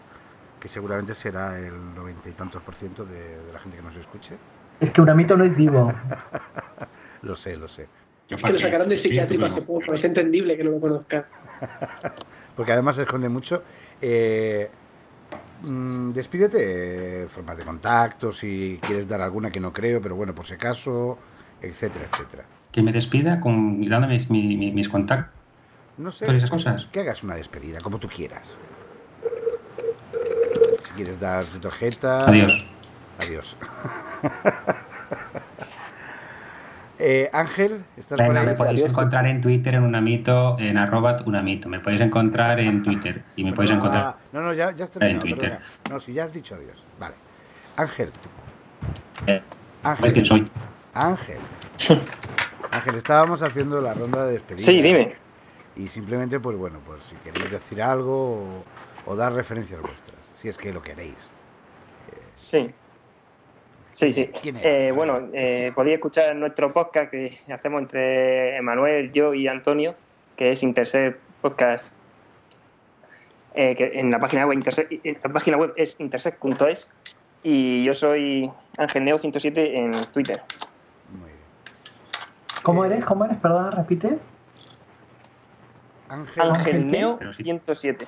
que 0.60 0.68
seguramente 0.68 1.14
será 1.14 1.58
el 1.58 1.94
noventa 1.94 2.28
y 2.28 2.32
tantos 2.32 2.62
por 2.62 2.74
ciento 2.74 3.04
de, 3.04 3.38
de 3.44 3.52
la 3.52 3.58
gente 3.58 3.76
que 3.78 3.82
nos 3.82 3.96
escuche. 3.96 4.36
Es 4.80 4.90
que 4.90 5.00
un 5.00 5.08
amito 5.08 5.36
no 5.36 5.44
es 5.44 5.56
divo. 5.56 5.92
Lo 7.22 7.34
sé, 7.36 7.56
lo 7.56 7.68
sé. 7.68 7.88
Yo 8.28 8.36
Que 8.36 8.48
lo 8.50 8.56
qué, 8.56 8.62
sacarán 8.64 8.88
de 8.88 9.00
psiquiátrico 9.02 9.44
hace 9.46 9.62
poco. 9.62 9.94
Es 9.94 10.04
entendible 10.04 10.56
que 10.58 10.64
no 10.64 10.72
lo 10.72 10.80
conozca. 10.80 11.26
Porque 12.56 12.72
además 12.72 12.96
se 12.96 13.02
esconde 13.02 13.28
mucho. 13.30 13.62
Eh, 14.02 14.70
mm, 15.64 16.10
despídete, 16.10 17.26
formas 17.28 17.56
de 17.58 17.64
contacto, 17.64 18.30
si 18.32 18.78
quieres 18.82 19.08
dar 19.08 19.20
alguna 19.20 19.50
que 19.50 19.60
no 19.60 19.72
creo, 19.72 20.00
pero 20.00 20.14
bueno, 20.14 20.34
por 20.34 20.44
si 20.46 20.54
acaso, 20.54 21.18
etcétera, 21.60 22.04
etcétera. 22.10 22.44
Que 22.72 22.82
me 22.82 22.92
despida 22.92 23.40
con, 23.40 23.80
dándome 23.88 24.14
mis, 24.14 24.30
mi- 24.30 24.72
mis 24.72 24.88
contactos 24.88 25.32
No 25.98 26.10
sé. 26.10 26.32
y 26.32 26.36
esas 26.36 26.50
cosas. 26.50 26.86
Que 26.86 27.00
hagas 27.00 27.22
una 27.22 27.34
despedida, 27.36 27.80
como 27.80 27.98
tú 27.98 28.08
quieras. 28.08 28.56
Si 30.82 30.92
quieres 30.94 31.18
dar 31.20 31.44
tu 31.44 31.58
tarjeta. 31.58 32.28
Adiós. 32.28 32.60
Adiós. 33.20 33.56
Eh, 36.98 37.28
Ángel, 37.32 37.84
¿estás 37.96 38.18
por 38.18 38.28
Venga, 38.28 38.40
ahí? 38.42 38.46
me 38.46 38.54
podéis 38.54 38.80
Adiós. 38.80 38.92
encontrar 38.92 39.26
en 39.26 39.40
Twitter 39.40 39.74
en 39.74 39.82
Unamito, 39.82 40.56
en 40.60 40.78
arroba 40.78 41.16
Unamito. 41.26 41.68
Me 41.68 41.80
podéis 41.80 42.00
encontrar 42.02 42.60
en 42.60 42.82
Twitter 42.84 43.22
y 43.34 43.42
me 43.44 43.52
podéis 43.52 43.72
Ah, 43.72 43.74
encontrar. 43.74 44.16
no, 44.32 44.40
no, 44.42 44.52
ya, 44.52 44.70
ya 44.70 44.84
has 44.84 44.90
terminado. 44.92 45.16
En 45.16 45.20
Twitter. 45.34 45.50
perdona. 45.58 45.66
No, 45.90 45.98
si 46.00 46.12
ya 46.12 46.24
has 46.24 46.32
dicho 46.32 46.54
adiós. 46.54 46.84
Vale. 47.00 47.14
Ángel. 47.76 48.10
Eh, 49.26 49.42
Ángel. 49.82 49.96
¿Sabes 50.00 50.12
quién 50.12 50.24
soy? 50.24 50.50
Ángel. 50.94 51.38
Ángel, 52.70 52.94
estábamos 52.94 53.42
haciendo 53.42 53.80
la 53.80 53.92
ronda 53.92 54.24
de 54.26 54.32
despedida. 54.34 54.64
Sí, 54.64 54.80
dime. 54.80 55.16
Y 55.76 55.88
simplemente, 55.88 56.38
pues 56.38 56.56
bueno, 56.56 56.78
pues 56.86 57.02
si 57.04 57.16
queréis 57.16 57.50
decir 57.50 57.82
algo 57.82 58.34
o, 58.34 58.64
o 59.06 59.16
dar 59.16 59.32
referencias 59.32 59.80
vuestras, 59.80 60.20
si 60.40 60.48
es 60.48 60.56
que 60.56 60.72
lo 60.72 60.80
queréis. 60.82 61.30
Sí. 62.32 62.72
Sí, 63.94 64.10
sí. 64.12 64.28
¿Quién 64.42 64.56
eres? 64.56 64.88
Eh, 64.88 64.92
bueno, 64.92 65.28
eh, 65.32 65.70
podéis 65.74 65.94
escuchar 65.94 66.34
nuestro 66.34 66.72
podcast 66.72 67.10
que 67.12 67.32
hacemos 67.52 67.80
entre 67.82 68.56
Emanuel, 68.56 69.12
yo 69.12 69.34
y 69.34 69.46
Antonio, 69.46 69.94
que 70.36 70.50
es 70.50 70.62
Interset 70.64 71.16
Podcast. 71.40 71.86
eh, 73.54 73.76
que 73.76 73.92
en 73.94 74.10
la 74.10 74.18
página 74.18 74.46
web, 74.48 74.60
eh, 75.04 75.16
la 75.22 75.30
página 75.30 75.56
web 75.56 75.72
es 75.76 75.94
interset.es 76.00 76.88
y 77.44 77.84
yo 77.84 77.94
soy 77.94 78.50
Ángel 78.78 79.04
Neo 79.04 79.16
107 79.16 79.78
en 79.78 79.92
Twitter. 80.12 80.42
Muy 81.12 81.28
bien. 81.28 81.38
¿Cómo 82.64 82.84
eres? 82.84 83.04
¿Cómo 83.04 83.24
eres? 83.26 83.36
Perdona, 83.36 83.70
repite. 83.70 84.18
Ángel, 86.08 86.42
Ángel. 86.50 86.86
Neo 86.88 87.16
Pero 87.18 87.32
sí. 87.32 87.44
107. 87.44 88.06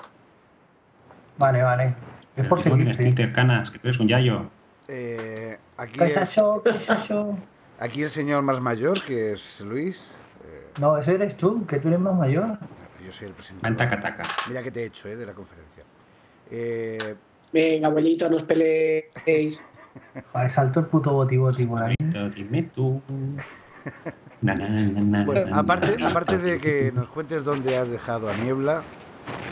Vale, 1.39 1.63
vale. 1.63 1.95
Es 2.35 2.45
por 2.47 2.59
seguirte. 2.61 3.05
Twitter, 3.05 3.33
canas, 3.33 3.71
que 3.71 3.79
tú 3.79 3.87
eres 3.87 4.01
un 4.01 4.09
yayo. 4.09 4.47
eh, 4.89 5.59
aquí, 5.77 5.99
¿Qué 5.99 6.05
es 6.07 6.17
eso? 6.17 6.61
¿Qué 6.63 6.71
es 6.71 6.89
eso? 6.91 7.39
aquí 7.79 8.03
el 8.03 8.11
señor 8.11 8.43
más 8.43 8.61
mayor, 8.61 9.05
que 9.05 9.33
es 9.33 9.61
Luis. 9.61 10.13
eh, 10.45 10.69
No, 10.81 10.97
eso 10.99 11.11
eres 11.13 11.37
tú, 11.37 11.67
que 11.67 11.79
tú 11.79 11.89
eres 11.89 12.01
más 12.01 12.15
mayor. 12.15 12.59
yo 13.05 13.13
soy 13.13 13.29
el 13.29 13.35
presentador. 13.35 13.77
taca 13.77 14.01
taca. 14.01 14.23
Mira 14.49 14.63
que 14.63 14.71
te 14.71 14.83
he 14.83 14.87
hecho, 14.87 15.09
eh, 15.09 15.17
de 15.17 15.27
la 15.27 15.33
conferencia. 15.33 15.85
Eh, 16.51 17.15
Venga, 17.53 17.89
abuelito, 17.89 18.29
no 18.29 18.37
os 18.39 18.43
peleéis. 18.45 19.59
Saltó 20.49 20.81
el 20.81 20.87
puto 20.87 21.13
boti 21.13 21.37
boti 21.37 21.65
por 21.67 21.83
ahí. 21.83 21.95
Dime 22.35 22.65
tú. 22.75 23.01
Bueno, 24.43 25.57
aparte, 25.57 25.97
aparte 26.05 26.39
de 26.39 26.59
que 26.59 26.93
nos 26.93 27.09
cuentes 27.09 27.45
dónde 27.45 27.77
has 27.79 27.89
dejado 27.89 28.29
a 28.29 28.35
Niebla. 28.37 28.83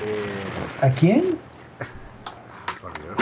Eh, 0.06 0.86
¿A 0.86 0.90
quién? 0.90 1.24
por 2.82 2.92
Dios. 3.02 3.16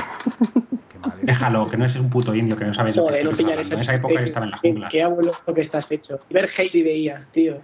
Déjalo, 1.22 1.66
que 1.68 1.76
no 1.76 1.84
es 1.84 1.96
un 1.96 2.10
puto 2.10 2.34
indio 2.34 2.56
que 2.56 2.64
no 2.64 2.74
sabe 2.74 2.94
lo 2.94 3.06
que 3.06 3.22
no. 3.22 3.30
En 3.30 3.78
esa 3.78 3.94
época 3.94 4.14
él 4.14 4.24
estaba 4.24 4.46
en 4.46 4.52
la 4.52 4.58
qué, 4.60 4.70
jungla. 4.70 4.88
qué 4.90 5.02
abuelo 5.02 5.32
que 5.54 5.60
estás 5.62 5.90
hecho. 5.90 6.18
Ver 6.30 6.50
Heidi 6.56 6.82
veías, 6.82 7.22
tío. 7.32 7.60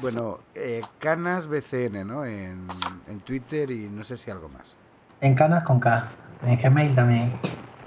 Bueno, 0.00 0.40
eh, 0.54 0.80
Canas 0.98 1.46
BCN, 1.46 2.06
¿no? 2.06 2.24
En, 2.24 2.66
en 3.06 3.20
Twitter 3.20 3.70
y 3.70 3.88
no 3.90 4.02
sé 4.04 4.16
si 4.16 4.30
algo 4.30 4.48
más. 4.48 4.74
En 5.20 5.34
Canas 5.34 5.62
con 5.64 5.78
K. 5.78 6.08
En 6.46 6.56
Gmail 6.56 6.94
también. 6.94 7.32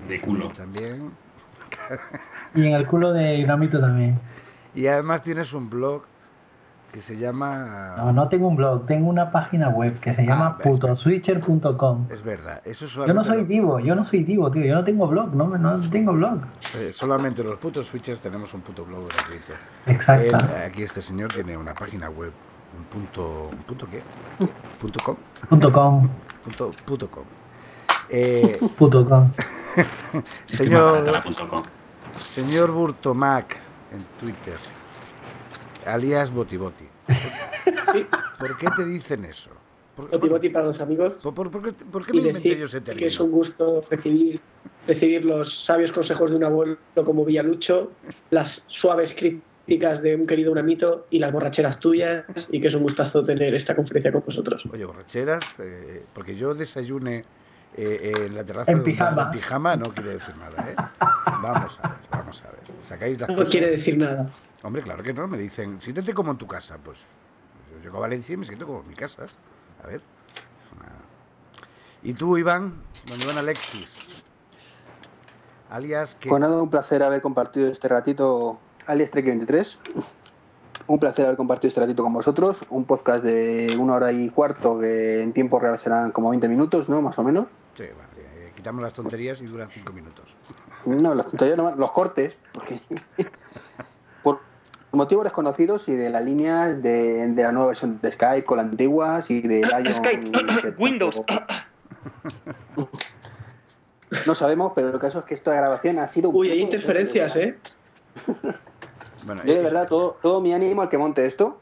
De 0.08 0.22
culo. 0.22 0.50
También. 0.50 1.12
Y 2.56 2.68
en 2.68 2.74
el 2.74 2.86
culo 2.86 3.14
de 3.14 3.38
Iramito 3.38 3.80
también. 3.80 4.20
Y 4.76 4.88
además 4.88 5.22
tienes 5.22 5.54
un 5.54 5.70
blog 5.70 6.04
que 6.94 7.02
se 7.02 7.18
llama... 7.18 7.96
No, 7.98 8.14
no 8.14 8.30
tengo 8.30 8.48
un 8.48 8.56
blog, 8.56 8.86
tengo 8.86 9.10
una 9.10 9.32
página 9.32 9.70
web 9.70 10.00
que 10.00 10.14
se 10.14 10.28
llama 10.28 10.58
ves. 10.60 10.68
putoswitcher.com. 10.68 12.08
Es 12.12 12.22
verdad, 12.22 12.60
eso 12.66 12.86
Yo 12.86 13.14
no 13.16 13.24
soy 13.24 13.46
divo, 13.46 13.80
yo 13.80 13.96
no 13.96 14.06
soy 14.06 14.24
divo, 14.24 14.52
tío. 14.52 14.64
Yo 14.64 14.76
no 14.76 14.84
tengo 14.84 15.08
blog, 15.08 15.34
no, 15.34 15.48
no 15.58 15.90
tengo 15.90 16.14
blog. 16.14 16.42
eh, 16.78 16.92
solamente 16.94 17.44
los 17.44 17.58
putos 17.58 17.88
switchers 17.88 18.22
tenemos 18.22 18.54
un 18.54 18.62
puto 18.62 18.86
blog 18.86 19.08
gratuito. 19.10 19.54
Exacto. 19.88 20.38
Él, 20.38 20.62
aquí 20.68 20.84
este 20.84 21.02
señor 21.02 21.34
tiene 21.34 21.58
una 21.58 21.74
página 21.74 22.12
web, 22.12 22.32
un 22.78 22.84
punto... 22.86 23.50
¿Un 23.52 23.64
punto 23.64 23.88
qué? 23.90 24.04
¿Punto 24.80 25.00
com? 25.04 25.16
Punto 25.50 25.72
com, 25.72 26.08
Punto, 26.44 26.72
puto 26.86 27.10
com. 27.10 27.24
Eh, 28.10 28.60
puto 28.78 29.04
com. 29.04 29.32
Es 29.76 29.86
que 30.12 30.20
es 30.20 30.58
señor, 30.58 31.12
la 31.12 31.24
punto 31.24 31.48
com. 31.48 31.64
señor 32.16 32.70
Burtomac 32.72 33.58
en 33.92 34.04
Twitter, 34.20 34.54
alias 35.88 36.32
Botiboti. 36.32 36.86
¿Por 38.40 38.58
qué 38.58 38.68
te 38.76 38.86
dicen 38.86 39.26
eso? 39.26 39.52
¿Por, 39.96 40.10
Boti 40.10 40.28
boti 40.28 40.50
para 40.50 40.66
los 40.66 40.80
amigos. 40.82 41.14
por- 41.22 41.34
por- 41.36 41.52
por 41.52 41.64
qué, 41.64 41.72
por 41.86 42.04
qué 42.06 42.14
me 42.14 42.28
inventé 42.30 42.58
yo 42.58 42.66
ese 42.66 42.82
que 42.82 42.92
es 42.94 42.98
término? 42.98 43.24
un 43.26 43.32
gusto 43.32 43.86
recibir, 43.92 44.40
recibir 44.88 45.24
los 45.24 45.64
sabios 45.68 45.92
consejos 45.92 46.32
de 46.32 46.38
un 46.38 46.44
abuelo 46.44 46.78
como 47.06 47.24
Villalucho, 47.24 47.92
las 48.32 48.52
suaves 48.82 49.10
críticas 49.16 50.02
de 50.02 50.16
un 50.16 50.26
querido 50.26 50.52
Unamito 50.52 51.06
y 51.12 51.20
las 51.20 51.32
borracheras 51.32 51.80
tuyas, 51.80 52.24
y 52.50 52.60
que 52.60 52.70
es 52.70 52.74
un 52.74 52.82
gustazo 52.82 53.22
tener 53.22 53.54
esta 53.54 53.76
conferencia 53.76 54.12
con 54.12 54.24
vosotros. 54.26 54.64
Oye, 54.74 54.84
borracheras, 54.84 55.60
eh, 55.60 56.04
porque 56.12 56.36
yo 56.36 56.56
desayune 56.56 57.22
eh, 57.78 58.14
en 58.26 58.36
la 58.36 58.44
terraza 58.44 58.72
En 58.72 58.80
de 58.80 58.84
pijama. 58.86 59.24
en 59.26 59.32
pijama 59.32 59.76
no 59.76 59.86
quiere 59.92 60.10
decir 60.10 60.36
nada, 60.38 60.70
¿eh? 60.72 60.76
Vamos 61.44 61.80
a 61.84 61.90
ver, 61.90 61.98
vamos 62.10 62.44
a 62.44 62.48
ver. 62.52 62.60
Sacáis 62.82 63.20
las 63.20 63.30
No 63.30 63.36
cosas. 63.36 63.52
quiere 63.52 63.70
decir 63.70 63.98
nada. 63.98 64.28
Hombre, 64.64 64.82
claro 64.82 65.04
que 65.04 65.14
no, 65.14 65.28
me 65.28 65.38
dicen, 65.38 65.80
siéntete 65.82 66.14
como 66.14 66.32
en 66.32 66.38
tu 66.38 66.48
casa. 66.48 66.78
Pues 66.84 67.00
yo 67.72 67.80
llego 67.84 67.98
a 67.98 68.02
Valencia 68.02 68.34
y 68.34 68.38
me 68.38 68.46
siento 68.46 68.66
como 68.66 68.80
en 68.82 68.88
mi 68.88 68.96
casa. 68.96 69.26
A 69.84 69.88
ver. 69.88 69.98
es 69.98 70.72
una- 70.78 70.90
Y 72.02 72.14
tú, 72.14 72.38
Iván, 72.38 72.74
don 73.08 73.22
Iván 73.22 73.38
Alexis. 73.38 74.08
Alias 75.70 76.16
que... 76.16 76.30
Pues 76.30 76.40
nada, 76.42 76.62
un 76.62 76.70
placer 76.70 77.02
haber 77.04 77.22
compartido 77.22 77.70
este 77.72 77.88
ratito, 77.88 78.60
alias 78.86 79.12
Trek 79.12 79.26
23. 79.26 79.80
Un 80.86 81.00
placer 81.00 81.26
haber 81.26 81.38
compartido 81.38 81.70
este 81.70 81.82
ratito 81.82 82.04
con 82.04 82.14
vosotros. 82.14 82.64
Un 82.70 82.86
podcast 82.86 83.24
de 83.24 83.76
una 83.80 83.96
hora 83.96 84.12
y 84.12 84.30
cuarto 84.30 84.80
que 84.80 85.22
en 85.22 85.34
tiempo 85.34 85.60
real 85.60 85.78
serán 85.80 86.12
como 86.12 86.30
20 86.30 86.48
minutos, 86.48 86.90
¿no? 86.90 87.02
Más 87.02 87.18
o 87.20 87.24
menos. 87.24 87.48
Sí, 87.76 87.84
vale, 87.84 88.48
eh, 88.48 88.52
quitamos 88.56 88.82
las 88.84 88.94
tonterías 88.94 89.42
y 89.42 89.46
duran 89.48 89.70
cinco 89.70 89.92
minutos. 89.94 90.36
No, 90.86 91.16
los, 91.16 91.32
todavía 91.32 91.56
no- 91.56 91.76
los 91.76 91.92
cortes, 91.92 92.38
porque 92.52 92.80
por 92.90 93.26
motivos 94.98 95.24
desconocidos 95.24 95.88
y 95.90 95.94
de 95.96 96.10
la 96.10 96.20
línea 96.22 96.68
de, 96.70 97.28
de 97.28 97.44
la 97.44 97.52
nueva 97.52 97.68
versión 97.68 98.00
de 98.02 98.12
Skype 98.12 98.44
con 98.46 98.58
la 98.58 98.64
antigua 98.64 99.22
y 99.28 99.42
de 99.42 99.62
Lion, 99.66 99.92
Skype, 99.94 100.32
que 100.32 100.74
Windows. 100.82 101.22
No 104.28 104.36
sabemos, 104.36 104.74
pero 104.76 104.90
el 104.90 105.00
caso 105.00 105.20
es 105.20 105.26
que 105.26 105.34
esta 105.34 105.56
grabación 105.56 105.98
ha 106.00 106.08
sido 106.08 106.30
un 106.30 106.36
Uy, 106.36 106.52
hay 106.52 106.60
interferencias, 106.62 107.36
¿eh? 107.36 107.58
Bueno, 109.26 109.42
Yo 109.46 109.54
de 109.54 109.60
es- 109.60 109.64
verdad, 109.64 109.88
todo, 109.88 110.18
todo 110.22 110.40
mi 110.42 110.54
ánimo 110.54 110.82
al 110.82 110.90
que 110.90 110.98
monte 110.98 111.26
esto, 111.26 111.60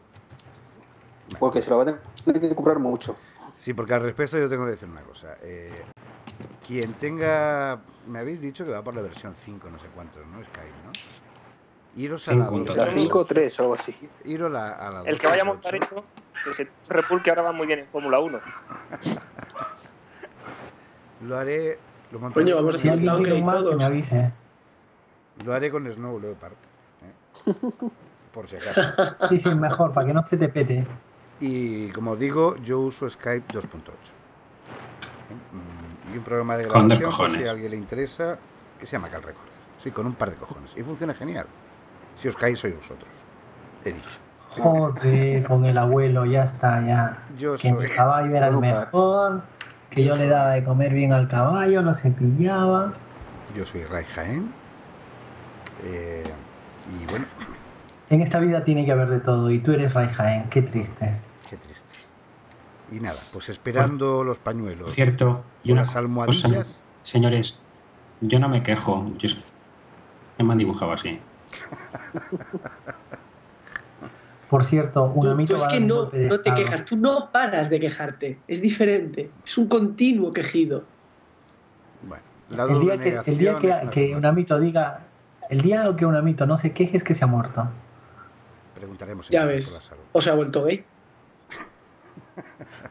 porque 1.39 1.61
se 1.61 1.69
lo 1.69 1.77
va 1.77 1.83
a 1.83 1.85
tener 2.25 2.39
que 2.41 2.55
comprar 2.55 2.79
mucho. 2.79 3.15
Sí, 3.57 3.73
porque 3.73 3.93
al 3.93 4.01
respecto 4.01 4.37
yo 4.39 4.49
tengo 4.49 4.65
que 4.65 4.71
decir 4.71 4.89
una 4.89 5.01
cosa. 5.01 5.35
Eh, 5.43 5.71
quien 6.67 6.91
tenga... 6.93 7.79
Me 8.07 8.17
habéis 8.19 8.41
dicho 8.41 8.65
que 8.65 8.71
va 8.71 8.83
por 8.83 8.95
la 8.95 9.01
versión 9.03 9.35
5, 9.35 9.69
no 9.69 9.77
sé 9.77 9.87
cuántos, 9.93 10.25
¿no? 10.25 10.43
Skype, 10.43 10.73
¿no? 10.83 10.91
Iros 11.95 12.27
a 12.27 12.33
la 12.33 12.45
Cinco, 12.47 12.59
2. 12.59 12.69
O 12.69 12.73
sea, 12.73 12.93
5 12.93 13.19
o 13.19 13.25
3 13.25 13.59
o 13.59 13.63
algo 13.63 13.75
así. 13.75 13.95
Iros 14.25 14.49
a 14.49 14.53
la, 14.53 14.69
a 14.69 14.91
la 14.91 15.01
El 15.09 15.19
que 15.19 15.27
vaya 15.27 15.41
a 15.43 15.45
2.8. 15.45 15.47
montar 15.47 15.75
esto, 15.75 16.03
que 16.45 16.53
se 16.53 16.69
repulque 16.89 17.29
ahora 17.29 17.41
va 17.43 17.51
muy 17.51 17.67
bien 17.67 17.79
en 17.79 17.87
Fórmula 17.87 18.19
1. 18.19 18.39
Lo 21.27 21.37
haré... 21.37 21.77
Lo 22.11 22.19
montaré 22.19 22.51
Coño, 22.51 22.69
a 22.69 22.77
Si 22.77 22.89
alguien 22.89 23.15
tiene 23.17 23.33
un 23.33 23.45
Mac, 23.45 23.63
que 23.69 23.75
me 23.75 23.83
avise. 23.85 24.31
Lo 25.45 25.53
haré 25.53 25.71
con 25.71 25.89
Snow 25.91 26.19
Leopard. 26.19 26.53
¿eh? 26.53 27.53
Por 28.33 28.47
si 28.47 28.55
acaso. 28.57 28.81
Sí, 29.29 29.37
sí, 29.37 29.53
mejor, 29.55 29.93
para 29.93 30.07
que 30.07 30.13
no 30.13 30.23
se 30.23 30.37
te 30.37 30.49
pete. 30.49 30.85
Y 31.39 31.89
como 31.89 32.15
digo, 32.15 32.55
yo 32.57 32.79
uso 32.79 33.09
Skype 33.09 33.53
2.8. 33.53 33.63
¿eh? 33.63 33.69
Mm, 35.53 36.13
Y 36.13 36.17
un 36.17 36.23
programa 36.23 36.57
de 36.57 36.65
grabación, 36.65 37.11
por 37.15 37.31
si 37.31 37.45
a 37.45 37.51
alguien 37.51 37.71
le 37.71 37.77
interesa, 37.77 38.37
que 38.79 38.85
se 38.85 38.93
llama 38.93 39.09
Cal 39.09 39.23
Records. 39.23 39.59
Sí, 39.81 39.91
con 39.91 40.05
un 40.05 40.15
par 40.15 40.31
de 40.31 40.35
cojones. 40.37 40.71
Y 40.75 40.83
funciona 40.83 41.13
genial. 41.13 41.45
Si 42.17 42.27
os 42.27 42.35
caéis, 42.35 42.59
sois 42.59 42.75
vosotros. 42.75 43.09
He 43.85 43.93
dicho. 43.93 44.19
Joder, 44.49 45.43
con 45.45 45.65
el 45.65 45.77
abuelo, 45.77 46.25
ya 46.25 46.43
está, 46.43 46.85
ya. 46.85 47.23
Yo 47.37 47.55
Que 47.55 47.71
mi 47.73 47.81
soy. 47.81 47.89
caballo 47.89 48.35
era 48.35 48.47
el 48.47 48.57
mejor, 48.57 49.43
que 49.89 50.03
yo 50.03 50.15
le 50.17 50.27
daba 50.27 50.51
de 50.51 50.63
comer 50.63 50.93
bien 50.93 51.13
al 51.13 51.27
caballo, 51.27 51.81
lo 51.81 51.93
cepillaba. 51.93 52.93
Yo 53.55 53.65
soy 53.65 53.83
Ray 53.85 54.05
Jaén. 54.13 54.51
Eh, 55.83 56.23
y 57.01 57.09
bueno, 57.11 57.25
En 58.09 58.21
esta 58.21 58.39
vida 58.39 58.63
tiene 58.65 58.85
que 58.85 58.91
haber 58.91 59.07
de 59.09 59.19
todo, 59.21 59.49
y 59.51 59.59
tú 59.59 59.71
eres 59.71 59.93
Ray 59.93 60.09
Jaén, 60.09 60.49
qué 60.49 60.61
triste. 60.61 61.17
qué 61.49 61.55
triste. 61.55 61.81
Y 62.91 62.99
nada, 62.99 63.19
pues 63.31 63.47
esperando 63.47 64.23
los 64.25 64.37
pañuelos. 64.37 64.91
Cierto, 64.91 65.43
y 65.63 65.71
una 65.71 65.81
Unas 65.81 65.89
cosa, 65.91 65.99
almohadillas. 65.99 66.79
señores, 67.03 67.57
yo 68.19 68.37
no 68.37 68.49
me 68.49 68.61
quejo. 68.63 69.09
Yo 69.17 69.27
es 69.27 69.37
que 70.37 70.43
me 70.43 70.51
han 70.51 70.57
dibujado 70.57 70.91
así. 70.91 71.19
Por 74.51 74.65
cierto, 74.65 75.05
un 75.05 75.21
Tú, 75.21 75.29
amito 75.29 75.55
tú 75.55 75.63
es 75.63 75.69
que 75.71 75.79
no, 75.79 76.09
no 76.11 76.39
te 76.39 76.53
quejas, 76.53 76.83
tú 76.83 76.97
no 76.97 77.31
paras 77.31 77.69
de 77.69 77.79
quejarte. 77.79 78.37
Es 78.49 78.61
diferente. 78.61 79.31
Es 79.45 79.57
un 79.57 79.67
continuo 79.69 80.33
quejido. 80.33 80.83
Bueno, 82.01 82.21
El 82.67 82.81
día 82.81 82.97
que, 82.99 83.21
el 83.25 83.37
día 83.37 83.55
que, 83.89 84.13
un 84.13 84.25
amito 84.25 84.59
diga, 84.59 85.05
el 85.49 85.61
día 85.61 85.85
que 85.95 86.05
un 86.05 86.15
amito 86.15 86.45
no 86.45 86.57
se 86.57 86.73
queje 86.73 86.97
es 86.97 87.03
que 87.05 87.13
se 87.13 87.23
ha 87.23 87.27
muerto. 87.27 87.65
Preguntaremos. 88.75 89.29
Ya 89.29 89.45
ves. 89.45 89.67
por 89.67 89.75
la 89.75 89.81
salud. 89.81 90.03
O 90.11 90.21
se 90.21 90.29
ha 90.29 90.33
vuelto 90.35 90.65
gay. 90.65 90.83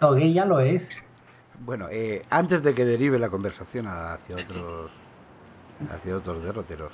No, 0.00 0.12
gay 0.12 0.32
ya 0.32 0.46
lo 0.46 0.60
es. 0.60 0.90
Bueno, 1.58 1.88
eh, 1.90 2.22
antes 2.30 2.62
de 2.62 2.74
que 2.74 2.86
derive 2.86 3.18
la 3.18 3.28
conversación 3.28 3.86
hacia 3.86 4.36
otros, 4.36 4.90
hacia 5.90 6.16
otros 6.16 6.42
derroteros, 6.42 6.92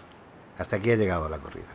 hasta 0.58 0.76
aquí 0.76 0.90
ha 0.90 0.96
llegado 0.96 1.28
la 1.28 1.38
corrida. 1.38 1.66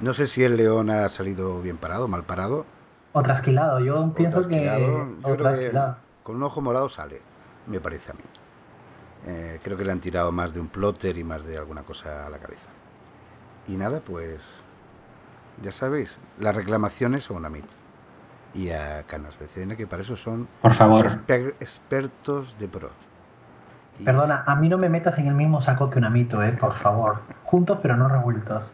No 0.00 0.12
sé 0.12 0.26
si 0.26 0.44
el 0.44 0.56
león 0.56 0.90
ha 0.90 1.08
salido 1.08 1.60
bien 1.62 1.76
parado, 1.78 2.06
mal 2.08 2.24
parado. 2.24 2.66
O 3.12 3.22
trasquilado. 3.22 3.80
Yo 3.80 4.00
o 4.00 4.12
pienso 4.14 4.46
que. 4.46 4.60
trasquilado. 4.66 4.86
Yo 4.86 5.02
O 5.18 5.22
creo 5.22 5.36
que 5.36 5.42
trasquilado. 5.42 5.96
con 6.22 6.36
un 6.36 6.42
ojo 6.42 6.60
morado 6.60 6.88
sale, 6.88 7.22
me 7.66 7.80
parece 7.80 8.10
a 8.12 8.14
mí. 8.14 8.20
Eh, 9.28 9.58
creo 9.62 9.76
que 9.76 9.84
le 9.84 9.92
han 9.92 10.00
tirado 10.00 10.30
más 10.32 10.52
de 10.52 10.60
un 10.60 10.68
plotter 10.68 11.16
y 11.18 11.24
más 11.24 11.44
de 11.44 11.56
alguna 11.58 11.82
cosa 11.82 12.26
a 12.26 12.30
la 12.30 12.38
cabeza. 12.38 12.68
Y 13.66 13.72
nada, 13.76 14.00
pues 14.00 14.42
ya 15.62 15.72
sabéis, 15.72 16.18
las 16.38 16.54
reclamaciones 16.54 17.24
son 17.24 17.44
a 17.44 17.48
MIT 17.48 17.64
y 18.54 18.70
a 18.70 19.02
Canas 19.04 19.38
BCN, 19.38 19.76
que 19.76 19.86
para 19.86 20.02
eso 20.02 20.16
son 20.16 20.46
Por 20.62 20.74
favor, 20.74 21.06
exper- 21.06 21.54
expertos 21.58 22.56
de 22.58 22.68
pro. 22.68 22.90
Perdona, 24.04 24.44
a 24.46 24.56
mí 24.56 24.68
no 24.68 24.78
me 24.78 24.88
metas 24.88 25.18
en 25.18 25.26
el 25.26 25.34
mismo 25.34 25.60
saco 25.60 25.90
que 25.90 25.98
un 25.98 26.04
amito, 26.04 26.42
eh, 26.42 26.52
por 26.52 26.72
favor. 26.72 27.20
Juntos 27.44 27.78
pero 27.80 27.96
no 27.96 28.08
revueltos. 28.08 28.72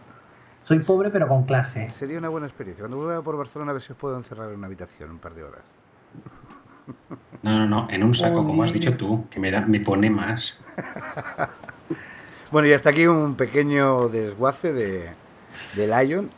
Soy 0.60 0.80
pobre 0.80 1.10
pero 1.10 1.28
con 1.28 1.44
clase. 1.44 1.90
Sería 1.90 2.18
una 2.18 2.28
buena 2.28 2.46
experiencia. 2.46 2.82
Cuando 2.82 2.98
vuelva 2.98 3.22
por 3.22 3.36
Barcelona 3.36 3.70
a 3.70 3.74
ver 3.74 3.82
si 3.82 3.92
os 3.92 3.98
puedo 3.98 4.16
encerrar 4.16 4.50
en 4.50 4.58
una 4.58 4.66
habitación 4.66 5.10
un 5.10 5.18
par 5.18 5.34
de 5.34 5.44
horas. 5.44 5.62
no, 7.42 7.58
no, 7.58 7.66
no, 7.66 7.88
en 7.90 8.02
un 8.02 8.14
saco, 8.14 8.44
como 8.44 8.62
has 8.62 8.72
dicho 8.72 8.96
tú, 8.96 9.26
que 9.30 9.38
me, 9.40 9.50
da, 9.50 9.60
me 9.60 9.80
pone 9.80 10.10
más. 10.10 10.56
Bueno, 12.52 12.68
y 12.68 12.74
hasta 12.74 12.90
aquí 12.90 13.06
un 13.06 13.34
pequeño 13.34 14.10
desguace 14.10 14.74
de, 14.74 15.08
de 15.74 15.86
Lion, 15.86 16.28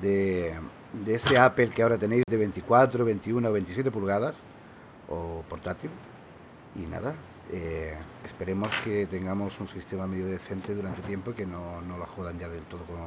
de, 0.00 0.54
de 0.92 1.14
ese 1.16 1.38
Apple 1.38 1.70
que 1.70 1.82
ahora 1.82 1.98
tenéis 1.98 2.22
de 2.30 2.36
24, 2.36 3.04
21 3.04 3.48
o 3.48 3.52
27 3.52 3.90
pulgadas, 3.90 4.36
o 5.08 5.42
portátil. 5.48 5.90
Y 6.76 6.88
nada, 6.88 7.14
eh, 7.52 7.96
esperemos 8.24 8.68
que 8.84 9.06
tengamos 9.06 9.58
un 9.60 9.68
sistema 9.68 10.06
medio 10.06 10.26
decente 10.26 10.74
durante 10.74 11.00
tiempo 11.02 11.30
y 11.32 11.34
que 11.34 11.46
no, 11.46 11.80
no 11.82 11.98
lo 11.98 12.06
jodan 12.06 12.38
ya 12.38 12.48
del 12.48 12.62
todo 12.64 12.84
con, 12.84 12.98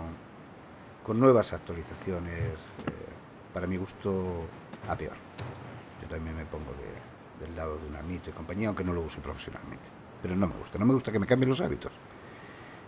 con 1.03 1.19
nuevas 1.19 1.53
actualizaciones, 1.53 2.39
eh, 2.41 2.91
para 3.53 3.67
mi 3.67 3.77
gusto, 3.77 4.31
a 4.89 4.95
peor. 4.95 5.15
Yo 6.01 6.07
también 6.07 6.35
me 6.35 6.45
pongo 6.45 6.71
de- 6.71 7.45
del 7.45 7.55
lado 7.55 7.77
de 7.77 7.87
un 7.87 7.95
Amito 7.95 8.29
y 8.29 8.33
compañía, 8.33 8.67
aunque 8.69 8.83
no 8.83 8.93
lo 8.93 9.01
use 9.01 9.19
profesionalmente. 9.19 9.83
Pero 10.21 10.35
no 10.35 10.47
me 10.47 10.53
gusta, 10.55 10.77
no 10.79 10.85
me 10.85 10.93
gusta 10.93 11.11
que 11.11 11.19
me 11.19 11.27
cambien 11.27 11.49
los 11.49 11.59
hábitos. 11.61 11.91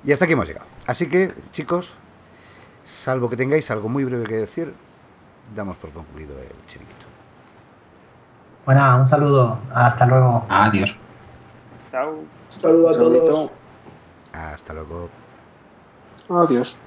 Y 0.04 0.12
hasta 0.12 0.26
aquí 0.26 0.34
hemos 0.34 0.48
llegado. 0.48 0.68
Así 0.88 1.08
que, 1.08 1.34
chicos, 1.52 1.96
salvo 2.86 3.30
que 3.30 3.36
tengáis 3.36 3.70
algo 3.72 3.90
muy 3.90 4.04
breve 4.06 4.26
que 4.26 4.36
decir, 4.36 4.74
damos 5.56 5.76
por 5.78 5.92
concluido 5.92 6.38
el 6.40 6.48
chiringuito. 6.68 7.06
Bueno, 8.66 8.98
un 8.98 9.06
saludo. 9.06 9.60
Hasta 9.74 10.06
luego. 10.06 10.46
Adiós. 10.50 10.96
Chao. 11.96 12.26
Saludos 12.50 12.98
a 12.98 13.00
todos. 13.00 13.14
Saludito. 13.16 13.52
Hasta 14.34 14.74
luego. 14.74 15.10
Adiós. 16.28 16.78